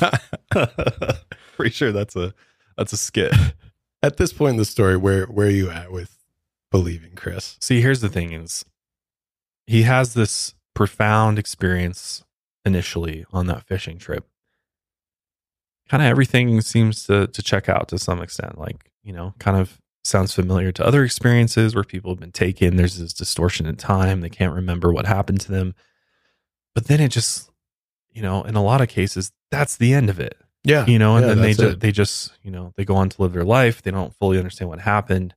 Pretty 1.56 1.70
sure 1.70 1.92
that's 1.92 2.16
a 2.16 2.34
that's 2.76 2.92
a 2.92 2.96
skit. 2.96 3.32
At 4.02 4.16
this 4.16 4.32
point 4.32 4.52
in 4.52 4.56
the 4.56 4.64
story, 4.64 4.96
where 4.96 5.26
where 5.26 5.46
are 5.46 5.50
you 5.50 5.70
at 5.70 5.92
with 5.92 6.16
believing 6.70 7.14
Chris? 7.14 7.56
See, 7.60 7.80
here's 7.80 8.00
the 8.00 8.08
thing 8.08 8.32
is 8.32 8.64
he 9.66 9.82
has 9.82 10.14
this 10.14 10.54
profound 10.74 11.38
experience 11.38 12.24
initially 12.64 13.24
on 13.32 13.46
that 13.46 13.64
fishing 13.64 13.98
trip. 13.98 14.26
Kind 15.90 16.02
of 16.02 16.08
everything 16.08 16.60
seems 16.62 17.04
to 17.06 17.26
to 17.26 17.42
check 17.42 17.68
out 17.68 17.88
to 17.88 17.98
some 17.98 18.22
extent. 18.22 18.58
Like, 18.58 18.90
you 19.02 19.12
know, 19.12 19.34
kind 19.38 19.56
of 19.56 19.78
sounds 20.04 20.32
familiar 20.32 20.72
to 20.72 20.86
other 20.86 21.04
experiences 21.04 21.74
where 21.74 21.84
people 21.84 22.12
have 22.12 22.20
been 22.20 22.32
taken. 22.32 22.76
There's 22.76 22.98
this 22.98 23.12
distortion 23.12 23.66
in 23.66 23.76
time. 23.76 24.22
They 24.22 24.30
can't 24.30 24.54
remember 24.54 24.92
what 24.92 25.06
happened 25.06 25.40
to 25.42 25.52
them. 25.52 25.74
But 26.74 26.86
then 26.86 27.00
it 27.00 27.08
just, 27.08 27.50
you 28.10 28.22
know, 28.22 28.44
in 28.44 28.54
a 28.54 28.62
lot 28.62 28.80
of 28.80 28.88
cases, 28.88 29.32
that's 29.50 29.76
the 29.76 29.92
end 29.92 30.08
of 30.08 30.20
it 30.20 30.36
Yeah, 30.64 30.86
you 30.86 30.98
know 30.98 31.16
and 31.16 31.26
Yeah, 31.26 31.34
then 31.34 31.42
they 31.42 31.54
just 31.54 31.80
they 31.80 31.92
just 31.92 32.32
you 32.42 32.50
know 32.50 32.72
they 32.76 32.84
go 32.84 32.96
on 32.96 33.08
to 33.08 33.22
live 33.22 33.32
their 33.32 33.44
life 33.44 33.82
they 33.82 33.90
don't 33.90 34.14
fully 34.14 34.38
understand 34.38 34.68
what 34.68 34.80
happened 34.80 35.34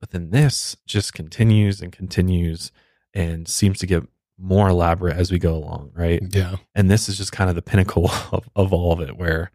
but 0.00 0.10
then 0.10 0.30
this 0.30 0.76
just 0.86 1.14
continues 1.14 1.80
and 1.80 1.92
continues 1.92 2.72
and 3.14 3.46
seems 3.46 3.78
to 3.78 3.86
get 3.86 4.02
more 4.38 4.68
elaborate 4.68 5.16
as 5.16 5.30
we 5.30 5.38
go 5.38 5.54
along 5.54 5.92
right 5.94 6.22
yeah, 6.34 6.56
and 6.74 6.90
this 6.90 7.08
is 7.08 7.16
just 7.16 7.32
kind 7.32 7.48
of 7.48 7.56
the 7.56 7.62
pinnacle 7.62 8.10
of, 8.32 8.48
of 8.56 8.72
all 8.72 8.92
of 8.92 9.00
it 9.00 9.16
where 9.16 9.50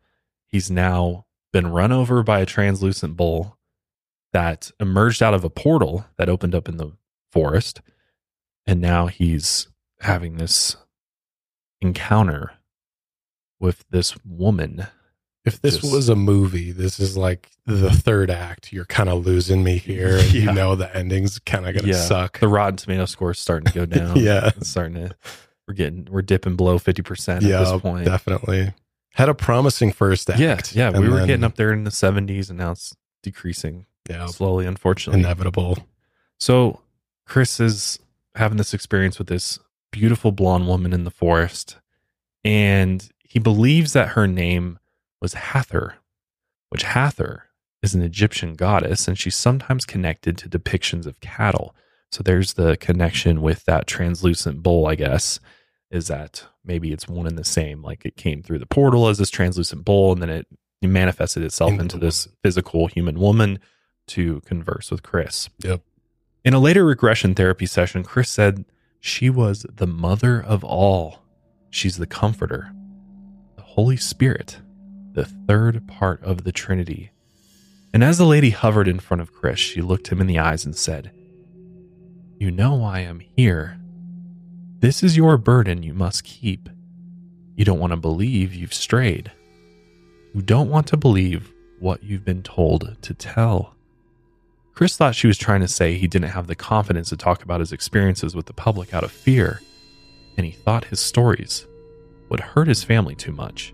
he's 0.48 0.72
now 0.72 1.26
been 1.54 1.68
run 1.68 1.92
over 1.92 2.24
by 2.24 2.40
a 2.40 2.46
translucent 2.46 3.16
bull 3.16 3.58
that 4.34 4.72
emerged 4.80 5.24
out 5.24 5.34
of 5.34 5.44
a 5.44 5.50
portal 5.50 6.06
that 6.18 6.30
opened 6.30 6.54
up 6.56 6.68
in 6.68 6.78
the 6.78 6.92
forest 7.32 7.82
and 8.66 8.82
now 8.82 9.08
he's 9.08 9.68
having 10.02 10.38
this 10.38 10.76
encounter 11.82 12.52
with 13.60 13.86
this 13.90 14.16
woman 14.26 14.88
If 15.46 15.62
this 15.62 15.78
Just- 15.78 15.94
was 15.94 16.10
a 16.10 16.16
movie, 16.16 16.72
this 16.74 17.00
is 17.00 17.16
like 17.16 17.50
the 17.66 17.90
third 17.90 18.30
act. 18.30 18.74
You're 18.74 18.84
kind 18.86 19.08
of 19.08 19.26
losing 19.26 19.64
me 19.64 19.78
here. 19.78 20.18
and 20.18 20.34
Yeah. 20.34 20.42
You 20.42 20.52
know 20.54 20.76
the 20.76 20.94
ending's 20.96 21.40
kind 21.40 21.66
of 21.66 21.74
gonna 21.76 21.88
Yeah. 21.88 22.02
suck. 22.06 22.40
the 22.40 22.50
rotten 22.50 22.76
tomato 22.76 23.06
score 23.06 23.32
is 23.32 23.40
starting 23.40 23.72
to 23.72 23.74
go 23.74 23.86
down 23.98 24.18
Yeah. 24.18 24.52
it's 24.58 24.68
starting 24.70 24.96
to 24.96 25.16
we're 25.68 25.74
getting 25.74 26.06
we're 26.12 26.22
dipping 26.22 26.58
below 26.58 26.78
50% 26.80 27.38
at 27.38 27.42
yeah, 27.44 27.60
this 27.60 27.82
point 27.82 28.04
definitely. 28.06 28.74
Had 29.18 29.30
a 29.30 29.34
promising 29.34 29.92
first 29.92 30.30
act. 30.30 30.40
yeah 30.40 30.60
yeah 30.74 30.90
we 30.98 31.10
were 31.10 31.18
then- 31.18 31.28
getting 31.28 31.44
up 31.44 31.56
there 31.56 31.74
in 31.74 31.84
the 31.84 31.90
70s 31.92 32.50
and 32.50 32.58
now 32.60 32.72
it's 32.72 32.96
decreasing 33.24 33.86
Yeah, 34.10 34.28
slowly 34.28 34.66
unfortunately 34.66 35.22
inevitable. 35.22 35.78
so 36.40 36.82
chris 37.26 37.60
is 37.60 38.00
having 38.36 38.58
this 38.58 38.74
experience 38.74 39.18
with 39.18 39.28
this 39.28 39.60
beautiful 39.92 40.32
blonde 40.32 40.68
woman 40.68 40.94
in 40.94 41.04
the 41.04 41.12
forest 41.12 41.78
and 42.46 43.10
he 43.24 43.40
believes 43.40 43.94
that 43.94 44.10
her 44.10 44.26
name 44.28 44.80
was 45.22 45.34
Hathor, 45.34 45.96
which 46.70 46.84
Hathor 46.84 47.46
is 47.84 47.94
an 47.96 48.02
Egyptian 48.02 48.54
goddess, 48.54 49.08
and 49.08 49.18
she's 49.18 49.36
sometimes 49.36 49.86
connected 49.86 50.38
to 50.38 50.48
depictions 50.50 51.06
of 51.06 51.20
cattle. 51.20 51.76
So 52.12 52.24
there's 52.24 52.54
the 52.54 52.78
connection 52.78 53.42
with 53.42 53.66
that 53.66 53.86
translucent 53.88 54.64
bull, 54.64 54.88
I 54.88 54.96
guess, 54.96 55.40
is 55.90 56.08
that 56.08 56.46
maybe 56.66 56.92
it's 56.92 57.08
one 57.08 57.28
and 57.28 57.38
the 57.38 57.44
same. 57.44 57.82
Like 57.82 58.06
it 58.06 58.18
came 58.18 58.42
through 58.42 58.60
the 58.60 58.66
portal 58.66 59.08
as 59.08 59.18
this 59.18 59.30
translucent 59.30 59.86
bowl, 59.86 60.12
and 60.14 60.22
then 60.22 60.30
it 60.30 60.48
manifested 60.82 61.44
itself 61.44 61.72
Into 61.72 61.98
this 61.98 62.28
physical 62.44 62.88
human 62.88 63.20
woman 63.20 63.60
to 64.08 64.42
converse 64.42 64.92
with 64.92 65.04
Chris. 65.04 65.50
Yep. 65.60 65.82
In 66.46 66.54
a 66.54 66.60
later 66.60 66.86
regression 66.86 67.36
therapy 67.36 67.66
session, 67.66 68.04
Chris 68.04 68.30
said 68.30 68.66
she 69.00 69.30
was 69.30 69.66
the 69.74 69.88
mother 69.88 70.42
of 70.42 70.64
all. 70.64 71.24
She's 71.70 71.98
the 71.98 72.08
comforter, 72.08 72.72
the 73.56 73.64
Holy 73.64 73.98
Spirit, 73.98 74.60
the 75.14 75.26
third 75.26 75.88
part 75.88 76.24
of 76.24 76.44
the 76.44 76.52
Trinity. 76.52 77.12
And 77.94 78.04
as 78.04 78.18
the 78.18 78.26
lady 78.26 78.52
hovered 78.52 78.88
in 78.88 79.00
front 79.00 79.22
of 79.22 79.34
Chris, 79.34 79.60
she 79.60 79.82
looked 79.82 80.08
him 80.08 80.22
in 80.22 80.28
the 80.28 80.40
eyes 80.40 80.66
and 80.66 80.76
said, 80.76 81.12
You 82.40 82.52
know 82.52 82.86
I'm 82.86 83.20
here. 83.20 83.80
This 84.80 85.02
is 85.02 85.18
your 85.18 85.38
burden 85.38 85.82
you 85.82 85.96
must 85.96 86.24
keep. 86.24 86.70
You 87.56 87.66
don't 87.66 87.80
want 87.80 87.92
to 87.92 87.98
believe 87.98 88.54
you've 88.54 88.76
strayed. 88.76 89.32
You 90.36 90.44
don't 90.44 90.70
want 90.70 90.86
to 90.88 90.98
believe 90.98 91.52
what 91.80 92.04
you've 92.04 92.24
been 92.24 92.44
told 92.44 92.96
to 93.02 93.14
tell. 93.16 93.74
Chris 94.76 94.96
thought 94.96 95.16
she 95.16 95.26
was 95.26 95.40
trying 95.40 95.62
to 95.62 95.68
say 95.68 95.98
he 95.98 96.08
didn't 96.08 96.30
have 96.30 96.46
the 96.46 96.54
confidence 96.54 97.10
to 97.10 97.18
talk 97.18 97.42
about 97.42 97.60
his 97.60 97.72
experiences 97.72 98.36
with 98.36 98.46
the 98.46 98.54
public 98.54 98.94
out 98.94 99.04
of 99.04 99.12
fear, 99.12 99.62
and 100.38 100.46
he 100.46 100.52
thought 100.52 100.86
his 100.86 101.00
stories 101.00 101.66
would 102.30 102.40
hurt 102.40 102.68
his 102.68 102.84
family 102.84 103.16
too 103.16 103.32
much. 103.32 103.74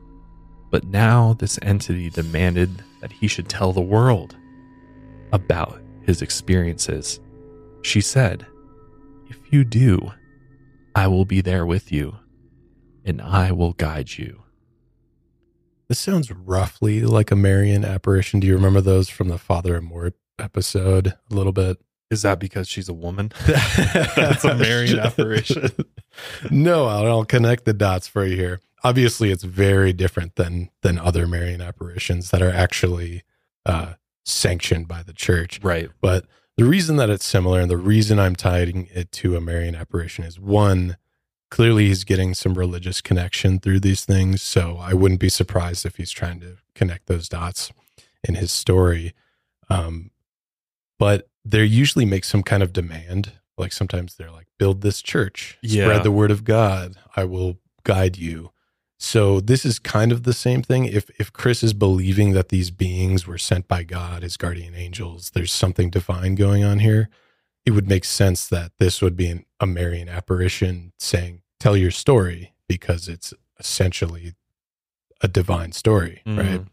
But 0.72 0.86
now 0.86 1.34
this 1.34 1.60
entity 1.62 2.12
demanded 2.12 2.82
that 3.02 3.12
he 3.12 3.28
should 3.28 3.50
tell 3.50 3.74
the 3.74 3.82
world 3.82 4.38
about 5.34 5.82
his 6.04 6.22
experiences. 6.22 7.20
She 7.82 8.00
said, 8.00 8.46
If 9.30 9.52
you 9.52 9.66
do, 9.66 10.14
I 10.96 11.08
will 11.08 11.26
be 11.26 11.42
there 11.42 11.66
with 11.66 11.92
you, 11.92 12.18
and 13.04 13.22
I 13.22 13.52
will 13.52 13.74
guide 13.74 14.18
you. 14.18 14.44
This 15.90 16.00
sounds 16.00 16.32
roughly 16.32 17.02
like 17.02 17.32
a 17.32 17.36
Marian 17.36 17.84
apparition. 17.84 18.40
Do 18.40 18.48
you 18.48 18.56
remember 18.56 18.82
those 18.82 19.10
from 19.10 19.28
the 19.28 19.38
Father 19.38 19.76
and 19.76 19.86
Mort 19.86 20.16
episode 20.40 21.08
a 21.08 21.34
little 21.34 21.52
bit? 21.52 21.78
Is 22.10 22.22
that 22.22 22.40
because 22.40 22.68
she's 22.68 22.90
a 22.90 22.94
woman? 22.94 23.32
That's 23.46 24.46
a 24.46 24.56
Marian 24.56 25.00
apparition. 25.08 25.70
no, 26.52 26.86
I'll, 26.86 27.08
I'll 27.08 27.26
connect 27.26 27.66
the 27.66 27.74
dots 27.74 28.08
for 28.08 28.26
you 28.26 28.36
here. 28.36 28.60
Obviously, 28.84 29.32
it's 29.32 29.44
very 29.44 29.94
different 29.94 30.36
than 30.36 30.70
than 30.82 31.00
other 31.00 31.26
Marian 31.28 31.62
apparitions 31.62 32.30
that 32.32 32.42
are 32.42 32.52
actually 32.52 33.24
uh, 33.66 33.94
sanctioned 34.26 34.88
by 34.88 35.04
the 35.04 35.14
church. 35.14 35.60
Right. 35.64 35.90
But 36.02 36.26
the 36.58 36.66
reason 36.66 36.96
that 36.98 37.10
it's 37.10 37.26
similar 37.26 37.60
and 37.60 37.70
the 37.72 37.78
reason 37.78 38.20
I'm 38.20 38.36
tying 38.36 38.88
it 38.94 39.12
to 39.14 39.36
a 39.36 39.42
Marian 39.42 39.76
apparition 39.76 40.24
is 40.24 40.40
one, 40.40 40.98
clearly 41.50 41.88
he's 41.88 42.04
getting 42.04 42.34
some 42.34 42.54
religious 42.54 43.02
connection 43.02 43.60
through 43.60 43.80
these 43.80 44.06
things. 44.06 44.42
So 44.42 44.78
I 44.80 44.94
wouldn't 44.94 45.20
be 45.20 45.30
surprised 45.30 45.86
if 45.86 45.98
he's 45.98 46.12
trying 46.12 46.40
to 46.42 46.58
connect 46.76 47.08
those 47.08 47.28
dots 47.30 47.72
in 48.24 48.36
his 48.36 48.52
story. 48.52 49.14
Um, 49.70 50.12
but 51.00 51.28
they 51.44 51.64
usually 51.64 52.06
make 52.06 52.24
some 52.24 52.44
kind 52.44 52.64
of 52.64 52.72
demand. 52.74 53.34
Like 53.58 53.74
sometimes 53.74 54.16
they're 54.16 54.32
like, 54.32 54.48
build 54.58 54.82
this 54.82 55.02
church, 55.02 55.58
Yeah. 55.62 55.86
spread 55.86 56.04
the 56.04 56.12
word 56.12 56.32
of 56.32 56.44
God, 56.44 56.96
I 57.16 57.24
will 57.26 57.58
guide 57.84 58.18
you. 58.18 58.52
So 59.04 59.42
this 59.42 59.66
is 59.66 59.80
kind 59.80 60.14
of 60.14 60.24
the 60.24 60.32
same 60.32 60.62
thing. 60.64 60.86
If 60.86 61.10
if 61.20 61.34
Chris 61.34 61.62
is 61.62 61.74
believing 61.74 62.32
that 62.32 62.48
these 62.48 62.72
beings 62.72 63.28
were 63.28 63.38
sent 63.38 63.68
by 63.68 63.84
God 63.84 64.24
as 64.24 64.38
guardian 64.38 64.74
angels, 64.76 65.32
there's 65.32 65.52
something 65.52 65.90
divine 65.90 66.36
going 66.36 66.64
on 66.64 66.80
here. 66.80 67.10
It 67.66 67.72
would 67.72 67.86
make 67.86 68.06
sense 68.06 68.48
that 68.48 68.72
this 68.80 69.02
would 69.02 69.18
be 69.18 69.28
an, 69.28 69.46
a 69.60 69.68
Marian 69.68 70.08
apparition 70.08 70.94
saying, 71.00 71.42
"Tell 71.60 71.76
your 71.76 71.92
story," 71.92 72.54
because 72.70 73.10
it's 73.10 73.34
essentially 73.60 74.36
a 75.20 75.28
divine 75.28 75.74
story, 75.74 76.22
right? 76.26 76.62
Mhm. 76.62 76.68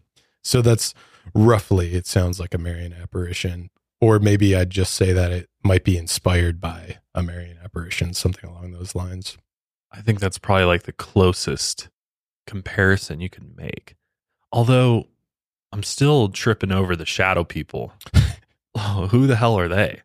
So 0.45 0.63
that's 0.63 0.95
roughly. 1.35 1.95
It 1.95 2.07
sounds 2.07 2.39
like 2.39 2.55
a 2.55 2.59
Marian 2.59 2.93
apparition, 2.93 3.71
or 4.01 4.21
maybe 4.21 4.55
I'd 4.55 4.71
just 4.71 4.95
say 4.95 5.13
that 5.13 5.33
it 5.33 5.51
might 5.65 5.83
be 5.83 5.99
inspired 5.99 6.61
by 6.61 6.99
a 7.13 7.25
Marian 7.25 7.59
apparition, 7.59 8.15
something 8.15 8.49
along 8.49 8.71
those 8.71 8.95
lines. 8.95 9.37
I 9.91 10.01
think 10.01 10.21
that's 10.21 10.39
probably 10.39 10.67
like 10.67 10.85
the 10.85 10.93
closest 10.93 11.89
comparison 12.51 13.21
you 13.21 13.31
can 13.31 13.55
make. 13.57 13.95
Although 14.53 15.07
I'm 15.73 15.83
still 15.85 16.29
tripping 16.29 16.73
over 16.73 16.97
the 16.97 17.07
shadow 17.07 17.45
people. 17.45 17.93
oh, 18.75 19.07
who 19.11 19.27
the 19.27 19.37
hell 19.37 19.57
are 19.59 19.69
they? 19.69 20.01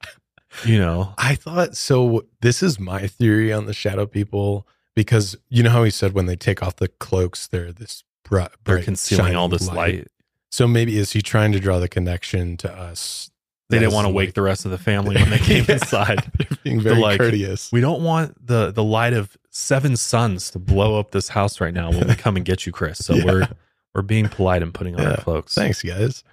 You 0.64 0.78
know, 0.80 1.14
I 1.18 1.36
thought 1.36 1.76
so. 1.76 2.24
This 2.42 2.64
is 2.64 2.80
my 2.80 3.08
theory 3.08 3.52
on 3.52 3.66
the 3.66 3.74
shadow 3.74 4.06
people 4.06 4.68
because 4.96 5.36
you 5.50 5.64
know 5.64 5.72
how 5.72 5.84
he 5.84 5.92
said 5.92 6.14
when 6.14 6.28
they 6.28 6.36
take 6.38 6.64
off 6.64 6.78
the 6.78 6.88
cloaks, 6.88 7.48
they're 7.48 7.74
this 7.74 8.04
bright, 8.24 8.52
they're 8.64 8.82
concealing 8.82 9.36
all 9.36 9.50
this 9.50 9.68
light. 9.68 10.08
So 10.52 10.68
maybe 10.68 10.98
is 10.98 11.12
he 11.12 11.22
trying 11.22 11.52
to 11.52 11.60
draw 11.60 11.80
the 11.80 11.90
connection 11.90 12.56
to 12.58 12.72
us? 12.72 13.30
They 13.70 13.80
didn't 13.80 13.94
want 13.94 14.06
to 14.06 14.14
wake 14.14 14.28
like- 14.28 14.36
the 14.36 14.44
rest 14.44 14.64
of 14.66 14.72
the 14.72 14.78
family 14.78 15.16
when 15.22 15.32
they 15.32 15.40
came 15.40 15.66
Yeah. 15.68 15.74
inside. 15.74 16.32
They're 16.38 16.58
being 16.64 16.80
very 16.80 17.00
like, 17.00 17.20
courteous. 17.20 17.72
We 17.72 17.82
don't 17.82 18.04
want 18.04 18.46
the 18.46 18.72
the 18.72 18.84
light 18.84 19.14
of 19.14 19.36
seven 19.56 19.96
sons 19.96 20.52
to 20.52 20.60
blow 20.60 21.00
up 21.00 21.12
this 21.12 21.30
house 21.30 21.62
right 21.62 21.74
now 21.74 21.90
when 21.90 22.08
we 22.10 22.16
come 22.16 22.36
and 22.36 22.44
get 22.46 22.66
you, 22.66 22.74
Chris. 22.74 22.98
So 23.00 23.14
Yeah. 23.16 23.26
we're 23.26 23.48
we're 23.94 24.02
being 24.02 24.28
polite 24.28 24.62
and 24.62 24.74
putting 24.74 24.96
on 24.96 25.02
Yeah. 25.02 25.12
our 25.12 25.18
cloaks. 25.18 25.56
Thanks, 25.56 25.82
guys. 25.82 26.24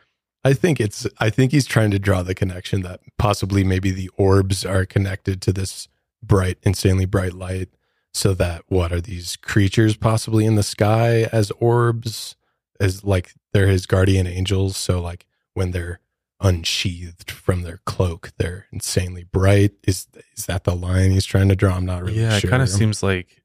I 0.45 0.53
think 0.55 0.81
it's. 0.81 1.07
I 1.21 1.31
think 1.31 1.53
he's 1.53 1.67
trying 1.67 1.93
to 1.93 2.01
draw 2.01 2.25
the 2.25 2.35
connection 2.35 2.83
that 2.83 2.99
possibly 3.19 3.63
maybe 3.63 3.93
the 3.93 4.11
orbs 4.17 4.65
are 4.65 4.85
connected 4.85 5.41
to 5.43 5.53
this 5.53 5.87
bright, 6.21 6.59
insanely 6.65 7.05
bright 7.07 7.35
light. 7.35 7.69
So 8.15 8.35
that 8.35 8.65
what 8.69 8.93
are 8.93 9.01
these 9.01 9.37
creatures 9.37 9.97
possibly 9.97 10.45
in 10.45 10.57
the 10.57 10.63
sky 10.65 11.29
as 11.33 11.51
orbs, 11.61 12.35
as 12.81 13.05
like 13.05 13.33
they're 13.55 13.69
his 13.69 13.87
guardian 13.87 14.27
angels? 14.27 14.77
So 14.77 15.01
like 15.01 15.25
when 15.55 15.71
they're 15.71 16.01
unsheathed 16.43 17.31
from 17.31 17.63
their 17.63 17.81
cloak, 17.87 18.33
they're 18.37 18.67
insanely 18.73 19.25
bright. 19.25 19.73
Is 19.87 20.09
is 20.37 20.47
that 20.47 20.65
the 20.65 20.75
line 20.75 21.13
he's 21.13 21.25
trying 21.25 21.49
to 21.49 21.57
draw? 21.57 21.77
I'm 21.77 21.87
not 21.87 22.03
really 22.03 22.21
yeah, 22.21 22.39
sure. 22.39 22.49
it 22.49 22.51
kind 22.51 22.63
of 22.63 22.69
seems 22.69 23.03
like 23.03 23.43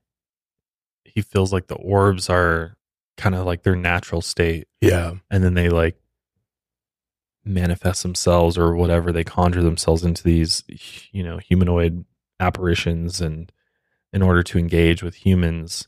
he 1.05 1.21
feels 1.21 1.53
like 1.53 1.67
the 1.67 1.75
orbs 1.75 2.29
are 2.29 2.77
kind 3.15 3.35
of 3.35 3.45
like 3.45 3.63
their 3.63 3.75
natural 3.75 4.21
state, 4.21 4.67
Yeah, 4.81 5.13
and 5.31 5.43
then 5.43 5.53
they 5.53 5.69
like 5.69 5.97
manifest 7.45 8.03
themselves 8.03 8.57
or 8.57 8.75
whatever 8.75 9.11
they 9.11 9.23
conjure 9.23 9.63
themselves 9.63 10.03
into 10.03 10.23
these, 10.23 10.63
you 11.11 11.23
know, 11.23 11.37
humanoid 11.37 12.05
apparitions, 12.39 13.21
and 13.21 13.51
in 14.13 14.21
order 14.21 14.43
to 14.43 14.59
engage 14.59 15.03
with 15.03 15.15
humans. 15.15 15.87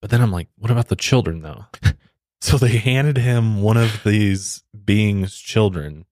But 0.00 0.10
then 0.10 0.22
I'm 0.22 0.32
like, 0.32 0.48
what 0.56 0.70
about 0.70 0.88
the 0.88 0.96
children 0.96 1.42
though? 1.42 1.66
so 2.40 2.56
they 2.56 2.78
handed 2.78 3.18
him 3.18 3.62
one 3.62 3.76
of 3.76 4.02
these 4.04 4.62
beings' 4.84 5.36
children, 5.36 6.06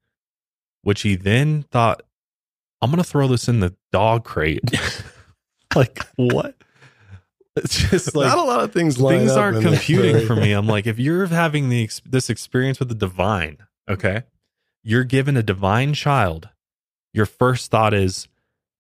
which 0.83 1.03
he 1.03 1.17
then 1.17 1.63
thought, 1.71 2.03
I'm 2.81 2.91
gonna 2.91 3.05
throw 3.05 3.29
this 3.29 3.49
in 3.49 3.61
the 3.61 3.75
dog 3.93 4.25
crate. 4.25 4.63
like 5.75 6.01
what? 6.17 6.55
It's 7.57 7.91
just 7.91 8.15
like 8.15 8.29
not 8.29 8.39
a 8.39 8.43
lot 8.43 8.61
of 8.61 8.73
things. 8.73 8.97
things 8.97 9.33
up 9.33 9.39
aren't 9.39 9.63
computing 9.63 10.27
for 10.27 10.37
me. 10.37 10.53
I'm 10.53 10.67
like, 10.69 10.87
if 10.87 10.99
you're 10.99 11.27
having 11.27 11.69
the 11.69 11.91
this 12.07 12.31
experience 12.31 12.79
with 12.79 12.89
the 12.89 12.95
divine, 12.95 13.59
okay, 13.89 14.23
you're 14.85 15.05
given 15.05 15.37
a 15.37 15.43
divine 15.43 15.93
child. 15.93 16.49
Your 17.13 17.27
first 17.27 17.71
thought 17.71 17.95
is, 17.95 18.29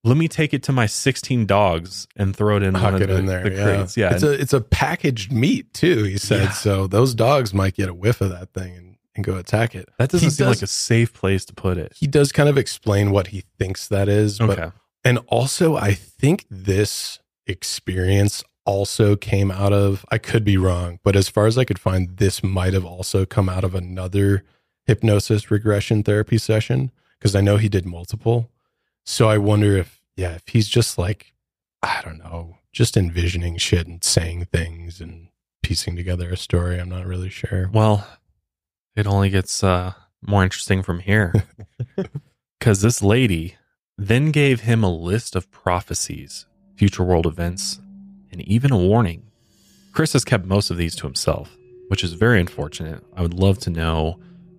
let 0.04 0.16
me 0.16 0.28
take 0.28 0.54
it 0.54 0.62
to 0.64 0.72
my 0.72 0.86
16 0.86 1.44
dogs 1.46 2.06
and 2.14 2.36
throw 2.36 2.56
it 2.56 2.62
in 2.62 2.74
one 2.74 2.82
Huck 2.82 2.94
of 2.94 3.02
it 3.02 3.06
the, 3.08 3.16
in 3.16 3.26
there. 3.26 3.42
the 3.42 3.50
yeah. 3.56 3.64
crates. 3.64 3.96
Yeah, 3.96 4.14
It's 4.14 4.22
a 4.22 4.30
it's 4.32 4.52
a 4.52 4.60
packaged 4.60 5.32
meat 5.32 5.72
too. 5.74 6.04
He 6.04 6.18
said 6.18 6.44
Yeah. 6.44 6.50
so. 6.52 6.86
Those 6.86 7.14
dogs 7.14 7.52
might 7.52 7.74
get 7.74 7.88
a 7.88 7.94
whiff 7.94 8.20
of 8.20 8.30
that 8.30 8.52
thing 8.52 8.76
and, 8.76 8.87
and 9.18 9.24
go 9.24 9.36
attack 9.36 9.74
it. 9.74 9.88
that 9.98 10.08
doesn't 10.10 10.26
he 10.26 10.30
seem 10.30 10.46
does- 10.46 10.56
like 10.56 10.62
a 10.62 10.66
safe 10.66 11.12
place 11.12 11.44
to 11.44 11.52
put 11.52 11.76
it. 11.76 11.92
He 11.94 12.06
does 12.06 12.32
kind 12.32 12.48
of 12.48 12.56
explain 12.56 13.10
what 13.10 13.26
he 13.28 13.42
thinks 13.58 13.86
that 13.88 14.08
is, 14.08 14.38
but 14.38 14.72
and 15.04 15.18
also 15.26 15.76
I 15.76 15.92
think 15.92 16.44
this 16.50 17.18
experience 17.46 18.44
also 18.64 19.16
came 19.16 19.50
out 19.50 19.72
of 19.72 20.04
I 20.10 20.18
could 20.18 20.44
be 20.44 20.56
wrong, 20.56 20.98
but 21.02 21.16
as 21.16 21.28
far 21.28 21.46
as 21.46 21.58
I 21.58 21.64
could 21.64 21.78
find, 21.78 22.16
this 22.18 22.42
might 22.42 22.74
have 22.74 22.84
also 22.84 23.26
come 23.26 23.48
out 23.48 23.64
of 23.64 23.74
another 23.74 24.44
hypnosis 24.86 25.50
regression 25.50 26.02
therapy 26.02 26.38
session 26.38 26.90
because 27.18 27.34
I 27.34 27.40
know 27.40 27.56
he 27.56 27.68
did 27.68 27.84
multiple. 27.84 28.50
So 29.04 29.28
I 29.28 29.38
wonder 29.38 29.76
if 29.76 30.02
yeah, 30.16 30.34
if 30.34 30.42
he's 30.48 30.68
just 30.68 30.98
like 30.98 31.32
I 31.82 32.02
don't 32.04 32.18
know, 32.18 32.58
just 32.72 32.96
envisioning 32.96 33.56
shit 33.56 33.86
and 33.86 34.02
saying 34.04 34.46
things 34.46 35.00
and 35.00 35.28
piecing 35.62 35.96
together 35.96 36.30
a 36.30 36.36
story. 36.36 36.78
I'm 36.78 36.88
not 36.88 37.06
really 37.06 37.28
sure. 37.30 37.70
well, 37.72 38.06
it 38.98 39.06
only 39.06 39.30
gets 39.30 39.62
uh, 39.62 39.92
more 40.26 40.42
interesting 40.42 40.82
from 40.82 40.98
here 40.98 41.32
because 42.58 42.82
this 42.82 43.00
lady 43.00 43.56
then 43.96 44.32
gave 44.32 44.62
him 44.62 44.82
a 44.82 44.92
list 44.92 45.36
of 45.36 45.50
prophecies, 45.52 46.46
future 46.76 47.04
world 47.04 47.24
events, 47.24 47.80
and 48.32 48.40
even 48.42 48.72
a 48.72 48.76
warning. 48.76 49.22
Chris 49.92 50.12
has 50.14 50.24
kept 50.24 50.44
most 50.44 50.70
of 50.70 50.76
these 50.76 50.96
to 50.96 51.06
himself, 51.06 51.56
which 51.88 52.02
is 52.02 52.14
very 52.14 52.40
unfortunate. 52.40 53.04
I 53.16 53.22
would 53.22 53.34
love 53.34 53.58
to 53.60 53.70
know 53.70 54.18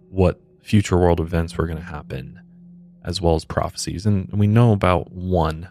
what 0.10 0.40
future 0.62 0.98
world 0.98 1.20
events 1.20 1.58
were 1.58 1.68
going 1.68 1.78
to 1.78 1.84
happen, 1.84 2.40
as 3.04 3.22
well 3.22 3.36
as 3.36 3.44
prophecies. 3.44 4.06
And 4.06 4.32
we 4.32 4.48
know 4.48 4.72
about 4.72 5.12
one. 5.12 5.68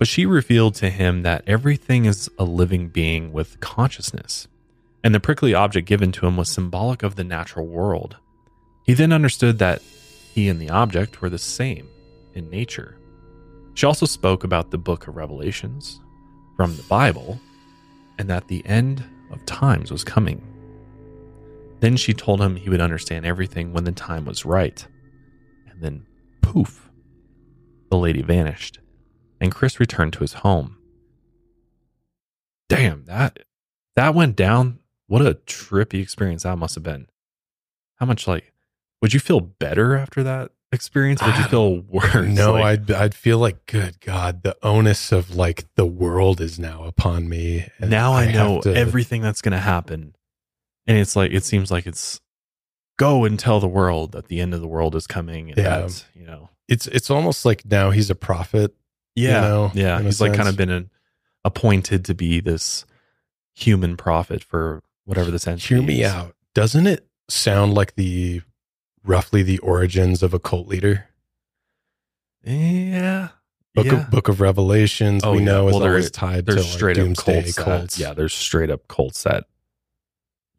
But 0.00 0.08
she 0.08 0.26
revealed 0.26 0.74
to 0.76 0.90
him 0.90 1.22
that 1.22 1.44
everything 1.46 2.06
is 2.06 2.28
a 2.38 2.44
living 2.44 2.88
being 2.88 3.32
with 3.32 3.60
consciousness, 3.60 4.48
and 5.04 5.14
the 5.14 5.20
prickly 5.20 5.54
object 5.54 5.86
given 5.88 6.12
to 6.12 6.26
him 6.26 6.36
was 6.36 6.48
symbolic 6.48 7.02
of 7.02 7.16
the 7.16 7.24
natural 7.24 7.66
world. 7.66 8.16
He 8.84 8.94
then 8.94 9.12
understood 9.12 9.58
that 9.58 9.82
he 9.82 10.48
and 10.48 10.60
the 10.60 10.70
object 10.70 11.20
were 11.20 11.30
the 11.30 11.38
same 11.38 11.88
in 12.34 12.50
nature. 12.50 12.96
She 13.74 13.86
also 13.86 14.06
spoke 14.06 14.44
about 14.44 14.70
the 14.70 14.78
book 14.78 15.06
of 15.06 15.16
Revelations 15.16 16.00
from 16.56 16.76
the 16.76 16.82
Bible 16.84 17.40
and 18.18 18.28
that 18.28 18.48
the 18.48 18.64
end 18.66 19.02
of 19.30 19.44
times 19.46 19.90
was 19.90 20.04
coming. 20.04 20.46
Then 21.80 21.96
she 21.96 22.14
told 22.14 22.40
him 22.40 22.54
he 22.54 22.70
would 22.70 22.80
understand 22.80 23.26
everything 23.26 23.72
when 23.72 23.84
the 23.84 23.92
time 23.92 24.24
was 24.24 24.44
right. 24.44 24.86
And 25.68 25.82
then, 25.82 26.06
poof, 26.40 26.90
the 27.90 27.96
lady 27.96 28.22
vanished, 28.22 28.78
and 29.40 29.52
Chris 29.52 29.80
returned 29.80 30.12
to 30.12 30.20
his 30.20 30.34
home. 30.34 30.76
Damn, 32.68 33.04
that 33.06 33.40
that 33.96 34.14
went 34.14 34.36
down. 34.36 34.78
What 35.06 35.22
a 35.26 35.34
trippy 35.34 36.00
experience 36.00 36.44
that 36.44 36.56
must 36.56 36.74
have 36.74 36.84
been. 36.84 37.06
How 37.96 38.06
much 38.06 38.26
like 38.26 38.52
would 39.00 39.12
you 39.14 39.20
feel 39.20 39.40
better 39.40 39.96
after 39.96 40.22
that 40.22 40.52
experience? 40.72 41.20
Or 41.22 41.26
would 41.26 41.36
you 41.36 41.42
ah, 41.44 41.48
feel 41.48 41.76
worse? 41.88 42.28
No, 42.28 42.54
Like, 42.54 42.64
I'd 42.64 42.90
I'd 42.90 43.14
feel 43.14 43.38
like 43.38 43.66
good 43.66 44.00
God, 44.00 44.42
the 44.42 44.56
onus 44.62 45.12
of 45.12 45.34
like 45.34 45.64
the 45.74 45.86
world 45.86 46.40
is 46.40 46.58
now 46.58 46.84
upon 46.84 47.28
me. 47.28 47.68
and 47.78 47.90
now 47.90 48.12
I, 48.12 48.24
have 48.24 48.34
know 48.34 48.60
to- 48.62 48.74
everything 48.74 49.22
that's 49.22 49.42
going 49.42 49.52
to 49.52 49.58
happen. 49.58 50.14
And 50.86 50.96
it's 50.98 51.14
like, 51.14 51.30
it 51.32 51.44
seems 51.44 51.70
like 51.70 51.86
it's 51.86 52.20
go 52.98 53.24
and 53.24 53.38
tell 53.38 53.60
the 53.60 53.68
world 53.68 54.12
that 54.12 54.26
the 54.28 54.40
end 54.40 54.52
of 54.54 54.60
the 54.60 54.66
world 54.68 54.94
is 54.96 55.06
coming. 55.06 55.48
And 55.50 55.58
Yeah. 55.58 55.80
that, 55.80 56.04
you 56.14 56.24
know, 56.26 56.48
It's 56.68 56.86
it's 56.88 57.10
almost 57.10 57.44
like 57.44 57.64
now 57.64 57.90
he's 57.90 58.08
a 58.10 58.14
prophet. 58.14 58.74
yeah. 59.14 59.40
know, 59.42 59.70
yeah. 59.74 60.00
He's 60.00 60.20
like 60.20 60.34
kind 60.34 60.48
of 60.48 60.56
been 60.56 60.70
an, 60.70 60.90
appointed 61.44 62.04
to 62.06 62.14
be 62.14 62.40
this 62.40 62.84
human 63.54 63.96
prophet 63.96 64.42
for 64.44 64.82
whatever 65.04 65.30
this 65.30 65.46
entity 65.46 65.74
Hear 65.74 65.82
me 65.82 66.02
is. 66.02 66.10
out. 66.12 66.34
Doesn't 66.54 66.86
it 66.86 67.06
sound 67.28 67.74
like 67.74 67.94
the 67.94 68.42
roughly 69.04 69.42
the 69.42 69.58
origins 69.58 70.22
of 70.22 70.32
a 70.34 70.38
cult 70.38 70.68
leader? 70.68 71.06
Yeah. 72.44 73.28
Book 73.74 73.86
yeah. 73.86 74.02
of 74.02 74.10
Book 74.10 74.28
of 74.28 74.40
Revelations, 74.40 75.22
Oh, 75.24 75.32
we 75.32 75.38
yeah. 75.38 75.44
know 75.44 75.68
is 75.68 75.72
Well, 75.72 75.80
there- 75.80 75.90
always 75.90 76.10
tied 76.10 76.46
to 76.46 76.54
like 76.56 76.64
straight 76.64 76.98
up 76.98 77.16
cults, 77.16 77.54
cults. 77.54 77.96
That, 77.96 78.02
yeah. 78.02 78.12
There's 78.14 78.34
straight 78.34 78.70
up 78.70 78.86
cults 78.88 79.22
that 79.22 79.44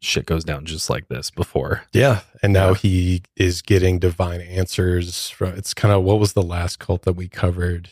shit 0.00 0.26
goes 0.26 0.44
down 0.44 0.64
just 0.66 0.90
like 0.90 1.08
this 1.08 1.30
before. 1.30 1.82
Yeah, 1.92 2.20
and 2.42 2.52
now 2.52 2.70
Yeah. 2.70 2.74
he 2.74 3.22
is 3.36 3.62
getting 3.62 3.98
divine 4.00 4.40
answers 4.40 5.30
from. 5.30 5.54
It's 5.54 5.74
kind 5.74 5.94
of 5.94 6.02
what 6.02 6.18
was 6.18 6.32
the 6.32 6.42
last 6.42 6.78
cult 6.78 7.02
that 7.02 7.12
we 7.14 7.28
covered? 7.28 7.90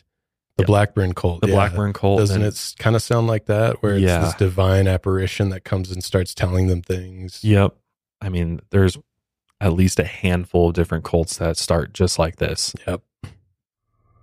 The 0.57 0.64
Yeah. 0.64 0.66
Blackburn 0.66 1.14
cult. 1.14 1.40
The 1.40 1.48
yeah. 1.48 1.55
Blackburn 1.55 1.92
cult. 1.94 2.18
Doesn't 2.18 2.42
and- 2.42 2.53
it 2.53 2.74
kind 2.78 2.94
of 2.94 3.03
sound 3.03 3.26
like 3.26 3.46
that? 3.46 3.82
Where 3.82 3.94
it's 3.94 4.03
Yeah. 4.03 4.20
this 4.20 4.34
divine 4.34 4.86
apparition 4.86 5.48
that 5.48 5.64
comes 5.64 5.90
and 5.90 6.05
starts 6.05 6.34
telling 6.34 6.66
them 6.66 6.82
things. 6.82 7.42
Yep. 7.42 7.74
I 8.20 8.28
mean, 8.28 8.61
there's 8.70 8.98
at 9.61 9.72
least 9.72 9.98
a 9.98 10.05
handful 10.05 10.68
of 10.68 10.74
different 10.74 11.05
cults 11.05 11.36
that 11.38 11.57
start 11.57 11.92
just 11.94 12.18
like 12.18 12.36
this. 12.36 12.74
Yep. 12.86 13.00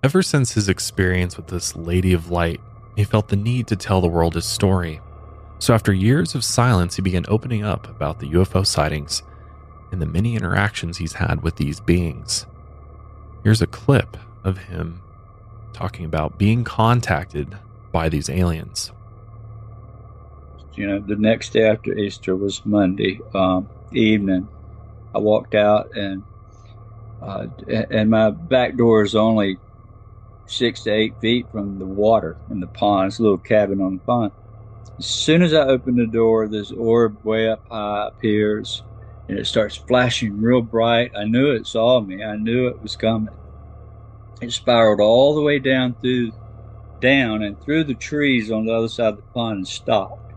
Ever 0.04 0.22
since 0.22 0.54
his 0.54 0.70
experience 0.70 1.36
with 1.36 1.48
this 1.48 1.76
Lady 1.76 2.14
of 2.14 2.30
Light, 2.30 2.60
he 2.96 3.04
felt 3.04 3.30
the 3.30 3.36
need 3.36 3.68
to 3.68 3.76
tell 3.76 4.00
the 4.02 4.08
world 4.08 4.36
his 4.36 4.46
story. 4.46 5.02
So, 5.60 5.74
after 5.74 5.92
years 5.92 6.36
of 6.36 6.44
silence, 6.46 6.96
he 6.96 7.02
began 7.02 7.26
opening 7.28 7.64
up 7.66 7.88
about 7.90 8.20
the 8.20 8.28
UFO 8.28 8.64
sightings 8.66 9.24
and 9.92 10.02
the 10.02 10.06
many 10.06 10.36
interactions 10.36 10.98
he's 10.98 11.14
had 11.14 11.42
with 11.42 11.58
these 11.58 11.80
beings. 11.82 12.46
Here's 13.44 13.62
a 13.62 13.68
clip 13.68 14.16
of 14.46 14.58
him 14.58 15.02
talking 15.74 16.06
about 16.06 16.38
being 16.38 16.64
contacted 16.64 17.58
by 17.92 18.10
these 18.10 18.30
aliens. 18.30 18.92
you 20.76 20.88
know, 20.88 21.00
the 21.00 21.16
next 21.16 21.52
day 21.52 21.64
after 21.64 21.94
Easter 21.98 22.36
was 22.36 22.66
Monday 22.66 23.20
um, 23.34 23.68
evening. 23.92 24.48
I 25.14 25.18
walked 25.18 25.56
out 25.56 25.96
and 25.96 26.24
uh, 27.22 27.48
and 27.68 28.10
my 28.10 28.30
back 28.30 28.78
door 28.78 29.04
is 29.04 29.14
only 29.14 29.58
six 30.46 30.84
to 30.84 30.92
eight 30.92 31.20
feet 31.20 31.52
from 31.52 31.80
the 31.80 31.86
water 31.86 32.38
in 32.50 32.62
the 32.62 32.68
pond. 32.68 33.08
It's 33.08 33.20
a 33.20 33.24
little 33.24 33.38
cabin 33.38 33.82
on 33.82 33.96
the 33.96 34.04
pond. 34.04 34.32
As 34.98 35.06
soon 35.06 35.42
as 35.42 35.54
I 35.54 35.62
open 35.62 35.96
the 35.96 36.08
door, 36.08 36.48
this 36.48 36.72
orb 36.72 37.24
way 37.24 37.50
up 37.50 37.68
high 37.70 38.08
appears 38.08 38.84
and 39.28 39.38
it 39.38 39.46
starts 39.46 39.76
flashing 39.76 40.42
real 40.42 40.62
bright. 40.62 41.12
I 41.16 41.26
knew 41.26 41.52
it 41.52 41.68
saw 41.68 42.00
me. 42.00 42.24
I 42.24 42.36
knew 42.38 42.68
it 42.68 42.82
was 42.82 42.96
coming. 42.96 43.34
It 44.42 44.52
spiraled 44.54 45.02
all 45.02 45.36
the 45.36 45.42
way 45.42 45.60
down 45.60 45.96
through 45.96 46.32
down 47.02 47.44
and 47.44 47.62
through 47.62 47.86
the 47.86 47.96
trees 47.96 48.52
on 48.52 48.66
the 48.66 48.74
other 48.74 48.90
side 48.90 49.10
of 49.10 49.18
the 49.18 49.24
pond 49.34 49.58
and 49.58 49.68
stopped. 49.68 50.34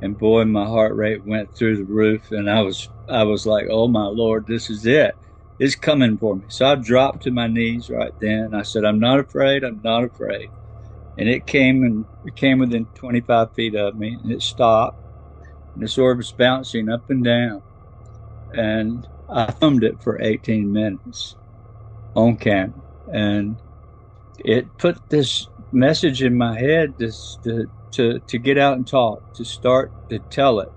And 0.00 0.18
boy 0.18 0.44
my 0.44 0.66
heart 0.66 0.94
rate 0.96 1.24
went 1.26 1.54
through 1.54 1.78
the 1.78 1.84
roof 1.84 2.30
and 2.30 2.50
i 2.50 2.62
was 2.62 2.90
i 3.08 3.22
was 3.24 3.46
like 3.46 3.66
oh 3.70 3.88
my 3.88 4.06
lord 4.06 4.46
this 4.46 4.70
is 4.70 4.86
it. 4.86 5.16
It's 5.58 5.76
coming 5.76 6.18
for 6.18 6.36
me. 6.36 6.46
So 6.48 6.66
i 6.66 6.74
dropped 6.76 7.22
to 7.24 7.30
my 7.30 7.48
knees 7.48 7.90
right 7.90 8.14
then. 8.20 8.54
I 8.54 8.62
said 8.62 8.84
i'm 8.84 9.00
not 9.00 9.20
afraid. 9.20 9.64
I'm 9.64 9.80
not 9.82 10.04
afraid. 10.04 10.50
And 11.16 11.28
it 11.28 11.46
came 11.46 11.82
and 11.84 12.06
it 12.24 12.36
came 12.36 12.58
within 12.60 12.88
25 12.94 13.54
feet 13.54 13.74
of 13.76 13.96
me 13.96 14.18
and 14.22 14.32
it 14.32 14.42
stopped. 14.42 14.98
And 15.74 15.84
this 15.84 15.98
orb 15.98 16.18
was 16.18 16.32
bouncing 16.32 16.88
up 16.88 17.04
and 17.10 17.24
down. 17.24 17.62
And 18.52 19.08
i 19.28 19.52
filmed 19.52 19.84
it 19.84 20.02
for 20.02 20.20
18 20.22 20.72
minutes 20.72 21.36
on 22.14 22.36
camera 22.36 22.82
and 23.12 23.58
it 24.38 24.76
put 24.78 24.98
this 25.10 25.46
message 25.72 26.22
in 26.22 26.36
my 26.36 26.58
head 26.58 26.94
this 26.98 27.38
to 27.44 27.66
to 27.92 28.20
to 28.20 28.38
get 28.38 28.58
out 28.58 28.76
and 28.76 28.86
talk, 28.86 29.22
to 29.34 29.44
start 29.44 29.92
to 30.10 30.18
tell 30.30 30.60
it. 30.60 30.68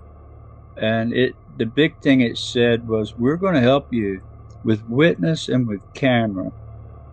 And 0.76 1.12
it 1.12 1.36
the 1.56 1.66
big 1.66 2.00
thing 2.00 2.20
it 2.20 2.38
said 2.38 2.86
was 2.86 3.16
we're 3.16 3.36
going 3.36 3.54
to 3.54 3.60
help 3.60 3.88
you 3.90 4.20
with 4.64 4.84
witness 4.88 5.48
and 5.48 5.66
with 5.66 5.80
camera 5.94 6.50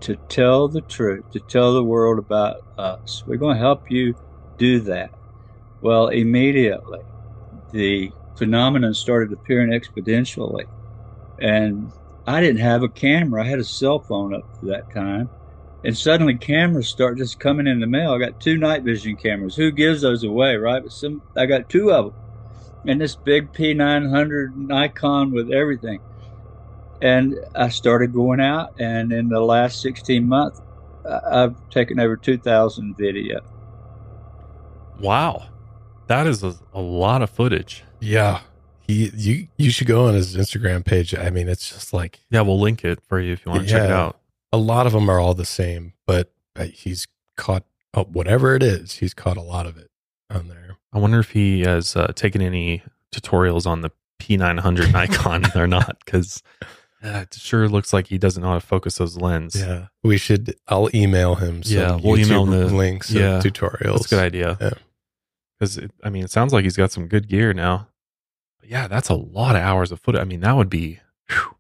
to 0.01 0.17
tell 0.29 0.67
the 0.67 0.81
truth, 0.81 1.25
to 1.31 1.39
tell 1.39 1.73
the 1.73 1.83
world 1.83 2.19
about 2.19 2.57
us. 2.77 3.23
We're 3.25 3.37
going 3.37 3.55
to 3.55 3.61
help 3.61 3.89
you 3.89 4.15
do 4.57 4.81
that. 4.81 5.11
Well, 5.81 6.07
immediately 6.09 6.99
the 7.71 8.13
phenomenon 8.37 8.93
started 8.93 9.33
appearing 9.33 9.71
exponentially. 9.71 10.65
And 11.39 11.91
I 12.27 12.41
didn't 12.41 12.61
have 12.61 12.83
a 12.83 12.89
camera. 12.89 13.43
I 13.43 13.47
had 13.47 13.59
a 13.59 13.63
cell 13.63 13.99
phone 13.99 14.33
up 14.33 14.59
to 14.59 14.65
that 14.67 14.91
time. 14.93 15.29
And 15.83 15.95
suddenly 15.95 16.35
cameras 16.35 16.87
start 16.87 17.17
just 17.17 17.39
coming 17.39 17.67
in 17.67 17.79
the 17.79 17.85
mail. 17.85 18.13
I 18.13 18.17
got 18.17 18.41
two 18.41 18.57
night 18.57 18.83
vision 18.83 19.15
cameras. 19.15 19.55
Who 19.55 19.71
gives 19.71 20.01
those 20.01 20.23
away, 20.23 20.55
right? 20.55 20.81
But 20.81 20.91
some, 20.91 21.21
I 21.35 21.45
got 21.45 21.69
two 21.69 21.91
of 21.91 22.05
them. 22.05 22.13
And 22.87 22.99
this 23.01 23.15
big 23.15 23.53
P900 23.53 24.55
Nikon 24.55 25.31
with 25.31 25.51
everything. 25.51 25.99
And 27.01 27.35
I 27.53 27.69
started 27.69 28.13
going 28.13 28.39
out, 28.39 28.79
and 28.79 29.11
in 29.11 29.27
the 29.27 29.41
last 29.41 29.81
16 29.81 30.27
months, 30.27 30.61
I- 31.07 31.43
I've 31.43 31.69
taken 31.69 31.99
over 31.99 32.15
2,000 32.15 32.95
video. 32.97 33.41
Wow. 34.99 35.47
That 36.07 36.25
is 36.25 36.43
a, 36.43 36.55
a 36.73 36.81
lot 36.81 37.21
of 37.21 37.29
footage. 37.29 37.83
Yeah, 37.99 38.41
he 38.87 39.09
you 39.15 39.47
you 39.57 39.69
should 39.71 39.87
go 39.87 40.07
on 40.07 40.13
his 40.13 40.35
Instagram 40.35 40.85
page. 40.85 41.13
I 41.15 41.29
mean, 41.29 41.47
it's 41.47 41.69
just 41.69 41.93
like 41.93 42.19
Yeah, 42.29 42.41
we'll 42.41 42.59
link 42.59 42.83
it 42.85 42.99
for 43.07 43.19
you 43.19 43.33
if 43.33 43.45
you 43.45 43.51
want 43.51 43.63
to 43.63 43.69
check 43.69 43.83
it 43.83 43.91
out. 43.91 44.19
a 44.51 44.57
lot 44.57 44.85
of 44.87 44.93
them 44.93 45.09
are 45.09 45.19
all 45.19 45.33
the 45.33 45.45
same, 45.45 45.93
but 46.05 46.31
uh, 46.55 46.65
he's 46.65 47.07
caught 47.37 47.63
oh, 47.93 48.03
whatever 48.03 48.55
it 48.55 48.63
is. 48.63 48.93
He's 48.95 49.13
caught 49.13 49.37
a 49.37 49.41
lot 49.41 49.65
of 49.65 49.77
it 49.77 49.89
on 50.29 50.47
there. 50.47 50.77
I 50.93 50.99
wonder 50.99 51.19
if 51.19 51.31
he 51.31 51.61
has 51.61 51.95
uh, 51.95 52.13
taken 52.15 52.41
any 52.41 52.81
tutorials 53.13 53.65
on 53.65 53.81
the 53.81 53.91
P900 54.21 54.91
Nikon 54.93 55.45
or 55.55 55.67
not, 55.67 55.97
because 56.05 56.41
it 57.01 57.33
sure 57.33 57.67
looks 57.67 57.91
like 57.91 58.07
he 58.07 58.17
doesn't 58.17 58.41
know 58.41 58.49
how 58.49 58.53
to 58.59 58.65
focus 58.65 58.97
those 58.97 59.17
lens. 59.17 59.55
Yeah, 59.59 59.87
we 60.03 60.17
should. 60.17 60.55
I'll 60.67 60.89
email 60.95 61.35
him. 61.35 61.61
Yeah, 61.65 61.99
we'll 62.01 62.17
email 62.17 62.45
YouTube 62.45 62.53
him 62.53 62.67
the- 62.69 62.75
links. 62.75 63.11
yeah, 63.11 63.37
of 63.37 63.43
tutorials. 63.43 63.93
That's 63.93 64.05
a 64.05 64.09
good 64.15 64.23
idea. 64.23 64.57
Yeah. 64.61 64.69
Because, 65.59 65.79
I 66.03 66.09
mean, 66.09 66.23
it 66.25 66.31
sounds 66.31 66.51
like 66.51 66.63
he's 66.65 66.75
got 66.75 66.91
some 66.91 67.07
good 67.07 67.27
gear 67.29 67.53
now. 67.53 67.87
Yeah, 68.67 68.87
that's 68.87 69.09
a 69.09 69.15
lot 69.15 69.55
of 69.55 69.61
hours 69.61 69.91
of 69.91 69.99
footage. 69.99 70.21
I 70.21 70.25
mean, 70.25 70.41
that 70.41 70.55
would 70.55 70.69
be, 70.69 70.99
whew. 71.29 71.55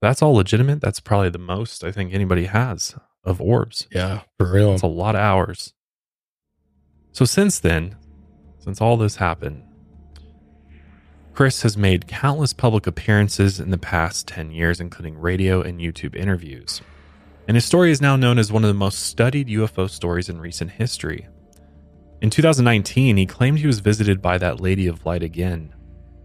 that's 0.00 0.22
all 0.22 0.34
legitimate. 0.34 0.80
That's 0.80 1.00
probably 1.00 1.30
the 1.30 1.38
most 1.38 1.84
I 1.84 1.92
think 1.92 2.12
anybody 2.12 2.46
has 2.46 2.94
of 3.24 3.40
orbs. 3.40 3.86
Yeah, 3.90 4.22
for 4.38 4.50
real. 4.52 4.70
That's 4.70 4.82
a 4.82 4.86
lot 4.86 5.14
of 5.14 5.20
hours. 5.20 5.74
So 7.12 7.24
since 7.24 7.58
then, 7.58 7.96
since 8.58 8.80
all 8.80 8.96
this 8.96 9.16
happened, 9.16 9.64
Chris 11.32 11.62
has 11.62 11.76
made 11.76 12.06
countless 12.06 12.52
public 12.52 12.86
appearances 12.86 13.60
in 13.60 13.70
the 13.70 13.78
past 13.78 14.28
10 14.28 14.50
years, 14.50 14.80
including 14.80 15.18
radio 15.18 15.62
and 15.62 15.80
YouTube 15.80 16.14
interviews. 16.14 16.82
And 17.48 17.56
his 17.56 17.64
story 17.64 17.90
is 17.90 18.00
now 18.00 18.16
known 18.16 18.38
as 18.38 18.52
one 18.52 18.62
of 18.62 18.68
the 18.68 18.74
most 18.74 19.00
studied 19.00 19.48
UFO 19.48 19.88
stories 19.88 20.28
in 20.28 20.40
recent 20.40 20.72
history. 20.72 21.26
In 22.20 22.30
2019, 22.30 23.16
he 23.16 23.26
claimed 23.26 23.58
he 23.58 23.66
was 23.66 23.80
visited 23.80 24.20
by 24.20 24.36
that 24.38 24.60
Lady 24.60 24.86
of 24.86 25.06
Light 25.06 25.22
again, 25.22 25.74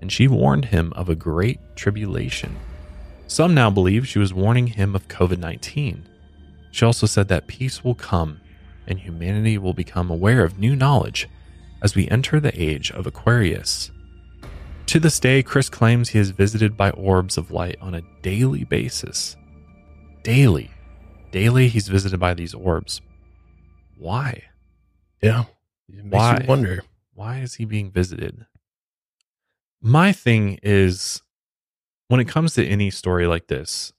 and 0.06 0.11
she 0.11 0.27
warned 0.27 0.65
him 0.65 0.94
of 0.95 1.10
a 1.10 1.15
great 1.15 1.60
tribulation. 1.76 2.56
Some 3.26 3.56
now 3.56 3.72
believe 3.72 4.07
she 4.07 4.19
was 4.19 4.36
warning 4.36 4.68
him 4.68 4.95
of 4.95 5.07
COVID 5.07 5.40
19. 5.40 6.07
She 6.69 6.86
also 6.86 7.07
said 7.07 7.27
that 7.30 7.48
peace 7.48 7.84
will 7.84 7.95
come 7.95 8.40
and 8.86 8.99
humanity 8.99 9.57
will 9.57 9.73
become 9.73 10.11
aware 10.11 10.44
of 10.44 10.60
new 10.60 10.76
knowledge 10.76 11.27
as 11.82 11.95
we 11.95 12.07
enter 12.07 12.40
the 12.40 12.53
age 12.61 12.91
of 12.91 13.07
Aquarius. 13.07 13.90
To 14.86 14.99
this 14.99 15.19
day, 15.19 15.41
Chris 15.41 15.69
claims 15.69 16.10
he 16.10 16.19
is 16.19 16.30
visited 16.30 16.77
by 16.77 16.91
orbs 16.91 17.36
of 17.36 17.49
light 17.49 17.77
on 17.82 17.95
a 17.95 18.03
daily 18.22 18.64
basis. 18.64 19.36
Daily. 20.22 20.69
Daily, 21.32 21.68
he's 21.68 21.88
visited 21.88 22.19
by 22.19 22.36
these 22.36 22.53
orbs. 22.53 23.02
Why? 23.98 24.44
Yeah. 25.19 25.45
It 25.90 26.06
makes 26.06 26.14
Why? 26.14 26.40
you 26.41 26.48
wonder. 26.48 26.84
Why 27.15 27.40
is 27.40 27.56
he 27.56 27.65
being 27.65 27.90
visited? 27.90 28.45
My 29.82 30.12
thing 30.12 30.60
is 30.64 31.22
when 32.08 32.20
it 32.20 32.28
comes 32.28 32.54
to 32.56 32.66
any 32.66 32.90
story 32.90 33.28
like 33.28 33.48
this, 33.48 33.94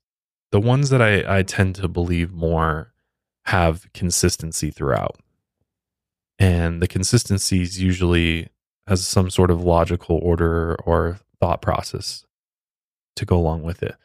the 0.51 0.59
ones 0.59 0.89
that 0.89 1.01
I, 1.01 1.39
I 1.39 1.43
tend 1.43 1.75
to 1.75 1.87
believe 1.87 2.31
more 2.33 2.93
have 3.45 3.87
consistency 3.93 4.71
throughout. 4.71 5.17
And 6.39 6.81
the 6.81 6.87
consistencies 6.87 7.81
usually 7.81 8.49
has 8.87 9.05
some 9.05 9.29
sort 9.29 9.49
of 9.51 9.63
logical 9.63 10.17
order 10.21 10.75
or 10.85 11.19
thought 11.39 11.61
process 11.61 12.25
to 13.15 13.25
go 13.25 13.37
along 13.37 13.63
with 13.63 13.81
it. 13.83 13.95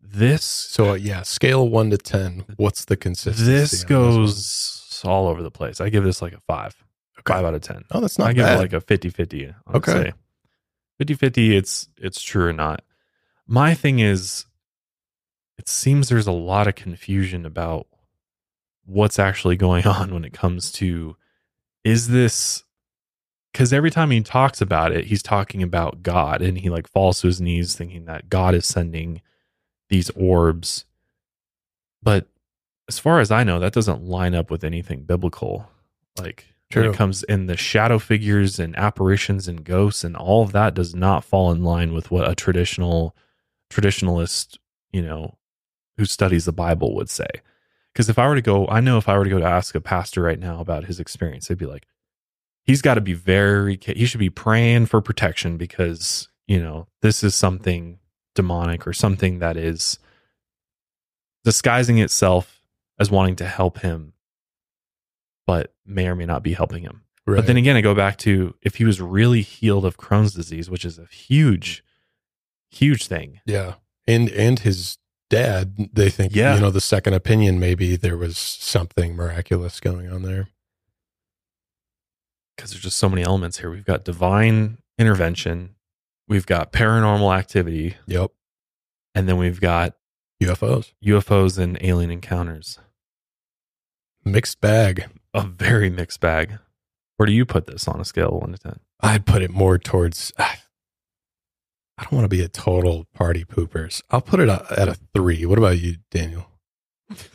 This 0.00 0.44
So 0.44 0.90
uh, 0.90 0.94
yeah, 0.94 1.22
scale 1.22 1.68
one 1.68 1.90
to 1.90 1.98
ten. 1.98 2.44
What's 2.56 2.84
the 2.84 2.96
consistency? 2.96 3.50
this 3.50 3.84
goes 3.84 5.02
all 5.04 5.26
over 5.26 5.42
the 5.42 5.50
place. 5.50 5.80
I 5.80 5.88
give 5.88 6.04
this 6.04 6.20
like 6.22 6.32
a 6.34 6.40
five. 6.46 6.74
Okay. 7.18 7.34
Five 7.34 7.44
out 7.44 7.54
of 7.54 7.62
ten. 7.62 7.84
Oh, 7.90 8.00
that's 8.00 8.18
not 8.18 8.28
I 8.28 8.32
give 8.32 8.46
it 8.46 8.58
like 8.58 8.72
a 8.72 8.80
50-50. 8.80 9.54
I 9.66 9.72
would 9.72 9.76
Okay. 9.88 9.92
say. 9.92 10.12
50-50 11.00 11.52
it's 11.56 11.88
it's 11.98 12.22
true 12.22 12.46
or 12.46 12.52
not. 12.52 12.82
My 13.46 13.74
thing 13.74 13.98
is 13.98 14.46
it 15.58 15.68
seems 15.68 16.08
there's 16.08 16.26
a 16.26 16.32
lot 16.32 16.66
of 16.66 16.74
confusion 16.74 17.46
about 17.46 17.86
what's 18.84 19.18
actually 19.18 19.56
going 19.56 19.86
on 19.86 20.12
when 20.12 20.24
it 20.24 20.32
comes 20.32 20.72
to 20.72 21.16
is 21.84 22.08
this 22.08 22.64
cuz 23.54 23.72
every 23.72 23.90
time 23.90 24.10
he 24.10 24.20
talks 24.20 24.60
about 24.60 24.92
it 24.92 25.06
he's 25.06 25.22
talking 25.22 25.62
about 25.62 26.02
God 26.02 26.42
and 26.42 26.58
he 26.58 26.70
like 26.70 26.88
falls 26.88 27.20
to 27.20 27.26
his 27.26 27.40
knees 27.40 27.74
thinking 27.76 28.06
that 28.06 28.28
God 28.28 28.54
is 28.54 28.66
sending 28.66 29.20
these 29.88 30.10
orbs 30.10 30.84
but 32.02 32.26
as 32.88 32.98
far 32.98 33.20
as 33.20 33.30
I 33.30 33.44
know 33.44 33.58
that 33.58 33.72
doesn't 33.72 34.04
line 34.04 34.34
up 34.34 34.50
with 34.50 34.64
anything 34.64 35.02
biblical 35.02 35.68
like 36.18 36.51
when 36.74 36.90
it 36.90 36.94
comes 36.94 37.22
in 37.24 37.46
the 37.46 37.56
shadow 37.56 37.98
figures 37.98 38.58
and 38.58 38.76
apparitions 38.76 39.48
and 39.48 39.64
ghosts 39.64 40.04
and 40.04 40.16
all 40.16 40.42
of 40.42 40.52
that 40.52 40.74
does 40.74 40.94
not 40.94 41.24
fall 41.24 41.50
in 41.52 41.62
line 41.62 41.92
with 41.92 42.10
what 42.10 42.28
a 42.28 42.34
traditional 42.34 43.16
traditionalist, 43.70 44.58
you 44.92 45.02
know, 45.02 45.38
who 45.96 46.04
studies 46.04 46.44
the 46.44 46.52
Bible 46.52 46.94
would 46.94 47.10
say. 47.10 47.28
Because 47.92 48.08
if 48.08 48.18
I 48.18 48.26
were 48.26 48.34
to 48.34 48.42
go, 48.42 48.66
I 48.68 48.80
know 48.80 48.98
if 48.98 49.08
I 49.08 49.16
were 49.16 49.24
to 49.24 49.30
go 49.30 49.38
to 49.38 49.44
ask 49.44 49.74
a 49.74 49.80
pastor 49.80 50.22
right 50.22 50.38
now 50.38 50.60
about 50.60 50.84
his 50.84 50.98
experience, 50.98 51.48
they'd 51.48 51.58
be 51.58 51.66
like, 51.66 51.86
he's 52.64 52.82
got 52.82 52.94
to 52.94 53.00
be 53.00 53.12
very, 53.12 53.78
he 53.84 54.06
should 54.06 54.20
be 54.20 54.30
praying 54.30 54.86
for 54.86 55.00
protection 55.00 55.56
because, 55.56 56.28
you 56.46 56.62
know, 56.62 56.86
this 57.02 57.22
is 57.22 57.34
something 57.34 57.98
demonic 58.34 58.86
or 58.86 58.92
something 58.92 59.40
that 59.40 59.56
is 59.56 59.98
disguising 61.44 61.98
itself 61.98 62.62
as 62.98 63.10
wanting 63.10 63.36
to 63.36 63.46
help 63.46 63.80
him, 63.80 64.12
but 65.46 65.74
may 65.86 66.06
or 66.08 66.14
may 66.14 66.26
not 66.26 66.42
be 66.42 66.52
helping 66.54 66.82
him. 66.82 67.02
But 67.24 67.46
then 67.46 67.56
again, 67.56 67.76
I 67.76 67.80
go 67.82 67.94
back 67.94 68.18
to 68.18 68.54
if 68.62 68.76
he 68.76 68.84
was 68.84 69.00
really 69.00 69.42
healed 69.42 69.84
of 69.84 69.96
Crohn's 69.96 70.34
disease, 70.34 70.68
which 70.68 70.84
is 70.84 70.98
a 70.98 71.06
huge, 71.06 71.84
huge 72.70 73.06
thing. 73.06 73.40
yeah, 73.46 73.74
and 74.08 74.28
and 74.30 74.58
his 74.58 74.98
dad, 75.30 75.76
they 75.94 76.10
think, 76.10 76.34
Yeah. 76.34 76.54
you 76.56 76.60
know, 76.60 76.70
the 76.70 76.80
second 76.80 77.14
opinion, 77.14 77.58
maybe 77.60 77.96
there 77.96 78.16
was 78.18 78.36
something 78.36 79.14
miraculous 79.14 79.78
going 79.80 80.10
on 80.12 80.22
there. 80.22 80.48
because 82.56 82.70
there's 82.72 82.82
just 82.82 82.98
so 82.98 83.08
many 83.08 83.22
elements 83.22 83.58
here. 83.58 83.70
We've 83.70 83.84
got 83.84 84.04
divine 84.04 84.78
intervention, 84.98 85.74
we've 86.28 86.44
got 86.46 86.72
paranormal 86.72 87.34
activity, 87.36 87.96
Yep, 88.06 88.30
and 89.14 89.28
then 89.28 89.36
we've 89.38 89.60
got 89.60 89.94
UFOs, 90.42 90.92
UFOs 91.04 91.56
and 91.58 91.78
alien 91.80 92.10
encounters. 92.10 92.78
mixed 94.24 94.60
bag. 94.60 95.06
A 95.34 95.42
very 95.42 95.90
mixed 95.90 96.20
bag. 96.20 96.58
Where 97.16 97.26
do 97.26 97.32
you 97.32 97.44
put 97.44 97.66
this 97.66 97.88
on 97.88 98.00
a 98.00 98.04
scale 98.04 98.28
of 98.28 98.40
one 98.40 98.52
to 98.52 98.58
ten? 98.58 98.80
I'd 99.00 99.26
put 99.26 99.42
it 99.42 99.50
more 99.50 99.78
towards. 99.78 100.32
I 100.38 102.04
don't 102.04 102.12
want 102.12 102.24
to 102.24 102.28
be 102.28 102.42
a 102.42 102.48
total 102.48 103.06
party 103.14 103.44
poopers. 103.44 104.02
I'll 104.10 104.20
put 104.20 104.40
it 104.40 104.48
at 104.48 104.88
a 104.88 104.96
three. 105.14 105.46
What 105.46 105.58
about 105.58 105.78
you, 105.78 105.96
Daniel? 106.10 106.46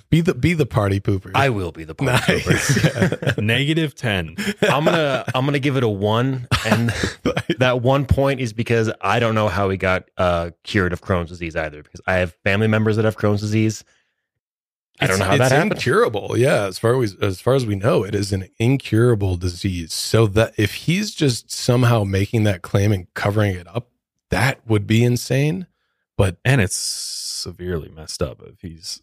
Be 0.09 0.21
the 0.21 0.33
be 0.33 0.53
the 0.53 0.65
party 0.65 0.99
poopers. 0.99 1.33
I 1.35 1.49
will 1.49 1.71
be 1.71 1.83
the 1.83 1.93
party 1.93 2.33
nice. 2.33 2.45
pooper. 2.45 3.37
Negative 3.43 3.93
ten. 3.93 4.35
I'm 4.61 4.85
gonna 4.85 5.25
I'm 5.35 5.45
gonna 5.45 5.59
give 5.59 5.77
it 5.77 5.83
a 5.83 5.89
one, 5.89 6.47
and 6.65 6.89
that 7.59 7.81
one 7.81 8.05
point 8.05 8.39
is 8.39 8.53
because 8.53 8.91
I 9.01 9.19
don't 9.19 9.35
know 9.35 9.49
how 9.49 9.69
he 9.69 9.77
got 9.77 10.09
uh, 10.17 10.51
cured 10.63 10.93
of 10.93 11.01
Crohn's 11.01 11.29
disease 11.29 11.55
either. 11.55 11.83
Because 11.83 12.01
I 12.07 12.15
have 12.15 12.35
family 12.43 12.67
members 12.67 12.95
that 12.95 13.05
have 13.05 13.17
Crohn's 13.17 13.41
disease. 13.41 13.83
I 14.99 15.07
don't 15.07 15.19
know 15.19 15.25
how 15.25 15.33
it's 15.33 15.39
that 15.39 15.51
happened. 15.51 15.73
Incurable, 15.73 16.37
yeah. 16.37 16.65
As 16.65 16.79
far 16.79 17.01
as 17.01 17.15
as 17.15 17.39
far 17.39 17.53
as 17.53 17.65
we 17.65 17.75
know, 17.75 18.03
it 18.03 18.15
is 18.15 18.33
an 18.33 18.49
incurable 18.57 19.37
disease. 19.37 19.93
So 19.93 20.27
that 20.27 20.53
if 20.57 20.73
he's 20.73 21.13
just 21.13 21.51
somehow 21.51 22.03
making 22.03 22.43
that 22.45 22.61
claim 22.61 22.91
and 22.91 23.11
covering 23.13 23.55
it 23.55 23.67
up, 23.67 23.89
that 24.29 24.59
would 24.67 24.87
be 24.87 25.03
insane. 25.03 25.67
But 26.17 26.37
and 26.43 26.61
it's 26.61 26.75
severely 26.75 27.89
messed 27.89 28.21
up 28.23 28.41
if 28.41 28.61
he's 28.61 29.01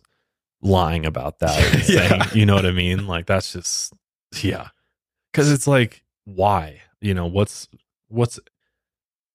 lying 0.61 1.07
about 1.07 1.39
that. 1.39 1.85
Yeah. 1.89 2.29
you 2.35 2.45
know 2.47 2.55
what 2.55 2.67
I 2.67 2.73
mean? 2.73 3.07
Like 3.07 3.27
that's 3.27 3.53
just 3.53 3.93
yeah. 4.43 4.69
Cuz 5.33 5.51
it's 5.51 5.67
like 5.67 6.03
why? 6.25 6.81
You 7.01 7.15
know, 7.15 7.27
what's 7.27 7.69
what's 8.09 8.41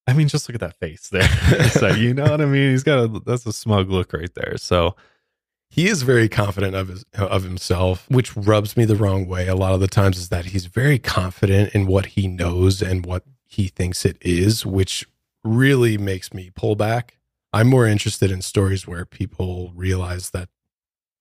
I 0.06 0.12
mean, 0.12 0.28
just 0.28 0.48
look 0.48 0.54
at 0.56 0.60
that 0.60 0.78
face 0.78 1.08
there. 1.08 1.28
so, 1.70 1.88
you 1.88 2.14
know 2.14 2.24
what 2.24 2.40
I 2.40 2.46
mean? 2.46 2.72
He's 2.72 2.82
got 2.82 3.04
a 3.04 3.20
that's 3.24 3.46
a 3.46 3.52
smug 3.52 3.90
look 3.90 4.12
right 4.12 4.34
there. 4.34 4.56
So, 4.56 4.96
he 5.70 5.86
is 5.88 6.02
very 6.02 6.28
confident 6.28 6.74
of 6.74 6.88
his 6.88 7.04
of 7.14 7.44
himself, 7.44 8.06
which 8.10 8.36
rubs 8.36 8.76
me 8.76 8.84
the 8.84 8.96
wrong 8.96 9.26
way 9.26 9.46
a 9.46 9.54
lot 9.54 9.72
of 9.72 9.80
the 9.80 9.88
times. 9.88 10.18
Is 10.18 10.28
that 10.28 10.46
he's 10.46 10.66
very 10.66 10.98
confident 10.98 11.74
in 11.74 11.86
what 11.86 12.06
he 12.06 12.26
knows 12.28 12.82
and 12.82 13.06
what 13.06 13.24
he 13.46 13.68
thinks 13.68 14.04
it 14.04 14.16
is, 14.20 14.66
which 14.66 15.06
really 15.44 15.96
makes 15.96 16.34
me 16.34 16.50
pull 16.54 16.74
back. 16.76 17.16
I'm 17.52 17.68
more 17.68 17.86
interested 17.86 18.30
in 18.30 18.42
stories 18.42 18.86
where 18.86 19.04
people 19.04 19.72
realize 19.74 20.30
that 20.30 20.48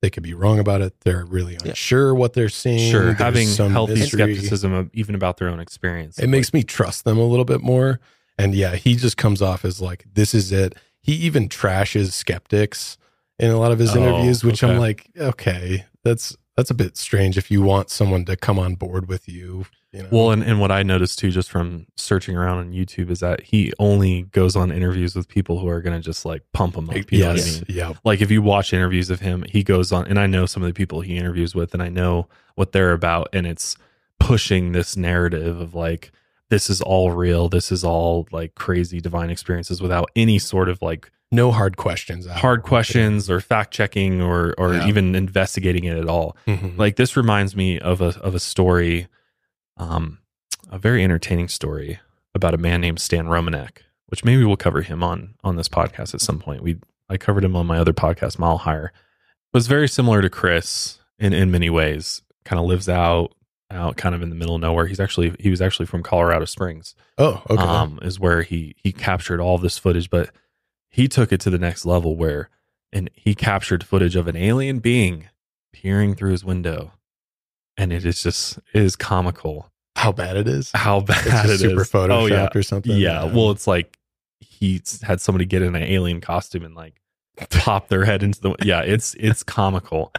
they 0.02 0.10
could 0.10 0.24
be 0.24 0.34
wrong 0.34 0.60
about 0.60 0.82
it. 0.82 0.94
They're 1.02 1.26
really 1.26 1.54
Yeah. 1.54 1.70
unsure 1.70 2.14
what 2.14 2.34
they're 2.34 2.50
seeing. 2.50 2.92
sure, 2.92 3.06
There's 3.06 3.18
having 3.18 3.48
some 3.48 3.72
healthy 3.72 3.96
mystery. 3.96 4.34
skepticism 4.36 4.74
of, 4.74 4.90
even 4.94 5.16
about 5.16 5.38
their 5.38 5.50
own 5.50 5.60
experience. 5.60 6.20
It 6.20 6.28
makes 6.28 6.54
me 6.54 6.64
trust 6.64 7.04
them 7.04 7.18
a 7.18 7.26
little 7.26 7.46
bit 7.46 7.62
more. 7.62 8.00
And 8.38 8.54
yeah, 8.56 8.76
he 8.76 8.96
just 8.96 9.18
comes 9.18 9.42
off 9.42 9.66
as 9.66 9.82
like, 9.82 10.06
this 10.14 10.34
is 10.34 10.52
it. 10.52 10.76
He 11.02 11.14
even 11.16 11.50
trashes 11.50 12.12
skeptics 12.12 12.98
in 13.40 13.52
a 13.52 13.57
lot 13.57 13.72
of 13.72 13.80
his 13.80 13.95
Oh, 13.95 13.99
interviews, 13.99 14.44
which 14.44 14.64
I'm 14.64 14.78
like, 14.78 15.10
okay, 15.18 15.86
that's 16.03 16.36
that's 16.56 16.70
a 16.70 16.74
bit 16.76 16.98
strange 16.98 17.38
if 17.38 17.49
you 17.49 17.61
want 17.61 17.90
someone 17.90 18.26
to 18.26 18.36
come 18.36 18.60
on 18.60 18.76
board 18.76 19.07
with 19.07 19.30
you. 19.30 19.66
You 19.94 20.03
know? 20.03 20.10
Well, 20.11 20.32
and, 20.32 20.44
and 20.44 20.60
what 20.60 20.72
I 20.72 20.84
noticed 20.84 21.18
too, 21.18 21.32
just 21.32 21.49
from 21.49 21.88
searching 21.95 22.36
around 22.36 22.57
on 22.60 22.72
YouTube, 22.74 23.10
is 23.10 23.22
that 23.22 23.41
he 23.41 23.72
only 23.80 24.24
goes 24.24 24.56
on 24.57 24.72
interviews 24.72 25.16
with 25.16 25.28
people 25.28 25.57
who 25.60 25.68
are 25.70 25.82
going 25.82 25.95
to 25.99 26.03
just 26.03 26.26
like 26.26 26.44
pump 26.52 26.76
him 26.76 26.90
up. 26.90 27.11
You 27.11 27.20
know 27.22 27.28
what 27.30 27.32
I 27.32 27.36
yes, 27.40 27.56
mean? 27.56 27.66
yeah, 27.70 27.94
Like 28.03 28.22
if 28.22 28.30
you 28.30 28.41
watch 28.41 28.74
interviews 28.74 29.10
of 29.10 29.22
him, 29.22 29.45
he 29.49 29.64
goes 29.64 29.91
on, 29.91 30.06
and 30.06 30.20
I 30.20 30.28
know 30.28 30.45
some 30.45 30.61
of 30.61 30.68
the 30.68 30.74
people 30.74 31.02
he 31.02 31.18
interviews 31.18 31.56
with, 31.56 31.74
and 31.74 31.82
I 31.82 31.90
know 31.90 32.28
what 32.56 32.74
they're 32.74 32.91
about, 32.91 33.30
and 33.34 33.48
it's 33.48 33.78
pushing 34.20 34.74
this 34.74 34.98
narrative 34.98 35.60
of 35.60 35.74
like 35.74 36.11
this 36.50 36.70
is 36.70 36.82
all 36.82 37.12
real, 37.12 37.48
this 37.50 37.72
is 37.72 37.84
all 37.84 38.28
like 38.32 38.56
crazy 38.56 39.00
divine 39.00 39.30
experiences 39.30 39.82
without 39.82 40.10
any 40.16 40.40
sort 40.40 40.70
of 40.70 40.82
like 40.82 41.12
no 41.32 41.52
hard 41.52 41.78
questions. 41.78 42.26
hard 42.26 42.64
questions 42.64 43.30
or 43.30 43.40
fact 43.40 43.72
checking 43.72 44.22
or 44.22 44.54
or 44.58 44.74
Yeah. 44.74 44.88
even 44.88 45.14
investigating 45.16 45.84
it 45.84 45.96
at 45.98 46.08
all 46.10 46.36
Mhm. 46.48 46.78
like 46.78 46.96
this 46.96 47.16
reminds 47.16 47.56
me 47.56 47.80
of 47.80 48.02
a 48.02 48.18
of 48.22 48.34
a 48.34 48.40
story 48.40 49.08
um 49.78 50.18
a 50.72 50.78
very 50.80 51.04
entertaining 51.04 51.48
story 51.48 52.00
about 52.34 52.54
a 52.54 52.58
man 52.58 52.82
named 52.82 53.00
Stan 53.00 53.26
Romanek 53.28 53.78
which 54.08 54.26
maybe 54.26 54.44
we'll 54.44 54.58
cover 54.58 54.82
him 54.82 55.04
on 55.04 55.36
on 55.44 55.56
this 55.56 55.70
podcast 55.70 56.14
at 56.16 56.22
some 56.22 56.40
point 56.40 56.64
we 56.64 56.78
I 57.10 57.18
covered 57.18 57.44
him 57.44 57.56
on 57.56 57.66
my 57.68 57.78
other 57.78 57.94
podcast 57.94 58.40
Mile 58.40 58.58
Higher 58.60 58.92
was 59.54 59.68
very 59.68 59.88
similar 59.88 60.22
to 60.24 60.30
Chris 60.32 61.00
in 61.20 61.32
in 61.34 61.52
many 61.52 61.70
ways 61.70 62.24
kind 62.44 62.60
of 62.60 62.66
lives 62.66 62.90
out 62.90 63.34
out 63.72 63.98
kind 63.98 64.16
of 64.16 64.22
in 64.24 64.30
the 64.30 64.36
middle 64.36 64.56
of 64.56 64.62
nowhere 64.62 64.88
he's 64.88 65.00
actually 65.00 65.34
he 65.40 65.50
was 65.50 65.62
actually 65.62 65.86
from 65.86 66.02
Colorado 66.04 66.46
Springs 66.46 66.96
Oh, 67.18 67.44
okay. 67.50 67.62
um, 67.62 68.00
is 68.02 68.20
where 68.20 68.41
he 68.41 68.76
he 68.78 68.91
captured 68.91 69.40
all 69.40 69.58
this 69.58 69.78
footage, 69.78 70.10
but 70.10 70.30
he 70.90 71.08
took 71.08 71.32
it 71.32 71.40
to 71.41 71.50
the 71.50 71.60
next 71.60 71.86
level 71.86 72.16
where 72.16 72.50
and 72.91 73.10
he 73.14 73.36
captured 73.36 73.84
footage 73.84 74.16
of 74.16 74.28
an 74.28 74.36
alien 74.36 74.80
being 74.80 75.28
peering 75.72 76.16
through 76.16 76.32
his 76.32 76.44
window, 76.44 76.94
and 77.78 77.94
it 77.94 78.06
is 78.06 78.24
just 78.24 78.58
it 78.74 78.82
is 78.82 78.96
comical 78.96 79.70
How 79.96 80.12
bad 80.12 80.36
it 80.38 80.48
is. 80.48 80.72
how 80.74 81.02
bad 81.02 81.18
It's 81.20 81.28
it 81.28 81.32
just 81.32 81.50
is. 81.50 81.62
super 81.62 81.84
photoshopped 81.84 82.12
oh 82.22 82.26
yeah, 82.26 82.50
or 82.56 82.64
something. 82.64 82.98
yeah. 82.98 83.24
Well, 83.26 83.52
it's 83.52 83.68
like 83.68 84.00
he 84.40 84.82
had 85.04 85.22
somebody 85.22 85.46
get 85.46 85.62
in 85.62 85.76
an 85.76 85.84
alien 85.84 86.22
costume 86.22 86.64
and 86.64 86.74
like 86.74 87.00
pop 87.52 87.88
their 87.90 88.06
head 88.06 88.24
into 88.24 88.41
the 88.41 88.56
yeah. 88.64 88.82
It's 88.82 89.14
it's 89.20 89.44
comical, 89.44 90.12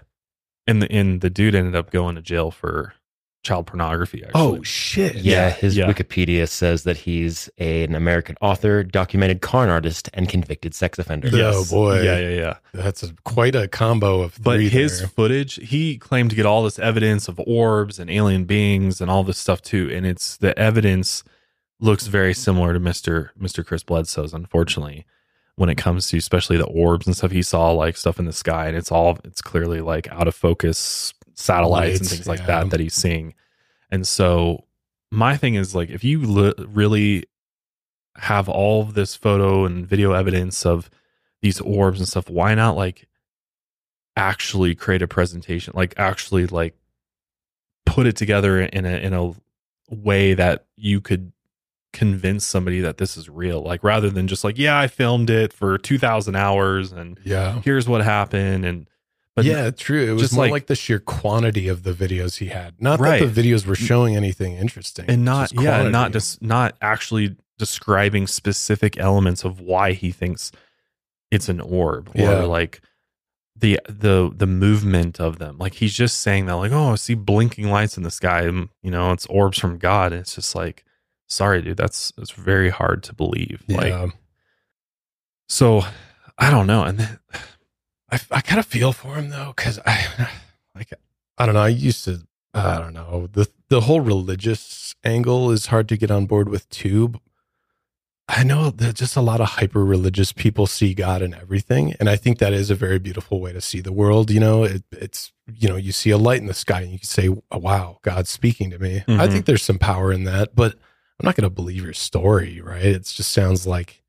and 0.69 0.81
the 0.83 0.93
and 0.93 1.21
the 1.21 1.31
dude 1.31 1.57
ended 1.57 1.75
up 1.75 1.91
going 1.91 2.15
to 2.15 2.23
jail 2.23 2.51
for 2.53 2.95
child 3.43 3.67
pornography. 3.67 4.23
Actually. 4.23 4.41
Oh 4.41 4.63
shit! 4.63 5.17
Yeah, 5.17 5.51
his 5.51 5.77
yeah. 5.77 5.87
Wikipedia 5.87 6.47
says 6.49 6.85
that 6.85 6.97
he's 6.97 7.49
an 7.59 7.95
American 7.95 8.37
author, 8.41 8.85
documented 8.85 9.41
con 9.41 9.69
artist, 9.69 10.11
and 10.13 10.29
convicted 10.29 10.75
sex 10.75 10.99
offender. 10.99 11.29
Yeah. 11.29 11.53
Oh, 11.55 11.65
boy. 11.65 12.03
yeah, 12.03 12.19
yeah, 12.19 12.29
yeah. 12.29 12.57
that's 12.75 13.03
a, 13.03 13.15
quite 13.25 13.55
a 13.55 13.67
combo 13.67 14.21
of. 14.21 14.39
But 14.43 14.57
three 14.57 14.69
his 14.69 14.99
there. 14.99 15.09
footage, 15.09 15.55
he 15.55 15.97
claimed 15.97 16.31
to 16.31 16.37
get 16.37 16.47
all 16.47 16.63
this 16.63 16.79
evidence 16.79 17.29
of 17.29 17.41
orbs 17.47 17.99
and 17.99 18.11
alien 18.11 18.45
beings 18.45 19.01
and 19.01 19.11
all 19.11 19.25
this 19.25 19.39
stuff 19.39 19.63
too. 19.63 19.91
And 19.91 20.07
it's 20.07 20.37
the 20.37 20.59
evidence 20.59 21.25
looks 21.81 22.09
very 22.09 22.35
similar 22.35 22.75
to 22.75 22.81
Mister 22.81 23.33
Mister 23.39 23.65
Chris 23.65 23.83
Bledsoe's. 23.83 24.35
Unfortunately, 24.35 25.07
when 25.57 25.71
it 25.71 25.77
comes 25.77 26.09
to 26.09 26.19
especially 26.19 26.59
the 26.59 26.67
orbs 26.67 27.07
and 27.07 27.17
stuff, 27.17 27.31
he 27.31 27.43
saw 27.43 27.71
like 27.71 27.97
stuff 27.97 28.19
in 28.19 28.27
the 28.27 28.33
sky, 28.33 28.69
and 28.69 28.77
it's 28.77 28.93
all 28.93 29.19
it's 29.25 29.41
clearly 29.41 29.81
like 29.81 30.07
out 30.09 30.29
of 30.29 30.35
focus 30.35 31.15
satellites 31.41 31.99
and 31.99 32.01
Lights, 32.03 32.15
things 32.15 32.27
like 32.29 32.41
yeah. 32.41 32.47
that 32.47 32.71
that 32.71 32.81
he's 32.81 32.95
seeing. 32.95 33.35
And 33.91 34.07
so 34.07 34.65
my 35.11 35.37
thing 35.37 35.55
is 35.55 35.75
like 35.75 35.91
if 35.91 36.05
you 36.05 36.21
li- 36.21 36.55
really 36.59 37.25
have 38.17 38.49
all 38.49 38.83
of 38.83 38.95
this 38.95 39.17
photo 39.17 39.65
and 39.65 39.87
video 39.87 40.13
evidence 40.13 40.65
of 40.67 40.91
these 41.43 41.61
orbs 41.61 41.99
and 41.99 42.07
stuff, 42.09 42.29
why 42.29 42.55
not 42.55 42.77
like 42.77 43.09
actually 44.17 44.75
create 44.75 45.03
a 45.03 45.09
presentation, 45.09 45.73
like 45.77 45.95
actually 45.97 46.47
like 46.47 46.75
put 47.87 48.07
it 48.07 48.17
together 48.17 48.61
in 48.61 48.85
a 48.85 48.97
in 48.99 49.13
a 49.15 49.33
way 49.89 50.35
that 50.35 50.67
you 50.77 51.01
could 51.01 51.33
convince 51.93 52.47
somebody 52.47 52.81
that 52.81 52.99
this 52.99 53.17
is 53.17 53.29
real, 53.29 53.63
like 53.63 53.83
rather 53.83 54.11
than 54.11 54.29
just 54.29 54.45
like, 54.45 54.59
yeah, 54.59 54.79
I 54.79 54.87
filmed 54.87 55.31
it 55.31 55.53
for 55.53 55.79
two 55.79 55.99
thousand 55.99 56.37
hours 56.37 56.93
and 56.93 57.19
Yeah. 57.25 57.61
here's 57.65 57.89
what 57.89 58.03
happened 58.05 58.65
and 58.65 58.87
but 59.37 59.45
yeah, 59.45 59.71
true. 59.71 60.05
It 60.09 60.13
was 60.13 60.23
just 60.23 60.35
more 60.35 60.45
like- 60.47 60.53
like, 60.53 60.67
the 60.67 60.75
sheer 60.77 60.99
quantity 60.99 61.69
of 61.69 61.83
the 61.83 61.93
videos 61.93 62.39
he 62.39 62.47
had. 62.49 62.75
Not 62.81 63.01
Right. 63.01 63.21
that 63.21 63.33
the 63.35 63.43
videos 63.43 63.65
were 63.67 63.75
showing 63.77 64.17
anything 64.17 64.55
interesting, 64.57 65.07
and 65.09 65.25
not 65.25 65.53
yeah 65.53 65.89
not 65.89 66.13
just 66.13 66.43
not 66.43 66.77
actually 66.83 67.37
describing 67.59 68.27
specific 68.27 68.99
elements 68.99 69.45
of 69.45 69.61
why 69.61 69.93
he 69.93 70.11
thinks 70.11 70.51
it's 71.31 71.49
an 71.49 71.61
orb 71.61 72.09
or 72.15 72.21
Yeah. 72.21 72.43
like 72.45 72.81
the 73.55 73.79
the 73.87 74.31
the 74.35 74.47
movement 74.47 75.21
of 75.21 75.39
them 75.39 75.59
like 75.59 75.75
he's 75.75 75.93
just 75.93 76.21
saying 76.21 76.47
that 76.47 76.55
like 76.55 76.73
oh 76.73 76.93
i 76.93 76.95
see 76.95 77.13
blinking 77.15 77.71
lights 77.71 77.99
in 77.99 78.03
the 78.03 78.11
sky 78.11 78.43
and, 78.43 78.71
you 78.83 78.91
know 78.91 79.13
it's 79.13 79.27
orbs 79.27 79.59
from 79.59 79.77
god 79.77 80.13
and 80.13 80.23
it's 80.23 80.35
just 80.35 80.55
like 80.55 80.83
sorry 81.29 81.61
dude 81.61 81.77
that's 81.77 82.11
it's 82.17 82.31
very 82.31 82.71
hard 82.71 83.03
to 83.03 83.13
believe 83.15 83.63
like 83.69 83.89
Yeah. 83.89 84.07
so 85.49 85.83
i 86.39 86.51
don't 86.51 86.67
know 86.67 86.85
and 86.85 86.99
then, 86.99 87.19
I, 88.13 88.19
I 88.31 88.41
kind 88.41 88.59
of 88.59 88.67
feel 88.67 88.93
for 88.93 89.15
him 89.15 89.31
though, 89.31 89.53
because 89.57 89.79
I 89.87 90.07
like 90.75 90.93
I 91.39 91.47
don't 91.47 91.55
know. 91.55 91.63
I 91.63 91.69
used 91.69 92.05
to 92.05 92.23
I 92.55 92.79
don't 92.79 92.95
know 92.95 93.29
the 93.33 93.49
the 93.69 93.83
whole 93.83 94.01
religious 94.01 94.95
angle 95.05 95.51
is 95.51 95.67
hard 95.67 95.89
to 95.89 95.97
get 95.97 96.11
on 96.11 96.27
board 96.27 96.49
with 96.49 96.69
too. 96.69 97.15
I 98.33 98.45
know 98.45 98.71
that 98.71 98.95
just 98.95 99.17
a 99.17 99.21
lot 99.21 99.41
of 99.41 99.49
hyper 99.49 99.85
religious 99.85 100.31
people 100.33 100.69
see 100.69 100.95
God 100.95 101.21
in 101.21 101.35
everything, 101.35 101.95
and 101.99 102.09
I 102.09 102.15
think 102.15 102.39
that 102.39 102.53
is 102.53 102.71
a 102.71 102.77
very 102.77 103.01
beautiful 103.01 103.41
way 103.41 103.53
to 103.53 103.61
see 103.61 103.81
the 103.81 103.93
world. 103.93 104.31
You 104.31 104.39
know, 104.39 104.63
it, 104.63 104.85
it's 104.93 105.33
you 105.53 105.69
know 105.69 105.77
you 105.77 105.91
see 105.91 106.11
a 106.11 106.19
light 106.19 106.41
in 106.41 106.47
the 106.47 106.55
sky 106.55 106.83
and 106.83 106.93
you 106.93 106.99
can 107.01 107.09
say, 107.09 107.29
oh, 107.29 107.59
"Wow, 107.59 107.99
God's 108.03 108.31
speaking 108.31 108.71
to 108.71 108.79
me." 108.79 108.99
I 109.09 109.27
Mhm. 109.27 109.33
think 109.33 109.47
there's 109.47 109.65
some 109.65 109.79
power 109.81 110.13
in 110.13 110.25
that, 110.25 110.55
but 110.55 110.75
I'm 110.75 111.25
not 111.27 111.35
going 111.35 111.43
to 111.49 111.51
believe 111.55 111.83
your 111.83 111.93
story, 111.93 112.61
right? 112.61 112.85
It 112.85 113.05
just 113.05 113.33
sounds 113.33 113.67
like 113.67 114.00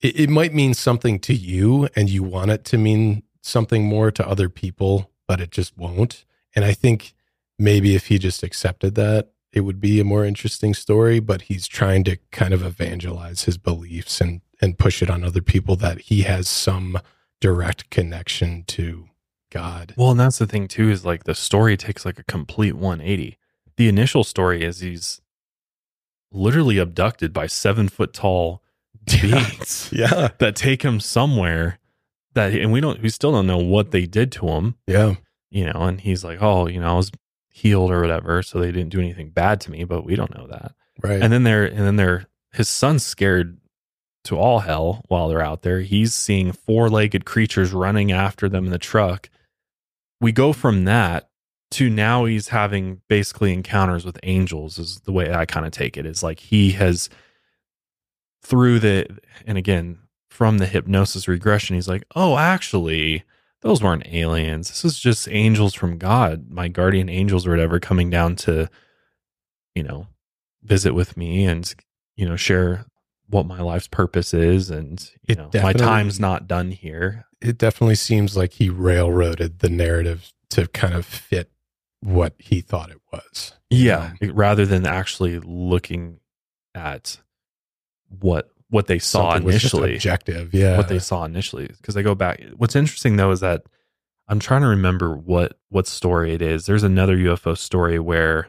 it, 0.00 0.20
it 0.20 0.30
might 0.30 0.54
mean 0.54 0.74
something 0.74 1.18
to 1.20 1.34
you 1.34 1.88
and 1.96 2.08
you 2.08 2.22
want 2.22 2.50
it 2.50 2.64
to 2.66 2.78
mean 2.78 3.22
something 3.42 3.84
more 3.84 4.10
to 4.10 4.26
other 4.26 4.48
people, 4.48 5.10
but 5.26 5.40
it 5.40 5.50
just 5.50 5.76
won't. 5.76 6.24
And 6.54 6.64
I 6.64 6.72
think 6.72 7.14
maybe 7.58 7.94
if 7.94 8.06
he 8.06 8.18
just 8.18 8.42
accepted 8.42 8.94
that, 8.96 9.30
it 9.52 9.60
would 9.60 9.80
be 9.80 10.00
a 10.00 10.04
more 10.04 10.24
interesting 10.24 10.74
story, 10.74 11.18
but 11.20 11.42
he's 11.42 11.66
trying 11.66 12.04
to 12.04 12.18
kind 12.30 12.54
of 12.54 12.62
evangelize 12.62 13.44
his 13.44 13.58
beliefs 13.58 14.20
and 14.20 14.42
and 14.62 14.78
push 14.78 15.02
it 15.02 15.08
on 15.08 15.24
other 15.24 15.40
people 15.40 15.74
that 15.76 16.02
he 16.02 16.22
has 16.22 16.46
some 16.46 16.98
direct 17.40 17.88
connection 17.88 18.62
to 18.64 19.08
God. 19.50 19.94
Well, 19.96 20.10
and 20.10 20.20
that's 20.20 20.38
the 20.38 20.46
thing 20.46 20.68
too 20.68 20.90
is 20.90 21.04
like 21.04 21.24
the 21.24 21.34
story 21.34 21.76
takes 21.76 22.04
like 22.04 22.18
a 22.18 22.24
complete 22.24 22.74
180. 22.74 23.38
The 23.76 23.88
initial 23.88 24.22
story 24.22 24.62
is 24.62 24.80
he's 24.80 25.20
literally 26.30 26.78
abducted 26.78 27.32
by 27.32 27.46
seven 27.46 27.88
foot 27.88 28.12
tall 28.12 28.62
beings 29.22 29.88
Yeah. 29.92 30.28
that 30.38 30.56
take 30.56 30.82
him 30.82 31.00
somewhere 31.00 31.78
that, 32.34 32.52
and 32.54 32.72
we 32.72 32.80
don't, 32.80 33.02
we 33.02 33.08
still 33.08 33.32
don't 33.32 33.46
know 33.46 33.58
what 33.58 33.90
they 33.90 34.06
did 34.06 34.30
to 34.32 34.46
him, 34.48 34.76
Yeah. 34.86 35.14
you 35.50 35.64
know, 35.66 35.82
and 35.82 36.00
he's 36.00 36.24
like, 36.24 36.38
oh, 36.40 36.66
you 36.68 36.80
know, 36.80 36.90
I 36.90 36.94
was 36.96 37.10
healed 37.50 37.90
or 37.90 38.00
whatever. 38.00 38.42
So 38.42 38.58
they 38.60 38.70
didn't 38.72 38.90
do 38.90 39.00
anything 39.00 39.30
bad 39.30 39.60
to 39.62 39.70
me, 39.70 39.84
but 39.84 40.04
we 40.04 40.14
don't 40.16 40.34
know 40.36 40.46
that. 40.48 40.72
Right. 41.02 41.20
And 41.22 41.32
then 41.32 41.42
they're, 41.42 41.64
and 41.64 41.80
then 41.80 41.96
they're, 41.96 42.26
his 42.52 42.68
son's 42.68 43.04
scared 43.04 43.58
to 44.24 44.36
all 44.36 44.60
hell 44.60 45.02
while 45.08 45.28
they're 45.28 45.42
out 45.42 45.62
there. 45.62 45.80
He's 45.80 46.12
seeing 46.14 46.52
four 46.52 46.88
legged 46.90 47.24
creatures 47.24 47.72
running 47.72 48.12
after 48.12 48.48
them 48.48 48.66
in 48.66 48.70
the 48.70 48.78
truck. 48.78 49.30
We 50.20 50.32
go 50.32 50.52
from 50.52 50.84
that 50.84 51.30
to 51.72 51.88
now 51.88 52.24
he's 52.26 52.48
having 52.48 53.00
basically 53.08 53.52
encounters 53.52 54.04
with 54.04 54.18
angels, 54.24 54.78
is 54.78 55.00
the 55.00 55.12
way 55.12 55.32
I 55.32 55.46
kind 55.46 55.64
of 55.64 55.72
take 55.72 55.96
it. 55.96 56.04
Is 56.04 56.22
like 56.22 56.38
he 56.40 56.72
has, 56.72 57.08
through 58.42 58.80
the, 58.80 59.06
and 59.46 59.58
again, 59.58 59.98
from 60.28 60.58
the 60.58 60.66
hypnosis 60.66 61.28
regression, 61.28 61.76
he's 61.76 61.88
like, 61.88 62.04
oh, 62.14 62.36
actually, 62.38 63.24
those 63.62 63.82
weren't 63.82 64.06
aliens. 64.06 64.68
This 64.68 64.84
is 64.84 64.98
just 64.98 65.28
angels 65.28 65.74
from 65.74 65.98
God, 65.98 66.50
my 66.50 66.68
guardian 66.68 67.08
angels 67.08 67.46
or 67.46 67.50
whatever, 67.50 67.78
coming 67.78 68.08
down 68.10 68.36
to, 68.36 68.68
you 69.74 69.82
know, 69.82 70.06
visit 70.62 70.92
with 70.94 71.16
me 71.16 71.44
and 71.44 71.74
you 72.16 72.28
know 72.28 72.36
share 72.36 72.84
what 73.28 73.46
my 73.46 73.60
life's 73.60 73.88
purpose 73.88 74.34
is 74.34 74.70
and 74.70 75.10
you 75.26 75.34
It 75.34 75.38
know 75.38 75.50
my 75.62 75.72
time's 75.72 76.20
not 76.20 76.46
done 76.46 76.70
here 76.70 77.26
it 77.40 77.56
definitely 77.56 77.94
seems 77.94 78.36
like 78.36 78.54
he 78.54 78.68
railroaded 78.68 79.60
the 79.60 79.70
narrative 79.70 80.32
to 80.50 80.66
kind 80.68 80.94
of 80.94 81.06
fit 81.06 81.50
what 82.00 82.34
he 82.38 82.60
thought 82.60 82.90
it 82.90 83.00
was. 83.12 83.54
yeah 83.70 84.12
know? 84.20 84.32
rather 84.32 84.66
than 84.66 84.86
actually 84.86 85.38
looking 85.38 86.20
at 86.74 87.18
what 88.20 88.50
what 88.68 88.86
they 88.86 88.98
saw 88.98 89.32
Something 89.32 89.48
initially. 89.48 89.94
objective. 89.94 90.54
Yeah. 90.54 90.76
what 90.76 90.88
they 90.88 90.98
saw 91.00 91.24
initially. 91.24 91.66
Because 91.66 91.94
they 91.94 92.02
go 92.02 92.14
back 92.14 92.40
what's 92.56 92.76
interesting 92.76 93.16
though 93.16 93.30
is 93.32 93.40
that 93.40 93.62
i'm 94.28 94.38
trying 94.38 94.60
to 94.62 94.68
remember 94.68 95.16
what 95.16 95.58
what 95.70 95.86
story 95.86 96.32
it 96.34 96.42
is. 96.42 96.66
There's 96.66 96.82
another 96.84 97.16
ufo 97.16 97.56
story 97.56 97.98
where 97.98 98.48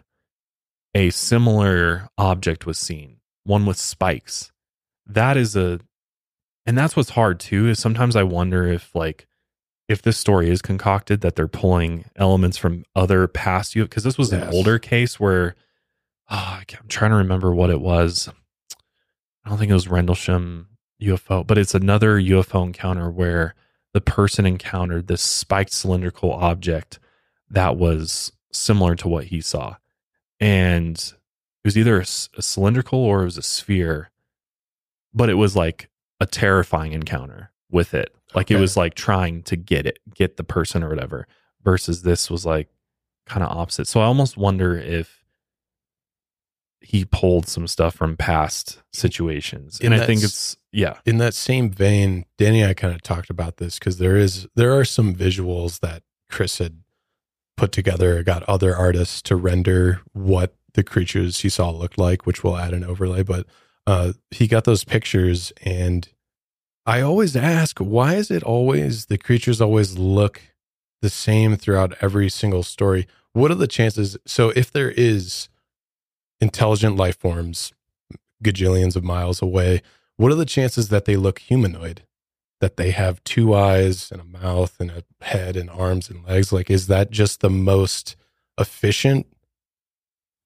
a 0.94 1.10
similar 1.10 2.10
object 2.18 2.66
was 2.66 2.78
seen 2.78 3.18
one 3.44 3.66
with 3.66 3.78
spikes. 3.78 4.52
That 5.08 5.38
is 5.38 5.56
a 5.56 5.80
and 6.66 6.78
that's 6.78 6.96
what's 6.96 7.10
hard 7.12 7.40
too 7.40 7.68
is 7.70 7.80
sometimes 7.80 8.16
i 8.16 8.22
wonder 8.24 8.68
if 8.68 8.94
like 8.94 9.26
if 9.88 10.02
this 10.04 10.18
story 10.18 10.50
is 10.50 10.62
concocted 10.62 11.22
that 11.22 11.36
they're 11.36 11.48
pulling 11.48 12.06
elements 12.16 12.56
from 12.58 12.86
other 12.96 13.28
past 13.28 13.76
you 13.76 13.84
because 13.84 14.04
this 14.04 14.18
was 14.18 14.32
an 14.32 14.48
older 14.54 14.78
case 14.78 15.20
where 15.20 15.56
oh, 16.30 16.60
i'm 16.80 16.88
trying 16.88 17.12
to 17.12 17.18
remember 17.18 17.54
what 17.54 17.70
it 17.72 17.82
was 17.82 18.30
i 19.46 19.50
don't 19.50 19.58
think 19.58 19.72
it 19.72 19.76
was 19.76 19.88
rendlesham 19.88 20.68
ufo 21.02 21.46
but 21.46 21.58
it's 21.58 21.76
another 21.76 22.20
ufo 22.20 22.64
encounter 22.64 23.10
where 23.10 23.56
the 23.94 24.02
person 24.02 24.46
encountered 24.46 25.08
this 25.08 25.22
spiked 25.22 25.74
cylindrical 25.74 26.32
object 26.32 27.00
that 27.50 27.76
was 27.78 28.32
similar 28.52 28.96
to 28.96 29.08
what 29.08 29.26
he 29.26 29.42
saw. 29.42 29.76
And 30.40 30.98
it 30.98 31.68
was 31.68 31.78
either 31.78 32.00
a 32.00 32.06
cylindrical 32.06 33.00
or 33.00 33.22
it 33.22 33.26
was 33.26 33.38
a 33.38 33.44
sphere 33.44 34.10
but 35.14 35.30
it 35.30 35.34
was 35.34 35.58
like 35.58 35.90
a 36.22 36.26
terrifying 36.26 36.94
encounter 36.94 37.52
with 37.70 37.94
it. 37.94 38.16
Like 38.34 38.50
it 38.50 38.56
was 38.56 38.78
like 38.78 38.94
trying 38.94 39.44
to 39.44 39.58
get 39.58 39.86
it 39.86 40.00
get 40.16 40.38
the 40.38 40.44
person 40.44 40.84
or 40.84 40.90
whatever 40.90 41.28
versus 41.64 42.04
this 42.04 42.32
was 42.32 42.46
like 42.46 42.70
kind 43.26 43.44
of 43.44 43.56
opposite. 43.56 43.88
So 43.88 44.00
i 44.00 44.06
almost 44.06 44.38
wonder 44.38 44.78
if 44.78 45.21
he 46.82 47.06
pulled 47.06 47.48
some 47.48 47.68
stuff 47.68 47.96
from 47.96 48.18
past 48.18 48.82
situations 48.92 49.80
And 49.80 49.94
and 49.94 50.04
i 50.04 50.06
think 50.06 50.24
it's 50.24 50.58
yeah 50.72 50.98
in 51.06 51.18
that 51.18 51.34
same 51.34 51.70
vein, 51.70 52.26
Danny 52.38 52.62
and 52.62 52.70
I 52.70 52.74
kind 52.74 52.94
of 52.94 53.02
talked 53.02 53.30
about 53.30 53.58
this 53.58 53.78
because 53.80 53.98
there 53.98 54.18
is 54.18 54.48
there 54.56 54.78
are 54.78 54.86
some 54.86 55.16
visuals 55.16 55.80
that 55.82 56.04
Chris 56.30 56.58
had 56.58 56.82
put 57.58 57.72
together, 57.72 58.24
got 58.24 58.42
other 58.44 58.76
artists 58.76 59.22
to 59.22 59.36
render 59.36 60.02
what 60.14 60.56
the 60.74 60.84
creatures 60.84 61.42
he 61.42 61.50
saw 61.50 61.70
looked 61.70 61.98
like, 61.98 62.26
which 62.26 62.44
we'll 62.44 62.58
add 62.58 62.74
an 62.74 62.84
overlay. 62.84 63.22
But 63.22 63.46
uh, 63.86 64.14
he 64.32 64.48
got 64.48 64.64
those 64.64 64.84
pictures, 64.84 65.52
and 65.62 66.10
I 66.86 67.02
always 67.02 67.36
ask, 67.36 67.78
why 67.78 68.16
is 68.16 68.32
it 68.32 68.42
always 68.42 69.06
the 69.06 69.18
creatures 69.18 69.62
always 69.62 69.98
look 69.98 70.42
the 71.02 71.10
same 71.10 71.56
throughout 71.56 71.96
every 72.02 72.30
single 72.30 72.64
story? 72.64 73.08
What 73.34 73.52
are 73.52 73.56
the 73.56 73.68
chances? 73.68 74.18
So 74.26 74.50
if 74.56 74.72
there 74.72 74.92
is 74.92 75.50
intelligent 76.42 76.98
life 76.98 77.18
forms 77.18 77.72
gajillions 78.44 78.96
of 78.96 79.04
miles 79.04 79.42
away, 79.42 79.82
what 80.18 80.32
are 80.32 80.36
the 80.36 80.46
chances 80.46 80.90
that 80.90 81.06
they 81.06 81.16
look 81.16 81.40
humanoid? 81.40 82.04
that 82.62 82.78
they 82.78 82.92
have 82.92 83.24
two 83.24 83.54
eyes 83.54 84.12
and 84.12 84.22
a 84.22 84.24
mouth 84.24 84.80
and 84.80 84.92
a 84.92 85.04
head 85.26 85.58
and 85.58 85.70
arms 85.70 86.10
and 86.10 86.26
legs? 86.26 86.54
Like, 86.54 86.70
is 86.70 86.88
that 86.88 87.12
just 87.12 87.42
the 87.42 87.50
most 87.50 88.16
efficient 88.58 89.28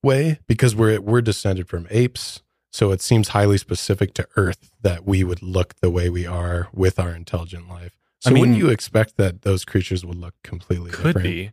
way? 0.02 0.40
Because 0.48 0.76
we're 0.76 1.00
we're 1.00 1.22
descended 1.22 1.68
from 1.68 1.88
apes, 1.92 2.42
so 2.72 2.92
it 2.92 3.02
seems 3.02 3.30
highly 3.30 3.58
specific 3.58 4.14
to 4.16 4.28
Earth 4.36 4.72
that 4.82 5.06
we 5.06 5.24
would 5.24 5.44
look 5.44 5.76
the 5.82 5.92
way 5.92 6.10
we 6.10 6.26
are 6.26 6.70
with 6.74 7.00
our 7.00 7.14
intelligent 7.14 7.70
life. 7.70 7.96
So 8.22 8.30
I 8.30 8.34
mean- 8.34 8.42
wouldn't 8.42 8.58
you 8.58 8.70
expect 8.70 9.18
that 9.18 9.44
those 9.44 9.66
creatures 9.66 10.04
would 10.06 10.18
look 10.18 10.34
completely 10.42 10.92
different? 10.92 11.16
could 11.16 11.24
different? 11.24 11.36
be 11.36 11.52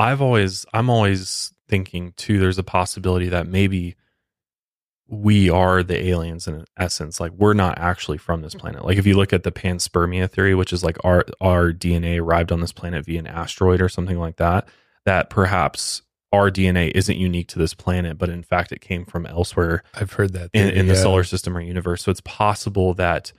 i've 0.00 0.22
always 0.22 0.64
i'm 0.72 0.88
always 0.88 1.52
thinking 1.70 2.12
too 2.16 2.38
there's 2.38 2.58
a 2.58 2.62
possibility 2.62 3.28
that 3.28 3.46
maybe 3.46 3.96
we 5.06 5.48
are 5.50 5.82
the 5.82 6.06
aliens 6.06 6.46
in 6.46 6.64
essence 6.76 7.20
like 7.20 7.32
we're 7.32 7.54
not 7.54 7.78
actually 7.78 8.18
from 8.18 8.42
this 8.42 8.54
mm-hmm. 8.54 8.60
planet 8.60 8.84
like 8.84 8.98
if 8.98 9.06
you 9.06 9.16
look 9.16 9.32
at 9.32 9.44
the 9.44 9.52
panspermia 9.52 10.30
theory 10.30 10.54
which 10.54 10.72
is 10.72 10.84
like 10.84 10.98
our 11.04 11.24
our 11.40 11.72
dna 11.72 12.20
arrived 12.20 12.52
on 12.52 12.60
this 12.60 12.72
planet 12.72 13.04
via 13.04 13.18
an 13.18 13.26
asteroid 13.26 13.80
or 13.80 13.88
something 13.88 14.18
like 14.18 14.36
that 14.36 14.68
that 15.04 15.30
perhaps 15.30 16.02
our 16.32 16.50
dna 16.50 16.90
isn't 16.94 17.16
unique 17.16 17.48
to 17.48 17.58
this 17.58 17.74
planet 17.74 18.18
but 18.18 18.28
in 18.28 18.42
fact 18.42 18.72
it 18.72 18.80
came 18.80 19.04
from 19.04 19.26
elsewhere 19.26 19.82
I've 19.94 20.12
heard 20.12 20.32
that 20.34 20.50
in, 20.52 20.68
theory, 20.68 20.78
in 20.78 20.86
the 20.86 20.94
yeah. 20.94 21.02
solar 21.02 21.24
system 21.24 21.56
or 21.56 21.60
universe. 21.60 22.02
So 22.02 22.10
it's 22.10 22.22
possible 22.22 22.94
that 22.94 23.32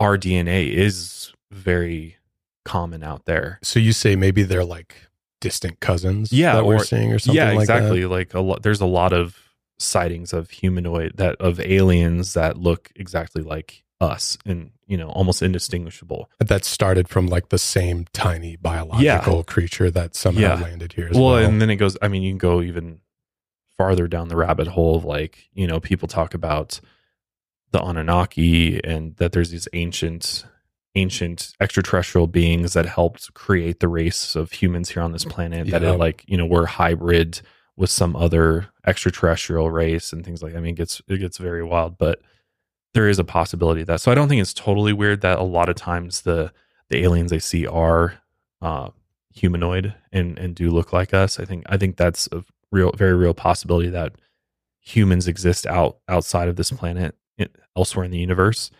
our 0.00 0.18
DNA 0.18 0.72
is 0.72 1.32
very 1.50 2.16
common 2.64 3.02
out 3.02 3.24
there. 3.24 3.58
So 3.62 3.78
you 3.78 3.92
say 3.92 4.16
maybe 4.16 4.42
they're 4.42 4.64
like 4.64 4.94
distant 5.40 5.80
cousins, 5.80 6.32
Yeah, 6.32 6.54
that 6.56 6.64
we're 6.64 6.76
or- 6.76 6.84
seeing 6.84 7.12
or 7.12 7.18
something 7.18 7.36
yeah, 7.36 7.52
like 7.52 7.66
that? 7.66 7.76
exactly. 7.78 8.04
Like 8.06 8.34
a 8.34 8.40
lot, 8.40 8.62
there's 8.62 8.80
a 8.80 8.86
lot 8.86 9.12
of 9.12 9.38
sightings 9.78 10.32
of 10.32 10.50
humanoid 10.50 11.12
that 11.16 11.36
of 11.36 11.60
aliens 11.60 12.32
that 12.34 12.56
look 12.56 12.90
exactly 12.96 13.42
like 13.42 13.82
us 14.00 14.36
and 14.46 14.70
you 14.86 14.96
know 14.96 15.08
almost 15.08 15.42
indistinguishable. 15.42 16.30
that 16.38 16.64
started 16.64 17.08
from 17.08 17.26
like 17.26 17.48
the 17.50 17.58
same 17.58 18.04
tiny 18.12 18.56
biological 18.56 19.42
creature 19.44 19.90
that 19.90 20.14
somehow 20.14 20.40
Yeah. 20.40 20.54
landed 20.60 20.92
here 20.94 21.08
as 21.10 21.16
Well, 21.16 21.24
well. 21.32 21.36
and 21.44 21.60
then 21.60 21.70
it 21.70 21.76
goes. 21.76 21.96
I 22.02 22.08
mean, 22.08 22.22
you 22.22 22.30
can 22.32 22.38
go 22.38 22.60
even 22.62 23.00
farther 23.76 24.06
down 24.08 24.28
the 24.28 24.36
rabbit 24.36 24.66
hole 24.68 24.96
of 24.96 25.04
like 25.04 25.48
you 25.54 25.66
know 25.66 25.80
people 25.80 26.08
talk 26.08 26.32
about 26.34 26.80
the 27.72 27.82
Anunnaki 27.82 28.82
and 28.84 29.16
that 29.16 29.32
there's 29.32 29.50
these 29.50 29.68
ancient 29.74 30.46
ancient 30.96 31.52
extraterrestrial 31.60 32.26
beings 32.26 32.72
that 32.72 32.86
helped 32.86 33.32
create 33.34 33.80
the 33.80 33.88
race 33.88 34.34
of 34.34 34.50
humans 34.52 34.88
here 34.90 35.02
on 35.02 35.12
this 35.12 35.24
planet 35.24 35.68
that 35.70 35.82
Yeah. 35.82 35.90
are 35.92 35.96
like 35.96 36.24
you 36.26 36.36
know 36.36 36.46
we're 36.46 36.66
hybrid 36.66 37.40
with 37.76 37.90
some 37.90 38.16
other 38.16 38.66
extraterrestrial 38.86 39.70
race 39.70 40.12
and 40.12 40.24
things 40.24 40.42
like 40.42 40.54
I 40.56 40.60
mean 40.60 40.74
it 40.74 40.78
gets 40.78 41.00
it 41.08 41.18
gets 41.18 41.38
very 41.38 41.62
wild 41.62 41.98
but 41.98 42.20
there 42.94 43.08
is 43.08 43.18
a 43.18 43.24
possibility 43.24 43.82
of 43.82 43.86
that. 43.88 44.00
So 44.00 44.10
I 44.10 44.14
don't 44.14 44.26
think 44.28 44.40
it's 44.40 44.54
totally 44.54 44.94
weird 44.94 45.20
that 45.20 45.38
a 45.38 45.42
lot 45.42 45.68
of 45.68 45.76
times 45.76 46.22
the 46.22 46.50
the 46.88 47.02
aliens 47.04 47.30
they 47.30 47.38
see 47.38 47.66
are 47.66 48.14
uh 48.62 48.88
humanoid 49.34 49.94
and 50.12 50.38
and 50.38 50.54
do 50.54 50.70
look 50.70 50.92
like 50.94 51.12
us. 51.12 51.38
I 51.38 51.44
think 51.44 51.64
I 51.68 51.76
think 51.76 51.96
that's 51.96 52.26
a 52.32 52.42
real 52.72 52.90
very 52.96 53.14
real 53.14 53.34
possibility 53.34 53.90
that 53.90 54.14
humans 54.80 55.28
exist 55.28 55.66
out 55.66 55.98
outside 56.08 56.48
of 56.48 56.56
this 56.56 56.70
planet 56.70 57.14
i- 57.38 57.48
elsewhere 57.76 58.04
in 58.04 58.10
the 58.10 58.18
universe 58.18 58.70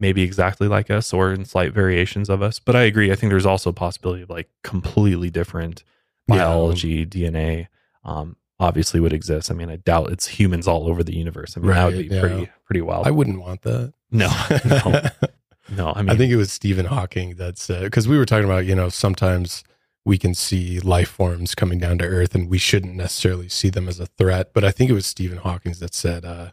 maybe 0.00 0.22
exactly 0.22 0.68
like 0.68 0.90
us 0.90 1.12
or 1.12 1.32
in 1.32 1.44
slight 1.44 1.72
variations 1.72 2.28
of 2.28 2.42
us 2.42 2.58
but 2.58 2.76
i 2.76 2.82
agree 2.82 3.10
i 3.10 3.14
think 3.16 3.30
there's 3.30 3.46
also 3.46 3.70
a 3.70 3.72
possibility 3.72 4.22
of 4.22 4.30
like 4.30 4.48
completely 4.62 5.30
different 5.30 5.82
Yeah. 6.28 6.36
biology 6.36 7.06
dna 7.06 7.68
um 8.04 8.36
obviously 8.60 9.00
would 9.00 9.12
exist 9.12 9.50
i 9.50 9.54
mean 9.54 9.70
i 9.70 9.76
doubt 9.76 10.10
it's 10.10 10.26
humans 10.26 10.66
all 10.68 10.88
over 10.88 11.02
the 11.02 11.16
universe 11.16 11.56
i 11.56 11.60
mean 11.60 11.70
that 11.70 11.84
would 11.86 11.94
Right, 11.96 12.08
be 12.08 12.14
yeah. 12.14 12.20
pretty 12.20 12.48
pretty 12.64 12.80
wild 12.82 13.06
I 13.06 13.10
wouldn't 13.10 13.40
want 13.40 13.62
that. 13.62 13.92
no 14.10 14.28
no 14.64 15.02
no 15.76 15.92
i 15.96 16.02
mean 16.02 16.10
I 16.10 16.16
think 16.16 16.30
it 16.32 16.36
was 16.36 16.52
Stephen 16.52 16.86
Hawking 16.86 17.36
that 17.36 17.58
said 17.58 17.84
because 17.84 18.06
we 18.08 18.16
were 18.18 18.26
talking 18.26 18.44
about 18.44 18.64
you 18.66 18.74
know 18.74 18.88
sometimes 18.88 19.64
we 20.04 20.18
can 20.18 20.34
see 20.34 20.78
life 20.78 21.08
forms 21.08 21.56
coming 21.56 21.80
down 21.80 21.98
to 21.98 22.04
Earth 22.04 22.32
and 22.36 22.48
we 22.48 22.58
shouldn't 22.58 22.94
necessarily 22.94 23.48
see 23.48 23.70
them 23.70 23.88
as 23.88 23.98
a 23.98 24.06
threat. 24.06 24.52
But 24.54 24.62
I 24.62 24.70
think 24.70 24.88
it 24.88 24.92
was 24.94 25.04
Stephen 25.04 25.38
Hawking 25.38 25.72
that 25.80 25.94
said 25.94 26.24
uh, 26.24 26.50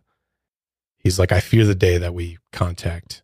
he's 0.97 1.19
like 1.19 1.31
I 1.31 1.39
fear 1.39 1.63
the 1.63 1.75
day 1.75 1.99
that 1.99 2.15
we 2.15 2.39
contact 2.51 3.21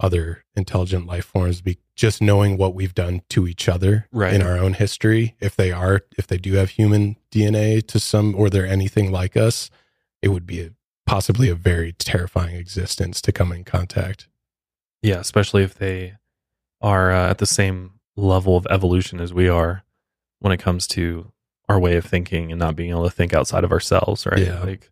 other 0.00 0.44
intelligent 0.56 1.06
life 1.06 1.24
forms 1.26 1.60
be 1.60 1.78
just 1.94 2.20
knowing 2.22 2.56
what 2.56 2.74
we've 2.74 2.94
done 2.94 3.20
to 3.28 3.46
each 3.46 3.68
other 3.68 4.08
Right. 4.10 4.32
in 4.32 4.42
our 4.42 4.56
own 4.58 4.72
history 4.72 5.36
if 5.40 5.54
they 5.54 5.70
are 5.70 6.00
if 6.18 6.26
they 6.26 6.38
do 6.38 6.54
have 6.54 6.70
human 6.70 7.16
dna 7.30 7.86
to 7.88 8.00
some 8.00 8.34
or 8.34 8.48
they're 8.50 8.66
anything 8.66 9.12
like 9.12 9.36
us 9.36 9.70
it 10.22 10.28
would 10.28 10.46
be 10.46 10.60
a, 10.62 10.70
possibly 11.06 11.48
a 11.50 11.54
very 11.54 11.92
terrifying 11.92 12.56
existence 12.56 13.20
to 13.20 13.30
come 13.32 13.52
in 13.52 13.62
contact 13.64 14.26
yeah 15.02 15.18
especially 15.20 15.62
if 15.62 15.74
they 15.74 16.14
are 16.80 17.12
uh, 17.12 17.28
at 17.30 17.38
the 17.38 17.46
same 17.46 17.92
level 18.16 18.56
of 18.56 18.66
evolution 18.70 19.20
as 19.20 19.32
we 19.34 19.48
are 19.48 19.84
when 20.40 20.52
it 20.52 20.58
comes 20.60 20.86
to 20.86 21.30
our 21.68 21.78
way 21.78 21.96
of 21.96 22.04
thinking 22.04 22.50
and 22.50 22.58
not 22.58 22.74
being 22.74 22.90
able 22.90 23.04
to 23.04 23.10
think 23.10 23.34
outside 23.34 23.64
of 23.64 23.70
ourselves 23.72 24.24
right 24.26 24.38
Yeah. 24.46 24.60
like 24.60 24.90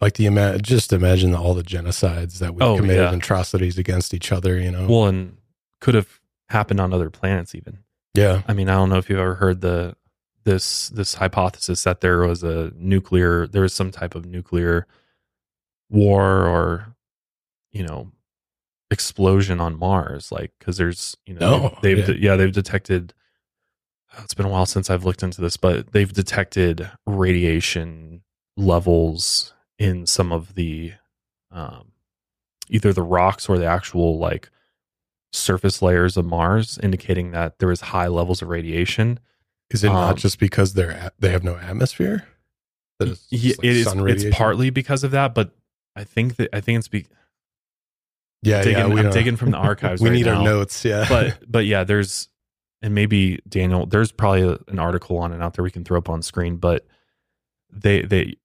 like 0.00 0.14
the 0.14 0.26
ima- 0.26 0.58
just 0.58 0.92
imagine 0.92 1.34
all 1.34 1.54
the 1.54 1.62
genocides 1.62 2.38
that 2.38 2.54
we 2.54 2.62
Oh, 2.62 2.76
committed 2.76 3.10
yeah. 3.10 3.16
atrocities 3.16 3.78
against 3.78 4.12
each 4.14 4.32
other 4.32 4.58
you 4.58 4.70
know 4.70 4.86
well 4.88 5.06
and 5.06 5.36
could 5.80 5.94
have 5.94 6.20
happened 6.48 6.80
on 6.80 6.92
other 6.92 7.10
planets 7.10 7.54
even 7.54 7.78
yeah 8.14 8.42
I 8.48 8.52
mean, 8.52 8.68
I 8.68 8.74
don't 8.74 8.90
know 8.90 8.98
if 8.98 9.08
you've 9.10 9.18
ever 9.18 9.34
heard 9.36 9.60
the 9.60 9.96
this 10.44 10.88
this 10.90 11.14
hypothesis 11.14 11.84
that 11.84 12.00
there 12.02 12.18
was 12.26 12.42
a 12.42 12.70
nuclear 12.76 13.46
there 13.46 13.62
was 13.62 13.72
some 13.72 13.90
type 13.90 14.14
of 14.14 14.26
nuclear 14.26 14.86
war 15.90 16.46
or 16.46 16.94
you 17.72 17.82
know 17.82 18.10
explosion 18.90 19.60
on 19.60 19.78
Mars 19.78 20.30
like 20.30 20.52
cuz 20.60 20.76
there's 20.76 21.16
you 21.26 21.34
know 21.34 21.40
oh, 21.54 21.58
No, 21.58 21.78
they've 21.82 22.08
yeah. 22.08 22.14
yeah. 22.18 22.36
they've 22.36 22.52
detected 22.52 23.14
oh, 24.16 24.20
it's 24.22 24.34
been 24.34 24.46
a 24.46 24.50
while 24.50 24.66
since 24.66 24.90
I've 24.90 25.04
looked 25.04 25.22
into 25.22 25.40
this 25.40 25.56
but 25.56 25.92
they've 25.92 26.12
detected 26.12 26.90
radiation 27.06 28.22
levels 28.56 29.53
in 29.84 30.06
some 30.06 30.32
of 30.32 30.54
the 30.54 30.92
um 31.50 31.92
either 32.68 32.92
the 32.92 33.02
rocks 33.02 33.48
or 33.48 33.58
the 33.58 33.66
actual 33.66 34.18
like 34.18 34.50
surface 35.32 35.82
layers 35.82 36.16
of 36.16 36.24
Mars, 36.24 36.78
indicating 36.82 37.32
that 37.32 37.58
there 37.58 37.70
is 37.70 37.80
high 37.80 38.06
levels 38.08 38.40
of 38.40 38.48
radiation. 38.48 39.18
is 39.70 39.82
it 39.84 39.88
not 39.88 40.10
um, 40.12 40.16
just 40.16 40.38
because 40.38 40.74
they're 40.74 40.92
at, 40.92 41.12
they 41.18 41.30
have 41.30 41.42
no 41.44 41.56
atmosphere 41.56 42.26
That 42.98 43.08
it's 43.08 43.26
Yeah, 43.30 43.50
like 43.58 43.64
it 43.64 43.76
is. 43.76 44.24
It's 44.24 44.36
partly 44.36 44.70
because 44.70 45.02
of 45.04 45.10
that, 45.10 45.34
but 45.34 45.50
I 45.96 46.04
think 46.04 46.36
that 46.36 46.48
I 46.54 46.60
think 46.60 46.78
it's 46.78 46.88
be, 46.88 47.06
yeah 48.42 48.62
digging, 48.62 48.78
yeah 48.78 48.84
I'm 48.84 48.96
don't- 48.96 49.12
digging 49.12 49.36
from 49.36 49.50
the 49.50 49.56
archives. 49.70 50.00
we 50.00 50.08
right 50.10 50.14
need 50.16 50.26
now. 50.26 50.38
our 50.38 50.44
notes 50.44 50.84
yeah 50.84 51.06
but 51.08 51.38
but 51.50 51.66
yeah, 51.66 51.84
there's 51.84 52.28
and 52.82 52.94
maybe 52.94 53.40
Daniel, 53.48 53.86
there's 53.86 54.12
probably 54.12 54.42
a, 54.42 54.58
an 54.68 54.78
article 54.78 55.16
on 55.18 55.32
it 55.32 55.40
out 55.40 55.54
there 55.54 55.62
we 55.62 55.70
can 55.70 55.84
throw 55.84 55.96
up 55.98 56.08
on 56.10 56.20
screen, 56.22 56.56
but 56.56 56.86
they 57.72 58.02
they 58.02 58.36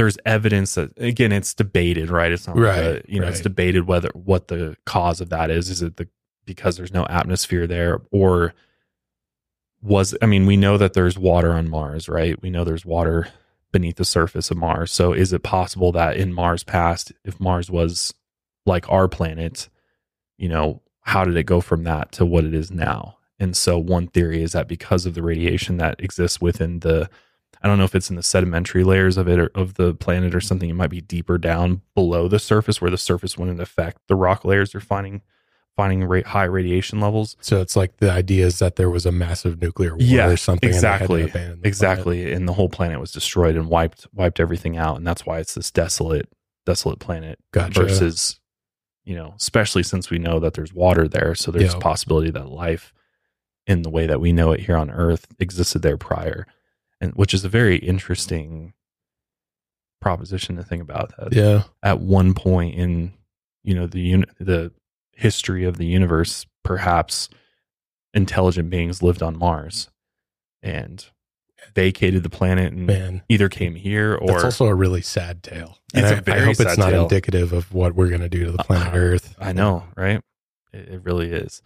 there's 0.00 0.16
evidence 0.24 0.76
that 0.76 0.90
again 0.96 1.30
it's 1.30 1.52
debated, 1.52 2.08
right? 2.08 2.32
It's 2.32 2.46
not 2.46 2.56
like 2.56 2.64
a- 2.84 3.02
you 3.06 3.20
know 3.20 3.26
it's 3.28 3.40
debated 3.42 3.86
whether 3.86 4.08
what 4.14 4.48
the 4.48 4.76
cause 4.86 5.20
of 5.20 5.28
that 5.28 5.50
is. 5.50 5.68
Is 5.68 5.82
it 5.82 5.96
the 5.98 6.08
because 6.46 6.78
there's 6.78 6.92
no 6.94 7.04
atmosphere 7.06 7.66
there, 7.66 8.00
or 8.10 8.54
was 9.82 10.16
I 10.22 10.26
mean 10.26 10.46
we 10.46 10.56
know 10.56 10.78
that 10.78 10.94
there's 10.94 11.18
water 11.18 11.52
on 11.52 11.68
Mars, 11.68 12.08
right? 12.08 12.40
We 12.40 12.48
know 12.48 12.64
there's 12.64 12.86
water 12.86 13.28
beneath 13.72 13.96
the 13.96 14.04
surface 14.04 14.50
of 14.50 14.56
Mars. 14.56 14.90
So 14.90 15.12
is 15.12 15.32
it 15.34 15.42
possible 15.42 15.92
that 15.92 16.16
in 16.16 16.32
Mars 16.32 16.64
past, 16.64 17.12
if 17.24 17.38
Mars 17.38 17.70
was 17.70 18.14
like 18.66 18.90
our 18.90 19.06
planet, 19.06 19.68
you 20.38 20.48
know, 20.48 20.80
how 21.02 21.24
did 21.24 21.36
it 21.36 21.44
go 21.44 21.60
from 21.60 21.84
that 21.84 22.10
to 22.12 22.24
what 22.26 22.44
it 22.44 22.54
is 22.54 22.70
now? 22.70 23.18
And 23.38 23.56
so 23.56 23.78
one 23.78 24.06
theory 24.08 24.42
is 24.42 24.52
that 24.52 24.66
because 24.66 25.04
of 25.06 25.14
the 25.14 25.22
radiation 25.22 25.76
that 25.76 26.00
exists 26.00 26.40
within 26.40 26.80
the 26.80 27.08
I 27.62 27.68
don't 27.68 27.78
know 27.78 27.84
if 27.84 27.94
it's 27.94 28.08
in 28.10 28.16
the 28.16 28.22
sedimentary 28.22 28.84
layers 28.84 29.16
of 29.16 29.28
it 29.28 29.38
or 29.38 29.50
of 29.54 29.74
the 29.74 29.94
planet 29.94 30.34
or 30.34 30.40
something, 30.40 30.70
it 30.70 30.74
might 30.74 30.90
be 30.90 31.00
deeper 31.02 31.36
down 31.38 31.82
below 31.94 32.26
the 32.28 32.38
surface 32.38 32.80
where 32.80 32.90
the 32.90 32.96
surface 32.98 33.36
wouldn't 33.36 33.60
affect 33.60 33.98
the 34.08 34.14
rock 34.16 34.44
layers 34.44 34.72
they're 34.72 34.80
finding 34.80 35.20
finding 35.76 36.04
ra- 36.04 36.22
high 36.26 36.44
radiation 36.44 37.00
levels. 37.00 37.36
so 37.40 37.60
it's 37.60 37.76
like 37.76 37.96
the 37.98 38.10
idea 38.10 38.44
is 38.44 38.58
that 38.58 38.76
there 38.76 38.90
was 38.90 39.06
a 39.06 39.12
massive 39.12 39.62
nuclear 39.62 39.90
war 39.92 39.98
Yeah, 40.00 40.26
or 40.28 40.36
something 40.36 40.68
and 40.68 40.74
had 40.74 40.80
to 40.80 40.94
exactly. 41.04 41.30
planet. 41.30 41.58
Exactly. 41.64 42.32
And 42.32 42.46
the 42.48 42.52
whole 42.52 42.68
planet 42.68 42.98
was 43.00 43.12
destroyed 43.12 43.56
and 43.56 43.68
wiped 43.68 44.06
wiped 44.12 44.40
everything 44.40 44.76
out. 44.76 44.96
And 44.96 45.06
that's 45.06 45.24
why 45.24 45.38
it's 45.38 45.54
this 45.54 45.70
desolate, 45.70 46.28
desolate 46.66 46.98
planet 46.98 47.38
Gotcha. 47.52 47.82
versus, 47.82 48.40
you 49.04 49.14
know, 49.14 49.32
especially 49.36 49.82
since 49.84 50.10
we 50.10 50.18
know 50.18 50.40
that 50.40 50.54
there's 50.54 50.74
water 50.74 51.06
there. 51.08 51.34
So 51.34 51.50
there's 51.52 51.72
Yeah. 51.72 51.78
a 51.78 51.80
possibility 51.80 52.30
that 52.32 52.48
life 52.48 52.92
in 53.66 53.82
the 53.82 53.90
way 53.90 54.06
that 54.06 54.20
we 54.20 54.32
know 54.32 54.50
it 54.52 54.60
here 54.60 54.76
on 54.76 54.90
Earth 54.90 55.28
existed 55.38 55.82
there 55.82 55.96
prior. 55.96 56.46
And 57.00 57.12
which 57.14 57.32
is 57.34 57.44
a 57.44 57.48
very 57.48 57.76
interesting 57.76 58.74
proposition 60.00 60.56
to 60.56 60.62
think 60.62 60.82
about 60.82 61.12
that 61.18 61.32
yeah. 61.34 61.64
at 61.82 62.00
one 62.00 62.32
point 62.34 62.74
in 62.74 63.12
you 63.62 63.74
know 63.74 63.86
the 63.86 64.00
uni- 64.00 64.24
the 64.38 64.72
history 65.12 65.64
of 65.64 65.76
the 65.76 65.84
universe 65.84 66.46
perhaps 66.64 67.28
intelligent 68.14 68.70
beings 68.70 69.02
lived 69.02 69.22
on 69.22 69.38
mars 69.38 69.90
and 70.62 71.06
vacated 71.74 72.22
the 72.22 72.30
planet 72.30 72.72
and 72.72 72.86
man. 72.86 73.22
either 73.28 73.50
came 73.50 73.74
here 73.74 74.14
or 74.14 74.28
that's 74.28 74.44
also 74.44 74.66
a 74.66 74.74
really 74.74 75.02
sad 75.02 75.42
tale. 75.42 75.78
And 75.94 76.06
It's 76.06 76.28
I 76.28 76.36
I 76.36 76.38
hope 76.40 76.58
it's 76.58 76.78
not 76.78 76.90
tale. 76.90 77.02
indicative 77.02 77.52
of 77.52 77.72
what 77.74 77.94
we're 77.94 78.08
going 78.08 78.22
to 78.22 78.30
do 78.30 78.46
to 78.46 78.52
the 78.52 78.58
planet 78.64 78.94
Uh, 78.94 78.96
earth. 78.96 79.36
I 79.38 79.52
know 79.52 79.84
right? 79.96 80.22
It, 80.72 80.88
it 80.88 81.04
really 81.04 81.30
is. 81.32 81.60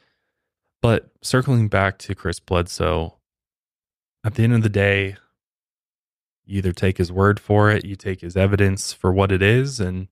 But 0.83 1.11
circling 1.23 1.69
back 1.69 1.99
to 1.99 2.15
Chris 2.17 2.41
Bledsoe, 2.41 3.15
at 4.25 4.35
the 4.35 4.43
end 4.43 4.55
of 4.55 4.63
the 4.63 4.69
day, 4.69 5.17
you 6.45 6.59
either 6.59 6.73
take 6.73 6.99
his 6.99 7.13
word 7.13 7.41
for 7.41 7.71
it, 7.71 7.85
you 7.85 7.97
take 7.97 8.21
his 8.21 8.37
evidence 8.37 8.93
for 8.93 9.13
what 9.13 9.33
it 9.33 9.43
is, 9.43 9.81
and 9.81 10.09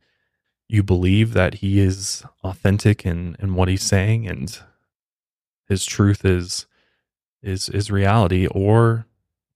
you 0.69 0.83
believe 0.83 1.33
that 1.35 1.55
he 1.55 1.81
is 1.81 2.25
authentic 2.43 3.05
in, 3.05 3.37
in 3.39 3.55
what 3.55 3.69
he's 3.69 3.83
saying 3.83 4.27
and 4.27 4.59
his 5.69 5.85
truth 5.85 6.25
is 6.25 6.67
is 7.43 7.69
is 7.69 7.91
reality, 7.91 8.47
or 8.47 9.07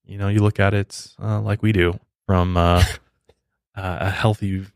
you 0.04 0.18
know, 0.18 0.28
you 0.28 0.40
look 0.40 0.58
at 0.58 0.74
it 0.74 1.08
uh, 1.22 1.40
like 1.40 1.62
we 1.62 1.72
do 1.72 1.98
from 2.26 2.56
uh, 2.56 2.82
uh, 3.76 3.98
a 4.00 4.10
healthy 4.10 4.66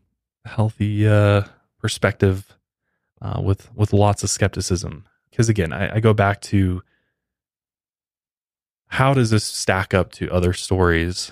healthy 0.45 1.07
uh, 1.07 1.43
perspective 1.79 2.57
uh, 3.21 3.41
with 3.43 3.73
with 3.75 3.93
lots 3.93 4.23
of 4.23 4.29
skepticism. 4.29 5.05
Because 5.29 5.49
again, 5.49 5.73
I, 5.73 5.95
I 5.95 5.99
go 5.99 6.13
back 6.13 6.41
to 6.41 6.83
how 8.87 9.13
does 9.13 9.29
this 9.29 9.45
stack 9.45 9.93
up 9.93 10.11
to 10.13 10.29
other 10.31 10.53
stories 10.53 11.31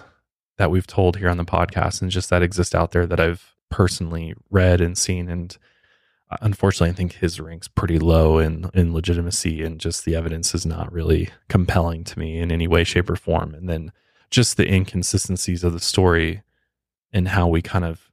that 0.59 0.69
we've 0.69 0.85
told 0.85 1.15
here 1.15 1.29
on 1.29 1.37
the 1.37 1.45
podcast 1.45 2.01
and 2.01 2.11
just 2.11 2.29
that 2.29 2.43
exist 2.43 2.75
out 2.75 2.91
there 2.91 3.07
that 3.07 3.19
I've 3.19 3.55
personally 3.71 4.35
read 4.51 4.81
and 4.81 4.97
seen. 4.97 5.29
And 5.29 5.57
unfortunately 6.41 6.89
I 6.89 6.95
think 6.95 7.13
his 7.13 7.39
ranks 7.39 7.69
pretty 7.69 7.97
low 7.97 8.39
in 8.39 8.69
in 8.73 8.93
legitimacy 8.93 9.63
and 9.63 9.79
just 9.79 10.03
the 10.03 10.15
evidence 10.15 10.53
is 10.53 10.65
not 10.65 10.91
really 10.91 11.29
compelling 11.47 12.03
to 12.03 12.19
me 12.19 12.39
in 12.39 12.51
any 12.51 12.67
way 12.67 12.83
shape 12.83 13.09
or 13.09 13.15
form. 13.15 13.55
And 13.55 13.69
then 13.69 13.93
just 14.29 14.57
the 14.57 14.71
inconsistencies 14.71 15.63
of 15.63 15.71
the 15.71 15.79
story 15.79 16.43
and 17.13 17.29
how 17.29 17.47
we 17.47 17.61
kind 17.61 17.85
of 17.85 18.11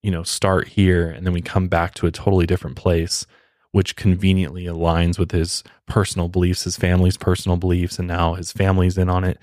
you 0.00 0.12
know 0.12 0.22
start 0.22 0.68
here 0.68 1.10
and 1.10 1.26
then 1.26 1.32
we 1.32 1.42
come 1.42 1.66
back 1.66 1.92
to 1.94 2.06
a 2.06 2.12
totally 2.12 2.46
different 2.46 2.76
place 2.76 3.26
which 3.72 3.96
conveniently 3.96 4.64
aligns 4.64 5.18
with 5.18 5.32
his 5.32 5.62
personal 5.86 6.28
beliefs 6.28 6.64
his 6.64 6.76
family's 6.76 7.16
personal 7.16 7.56
beliefs 7.56 7.98
and 7.98 8.08
now 8.08 8.34
his 8.34 8.52
family's 8.52 8.96
in 8.96 9.08
on 9.08 9.22
it 9.22 9.38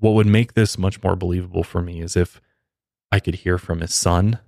what 0.00 0.14
would 0.14 0.26
make 0.26 0.54
this 0.54 0.78
much 0.78 1.02
more 1.02 1.16
believable 1.16 1.64
for 1.64 1.80
me 1.82 2.00
is 2.00 2.16
if 2.16 2.40
i 3.12 3.18
could 3.20 3.36
hear 3.36 3.58
from 3.58 3.80
his 3.80 3.94
son 3.94 4.38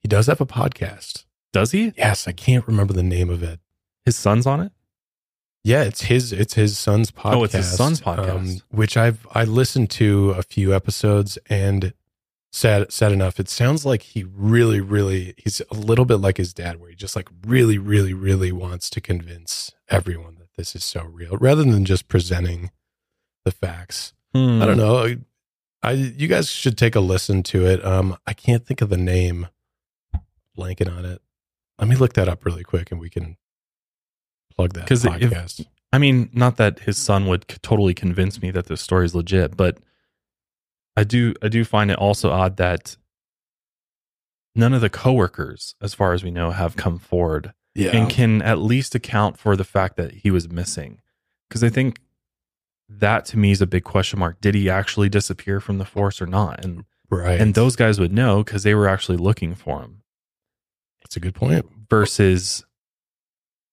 He 0.00 0.08
does 0.08 0.26
have 0.26 0.40
a 0.40 0.46
podcast. 0.46 1.24
does 1.52 1.72
he 1.72 1.92
Yes, 1.96 2.28
I 2.28 2.32
can't 2.32 2.66
remember 2.66 2.92
the 2.92 3.02
name 3.02 3.30
of 3.30 3.42
it. 3.42 3.60
his 4.04 4.16
son's 4.16 4.46
on 4.46 4.60
it 4.60 4.72
Yeah, 5.64 5.82
it's 5.82 6.02
his 6.02 6.32
it's 6.32 6.54
his 6.54 6.78
son's 6.78 7.10
podcast. 7.10 7.32
um, 7.32 7.38
Oh, 7.38 7.44
it's 7.44 7.54
his 7.54 7.76
son's 7.76 8.00
podcast. 8.00 8.62
which 8.70 8.96
I've 8.96 9.26
I 9.32 9.44
listened 9.44 9.90
to 9.90 10.30
a 10.30 10.42
few 10.42 10.74
episodes 10.74 11.36
and 11.50 11.92
sad 12.52 12.90
sad 12.92 13.12
enough, 13.12 13.38
it 13.38 13.48
sounds 13.48 13.84
like 13.84 14.02
he 14.02 14.24
really, 14.24 14.80
really 14.80 15.34
he's 15.36 15.60
a 15.70 15.74
little 15.74 16.04
bit 16.06 16.16
like 16.16 16.38
his 16.38 16.54
dad, 16.54 16.80
where 16.80 16.88
he 16.90 16.96
just 16.96 17.14
like 17.16 17.28
really, 17.46 17.76
really, 17.76 18.14
really 18.14 18.52
wants 18.52 18.88
to 18.90 19.00
convince 19.02 19.72
everyone 19.90 20.36
that 20.38 20.54
this 20.56 20.74
is 20.74 20.82
so 20.84 21.02
real, 21.04 21.36
rather 21.36 21.62
than 21.64 21.84
just 21.84 22.08
presenting 22.08 22.70
the 23.44 23.50
facts. 23.50 24.14
I 24.34 24.66
don't 24.66 24.76
know. 24.76 25.16
I, 25.82 25.90
you 25.92 26.28
guys 26.28 26.50
should 26.50 26.76
take 26.76 26.94
a 26.94 27.00
listen 27.00 27.42
to 27.44 27.66
it. 27.66 27.84
Um, 27.84 28.16
I 28.26 28.32
can't 28.32 28.64
think 28.66 28.80
of 28.80 28.88
the 28.88 28.96
name. 28.96 29.48
Blanking 30.56 30.90
on 30.94 31.04
it. 31.04 31.22
Let 31.78 31.88
me 31.88 31.96
look 31.96 32.14
that 32.14 32.28
up 32.28 32.44
really 32.44 32.64
quick, 32.64 32.90
and 32.90 33.00
we 33.00 33.08
can 33.10 33.36
plug 34.54 34.72
that 34.74 34.86
'Cause 34.88 35.04
if- 35.04 35.12
podcast. 35.12 35.66
I 35.92 35.98
mean, 35.98 36.28
not 36.34 36.56
that 36.58 36.80
his 36.80 36.98
son 36.98 37.26
would 37.28 37.46
c- 37.50 37.56
totally 37.62 37.94
convince 37.94 38.42
me 38.42 38.50
that 38.50 38.66
this 38.66 38.80
story 38.82 39.06
is 39.06 39.14
legit, 39.14 39.56
but 39.56 39.78
I 40.96 41.04
do 41.04 41.32
I 41.40 41.48
do 41.48 41.64
find 41.64 41.90
it 41.90 41.96
also 41.98 42.30
odd 42.30 42.56
that 42.58 42.96
none 44.54 44.74
of 44.74 44.80
the 44.80 44.90
coworkers, 44.90 45.74
as 45.80 45.94
far 45.94 46.12
as 46.12 46.22
we 46.24 46.30
know, 46.30 46.50
have 46.50 46.76
come 46.76 46.98
forward 46.98 47.54
yeah, 47.74 47.96
and 47.96 48.10
can 48.10 48.42
at 48.42 48.58
least 48.58 48.94
account 48.94 49.38
for 49.38 49.56
the 49.56 49.64
fact 49.64 49.96
that 49.96 50.12
he 50.12 50.30
was 50.30 50.48
missing. 50.50 51.00
Because 51.48 51.62
I 51.64 51.68
think 51.70 52.00
that 52.88 53.24
to 53.26 53.38
me 53.38 53.50
is 53.50 53.60
a 53.60 53.66
big 53.66 53.84
question 53.84 54.18
mark. 54.18 54.40
Did 54.40 54.54
he 54.54 54.70
actually 54.70 55.08
disappear 55.08 55.60
from 55.60 55.78
the 55.78 55.84
force 55.84 56.20
or 56.22 56.26
not? 56.26 56.64
And 56.64 56.84
right. 57.10 57.40
and 57.40 57.54
those 57.54 57.76
guys 57.76 58.00
would 58.00 58.12
know 58.12 58.42
because 58.42 58.62
they 58.62 58.74
were 58.74 58.88
actually 58.88 59.18
looking 59.18 59.54
for 59.54 59.82
him. 59.82 60.02
that's 61.02 61.16
a 61.16 61.20
good 61.20 61.34
point. 61.34 61.64
versus 61.90 62.64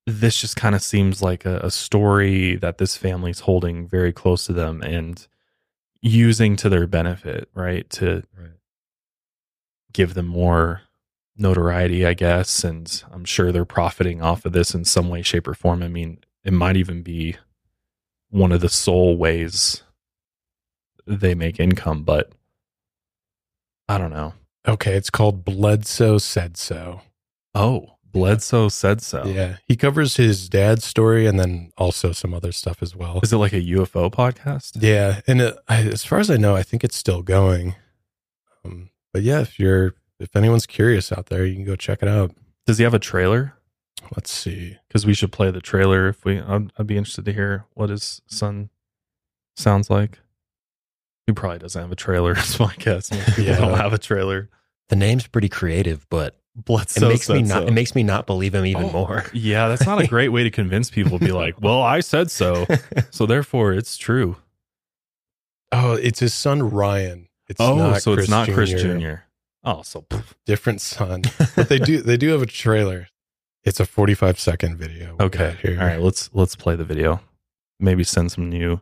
this 0.08 0.40
just 0.40 0.56
kind 0.56 0.76
of 0.76 0.84
seems 0.84 1.22
like 1.24 1.46
a, 1.46 1.58
a 1.62 1.72
story 1.72 2.56
that 2.58 2.78
this 2.78 2.96
family's 2.96 3.40
holding 3.42 3.88
very 3.88 4.14
close 4.14 4.46
to 4.46 4.54
them 4.54 4.82
and 4.84 5.28
using 6.02 6.56
to 6.58 6.70
their 6.70 6.86
benefit, 6.86 7.50
right? 7.56 7.90
To 7.92 8.22
Right. 8.38 8.52
give 9.94 10.14
them 10.14 10.28
more 10.28 10.82
notoriety, 11.38 12.06
I 12.06 12.14
guess. 12.14 12.64
And 12.64 13.04
I'm 13.12 13.26
sure 13.26 13.52
they're 13.52 13.66
profiting 13.66 14.22
off 14.22 14.46
of 14.46 14.52
this 14.54 14.76
in 14.76 14.86
some 14.86 15.10
way, 15.10 15.22
shape, 15.24 15.48
or 15.48 15.54
form. 15.56 15.82
I 15.82 15.88
mean, 15.88 16.20
it 16.44 16.54
might 16.54 16.78
even 16.78 17.02
be 17.02 17.38
one 18.36 18.52
of 18.52 18.62
the 18.62 18.70
sole 18.70 19.18
ways 19.18 19.84
they 21.08 21.36
make 21.36 21.60
income, 21.60 22.04
but 22.04 22.32
I 23.88 23.98
don't 23.98 24.12
know. 24.12 24.34
Okay, 24.68 24.96
it's 24.96 25.10
called 25.10 25.46
Bledsoe 25.46 26.18
Said 26.18 26.58
So. 26.58 27.02
Oh, 27.54 27.96
Bledsoe 28.16 28.70
said 28.70 29.02
so. 29.02 29.26
Yeah, 29.26 29.58
he 29.68 29.76
covers 29.76 30.16
his 30.16 30.48
dad's 30.48 30.86
story 30.86 31.26
and 31.26 31.38
then 31.38 31.72
also 31.78 32.14
some 32.14 32.34
other 32.34 32.54
stuff 32.54 32.82
as 32.82 32.96
well. 32.96 33.20
Is 33.22 33.34
it 33.34 33.38
like 33.38 33.52
a 33.52 33.62
UFO 33.62 34.10
podcast? 34.10 34.78
Yeah, 34.82 35.20
and 35.28 35.42
it, 35.42 35.58
I, 35.68 35.84
as 35.84 36.06
far 36.06 36.20
as 36.20 36.32
I 36.32 36.38
know, 36.38 36.56
I 36.56 36.64
think 36.64 36.86
it's 36.86 36.96
still 36.96 37.22
going. 37.22 37.76
Um, 38.64 38.90
but 39.12 39.24
yeah, 39.24 39.42
if 39.42 39.60
you're 39.60 39.96
if 40.18 40.34
anyone's 40.34 40.66
curious 40.66 41.12
out 41.12 41.26
there, 41.26 41.46
you 41.46 41.56
can 41.56 41.66
go 41.66 41.76
check 41.76 42.02
it 42.02 42.08
out. 42.08 42.32
Does 42.66 42.78
he 42.78 42.86
have 42.86 42.94
a 42.94 43.00
trailer? 43.00 43.55
Let's 44.16 44.32
see. 44.32 44.78
Because 44.88 45.06
we 45.06 45.14
should 45.14 45.32
play 45.32 45.52
the 45.52 45.62
trailer 45.62 46.08
if 46.08 46.24
we. 46.26 46.40
I'd, 46.40 46.72
I'd 46.78 46.88
be 46.88 46.98
interested 46.98 47.26
to 47.26 47.34
hear 47.34 47.66
what 47.74 47.90
his 47.90 48.22
son 48.28 48.70
sounds 49.56 49.90
like. 49.90 50.20
He 51.28 51.34
probably 51.34 51.60
doesn't 51.60 51.82
have 51.82 51.92
a 51.92 51.96
trailer. 51.96 52.34
Is 52.38 52.60
my 52.60 52.74
guess. 52.78 53.12
Most 53.12 53.28
people 53.36 53.44
Yeah. 53.46 53.60
don't 53.60 53.78
have 53.78 53.94
a 53.94 53.98
trailer. 53.98 54.50
The 54.90 54.96
name's 54.96 55.26
pretty 55.28 55.50
creative, 55.50 56.06
but 56.10 56.36
it 56.68 57.02
makes 57.02 57.28
me 57.30 57.42
not. 57.42 57.64
so. 57.64 57.68
It 57.68 57.74
makes 57.74 57.96
me 57.96 58.04
not 58.04 58.28
believe 58.28 58.54
him 58.54 58.66
even 58.66 58.86
Oh. 58.86 58.92
more. 58.92 59.26
Yeah, 59.34 59.68
that's 59.68 59.86
not 59.86 60.00
a 60.02 60.08
great 60.08 60.30
way 60.30 60.44
to 60.44 60.52
convince 60.52 60.90
people. 60.92 61.18
to 61.20 61.26
Be 61.26 61.32
like, 61.32 61.60
well, 61.60 61.82
I 61.82 62.02
said 62.02 62.30
so, 62.30 62.66
so 63.12 63.26
therefore 63.26 63.74
it's 63.74 63.98
true. 63.98 64.38
Oh, 65.72 65.94
it's 65.94 66.20
his 66.20 66.34
son 66.34 66.70
Ryan. 66.70 67.28
It's 67.48 67.60
oh, 67.60 67.76
not 67.76 68.02
so 68.02 68.14
Chris 68.14 68.24
it's 68.26 68.30
not 68.32 68.48
Chris 68.50 68.70
Jr. 68.72 68.78
Jr. 68.98 69.14
Oh, 69.64 69.82
so 69.82 70.02
pff, 70.04 70.34
Different 70.46 70.80
son, 70.82 71.24
but 71.56 71.70
they 71.70 71.80
do 71.80 72.02
they 72.02 72.18
do 72.18 72.30
have 72.30 72.42
a 72.44 72.46
trailer. 72.46 73.08
It's 73.66 73.80
a 73.80 73.86
45 73.86 74.40
second 74.40 74.78
video. 74.78 75.16
okay. 75.20 75.58
here. 75.62 75.80
All 75.80 75.88
right, 75.88 76.00
let's 76.00 76.30
let's 76.34 76.56
play 76.56 76.76
the 76.76 76.86
video. 76.86 77.20
Maybe 77.80 78.04
send 78.04 78.32
some 78.32 78.48
new 78.48 78.80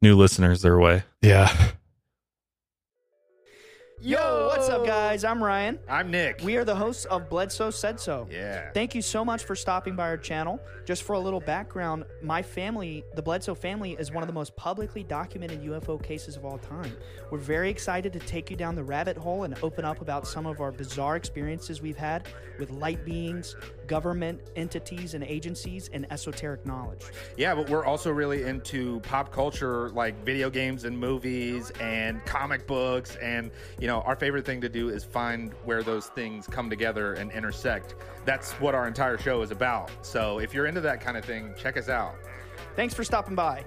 new 0.00 0.14
listeners 0.16 0.62
their 0.62 0.78
way. 0.78 1.02
Yeah. 1.20 1.72
Yo, 4.04 4.48
what's 4.48 4.68
up, 4.68 4.84
guys? 4.84 5.22
I'm 5.22 5.40
Ryan. 5.40 5.78
I'm 5.88 6.10
Nick. 6.10 6.40
We 6.42 6.56
are 6.56 6.64
the 6.64 6.74
hosts 6.74 7.04
of 7.04 7.30
Bledsoe 7.30 7.70
Said 7.70 8.00
So. 8.00 8.26
yeah. 8.32 8.72
Thank 8.72 8.96
you 8.96 9.00
so 9.00 9.24
much 9.24 9.44
for 9.44 9.54
stopping 9.54 9.94
by 9.94 10.08
our 10.08 10.16
channel. 10.16 10.58
Just 10.84 11.04
for 11.04 11.12
a 11.12 11.20
little 11.20 11.38
background, 11.38 12.02
my 12.20 12.42
family, 12.42 13.04
the 13.14 13.22
Bledsoe 13.22 13.54
family, 13.54 13.92
is 14.00 14.10
one 14.10 14.24
of 14.24 14.26
the 14.26 14.32
most 14.32 14.56
publicly 14.56 15.04
documented 15.04 15.62
UFO 15.62 16.02
cases 16.02 16.36
of 16.36 16.44
all 16.44 16.58
time. 16.58 16.96
We're 17.30 17.38
very 17.38 17.70
excited 17.70 18.12
to 18.14 18.18
take 18.18 18.50
you 18.50 18.56
down 18.56 18.74
the 18.74 18.82
rabbit 18.82 19.16
hole 19.16 19.44
and 19.44 19.54
open 19.62 19.84
up 19.84 20.00
about 20.00 20.26
some 20.26 20.46
of 20.46 20.60
our 20.60 20.72
bizarre 20.72 21.14
experiences 21.14 21.80
we've 21.80 21.96
had 21.96 22.26
with 22.58 22.70
light 22.70 23.04
beings, 23.04 23.54
government 23.86 24.40
entities 24.56 25.14
and 25.14 25.24
agencies, 25.24 25.90
and 25.92 26.10
esoteric 26.10 26.64
knowledge. 26.66 27.02
Yeah, 27.36 27.54
but 27.54 27.68
we're 27.68 27.84
also 27.84 28.10
really 28.10 28.44
into 28.44 29.00
pop 29.00 29.32
culture, 29.32 29.90
like 29.90 30.24
video 30.24 30.50
games 30.50 30.84
and 30.84 30.98
movies 30.98 31.70
and 31.80 32.24
comic 32.24 32.66
books. 32.66 33.16
And, 33.16 33.50
you 33.78 33.86
know, 33.86 34.02
our 34.02 34.16
favorite 34.16 34.44
thing 34.44 34.60
to 34.60 34.68
do 34.68 34.88
is 34.88 35.04
find 35.04 35.52
where 35.64 35.82
those 35.82 36.06
things 36.06 36.46
come 36.46 36.70
together 36.70 37.14
and 37.14 37.30
intersect. 37.32 37.94
That's 38.24 38.52
what 38.52 38.74
our 38.74 38.86
entire 38.86 39.18
show 39.18 39.42
is 39.42 39.50
about. 39.50 39.90
So 40.02 40.38
if 40.38 40.54
you're 40.54 40.66
into 40.66 40.80
that 40.82 41.00
kind 41.00 41.16
of 41.16 41.24
thing, 41.24 41.54
check 41.58 41.76
us 41.76 41.88
out. 41.88 42.14
Thanks 42.76 42.94
for 42.94 43.04
stopping 43.04 43.34
by. 43.34 43.64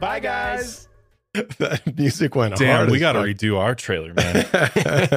Bye, 0.00 0.20
guys. 0.20 0.88
that 1.58 1.96
music 1.96 2.34
went 2.36 2.56
Damn, 2.56 2.76
hard. 2.76 2.90
we 2.90 2.98
got 3.00 3.12
to 3.12 3.20
redo 3.20 3.58
our 3.58 3.74
trailer, 3.74 4.14
man. 4.14 4.46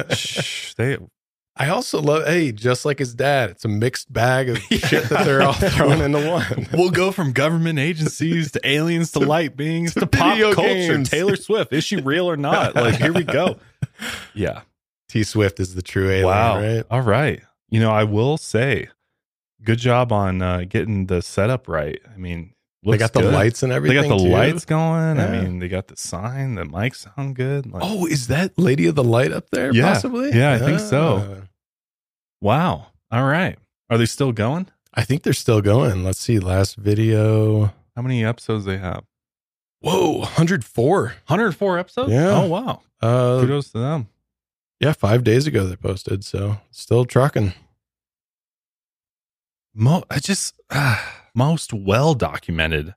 Shh, 0.10 0.74
they 0.74 0.98
I 1.60 1.70
also 1.70 2.00
love, 2.00 2.24
hey, 2.26 2.52
just 2.52 2.84
like 2.84 3.00
his 3.00 3.14
dad, 3.14 3.50
it's 3.50 3.64
a 3.64 3.68
mixed 3.68 4.12
bag 4.12 4.48
of 4.48 4.58
shit 4.70 5.08
that 5.08 5.24
they're 5.24 5.42
all 5.42 5.52
throwing 5.54 6.00
into 6.00 6.24
one. 6.28 6.68
We'll 6.72 6.90
go 6.90 7.10
from 7.10 7.32
government 7.32 7.78
agencies 7.80 8.52
to 8.52 8.60
aliens 8.68 9.10
to 9.12 9.18
light 9.18 9.56
beings 9.56 9.94
to, 9.94 10.06
pop 10.06 10.38
culture. 10.38 10.62
games. 10.62 11.10
Taylor 11.10 11.34
Swift, 11.36 11.72
is 11.72 11.82
she 11.82 11.96
real 11.96 12.30
or 12.30 12.36
not? 12.36 12.74
Like, 12.76 12.96
here 12.96 13.12
we 13.12 13.24
go. 13.24 13.56
Yeah. 14.34 14.62
T 15.08 15.22
Swift 15.24 15.58
is 15.60 15.74
the 15.74 15.82
true 15.82 16.08
alien, 16.10 16.26
wow. 16.26 16.60
right? 16.60 16.84
All 16.90 17.00
right. 17.00 17.42
You 17.70 17.80
know, 17.80 17.90
I 17.90 18.04
will 18.04 18.36
say, 18.36 18.88
good 19.64 19.78
job 19.78 20.12
on 20.12 20.42
uh, 20.42 20.64
getting 20.68 21.06
the 21.06 21.22
setup 21.22 21.66
right. 21.68 21.98
I 22.12 22.16
mean, 22.18 22.54
They 22.84 22.96
got 22.98 23.12
the 23.12 23.22
good. 23.22 23.34
lights 23.34 23.62
and 23.62 23.72
everything. 23.72 24.02
They 24.02 24.08
got 24.08 24.16
the 24.18 24.22
too. 24.24 24.30
lights 24.30 24.64
going. 24.64 25.16
Yeah. 25.16 25.26
I 25.26 25.40
mean, 25.40 25.58
they 25.58 25.68
got 25.68 25.88
the 25.88 25.96
sign. 25.96 26.54
The 26.56 26.62
mics 26.64 27.08
sound 27.16 27.34
good. 27.36 27.66
Like, 27.72 27.82
Oh, 27.84 28.06
is 28.06 28.28
that 28.28 28.56
Lady 28.58 28.86
of 28.86 28.94
the 28.94 29.04
Light 29.04 29.32
up 29.32 29.50
there? 29.50 29.72
Yeah. 29.72 29.92
Possibly. 29.92 30.32
Yeah, 30.32 30.52
I 30.52 30.58
think 30.58 30.78
so. 30.80 31.42
Wow. 32.40 32.86
All 33.10 33.24
right. 33.24 33.58
Are 33.90 33.98
they 33.98 34.06
still 34.06 34.32
going? 34.32 34.68
I 34.94 35.04
think 35.04 35.22
they're 35.22 35.32
still 35.32 35.60
going. 35.60 36.04
Let's 36.04 36.18
see. 36.20 36.38
Last 36.38 36.76
video. 36.76 37.66
How 37.96 38.02
many 38.02 38.24
episodes 38.24 38.64
they 38.64 38.78
have? 38.78 39.04
Whoa, 39.80 40.18
104. 40.18 41.02
104 41.26 41.78
episodes? 41.78 42.10
Yeah. 42.12 42.42
Oh 42.42 42.46
wow. 42.48 42.82
Uh, 43.00 43.40
Kudos 43.40 43.70
to 43.70 43.78
them. 43.78 44.08
yeah, 44.80 44.92
five 44.92 45.22
days 45.24 45.46
ago 45.46 45.64
they 45.66 45.76
posted. 45.76 46.24
So 46.24 46.58
still 46.70 47.04
trucking. 47.04 47.52
Mo- 49.74 50.04
I 50.10 50.18
just 50.18 50.54
ah, 50.70 51.22
most 51.34 51.72
well 51.72 52.14
documented. 52.14 52.94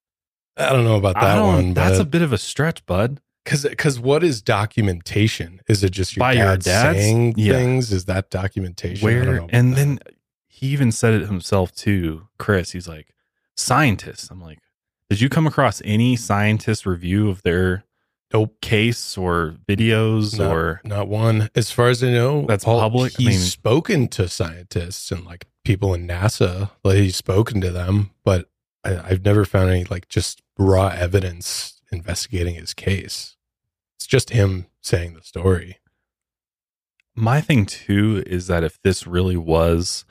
I 0.57 0.69
don't 0.69 0.83
know 0.83 0.97
about 0.97 1.15
that 1.15 1.39
one. 1.41 1.73
That's 1.73 1.99
a 1.99 2.05
bit 2.05 2.21
of 2.21 2.33
a 2.33 2.37
stretch, 2.37 2.85
bud. 2.85 3.21
Because 3.51 3.63
because 3.69 3.99
what 3.99 4.23
is 4.23 4.41
documentation? 4.41 5.59
Is 5.67 5.83
it 5.83 5.89
just 5.91 6.15
your 6.15 6.21
By 6.21 6.33
your 6.33 6.55
dad 6.55 6.95
saying 6.95 7.33
Yeah. 7.35 7.53
things? 7.53 7.91
Is 7.91 8.05
that 8.05 8.29
documentation? 8.29 9.05
I 9.07 9.11
don't 9.13 9.25
Where 9.27 9.35
know 9.41 9.47
and 9.51 9.73
that. 9.73 9.75
then 9.75 9.99
he 10.47 10.67
even 10.67 10.91
said 10.93 11.13
it 11.15 11.27
himself 11.27 11.73
too, 11.73 12.27
Chris. 12.39 12.71
He's 12.71 12.87
like, 12.87 13.13
scientists. 13.57 14.29
I'm 14.31 14.41
like, 14.41 14.59
did 15.09 15.19
you 15.19 15.27
come 15.27 15.45
across 15.47 15.81
any 15.83 16.15
scientist 16.15 16.85
review 16.85 17.29
of 17.29 17.41
their 17.43 17.83
Nope. 18.33 18.55
case 18.61 19.17
or 19.17 19.55
videos 19.67 20.39
Not- 20.39 20.55
or 20.55 20.81
not 20.85 21.09
one, 21.09 21.49
as 21.53 21.69
far 21.71 21.89
as 21.89 22.01
I 22.01 22.11
know. 22.11 22.45
That's 22.47 22.63
all- 22.65 22.79
public? 22.79 23.13
I 23.19 23.23
He's 23.23 23.27
mean- 23.27 23.39
spoken 23.39 24.07
to 24.09 24.29
scientists 24.29 25.11
and 25.11 25.25
like 25.25 25.47
people 25.65 25.93
in 25.93 26.07
NASA. 26.07 26.71
Like 26.85 26.99
he's 26.99 27.17
spoken 27.17 27.59
to 27.59 27.69
them, 27.71 28.11
but 28.23 28.49
I, 28.85 28.97
I've 28.97 29.25
never 29.25 29.43
found 29.43 29.69
any 29.71 29.83
like 29.83 30.07
just 30.07 30.41
raw 30.57 30.87
evidence 30.87 31.81
investigating 31.91 32.55
his 32.55 32.73
case. 32.73 33.35
It's 34.01 34.07
just 34.07 34.31
him 34.31 34.65
saying 34.81 35.13
the 35.13 35.21
story. 35.21 35.77
my 37.15 37.39
thing 37.39 37.67
too 37.67 38.23
is 38.25 38.47
that 38.47 38.63
if 38.63 38.81
this 38.81 39.05
really 39.05 39.37
was 39.37 40.05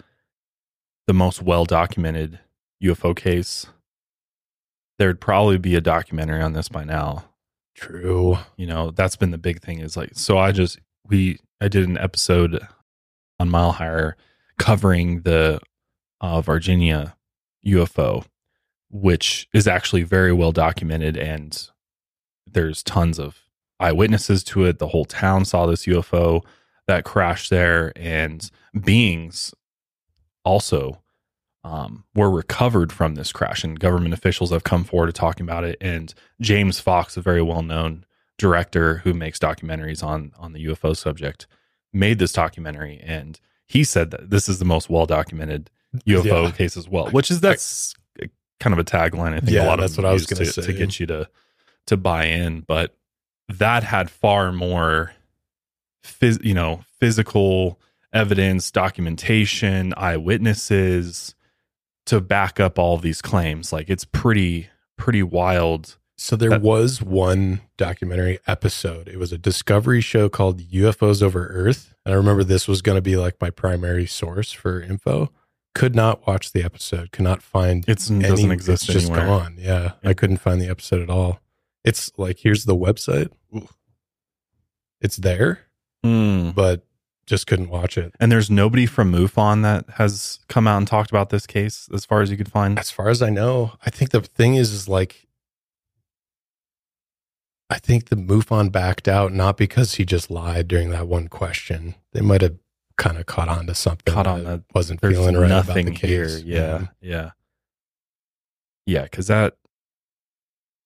the 1.08 1.12
most 1.12 1.42
well 1.42 1.64
documented 1.64 2.38
UFO 2.84 3.16
case, 3.16 3.66
there'd 4.96 5.20
probably 5.20 5.58
be 5.58 5.74
a 5.74 5.80
documentary 5.80 6.40
on 6.40 6.52
this 6.52 6.68
by 6.68 6.84
now. 6.84 7.24
True. 7.74 8.38
You 8.56 8.68
know, 8.68 8.92
that's 8.92 9.16
been 9.16 9.32
the 9.32 9.38
big 9.38 9.60
thing 9.60 9.80
is 9.80 9.96
like 9.96 10.10
so 10.12 10.38
I 10.38 10.52
just 10.52 10.78
we 11.08 11.40
I 11.60 11.66
did 11.66 11.88
an 11.88 11.98
episode 11.98 12.64
on 13.40 13.50
Mile 13.50 13.72
Higher 13.72 14.16
covering 14.56 15.22
the 15.22 15.58
uh, 16.20 16.40
Varginha 16.40 17.14
UFO, 17.66 18.24
which 18.88 19.48
is 19.52 19.66
actually 19.66 20.04
very 20.04 20.32
well 20.32 20.52
documented 20.52 21.16
and 21.16 21.70
there's 22.46 22.84
tons 22.84 23.18
of 23.18 23.49
eyewitnesses 23.80 24.44
to 24.44 24.64
it. 24.64 24.78
The 24.78 24.88
whole 24.88 25.04
town 25.04 25.44
saw 25.44 25.66
this 25.66 25.86
UFO 25.86 26.44
that 26.86 27.04
crashed 27.04 27.50
there, 27.50 27.92
and 27.96 28.48
beings 28.80 29.52
also 30.44 31.02
um, 31.64 32.04
were 32.14 32.30
recovered 32.30 32.92
from 32.92 33.14
this 33.14 33.32
crash. 33.32 33.64
And 33.64 33.78
government 33.78 34.14
officials 34.14 34.50
have 34.50 34.64
come 34.64 34.84
forward 34.84 35.06
to 35.06 35.12
talking 35.12 35.44
about 35.44 35.64
it. 35.64 35.76
And 35.80 36.12
James 36.40 36.80
Fox, 36.80 37.16
a 37.16 37.20
very 37.22 37.42
well 37.42 37.62
known 37.62 38.04
director 38.38 38.98
who 38.98 39.12
makes 39.12 39.38
documentaries 39.38 40.02
on 40.02 40.32
on 40.38 40.52
the 40.52 40.64
UFO 40.66 40.96
subject, 40.96 41.46
made 41.92 42.18
this 42.18 42.32
documentary, 42.32 42.98
and 43.04 43.38
he 43.66 43.84
said 43.84 44.10
that 44.10 44.30
this 44.30 44.48
is 44.48 44.58
the 44.58 44.64
most 44.64 44.88
well 44.90 45.06
documented 45.06 45.70
UFO 46.06 46.44
Yeah. 46.44 46.50
case 46.52 46.76
as 46.76 46.88
well, 46.88 47.10
which 47.10 47.30
is 47.30 47.40
that's 47.40 47.94
kind 48.58 48.72
of 48.72 48.78
a 48.78 48.84
tagline. 48.84 49.32
I 49.34 49.40
think 49.40 49.50
Yeah, 49.52 49.64
a 49.64 49.68
lot 49.68 49.78
of 49.78 49.84
that's 49.84 49.96
what 49.96 50.06
I 50.06 50.12
was 50.12 50.26
gonna 50.26 50.44
to, 50.44 50.52
say. 50.52 50.62
to 50.62 50.72
get 50.72 50.98
you 50.98 51.06
to 51.06 51.28
to 51.86 51.96
buy 51.96 52.24
in, 52.26 52.60
but 52.60 52.96
that 53.58 53.82
had 53.84 54.10
far 54.10 54.52
more, 54.52 55.12
phys- 56.04 56.44
you 56.44 56.54
know, 56.54 56.82
physical 56.98 57.78
evidence, 58.12 58.70
documentation, 58.70 59.94
eyewitnesses 59.96 61.34
to 62.06 62.20
back 62.20 62.58
up 62.58 62.78
all 62.78 62.96
these 62.96 63.22
claims. 63.22 63.72
Like 63.72 63.88
it's 63.90 64.04
pretty 64.04 64.68
pretty 64.96 65.22
wild. 65.22 65.96
So 66.18 66.36
there 66.36 66.50
That- 66.50 66.62
was 66.62 67.00
one 67.00 67.62
documentary 67.78 68.38
episode. 68.46 69.08
It 69.08 69.18
was 69.18 69.32
a 69.32 69.38
discovery 69.38 70.00
show 70.02 70.28
called 70.28 70.60
UFOs 70.60 71.22
Over 71.22 71.46
Earth. 71.46 71.94
And 72.04 72.12
I 72.12 72.16
remember 72.16 72.44
this 72.44 72.68
was 72.68 72.82
going 72.82 72.96
to 72.96 73.02
be 73.02 73.16
like 73.16 73.36
my 73.40 73.48
primary 73.50 74.06
source 74.06 74.52
for 74.52 74.80
info. 74.80 75.30
Could 75.74 75.94
not 75.94 76.26
watch 76.26 76.52
the 76.52 76.62
episode. 76.64 77.12
Could 77.12 77.22
not 77.24 77.42
find 77.42 77.84
It's, 77.88 78.10
it 78.10 78.20
doesn't 78.20 78.50
exist 78.50 78.84
it's 78.84 78.92
just 78.92 79.10
anywhere. 79.10 79.26
gone. 79.26 79.54
Yeah, 79.58 79.92
I 80.04 80.12
couldn't 80.14 80.38
find 80.38 80.60
the 80.60 80.68
episode 80.68 81.00
at 81.00 81.08
all. 81.08 81.40
It's 81.84 82.10
like 82.16 82.38
here's 82.40 82.64
the 82.64 82.76
website. 82.76 83.30
It's 85.00 85.16
there, 85.16 85.60
Hmm. 86.04 86.50
but 86.50 86.84
just 87.26 87.46
couldn't 87.46 87.70
watch 87.70 87.96
it. 87.96 88.12
And 88.20 88.30
there's 88.30 88.50
nobody 88.50 88.86
from 88.86 89.12
MUFON 89.12 89.62
that 89.62 89.88
has 89.96 90.40
come 90.48 90.66
out 90.66 90.78
and 90.78 90.86
talked 90.86 91.10
about 91.10 91.30
this 91.30 91.46
case, 91.46 91.88
as 91.94 92.04
far 92.04 92.20
as 92.22 92.30
you 92.30 92.36
could 92.36 92.50
find. 92.50 92.78
As 92.78 92.90
far 92.90 93.08
as 93.08 93.22
I 93.22 93.30
know, 93.30 93.72
I 93.86 93.90
think 93.90 94.10
the 94.10 94.20
thing 94.20 94.56
is, 94.56 94.72
is 94.72 94.88
like, 94.88 95.26
I 97.70 97.78
think 97.78 98.08
the 98.08 98.16
MUFON 98.16 98.72
backed 98.72 99.06
out 99.06 99.32
not 99.32 99.56
because 99.56 99.94
he 99.94 100.04
just 100.04 100.30
lied 100.30 100.66
during 100.66 100.90
that 100.90 101.06
one 101.06 101.28
question. 101.28 101.94
They 102.12 102.20
might 102.20 102.40
have 102.42 102.56
kind 102.98 103.16
of 103.16 103.26
caught 103.26 103.48
on 103.48 103.66
to 103.68 103.74
something. 103.76 104.12
Caught 104.12 104.26
on 104.26 104.44
that 104.44 104.62
wasn't 104.74 105.00
feeling 105.00 105.36
right 105.36 105.48
nothing 105.48 105.86
about 105.88 106.00
the 106.00 106.06
here. 106.08 106.24
case. 106.24 106.42
Yeah, 106.42 106.86
yeah, 107.00 107.30
yeah. 108.86 109.02
Because 109.04 109.28
that, 109.28 109.56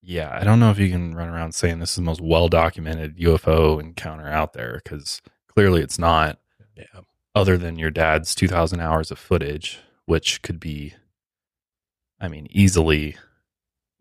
yeah, 0.05 0.37
I 0.39 0.45
don't 0.45 0.61
know 0.61 0.71
if 0.71 0.79
you 0.79 0.91
can 0.91 1.15
run 1.15 1.29
around 1.29 1.55
saying 1.55 1.79
this 1.79 1.91
is 1.91 1.97
the 1.97 2.03
most 2.03 2.21
well 2.21 2.49
documented 2.49 3.19
UFO 3.19 3.81
encounter 3.81 4.29
out 4.29 4.53
there 4.53 4.81
because 4.83 5.23
clearly 5.49 5.81
it's 5.81 5.99
not. 5.99 6.39
Yeah. 6.77 7.01
Other 7.35 7.57
than 7.57 7.79
your 7.79 7.91
dad's 7.91 8.35
2,000 8.35 8.81
hours 8.81 9.11
of 9.11 9.19
footage, 9.19 9.81
which 10.07 10.43
could 10.43 10.61
be, 10.61 10.95
I 12.21 12.29
mean, 12.29 12.47
easily 12.51 13.17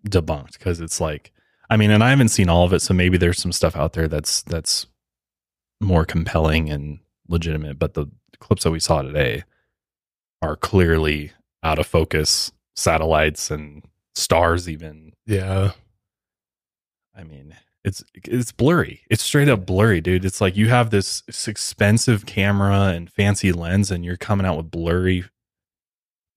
debunked 0.08 0.54
because 0.54 0.80
it's 0.80 1.02
like, 1.02 1.32
I 1.70 1.78
mean, 1.78 1.90
and 1.90 2.04
I 2.04 2.10
haven't 2.12 2.30
seen 2.30 2.50
all 2.50 2.66
of 2.66 2.74
it, 2.74 2.82
so 2.82 2.94
maybe 2.94 3.18
there's 3.18 3.42
some 3.42 3.52
stuff 3.52 3.76
out 3.76 3.94
there 3.94 4.08
that's 4.08 4.44
that's 4.44 4.86
more 5.82 6.06
compelling 6.06 6.70
and 6.70 7.00
legitimate. 7.28 7.80
But 7.80 7.94
the 7.94 8.08
clips 8.40 8.64
that 8.64 8.72
we 8.72 8.80
saw 8.80 9.02
today 9.02 9.44
are 10.42 10.56
clearly 10.56 11.32
out 11.64 11.80
of 11.80 11.88
focus 11.88 12.52
satellites 12.76 13.50
and 13.50 13.84
stars. 14.14 14.70
Even, 14.70 15.14
Yeah. 15.26 15.72
I 17.16 17.24
mean, 17.24 17.56
it's 17.84 18.04
it's 18.16 18.52
blurry. 18.52 19.02
It's 19.10 19.24
straight 19.24 19.50
up 19.50 19.66
blurry, 19.66 20.02
dude. 20.02 20.26
It's 20.26 20.42
like 20.42 20.56
you 20.56 20.70
have 20.70 20.90
this, 20.90 21.22
this 21.22 21.48
expensive 21.48 22.26
camera 22.26 22.88
and 22.88 23.10
fancy 23.10 23.52
lens, 23.52 23.92
and 23.92 24.06
you're 24.06 24.18
coming 24.18 24.46
out 24.46 24.58
with 24.58 24.72
blurry, 24.72 25.26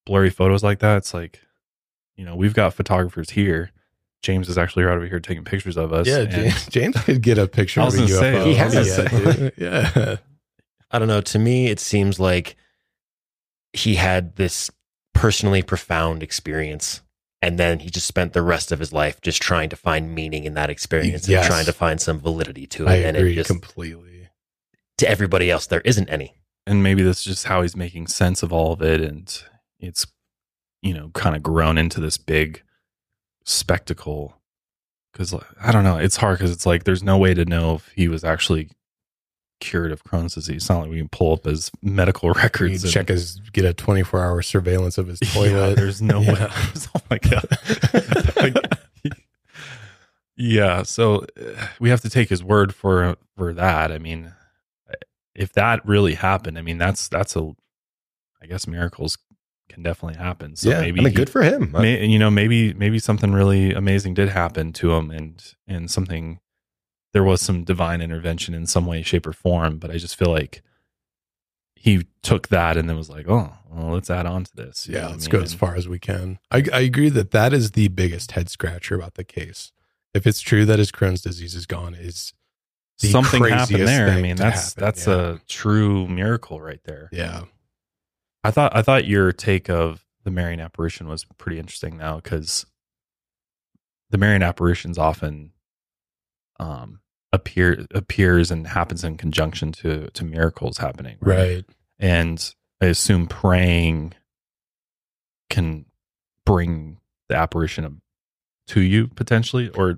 blurry 0.05 0.29
photos 0.29 0.63
like 0.63 0.79
that. 0.79 0.97
It's 0.97 1.13
like, 1.13 1.41
you 2.15 2.25
know, 2.25 2.35
we've 2.35 2.53
got 2.53 2.73
photographers 2.73 3.31
here. 3.31 3.71
James 4.23 4.49
is 4.49 4.57
actually 4.57 4.83
right 4.83 4.97
over 4.97 5.05
here 5.05 5.19
taking 5.19 5.45
pictures 5.45 5.77
of 5.77 5.93
us. 5.93 6.07
Yeah. 6.07 6.19
and- 6.19 6.31
James, 6.31 6.65
James 6.69 7.01
could 7.03 7.21
get 7.21 7.37
a 7.37 7.47
picture 7.47 7.81
I 7.81 7.87
of 7.87 7.93
a 7.93 7.97
gonna 7.97 8.07
say, 8.09 8.33
UFO. 8.33 8.45
He 8.45 8.51
oh, 8.51 8.55
has. 8.55 8.97
Yeah. 8.97 9.07
dude. 9.07 9.53
yeah. 9.57 10.15
I 10.91 10.99
don't 10.99 11.07
know. 11.07 11.21
To 11.21 11.39
me, 11.39 11.67
it 11.67 11.79
seems 11.79 12.19
like 12.19 12.55
he 13.73 13.95
had 13.95 14.35
this 14.35 14.69
personally 15.13 15.61
profound 15.61 16.23
experience. 16.23 17.01
And 17.41 17.59
then 17.59 17.79
he 17.79 17.89
just 17.91 18.07
spent 18.07 18.33
the 18.33 18.41
rest 18.41 18.71
of 18.71 18.79
his 18.79 18.91
life 18.91 19.21
just 19.21 19.41
trying 19.41 19.69
to 19.69 19.75
find 19.75 20.13
meaning 20.15 20.43
in 20.45 20.55
that 20.55 20.69
experience 20.71 21.27
Yes. 21.27 21.45
and 21.45 21.51
trying 21.53 21.65
to 21.65 21.73
find 21.73 22.01
some 22.01 22.19
validity 22.19 22.65
to 22.67 22.85
it. 22.87 22.89
I 22.89 22.95
and 22.97 23.15
agree 23.15 23.33
it 23.33 23.35
just, 23.35 23.49
completely. 23.49 24.29
to 24.97 25.07
everybody 25.09 25.51
else, 25.51 25.67
there 25.67 25.81
isn't 25.81 26.09
any. 26.09 26.33
and 26.65 26.81
maybe 26.83 27.03
that's 27.03 27.23
just 27.23 27.45
how 27.45 27.61
he's 27.61 27.75
making 27.75 28.07
sense 28.07 28.41
of 28.43 28.51
all 28.51 28.73
of 28.73 28.81
it 28.81 28.99
and 29.01 29.43
it's 29.79 30.05
you 30.81 30.93
know 30.93 31.09
kind 31.13 31.35
of 31.35 31.41
grown 31.43 31.77
into 31.77 32.01
this 32.01 32.17
big 32.17 32.61
spectacle 33.45 34.35
because 35.11 35.33
i 35.61 35.71
don't 35.71 35.83
know 35.83 35.97
it's 35.97 36.17
hard 36.17 36.37
because 36.37 36.51
it's 36.51 36.65
like 36.65 36.83
there's 36.83 37.03
no 37.03 37.17
way 37.17 37.33
to 37.33 37.45
know 37.45 37.75
if 37.75 37.87
he 37.95 38.07
was 38.07 38.23
actually 38.23 38.69
cured 39.59 39.91
of 39.91 40.03
crohn's 40.03 40.35
disease 40.35 40.57
it's 40.63 40.69
not 40.69 40.81
like 40.81 40.89
we 40.89 40.97
can 40.99 41.09
pull 41.09 41.33
up 41.33 41.45
his 41.45 41.71
medical 41.81 42.29
records 42.43 42.83
and- 42.83 42.93
check 42.93 43.07
his 43.09 43.39
get 43.53 43.65
a 43.65 43.73
24 43.73 44.23
hour 44.23 44.41
surveillance 44.41 44.97
of 44.97 45.07
his 45.07 45.19
Yeah, 45.23 45.29
toilet. 45.33 45.75
there's 45.75 46.01
no 46.01 46.21
Yeah. 46.21 46.33
way 46.33 46.49
oh 46.95 47.01
my 47.09 47.17
god 47.17 47.57
Like, 48.35 48.55
yeah 50.35 50.83
so 50.83 51.25
uh, 51.39 51.67
we 51.79 51.89
have 51.89 52.01
to 52.01 52.09
take 52.09 52.29
his 52.29 52.43
word 52.43 52.73
for 52.75 53.15
for 53.35 53.53
that 53.53 53.91
i 53.91 53.97
mean 53.97 54.31
if 55.33 55.51
that 55.53 55.83
really 55.85 56.13
happened 56.13 56.57
i 56.57 56.61
mean 56.61 56.77
that's 56.77 57.07
that's 57.07 57.35
a 57.35 57.51
i 58.41 58.45
guess 58.45 58.67
miracles 58.67 59.17
can 59.69 59.81
definitely 59.83 60.17
happen 60.17 60.55
so 60.55 60.69
yeah, 60.69 60.79
maybe 60.79 61.01
I 61.01 61.03
mean, 61.05 61.13
good 61.13 61.29
for 61.29 61.41
him. 61.43 61.71
may, 61.71 62.05
you 62.05 62.17
know 62.19 62.29
maybe 62.31 62.73
maybe 62.73 62.99
something 62.99 63.33
really 63.33 63.73
amazing 63.73 64.13
did 64.13 64.29
happen 64.29 64.71
to 64.73 64.93
him 64.93 65.11
and 65.11 65.43
and 65.67 65.91
something 65.91 66.39
there 67.17 67.23
was 67.23 67.41
some 67.41 67.63
divine 67.63 67.99
intervention 67.99 68.53
in 68.53 68.67
some 68.67 68.85
way 68.85 69.01
shape 69.01 69.25
or 69.25 69.33
form 69.33 69.79
but 69.79 69.89
i 69.89 69.97
just 69.97 70.15
feel 70.15 70.31
like 70.31 70.61
he 71.75 72.05
took 72.21 72.49
that 72.49 72.75
and 72.75 72.87
then 72.87 72.95
was 72.97 73.09
like 73.09 73.27
oh 73.27 73.51
well 73.69 73.93
let's 73.93 74.09
add 74.09 74.25
on 74.25 74.43
to 74.43 74.55
this 74.55 74.87
you 74.87 74.95
yeah, 74.95 75.07
let's 75.07 75.25
mean? 75.25 75.39
go 75.39 75.41
as 75.41 75.53
far 75.53 75.75
as 75.75 75.87
we 75.87 75.99
can. 75.99 76.39
I, 76.51 76.63
I 76.73 76.81
agree 76.81 77.09
that 77.09 77.31
that 77.31 77.53
is 77.53 77.71
the 77.71 77.87
biggest 77.87 78.31
head 78.31 78.49
scratcher 78.49 78.95
about 78.95 79.13
the 79.13 79.23
case. 79.23 79.71
If 80.13 80.25
it's 80.27 80.41
true 80.41 80.65
that 80.65 80.79
his 80.79 80.91
Crohn's 80.91 81.21
disease 81.21 81.55
is 81.55 81.65
gone, 81.65 81.93
is 81.93 82.33
something 82.97 83.43
happened 83.43 83.87
there. 83.87 84.09
I 84.09 84.21
mean, 84.21 84.35
that's 84.35 84.73
happen, 84.73 84.83
that's 84.83 85.07
yeah. 85.07 85.13
a 85.13 85.37
true 85.47 86.07
miracle 86.07 86.59
right 86.59 86.81
there. 86.83 87.09
yeah. 87.11 87.43
I 88.43 88.51
thought 88.51 88.75
I 88.75 88.81
thought 88.81 89.05
your 89.05 89.31
take 89.31 89.69
of 89.69 90.05
the 90.23 90.31
Marian 90.31 90.59
apparition 90.59 91.07
was 91.07 91.25
pretty 91.37 91.59
interesting 91.59 91.97
now 91.97 92.17
because 92.17 92.65
the 94.09 94.17
Marian 94.17 94.43
apparitions 94.43 94.97
often 94.97 95.51
um, 96.59 96.99
appear 97.33 97.85
appears 97.93 98.51
and 98.51 98.67
happens 98.67 99.03
in 99.03 99.17
conjunction 99.17 99.71
to 99.73 100.07
to 100.11 100.23
miracles 100.23 100.77
happening, 100.77 101.17
Right. 101.19 101.65
And 101.99 102.53
I 102.81 102.85
assume 102.87 103.27
praying 103.27 104.13
can 105.49 105.85
bring 106.45 106.99
the 107.29 107.35
apparition 107.35 108.01
to 108.67 108.81
you 108.81 109.07
potentially, 109.07 109.69
or 109.69 109.97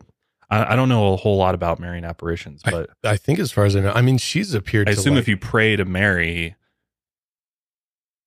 I, 0.50 0.74
I 0.74 0.76
don't 0.76 0.90
know 0.90 1.14
a 1.14 1.18
whole 1.18 1.38
lot 1.38 1.56
about 1.56 1.80
Marian 1.80 2.06
apparitions, 2.06 2.62
but 2.64 2.90
I 3.04 3.18
think 3.18 3.40
as 3.40 3.52
far 3.52 3.66
as 3.66 3.76
I 3.76 3.82
know, 3.82 3.92
I 3.92 4.02
mean, 4.02 4.18
she's 4.18 4.54
appeared 4.54 4.88
I 4.90 4.94
assume 4.94 5.16
like- 5.16 5.22
if 5.22 5.28
you 5.28 5.38
pray 5.38 5.76
to 5.76 5.86
Mary, 5.86 6.56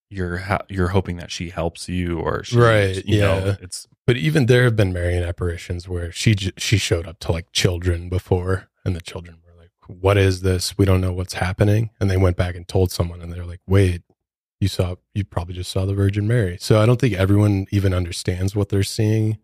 you're 0.09 0.37
ha- 0.37 0.61
you're 0.69 0.89
hoping 0.89 1.17
that 1.17 1.31
she 1.31 1.49
helps 1.49 1.89
you, 1.89 2.19
or 2.19 2.43
she, 2.43 2.57
Right, 2.57 3.05
You 3.05 3.19
know, 3.21 3.45
yeah. 3.45 3.55
it's 3.61 3.87
But 4.05 4.17
even 4.17 4.45
there 4.45 4.63
have 4.65 4.75
been 4.75 4.93
Marian 4.93 5.23
apparitions 5.23 5.87
where 5.89 6.11
she 6.11 6.35
j- 6.35 6.51
she 6.57 6.77
showed 6.77 7.07
up 7.07 7.19
to 7.19 7.31
like 7.31 7.51
children 7.51 8.09
before, 8.09 8.69
and 8.85 8.95
the 8.95 9.01
children 9.01 9.37
were 9.45 9.59
like, 9.59 9.71
"What 9.87 10.17
is 10.17 10.41
this? 10.41 10.77
We 10.77 10.85
don't 10.85 11.01
know 11.01 11.13
what's 11.13 11.33
happening." 11.33 11.89
And 11.99 12.09
they 12.09 12.17
went 12.17 12.37
back 12.37 12.55
and 12.55 12.67
told 12.67 12.91
someone, 12.91 13.21
and 13.21 13.31
they're 13.31 13.45
like, 13.45 13.61
"Wait, 13.67 14.01
you 14.59 14.67
saw? 14.67 14.95
You 15.13 15.23
probably 15.23 15.55
just 15.55 15.71
saw 15.71 15.85
the 15.85 15.93
Virgin 15.93 16.27
Mary." 16.27 16.57
So 16.59 16.81
I 16.81 16.85
don't 16.85 16.99
think 16.99 17.13
everyone 17.13 17.67
even 17.71 17.93
understands 17.93 18.55
what 18.55 18.69
they're 18.69 18.83
seeing 18.83 19.37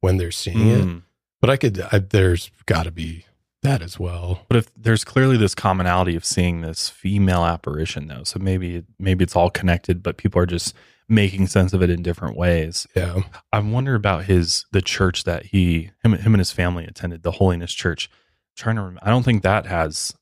when 0.00 0.16
they're 0.16 0.30
seeing 0.30 0.68
it. 0.68 0.84
Mm. 0.84 1.02
But 1.40 1.50
I 1.50 1.56
could. 1.56 1.80
I, 1.92 1.98
there's 1.98 2.50
got 2.66 2.84
to 2.84 2.90
be 2.90 3.24
that 3.62 3.82
as 3.82 3.98
well. 3.98 4.44
But 4.48 4.56
if 4.56 4.70
there's 4.76 5.04
clearly 5.04 5.36
this 5.36 5.54
commonality 5.54 6.16
of 6.16 6.24
seeing 6.24 6.60
this 6.60 6.88
female 6.88 7.44
apparition, 7.44 8.08
though, 8.08 8.24
so 8.24 8.38
maybe 8.38 8.84
maybe 8.98 9.24
it's 9.24 9.36
all 9.36 9.50
connected, 9.50 10.02
but 10.02 10.16
people 10.16 10.40
are 10.40 10.46
just 10.46 10.74
making 11.08 11.46
sense 11.46 11.72
of 11.72 11.82
it 11.82 11.90
in 11.90 12.02
different 12.02 12.36
ways. 12.36 12.86
Yeah. 12.94 13.20
I 13.52 13.60
wonder 13.60 13.94
about 13.94 14.24
his 14.24 14.66
the 14.72 14.82
church 14.82 15.24
that 15.24 15.46
he 15.46 15.90
him 16.02 16.12
him 16.12 16.34
and 16.34 16.40
his 16.40 16.52
family 16.52 16.84
attended, 16.84 17.22
the 17.22 17.32
Holiness 17.32 17.72
Church. 17.72 18.10
Trying 18.58 18.76
to 18.76 18.82
remember, 18.82 19.00
I 19.02 19.10
don't 19.10 19.22
think 19.22 19.42
that 19.44 19.66
has 19.66 20.14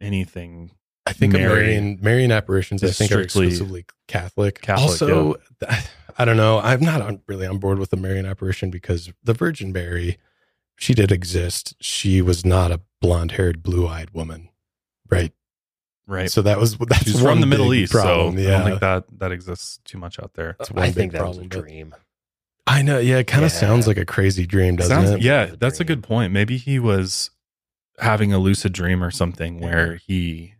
anything 0.00 0.70
I 1.06 1.12
think 1.12 1.32
Mary 1.32 1.48
Marian 1.48 1.98
Marian 2.00 2.32
apparitions. 2.32 2.82
I 2.84 2.90
think 2.90 3.10
are 3.12 3.20
exclusively 3.20 3.86
Catholic. 4.08 4.60
Catholic, 4.60 4.90
Also, 5.02 5.36
I 6.18 6.24
don't 6.24 6.36
know. 6.36 6.58
I'm 6.58 6.80
not 6.80 7.00
on, 7.00 7.22
really 7.26 7.46
on 7.46 7.58
board 7.58 7.78
with 7.78 7.90
the 7.90 7.96
Marian 7.96 8.26
apparition 8.26 8.70
because 8.70 9.12
the 9.24 9.32
Virgin 9.34 9.72
Mary, 9.72 10.18
she 10.76 10.94
did 10.94 11.10
exist. 11.10 11.74
She 11.80 12.22
was 12.22 12.44
not 12.44 12.70
a 12.70 12.80
blonde-haired, 13.00 13.62
blue-eyed 13.62 14.10
woman, 14.10 14.50
right? 15.10 15.32
right. 16.06 16.30
So 16.30 16.42
that 16.42 16.58
was 16.60 16.76
that's 16.78 17.04
She's 17.04 17.20
from 17.20 17.40
the 17.40 17.46
Middle 17.46 17.74
East, 17.74 17.92
problem. 17.92 18.36
so 18.36 18.40
yeah, 18.42 18.48
I 18.54 18.58
don't 18.58 18.68
think 18.68 18.80
that 18.80 19.04
that 19.18 19.32
exists 19.32 19.80
too 19.84 19.98
much 19.98 20.20
out 20.20 20.34
there. 20.34 20.54
That's 20.58 20.70
one 20.70 20.84
I 20.84 20.88
big 20.88 20.94
think 20.94 21.12
that 21.12 21.26
was 21.26 21.38
a 21.38 21.44
dream. 21.46 21.94
I 22.64 22.82
know. 22.82 23.00
Yeah, 23.00 23.18
it 23.18 23.26
kind 23.26 23.44
of 23.44 23.52
Yeah. 23.52 23.58
sounds 23.58 23.88
like 23.88 23.96
a 23.96 24.04
crazy 24.04 24.46
dream, 24.46 24.76
doesn't 24.76 24.94
Sounds- 25.06 25.10
it? 25.10 25.22
Yeah, 25.22 25.46
that's 25.58 25.80
a 25.80 25.84
good 25.84 26.04
point. 26.04 26.32
Maybe 26.32 26.58
he 26.58 26.78
was 26.78 27.30
having 28.02 28.32
a 28.32 28.38
lucid 28.38 28.72
dream 28.72 29.02
or 29.02 29.10
something 29.10 29.60
where 29.60 29.96
he, 29.96 30.54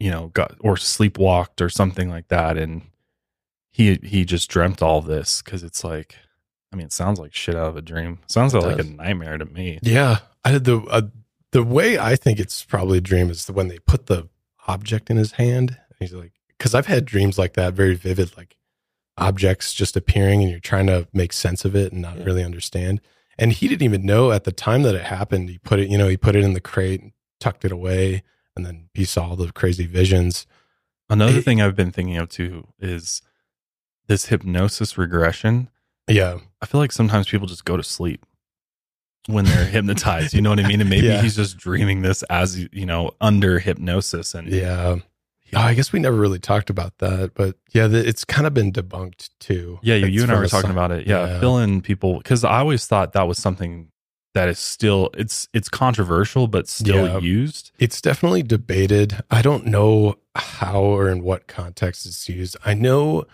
you 0.00 0.10
know, 0.10 0.28
got 0.28 0.56
or 0.60 0.74
sleepwalked 0.76 1.60
or 1.60 1.68
something 1.68 2.08
like 2.10 2.28
that, 2.28 2.56
and 2.56 2.82
he 3.70 3.98
he 4.02 4.24
just 4.24 4.50
dreamt 4.50 4.82
all 4.82 5.00
this 5.02 5.42
because 5.42 5.62
it's 5.62 5.84
like, 5.84 6.16
I 6.72 6.76
mean, 6.76 6.86
it 6.86 6.92
sounds 6.92 7.20
like 7.20 7.34
shit 7.34 7.54
out 7.54 7.68
of 7.68 7.76
a 7.76 7.82
dream. 7.82 8.18
Sounds 8.26 8.54
It 8.54 8.58
like 8.62 8.78
a 8.78 8.84
nightmare 8.84 9.38
to 9.38 9.44
me. 9.44 9.78
Yeah, 9.82 10.18
I 10.44 10.58
the 10.58 10.80
uh, 10.90 11.02
the 11.52 11.62
way 11.62 11.98
I 11.98 12.16
think 12.16 12.40
it's 12.40 12.64
probably 12.64 12.98
a 12.98 13.02
dream 13.02 13.30
is 13.30 13.46
when 13.50 13.68
they 13.68 13.78
put 13.78 14.06
the 14.06 14.28
object 14.66 15.10
in 15.10 15.16
his 15.16 15.32
hand. 15.32 15.70
And 15.70 15.96
he's 16.00 16.12
like, 16.12 16.32
because 16.48 16.74
I've 16.74 16.86
had 16.86 17.04
dreams 17.04 17.38
like 17.38 17.52
that, 17.54 17.72
very 17.74 17.94
vivid, 17.94 18.36
like 18.36 18.56
objects 19.18 19.72
just 19.72 19.96
appearing, 19.96 20.42
and 20.42 20.50
you're 20.50 20.60
trying 20.60 20.86
to 20.88 21.06
make 21.12 21.32
sense 21.32 21.64
of 21.64 21.74
it 21.76 21.92
and 21.92 22.02
not 22.02 22.18
Yeah. 22.18 22.24
really 22.24 22.44
understand. 22.44 23.00
And 23.38 23.52
he 23.52 23.68
didn't 23.68 23.82
even 23.82 24.06
know 24.06 24.32
at 24.32 24.44
the 24.44 24.52
time 24.52 24.82
that 24.82 24.94
it 24.94 25.02
happened. 25.04 25.50
He 25.50 25.58
put 25.58 25.78
it, 25.78 25.88
you 25.90 25.98
know, 25.98 26.08
he 26.08 26.16
put 26.16 26.34
it 26.36 26.42
in 26.44 26.54
the 26.54 26.60
crate, 26.60 27.00
and 27.02 27.12
tucked 27.40 27.64
it 27.64 27.72
away, 27.72 28.22
and 28.56 28.64
then 28.64 28.88
he 28.94 29.04
saw 29.04 29.28
all 29.30 29.36
the 29.36 29.52
crazy 29.52 29.86
visions. 29.86 30.46
Another 31.10 31.38
It- 31.38 31.44
thing 31.44 31.60
I've 31.60 31.76
been 31.76 31.92
thinking 31.92 32.16
of 32.16 32.28
too 32.30 32.68
is 32.80 33.20
this 34.08 34.26
hypnosis 34.26 34.96
regression. 34.96 35.68
Yeah, 36.08 36.38
I 36.62 36.66
feel 36.66 36.80
like 36.80 36.92
sometimes 36.92 37.28
people 37.28 37.46
just 37.46 37.64
go 37.64 37.76
to 37.76 37.82
sleep 37.82 38.24
when 39.26 39.44
they're 39.44 39.64
hypnotized. 39.66 40.32
You 40.34 40.40
know 40.40 40.50
what 40.50 40.60
I 40.60 40.66
mean? 40.68 40.80
And 40.80 40.88
maybe 40.88 41.06
Yeah. 41.08 41.20
he's 41.20 41.36
just 41.36 41.56
dreaming 41.58 42.02
this 42.02 42.22
as 42.24 42.58
you 42.72 42.86
know 42.86 43.10
under 43.20 43.58
hypnosis, 43.58 44.34
and 44.34 44.48
yeah. 44.48 44.96
Oh, 45.54 45.60
I 45.60 45.74
guess 45.74 45.92
we 45.92 46.00
never 46.00 46.16
really 46.16 46.38
talked 46.38 46.70
about 46.70 46.98
that, 46.98 47.32
but 47.34 47.56
yeah, 47.72 47.86
the, 47.86 48.06
it's 48.06 48.24
kind 48.24 48.46
of 48.46 48.54
been 48.54 48.72
debunked 48.72 49.30
too. 49.38 49.78
Yeah, 49.82 49.94
you, 49.94 50.06
you 50.06 50.22
and 50.22 50.32
I 50.32 50.38
were 50.38 50.48
talking 50.48 50.70
about 50.70 50.90
it. 50.90 51.06
Yeah, 51.06 51.26
yeah. 51.26 51.40
fill 51.40 51.58
in 51.58 51.80
people 51.82 52.18
because 52.18 52.44
I 52.44 52.58
always 52.58 52.86
thought 52.86 53.12
that 53.12 53.28
was 53.28 53.38
something 53.38 53.88
that 54.34 54.48
is 54.48 54.58
still 54.58 55.08
it's 55.14 55.48
it's 55.54 55.68
controversial 55.68 56.46
but 56.46 56.68
still 56.68 57.06
Yeah. 57.06 57.18
used. 57.20 57.70
It's 57.78 58.00
definitely 58.02 58.42
debated. 58.42 59.22
I 59.30 59.40
don't 59.40 59.66
know 59.66 60.16
how 60.34 60.82
or 60.82 61.08
in 61.08 61.22
what 61.22 61.46
context 61.46 62.04
it's 62.06 62.28
used. 62.28 62.56
I 62.64 62.74
know 62.74 63.24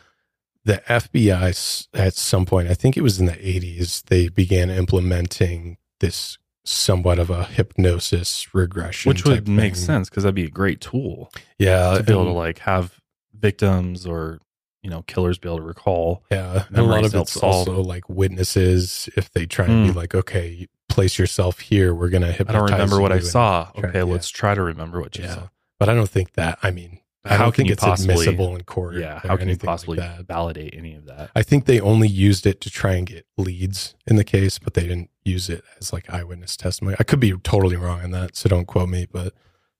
the 0.64 0.80
FBI 0.88 1.88
at 1.94 2.14
some 2.14 2.46
point, 2.46 2.68
I 2.68 2.74
think 2.74 2.96
it 2.96 3.00
was 3.02 3.18
in 3.18 3.26
the 3.26 3.32
80s, 3.32 4.04
they 4.04 4.28
began 4.28 4.70
implementing 4.70 5.76
this 5.98 6.38
somewhat 6.64 7.18
of 7.18 7.28
a 7.30 7.44
hypnosis 7.44 8.54
regression. 8.54 9.08
Which 9.08 9.24
would 9.24 9.48
make 9.48 9.74
thing. 9.74 9.84
sense 9.84 10.08
because 10.08 10.22
that'd 10.22 10.34
be 10.34 10.44
a 10.44 10.50
great 10.50 10.80
tool 10.80 11.30
Yeah. 11.58 11.96
to 11.98 12.02
be 12.02 12.12
able 12.12 12.24
to 12.26 12.30
like 12.30 12.60
have 12.60 13.00
victims 13.34 14.06
or 14.06 14.38
you 14.82 14.90
know 14.90 15.02
killers 15.02 15.38
be 15.38 15.48
able 15.48 15.58
to 15.58 15.64
recall. 15.64 16.24
Yeah, 16.30 16.64
and 16.68 16.78
a 16.78 16.82
lot 16.82 17.04
of 17.04 17.14
it's 17.14 17.32
solve. 17.32 17.68
also 17.68 17.82
like 17.82 18.08
witnesses. 18.08 19.08
If 19.16 19.30
they 19.32 19.46
try 19.46 19.66
and 19.66 19.86
be 19.86 19.92
Mm. 19.92 19.96
like, 19.96 20.14
okay, 20.14 20.66
place 20.88 21.18
yourself 21.18 21.60
here, 21.60 21.94
we're 21.94 22.08
gonna 22.10 22.32
hypnotize. 22.32 22.54
I 22.54 22.66
don't 22.68 22.72
remember 22.78 23.00
what 23.00 23.12
I 23.12 23.20
saw. 23.20 23.70
try- 23.76 23.88
Okay, 23.90 23.98
yeah. 23.98 24.04
let's 24.04 24.28
try 24.28 24.54
to 24.54 24.62
remember 24.62 25.00
what 25.00 25.16
you 25.16 25.24
Yeah. 25.24 25.34
saw. 25.34 25.48
But 25.78 25.88
I 25.88 25.94
don't 25.94 26.08
think 26.08 26.32
that. 26.34 26.58
I 26.62 26.70
mean, 26.70 26.98
I 27.24 27.36
How 27.36 27.44
don't 27.44 27.52
can 27.52 27.62
think 27.64 27.72
it's 27.72 27.84
possibly- 27.84 28.14
admissible 28.14 28.56
in 28.56 28.64
court. 28.64 28.96
Yeah, 28.96 29.20
how 29.20 29.36
can 29.36 29.46
you 29.46 29.52
anything 29.52 29.66
like 29.68 29.72
possibly 29.74 29.98
validate 30.26 30.74
any 30.76 30.94
of 30.94 31.04
that? 31.06 31.30
I 31.36 31.42
think 31.44 31.66
they 31.66 31.78
only 31.80 32.08
used 32.08 32.46
it 32.46 32.60
to 32.62 32.70
try 32.70 32.94
and 32.94 33.06
get 33.06 33.26
leads 33.38 33.94
in 34.08 34.16
the 34.16 34.24
case, 34.24 34.58
but 34.58 34.74
they 34.74 34.82
didn't 34.82 35.10
use 35.24 35.48
it 35.48 35.62
as 35.80 35.92
like 35.92 36.10
eyewitness 36.12 36.56
testimony. 36.56 36.96
I 36.98 37.04
could 37.04 37.20
be 37.20 37.32
totally 37.38 37.76
wrong 37.76 38.00
on 38.02 38.10
that, 38.10 38.34
so 38.36 38.48
don't 38.48 38.66
quote 38.66 38.88
me. 38.88 39.06
But 39.10 39.34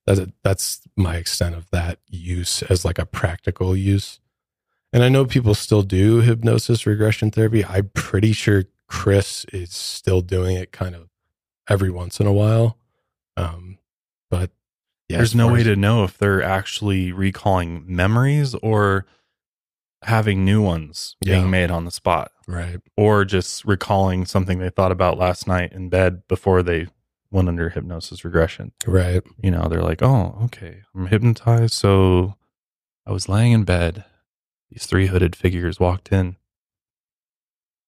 that's 0.07 0.21
that's 0.45 0.83
my 0.97 1.17
extent 1.17 1.57
of 1.57 1.69
that 1.71 1.99
use 2.09 2.63
as 2.65 2.85
like 2.85 2.99
a 3.01 3.07
practical 3.07 3.77
use. 3.77 4.21
And 4.93 5.03
I 5.03 5.09
know 5.09 5.25
people 5.25 5.55
still 5.55 5.83
do 5.83 6.21
hypnosis 6.21 6.87
regression 6.87 7.31
therapy. 7.33 7.65
I'm 7.65 7.91
pretty 7.95 8.33
sure 8.33 8.65
Chris 8.87 9.45
is 9.47 9.73
still 9.75 10.21
doing 10.21 10.55
it 10.57 10.71
kind 10.71 10.95
of 10.95 11.09
every 11.69 11.91
once 11.91 12.21
in 12.21 12.27
a 12.27 12.33
while. 12.33 12.77
Um, 13.37 13.79
but 14.31 14.51
yeah, 15.13 15.19
There's 15.19 15.35
no 15.35 15.53
way 15.53 15.63
to 15.63 15.77
know 15.77 16.05
if 16.05 16.19
they're 16.19 16.43
actually 16.43 17.13
recalling 17.13 17.85
memories 17.87 18.55
or 18.57 19.07
having 20.03 20.45
new 20.45 20.61
ones 20.63 21.15
Yeah. 21.21 21.37
being 21.37 21.51
made 21.51 21.71
on 21.71 21.85
the 21.85 21.91
spot. 21.91 22.33
right. 22.49 22.81
or 22.97 23.25
just 23.25 23.65
recalling 23.65 24.27
something 24.27 24.59
they 24.59 24.69
thought 24.69 24.91
about 24.93 25.17
last 25.17 25.47
night 25.47 25.73
in 25.73 25.89
bed 25.89 26.27
before 26.29 26.63
they 26.63 26.89
went 27.31 27.49
under 27.49 27.71
hypnosis 27.71 28.25
regression. 28.25 28.73
Right. 28.87 29.23
You 29.41 29.51
know, 29.53 29.69
they're 29.69 29.81
like, 29.83 30.03
oh, 30.03 30.39
okay, 30.45 30.83
I'm 30.95 31.07
hypnotized. 31.07 31.73
So 31.73 32.35
I 33.07 33.13
was 33.13 33.29
laying 33.29 33.53
in 33.53 33.65
bed. 33.65 34.05
These 34.71 34.87
three 34.87 35.07
hooded 35.07 35.35
figures 35.37 35.79
walked 35.81 36.11
in 36.13 36.37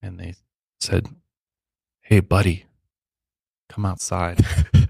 and 0.00 0.18
they 0.20 0.34
said, 0.80 1.08
hey, 2.00 2.20
buddy, 2.20 2.64
come 3.68 3.84
outside. 3.84 4.44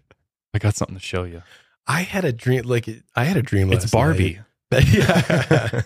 I 0.54 0.58
got 0.58 0.74
something 0.74 0.96
to 0.96 1.00
show 1.02 1.24
you. 1.24 1.42
I 1.86 2.02
had 2.02 2.24
a 2.24 2.32
dream. 2.32 2.64
Like 2.64 2.88
I 3.14 3.24
had 3.24 3.36
a 3.36 3.42
dream. 3.42 3.72
It's 3.72 3.90
Barbie. 3.90 4.40
night. 4.70 4.84
yeah. 4.92 5.82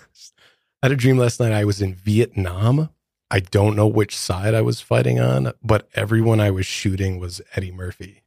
I 0.82 0.86
had 0.86 0.92
a 0.92 0.96
dream 0.96 1.18
last 1.18 1.40
night. 1.40 1.52
I 1.52 1.64
was 1.64 1.82
in 1.82 1.94
Vietnam. 1.94 2.90
I 3.30 3.40
don't 3.40 3.76
know 3.76 3.86
which 3.86 4.16
side 4.16 4.54
I 4.54 4.62
was 4.62 4.80
fighting 4.80 5.20
on, 5.20 5.52
but 5.62 5.88
everyone 5.94 6.40
I 6.40 6.50
was 6.50 6.64
shooting 6.64 7.18
was 7.18 7.40
Eddie 7.54 7.72
Murphy. 7.72 8.22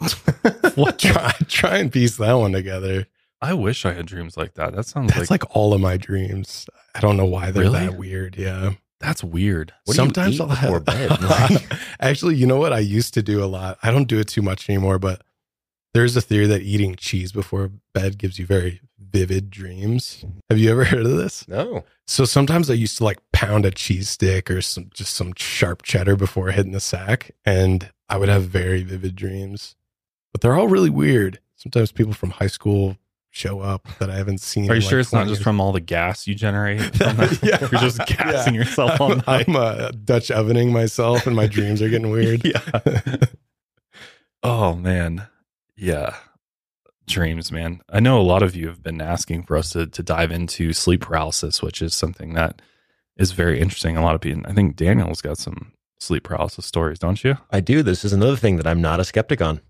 What? 0.74 0.98
try, 0.98 1.32
try 1.46 1.78
and 1.78 1.92
piece 1.92 2.16
that 2.16 2.32
one 2.32 2.50
together. 2.52 3.06
I 3.40 3.54
wish 3.54 3.84
I 3.84 3.92
had 3.92 4.06
dreams 4.06 4.36
like 4.36 4.54
that. 4.54 4.74
That 4.74 4.86
sounds 4.86 5.12
That's 5.14 5.30
like, 5.30 5.44
like, 5.44 5.56
all 5.56 5.72
of 5.72 5.80
my 5.80 5.96
dreams. 5.96 6.66
I 6.96 7.00
don't 7.00 7.16
know 7.16 7.26
why 7.26 7.52
they're 7.52 7.64
Really? 7.64 7.78
that 7.78 7.96
weird. 7.96 8.36
Yeah. 8.36 8.72
that's 8.98 9.22
weird. 9.22 9.72
What 9.84 9.94
Sometimes 9.96 10.40
I'll 10.40 10.48
have 10.48 10.84
bed? 10.84 11.12
Actually, 12.00 12.34
you 12.36 12.46
know 12.48 12.56
what 12.56 12.72
I 12.72 12.80
used 12.80 13.14
to 13.14 13.22
do 13.22 13.44
a 13.44 13.46
lot. 13.46 13.78
I 13.84 13.92
don't 13.92 14.08
do 14.08 14.18
it 14.18 14.26
too 14.26 14.42
much 14.42 14.68
anymore, 14.68 14.98
but 14.98 15.22
there's 15.94 16.16
a 16.16 16.20
theory 16.20 16.46
that 16.46 16.62
eating 16.62 16.96
cheese 16.96 17.32
before 17.32 17.70
bed 17.94 18.18
gives 18.18 18.38
you 18.38 18.44
very 18.46 18.80
vivid 18.98 19.48
dreams. 19.48 20.24
Have 20.50 20.58
you 20.58 20.70
ever 20.70 20.84
heard 20.92 21.06
of 21.06 21.16
this? 21.16 21.46
no. 21.48 21.84
So 22.06 22.26
sometimes 22.26 22.68
I 22.68 22.74
used 22.74 22.98
to 22.98 23.04
like 23.04 23.18
pound 23.32 23.64
a 23.64 23.70
cheese 23.70 24.10
stick 24.10 24.50
or 24.50 24.60
some 24.60 24.90
just 24.92 25.14
some 25.14 25.32
sharp 25.36 25.82
cheddar 25.82 26.16
before 26.16 26.50
hitting 26.50 26.72
the 26.72 26.80
sack, 26.80 27.30
and 27.46 27.90
I 28.10 28.18
would 28.18 28.28
have 28.28 28.44
very 28.44 28.82
vivid 28.82 29.16
dreams. 29.16 29.74
But 30.32 30.42
they're 30.42 30.54
all 30.54 30.68
really 30.68 30.90
weird. 30.90 31.38
Sometimes 31.56 31.92
people 31.92 32.12
from 32.12 32.30
high 32.30 32.48
school 32.48 32.98
show 33.30 33.60
up 33.60 33.88
that 34.00 34.10
I 34.10 34.16
haven't 34.16 34.40
seen. 34.42 34.70
Are 34.70 34.74
in, 34.74 34.82
you 34.82 34.86
sure 34.88 35.00
it's 35.00 35.12
not 35.14 35.20
20 35.20 35.30
just 35.32 35.42
from 35.42 35.60
all 35.60 35.72
the 35.72 35.80
gas 35.80 36.26
you 36.26 36.34
generate? 36.34 36.80
Yeah. 37.00 37.58
You're 37.72 37.80
just 37.80 38.04
gassing 38.06 38.54
Yeah. 38.54 38.60
yourself 38.60 39.00
all 39.00 39.12
I'm, 39.12 39.22
night. 39.26 39.48
I'm 39.48 39.56
uh, 39.56 39.90
Dutch 40.04 40.30
ovening 40.30 40.72
myself, 40.72 41.26
and 41.26 41.34
my 41.34 41.46
dreams 41.46 41.80
are 41.80 41.88
getting 41.88 42.10
weird. 42.10 42.44
yeah. 42.44 42.60
oh 44.42 44.74
man. 44.74 45.26
Yeah. 45.76 46.14
Dreams, 47.06 47.52
man. 47.52 47.82
I 47.90 48.00
know 48.00 48.18
a 48.18 48.22
lot 48.22 48.42
of 48.42 48.56
you 48.56 48.66
have 48.68 48.82
been 48.82 49.00
asking 49.02 49.42
for 49.42 49.56
us 49.58 49.70
to 49.70 49.86
to 49.86 50.02
dive 50.02 50.30
into 50.32 50.72
sleep 50.72 51.02
paralysis, 51.02 51.60
which 51.62 51.82
is 51.82 51.94
something 51.94 52.32
that 52.34 52.62
is 53.18 53.32
very 53.32 53.60
interesting. 53.60 53.96
A 53.98 54.02
lot 54.02 54.14
of 54.14 54.22
people 54.22 54.42
I 54.46 54.54
think 54.54 54.76
Daniel's 54.76 55.20
got 55.20 55.36
some 55.36 55.72
sleep 56.00 56.22
paralysis 56.24 56.64
stories, 56.64 56.98
don't 56.98 57.22
you? 57.22 57.36
I 57.50 57.60
do. 57.60 57.82
This 57.82 58.06
is 58.06 58.14
another 58.14 58.36
thing 58.36 58.56
that 58.56 58.66
I'm 58.66 58.80
not 58.80 59.00
a 59.00 59.04
skeptic 59.04 59.42
on. 59.42 59.60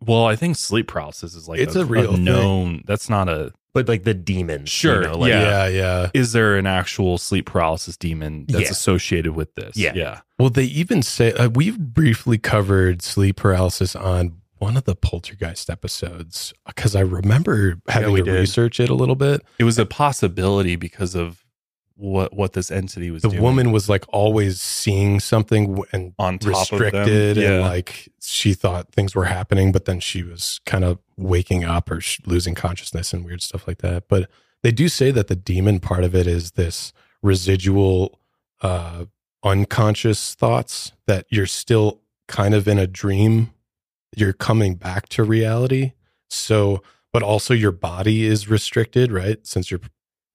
Well, 0.00 0.26
I 0.26 0.36
think 0.36 0.56
sleep 0.56 0.86
paralysis 0.86 1.34
is 1.34 1.48
like 1.48 1.58
It's 1.58 1.74
a 1.74 1.84
real 1.84 2.12
thing. 2.14 2.22
known. 2.24 2.84
That's 2.86 3.10
not 3.10 3.28
a. 3.28 3.52
But 3.72 3.88
like 3.88 4.04
the 4.04 4.14
demon. 4.14 4.66
Sure, 4.66 5.02
You 5.02 5.08
know, 5.08 5.18
like, 5.18 5.30
Yeah. 5.30 5.66
yeah, 5.66 5.68
yeah. 5.68 6.10
Is 6.14 6.30
there 6.30 6.56
an 6.56 6.66
actual 6.68 7.18
sleep 7.18 7.46
paralysis 7.46 7.96
demon 7.96 8.46
that's 8.48 8.66
Yeah. 8.66 8.70
associated 8.70 9.32
with 9.34 9.52
this? 9.56 9.76
Yeah. 9.76 9.92
yeah. 9.96 10.20
Well, 10.38 10.50
they 10.50 10.62
even 10.66 11.02
say 11.02 11.32
uh, 11.32 11.48
we've 11.48 11.76
briefly 11.80 12.38
covered 12.38 13.02
sleep 13.02 13.34
paralysis 13.34 13.96
on 13.96 14.40
one 14.58 14.76
of 14.76 14.84
the 14.84 14.94
poltergeist 14.94 15.68
episodes 15.68 16.52
because 16.66 16.94
I 16.94 17.00
remember 17.00 17.78
having 17.88 18.12
we 18.12 18.20
to 18.20 18.24
did. 18.24 18.40
research 18.40 18.80
it 18.80 18.88
a 18.88 18.94
little 18.94 19.16
bit. 19.16 19.42
It 19.58 19.64
was 19.64 19.78
a 19.78 19.86
possibility 19.86 20.76
because 20.76 21.14
of 21.14 21.44
what 21.96 22.34
what 22.34 22.54
this 22.54 22.70
entity 22.70 23.10
was. 23.10 23.22
The 23.22 23.30
doing. 23.30 23.42
woman 23.42 23.72
was 23.72 23.88
like 23.88 24.04
always 24.08 24.60
seeing 24.60 25.20
something 25.20 25.82
and 25.92 26.14
on 26.18 26.38
top 26.38 26.50
of 26.50 26.68
them. 26.68 26.80
restricted, 26.80 27.38
and 27.38 27.62
like 27.62 28.08
she 28.20 28.54
thought 28.54 28.92
things 28.92 29.14
were 29.14 29.26
happening, 29.26 29.72
but 29.72 29.84
then 29.84 30.00
she 30.00 30.22
was 30.22 30.60
kind 30.66 30.84
of 30.84 30.98
waking 31.16 31.64
up 31.64 31.90
or 31.90 32.00
sh- 32.00 32.20
losing 32.26 32.54
consciousness 32.54 33.12
and 33.12 33.24
weird 33.24 33.42
stuff 33.42 33.68
like 33.68 33.78
that. 33.78 34.08
But 34.08 34.28
they 34.62 34.72
do 34.72 34.88
say 34.88 35.10
that 35.12 35.28
the 35.28 35.36
demon 35.36 35.78
part 35.78 36.04
of 36.04 36.14
it 36.14 36.26
is 36.26 36.52
this 36.52 36.92
residual, 37.22 38.18
uh, 38.60 39.04
unconscious 39.44 40.34
thoughts 40.34 40.92
that 41.06 41.26
you're 41.28 41.46
still 41.46 42.00
kind 42.26 42.54
of 42.54 42.66
in 42.66 42.78
a 42.78 42.86
dream. 42.86 43.50
You're 44.16 44.32
coming 44.32 44.74
back 44.76 45.08
to 45.10 45.24
reality. 45.24 45.92
So, 46.30 46.82
but 47.12 47.22
also 47.22 47.54
your 47.54 47.72
body 47.72 48.24
is 48.24 48.48
restricted, 48.48 49.12
right? 49.12 49.44
Since 49.46 49.70
you're 49.70 49.80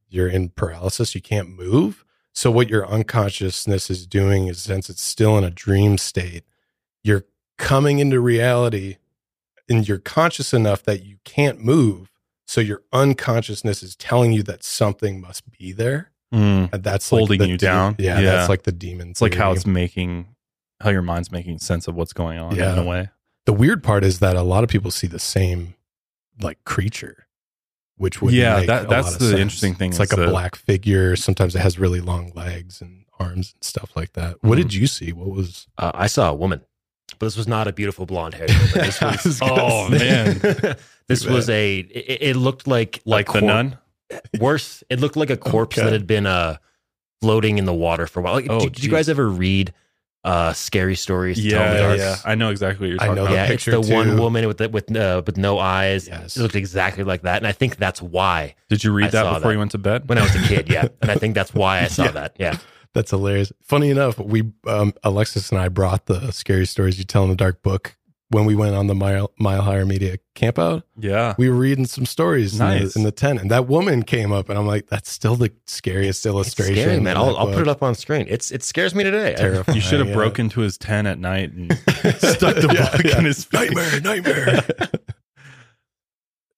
you're 0.10 0.28
in 0.28 0.50
paralysis, 0.50 1.14
you 1.14 1.22
can't 1.22 1.50
move. 1.50 2.04
So 2.34 2.50
what 2.50 2.70
your 2.70 2.88
unconsciousness 2.88 3.90
is 3.90 4.08
doing 4.08 4.48
is 4.48 4.60
since 4.62 4.90
it's 4.90 5.02
still 5.04 5.38
in 5.38 5.44
a 5.44 5.52
dream 5.52 5.98
state, 5.98 6.44
you're 7.04 7.26
coming 7.58 8.00
into 8.00 8.20
reality 8.20 8.98
and 9.68 9.88
you're 9.88 10.00
conscious 10.00 10.54
enough 10.54 10.82
that 10.84 11.04
you 11.04 11.18
can't 11.26 11.60
move. 11.64 12.12
So 12.48 12.62
your 12.62 12.82
unconsciousness 12.92 13.84
is 13.84 13.96
telling 13.96 14.32
you 14.32 14.42
that 14.44 14.64
something 14.64 15.22
must 15.22 15.52
be 15.52 15.72
there. 15.72 16.12
Mm. 16.34 16.74
And 16.74 16.84
that's 16.84 17.10
Holding 17.10 17.40
like 17.40 17.48
the 17.48 17.52
you 17.52 17.58
down. 17.58 17.96
Yeah, 18.00 18.20
Yeah. 18.20 18.32
that's 18.32 18.50
like 18.50 18.64
the 18.64 18.72
demon. 18.72 19.10
It's 19.12 19.22
like 19.22 19.36
how 19.36 19.52
it's 19.52 19.68
making 19.68 20.28
how 20.82 20.90
your 20.92 21.02
mind's 21.02 21.32
making 21.32 21.60
sense 21.60 21.88
of 21.88 21.96
what's 21.96 22.14
going 22.14 22.40
on 22.40 22.56
Yeah. 22.56 22.74
in 22.74 22.80
a 22.80 22.84
way. 22.84 23.10
The 23.46 23.54
weird 23.54 23.84
part 23.84 24.04
is 24.04 24.20
that 24.20 24.36
a 24.36 24.42
lot 24.42 24.64
of 24.64 24.70
people 24.70 24.92
see 24.92 25.08
the 25.08 25.20
same 25.20 25.76
like 26.42 26.64
creature, 26.64 27.28
which 27.98 28.22
would 28.22 28.34
Yeah, 28.34 28.58
make 28.58 28.68
that- 28.68 28.86
a 28.86 28.88
that's 28.88 29.08
lot 29.08 29.14
of 29.14 29.20
the 29.20 29.30
sense. 29.30 29.40
interesting 29.40 29.76
thing 29.76 29.90
It's 29.92 30.00
like 30.00 30.14
a 30.14 30.18
that- 30.18 30.30
black 30.30 30.56
figure. 30.56 31.16
Sometimes 31.16 31.56
it 31.56 31.60
has 31.60 31.80
really 31.80 32.00
long 32.02 32.32
legs 32.36 32.82
and 32.82 33.06
arms 33.20 33.54
and 33.54 33.64
stuff 33.64 33.92
like 33.96 34.14
that. 34.14 34.42
What 34.44 34.58
Mhm. 34.58 34.62
did 34.64 34.74
you 34.74 34.88
see? 34.88 35.12
What 35.12 35.30
was? 35.30 35.68
Uh, 35.78 35.92
I 35.94 36.08
saw 36.08 36.30
a 36.30 36.34
woman, 36.34 36.62
but 37.18 37.26
this 37.26 37.36
was 37.36 37.48
not 37.48 37.68
a 37.68 37.74
beautiful 37.74 38.06
blonde 38.06 38.36
hair. 38.36 38.48
This 38.48 39.02
was, 39.02 39.26
was 39.26 39.40
Oh, 39.42 39.90
say. 39.92 39.98
man. 39.98 40.40
this 41.08 41.24
Too 41.24 41.34
was 41.34 41.48
bad. 41.48 41.54
a. 41.54 41.80
It, 41.80 42.18
it 42.22 42.36
looked 42.38 42.68
like 42.68 42.98
a 43.06 43.10
Like 43.10 43.34
the 43.34 43.42
nun? 43.42 43.78
Worse, 44.40 44.84
it 44.90 45.00
looked 45.00 45.18
like 45.18 45.30
a 45.30 45.38
corpse 45.38 45.78
Okay. 45.78 45.86
that 45.86 45.94
had 45.94 46.08
been 46.08 46.26
uh 46.26 46.58
floating 47.22 47.58
in 47.58 47.66
the 47.66 47.74
water 47.74 48.08
for 48.08 48.22
a 48.22 48.24
while. 48.24 48.34
Like, 48.36 48.48
Oh, 48.50 48.60
did, 48.62 48.74
did 48.74 48.84
you 48.86 48.90
guys 48.92 49.10
ever 49.10 49.28
read 49.28 49.74
uh 50.24 50.54
scary 50.54 50.96
stories? 50.96 51.42
to 51.42 51.50
tell 51.50 51.64
in 51.64 51.70
the 51.70 51.76
Yeah, 51.76 51.88
dark? 51.88 51.98
yeah. 52.00 52.16
I 52.26 52.36
know 52.36 52.50
exactly 52.50 52.88
what 52.88 52.90
you're 52.92 53.02
I 53.02 53.06
talking 53.08 53.16
know 53.16 53.22
about. 53.24 53.30
the 53.32 53.36
yeah, 53.38 53.44
it's 53.46 53.64
picture 53.66 53.72
the 53.82 53.96
one 53.96 54.08
too. 54.08 54.18
woman 54.18 54.48
with 54.48 54.58
the, 54.58 54.70
with 54.70 54.96
uh, 54.96 55.22
with 55.26 55.38
no 55.38 55.60
eyes. 55.60 56.08
Yes. 56.08 56.36
It 56.38 56.42
looked 56.42 56.56
exactly 56.56 57.04
like 57.04 57.22
that, 57.24 57.38
and 57.38 57.48
I 57.48 57.52
think 57.54 57.78
that's 57.78 58.02
why 58.02 58.56
Did 58.70 58.84
you 58.84 58.92
read 58.92 59.06
I 59.08 59.10
that 59.12 59.24
saw 59.24 59.34
before 59.36 59.50
that. 59.50 59.54
you 59.54 59.60
went 59.60 59.72
to 59.72 59.78
bed? 59.78 60.10
when 60.10 60.18
I 60.18 60.24
was 60.24 60.36
a 60.36 60.42
kid, 60.48 60.70
yeah, 60.70 60.88
and 61.02 61.10
I 61.12 61.16
think 61.16 61.36
that's 61.36 61.54
why 61.54 61.82
I 61.82 61.88
saw 61.88 62.06
Yeah. 62.06 62.12
that. 62.12 62.36
Yeah, 62.40 62.58
That's 62.94 63.12
hilarious. 63.12 63.52
Funny 63.62 63.90
enough, 63.92 64.18
we 64.20 64.52
um, 64.68 64.94
Alexis 65.04 65.52
and 65.52 65.60
I 65.62 65.70
brought 65.70 66.08
the 66.08 66.32
scary 66.32 66.66
stories 66.66 66.98
you 66.98 67.04
tell 67.06 67.24
in 67.24 67.30
the 67.30 67.36
dark 67.36 67.62
book 67.62 67.96
when 68.32 68.46
we 68.46 68.56
went 68.56 68.76
on 68.76 68.88
the 68.88 68.96
Mile, 68.96 69.32
Mile 69.40 69.62
Higher 69.64 69.86
Media 69.86 70.18
campout. 70.36 70.84
yeah. 70.98 71.34
We 71.38 71.50
were 71.50 71.56
reading 71.56 71.86
some 71.86 72.06
stories 72.06 72.54
in, 72.54 72.60
the, 72.60 72.94
in 72.96 73.04
the 73.04 73.12
tent, 73.12 73.40
and 73.42 73.50
that 73.52 73.68
woman 73.68 74.04
came 74.04 74.32
up, 74.32 74.50
and 74.50 74.58
I'm 74.58 74.68
like, 74.68 74.88
"That's 74.88 75.12
still 75.12 75.36
the 75.36 75.52
scariest 75.66 76.20
it's 76.22 76.26
illustration." 76.28 76.76
scary, 76.76 77.00
man. 77.00 77.18
I'll, 77.18 77.36
I'll 77.38 77.48
put 77.48 77.62
it 77.62 77.68
up 77.68 77.82
on 77.84 77.96
screen. 77.96 78.26
It's 78.30 78.52
it 78.52 78.64
scares 78.64 78.94
me 78.94 79.04
today. 79.04 79.36
Terrifying. 79.38 79.76
You 79.76 79.82
should 79.82 80.00
have 80.00 80.10
yeah. 80.10 80.14
broke 80.16 80.38
into 80.40 80.62
his 80.62 80.78
tent 80.78 81.08
at 81.08 81.18
night 81.20 81.52
and 81.54 81.72
stuck 82.18 82.56
the 82.56 82.72
Yeah, 82.74 82.96
book 82.96 83.06
yeah. 83.06 83.18
in 83.18 83.26
his 83.26 83.46
face. 83.46 83.72
Nightmare, 83.72 84.02
nightmare. 84.02 84.68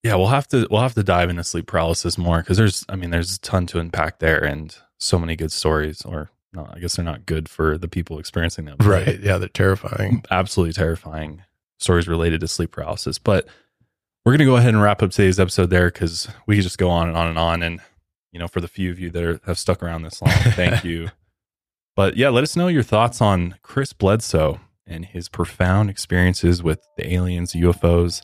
Yeah, 0.04 0.16
we'll 0.16 0.26
have 0.26 0.48
to 0.48 0.66
we'll 0.68 0.80
have 0.80 0.94
to 0.94 1.04
dive 1.04 1.30
into 1.30 1.44
sleep 1.44 1.66
paralysis 1.68 2.18
more 2.18 2.38
because 2.38 2.56
there's 2.56 2.84
I 2.88 2.96
mean 2.96 3.10
there's 3.10 3.36
a 3.36 3.40
ton 3.40 3.66
to 3.68 3.78
unpack 3.78 4.18
there 4.18 4.42
and 4.42 4.76
so 4.98 5.16
many 5.16 5.36
good 5.36 5.52
stories 5.52 6.02
or 6.04 6.30
no 6.52 6.68
I 6.72 6.80
guess 6.80 6.96
they're 6.96 7.04
not 7.04 7.24
good 7.24 7.48
for 7.48 7.78
the 7.78 7.86
people 7.86 8.18
experiencing 8.18 8.64
them 8.64 8.78
right? 8.80 9.20
Yeah, 9.20 9.38
they're 9.38 9.48
terrifying. 9.48 10.24
absolutely 10.28 10.72
terrifying 10.72 11.42
stories 11.82 12.08
related 12.08 12.40
to 12.40 12.48
sleep 12.48 12.70
paralysis 12.70 13.18
but 13.18 13.46
we're 14.24 14.32
gonna 14.32 14.44
go 14.44 14.56
ahead 14.56 14.74
and 14.74 14.82
wrap 14.82 15.02
up 15.02 15.10
today's 15.10 15.40
episode 15.40 15.70
there 15.70 15.90
because 15.90 16.28
we 16.46 16.56
could 16.56 16.64
just 16.64 16.78
go 16.78 16.90
on 16.90 17.08
and 17.08 17.16
on 17.16 17.28
and 17.28 17.38
on 17.38 17.62
and 17.62 17.80
you 18.32 18.38
know 18.38 18.48
for 18.48 18.60
the 18.60 18.68
few 18.68 18.90
of 18.90 18.98
you 18.98 19.10
that 19.10 19.22
are, 19.22 19.40
have 19.46 19.58
stuck 19.58 19.82
around 19.82 20.02
this 20.02 20.22
long 20.22 20.32
thank 20.52 20.84
you 20.84 21.10
but 21.96 22.16
yeah 22.16 22.28
let 22.28 22.44
us 22.44 22.56
know 22.56 22.68
your 22.68 22.82
thoughts 22.82 23.20
on 23.20 23.56
Chris 23.62 23.92
Bledsoe 23.92 24.60
and 24.86 25.04
his 25.04 25.28
profound 25.28 25.90
experiences 25.90 26.62
with 26.62 26.80
the 26.96 27.12
aliens 27.12 27.52
UFOs 27.52 28.22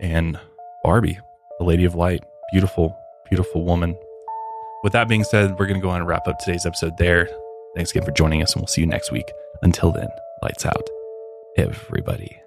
and 0.00 0.38
Barbie, 0.82 1.18
the 1.58 1.64
Lady 1.64 1.84
of 1.84 1.94
Light. 1.94 2.22
Beautiful, 2.52 2.96
beautiful 3.30 3.64
woman. 3.64 3.96
With 4.82 4.92
that 4.92 5.08
being 5.08 5.24
said, 5.24 5.58
we're 5.58 5.66
going 5.66 5.80
to 5.80 5.84
go 5.84 5.90
on 5.90 6.00
and 6.00 6.08
wrap 6.08 6.26
up 6.28 6.38
today's 6.38 6.66
episode 6.66 6.96
there. 6.98 7.28
Thanks 7.74 7.92
again 7.92 8.04
for 8.04 8.10
joining 8.10 8.42
us, 8.42 8.52
and 8.52 8.60
we'll 8.60 8.66
see 8.66 8.82
you 8.82 8.86
next 8.86 9.12
week. 9.12 9.30
Until 9.62 9.92
then, 9.92 10.08
lights 10.42 10.66
out, 10.66 10.88
everybody. 11.56 12.41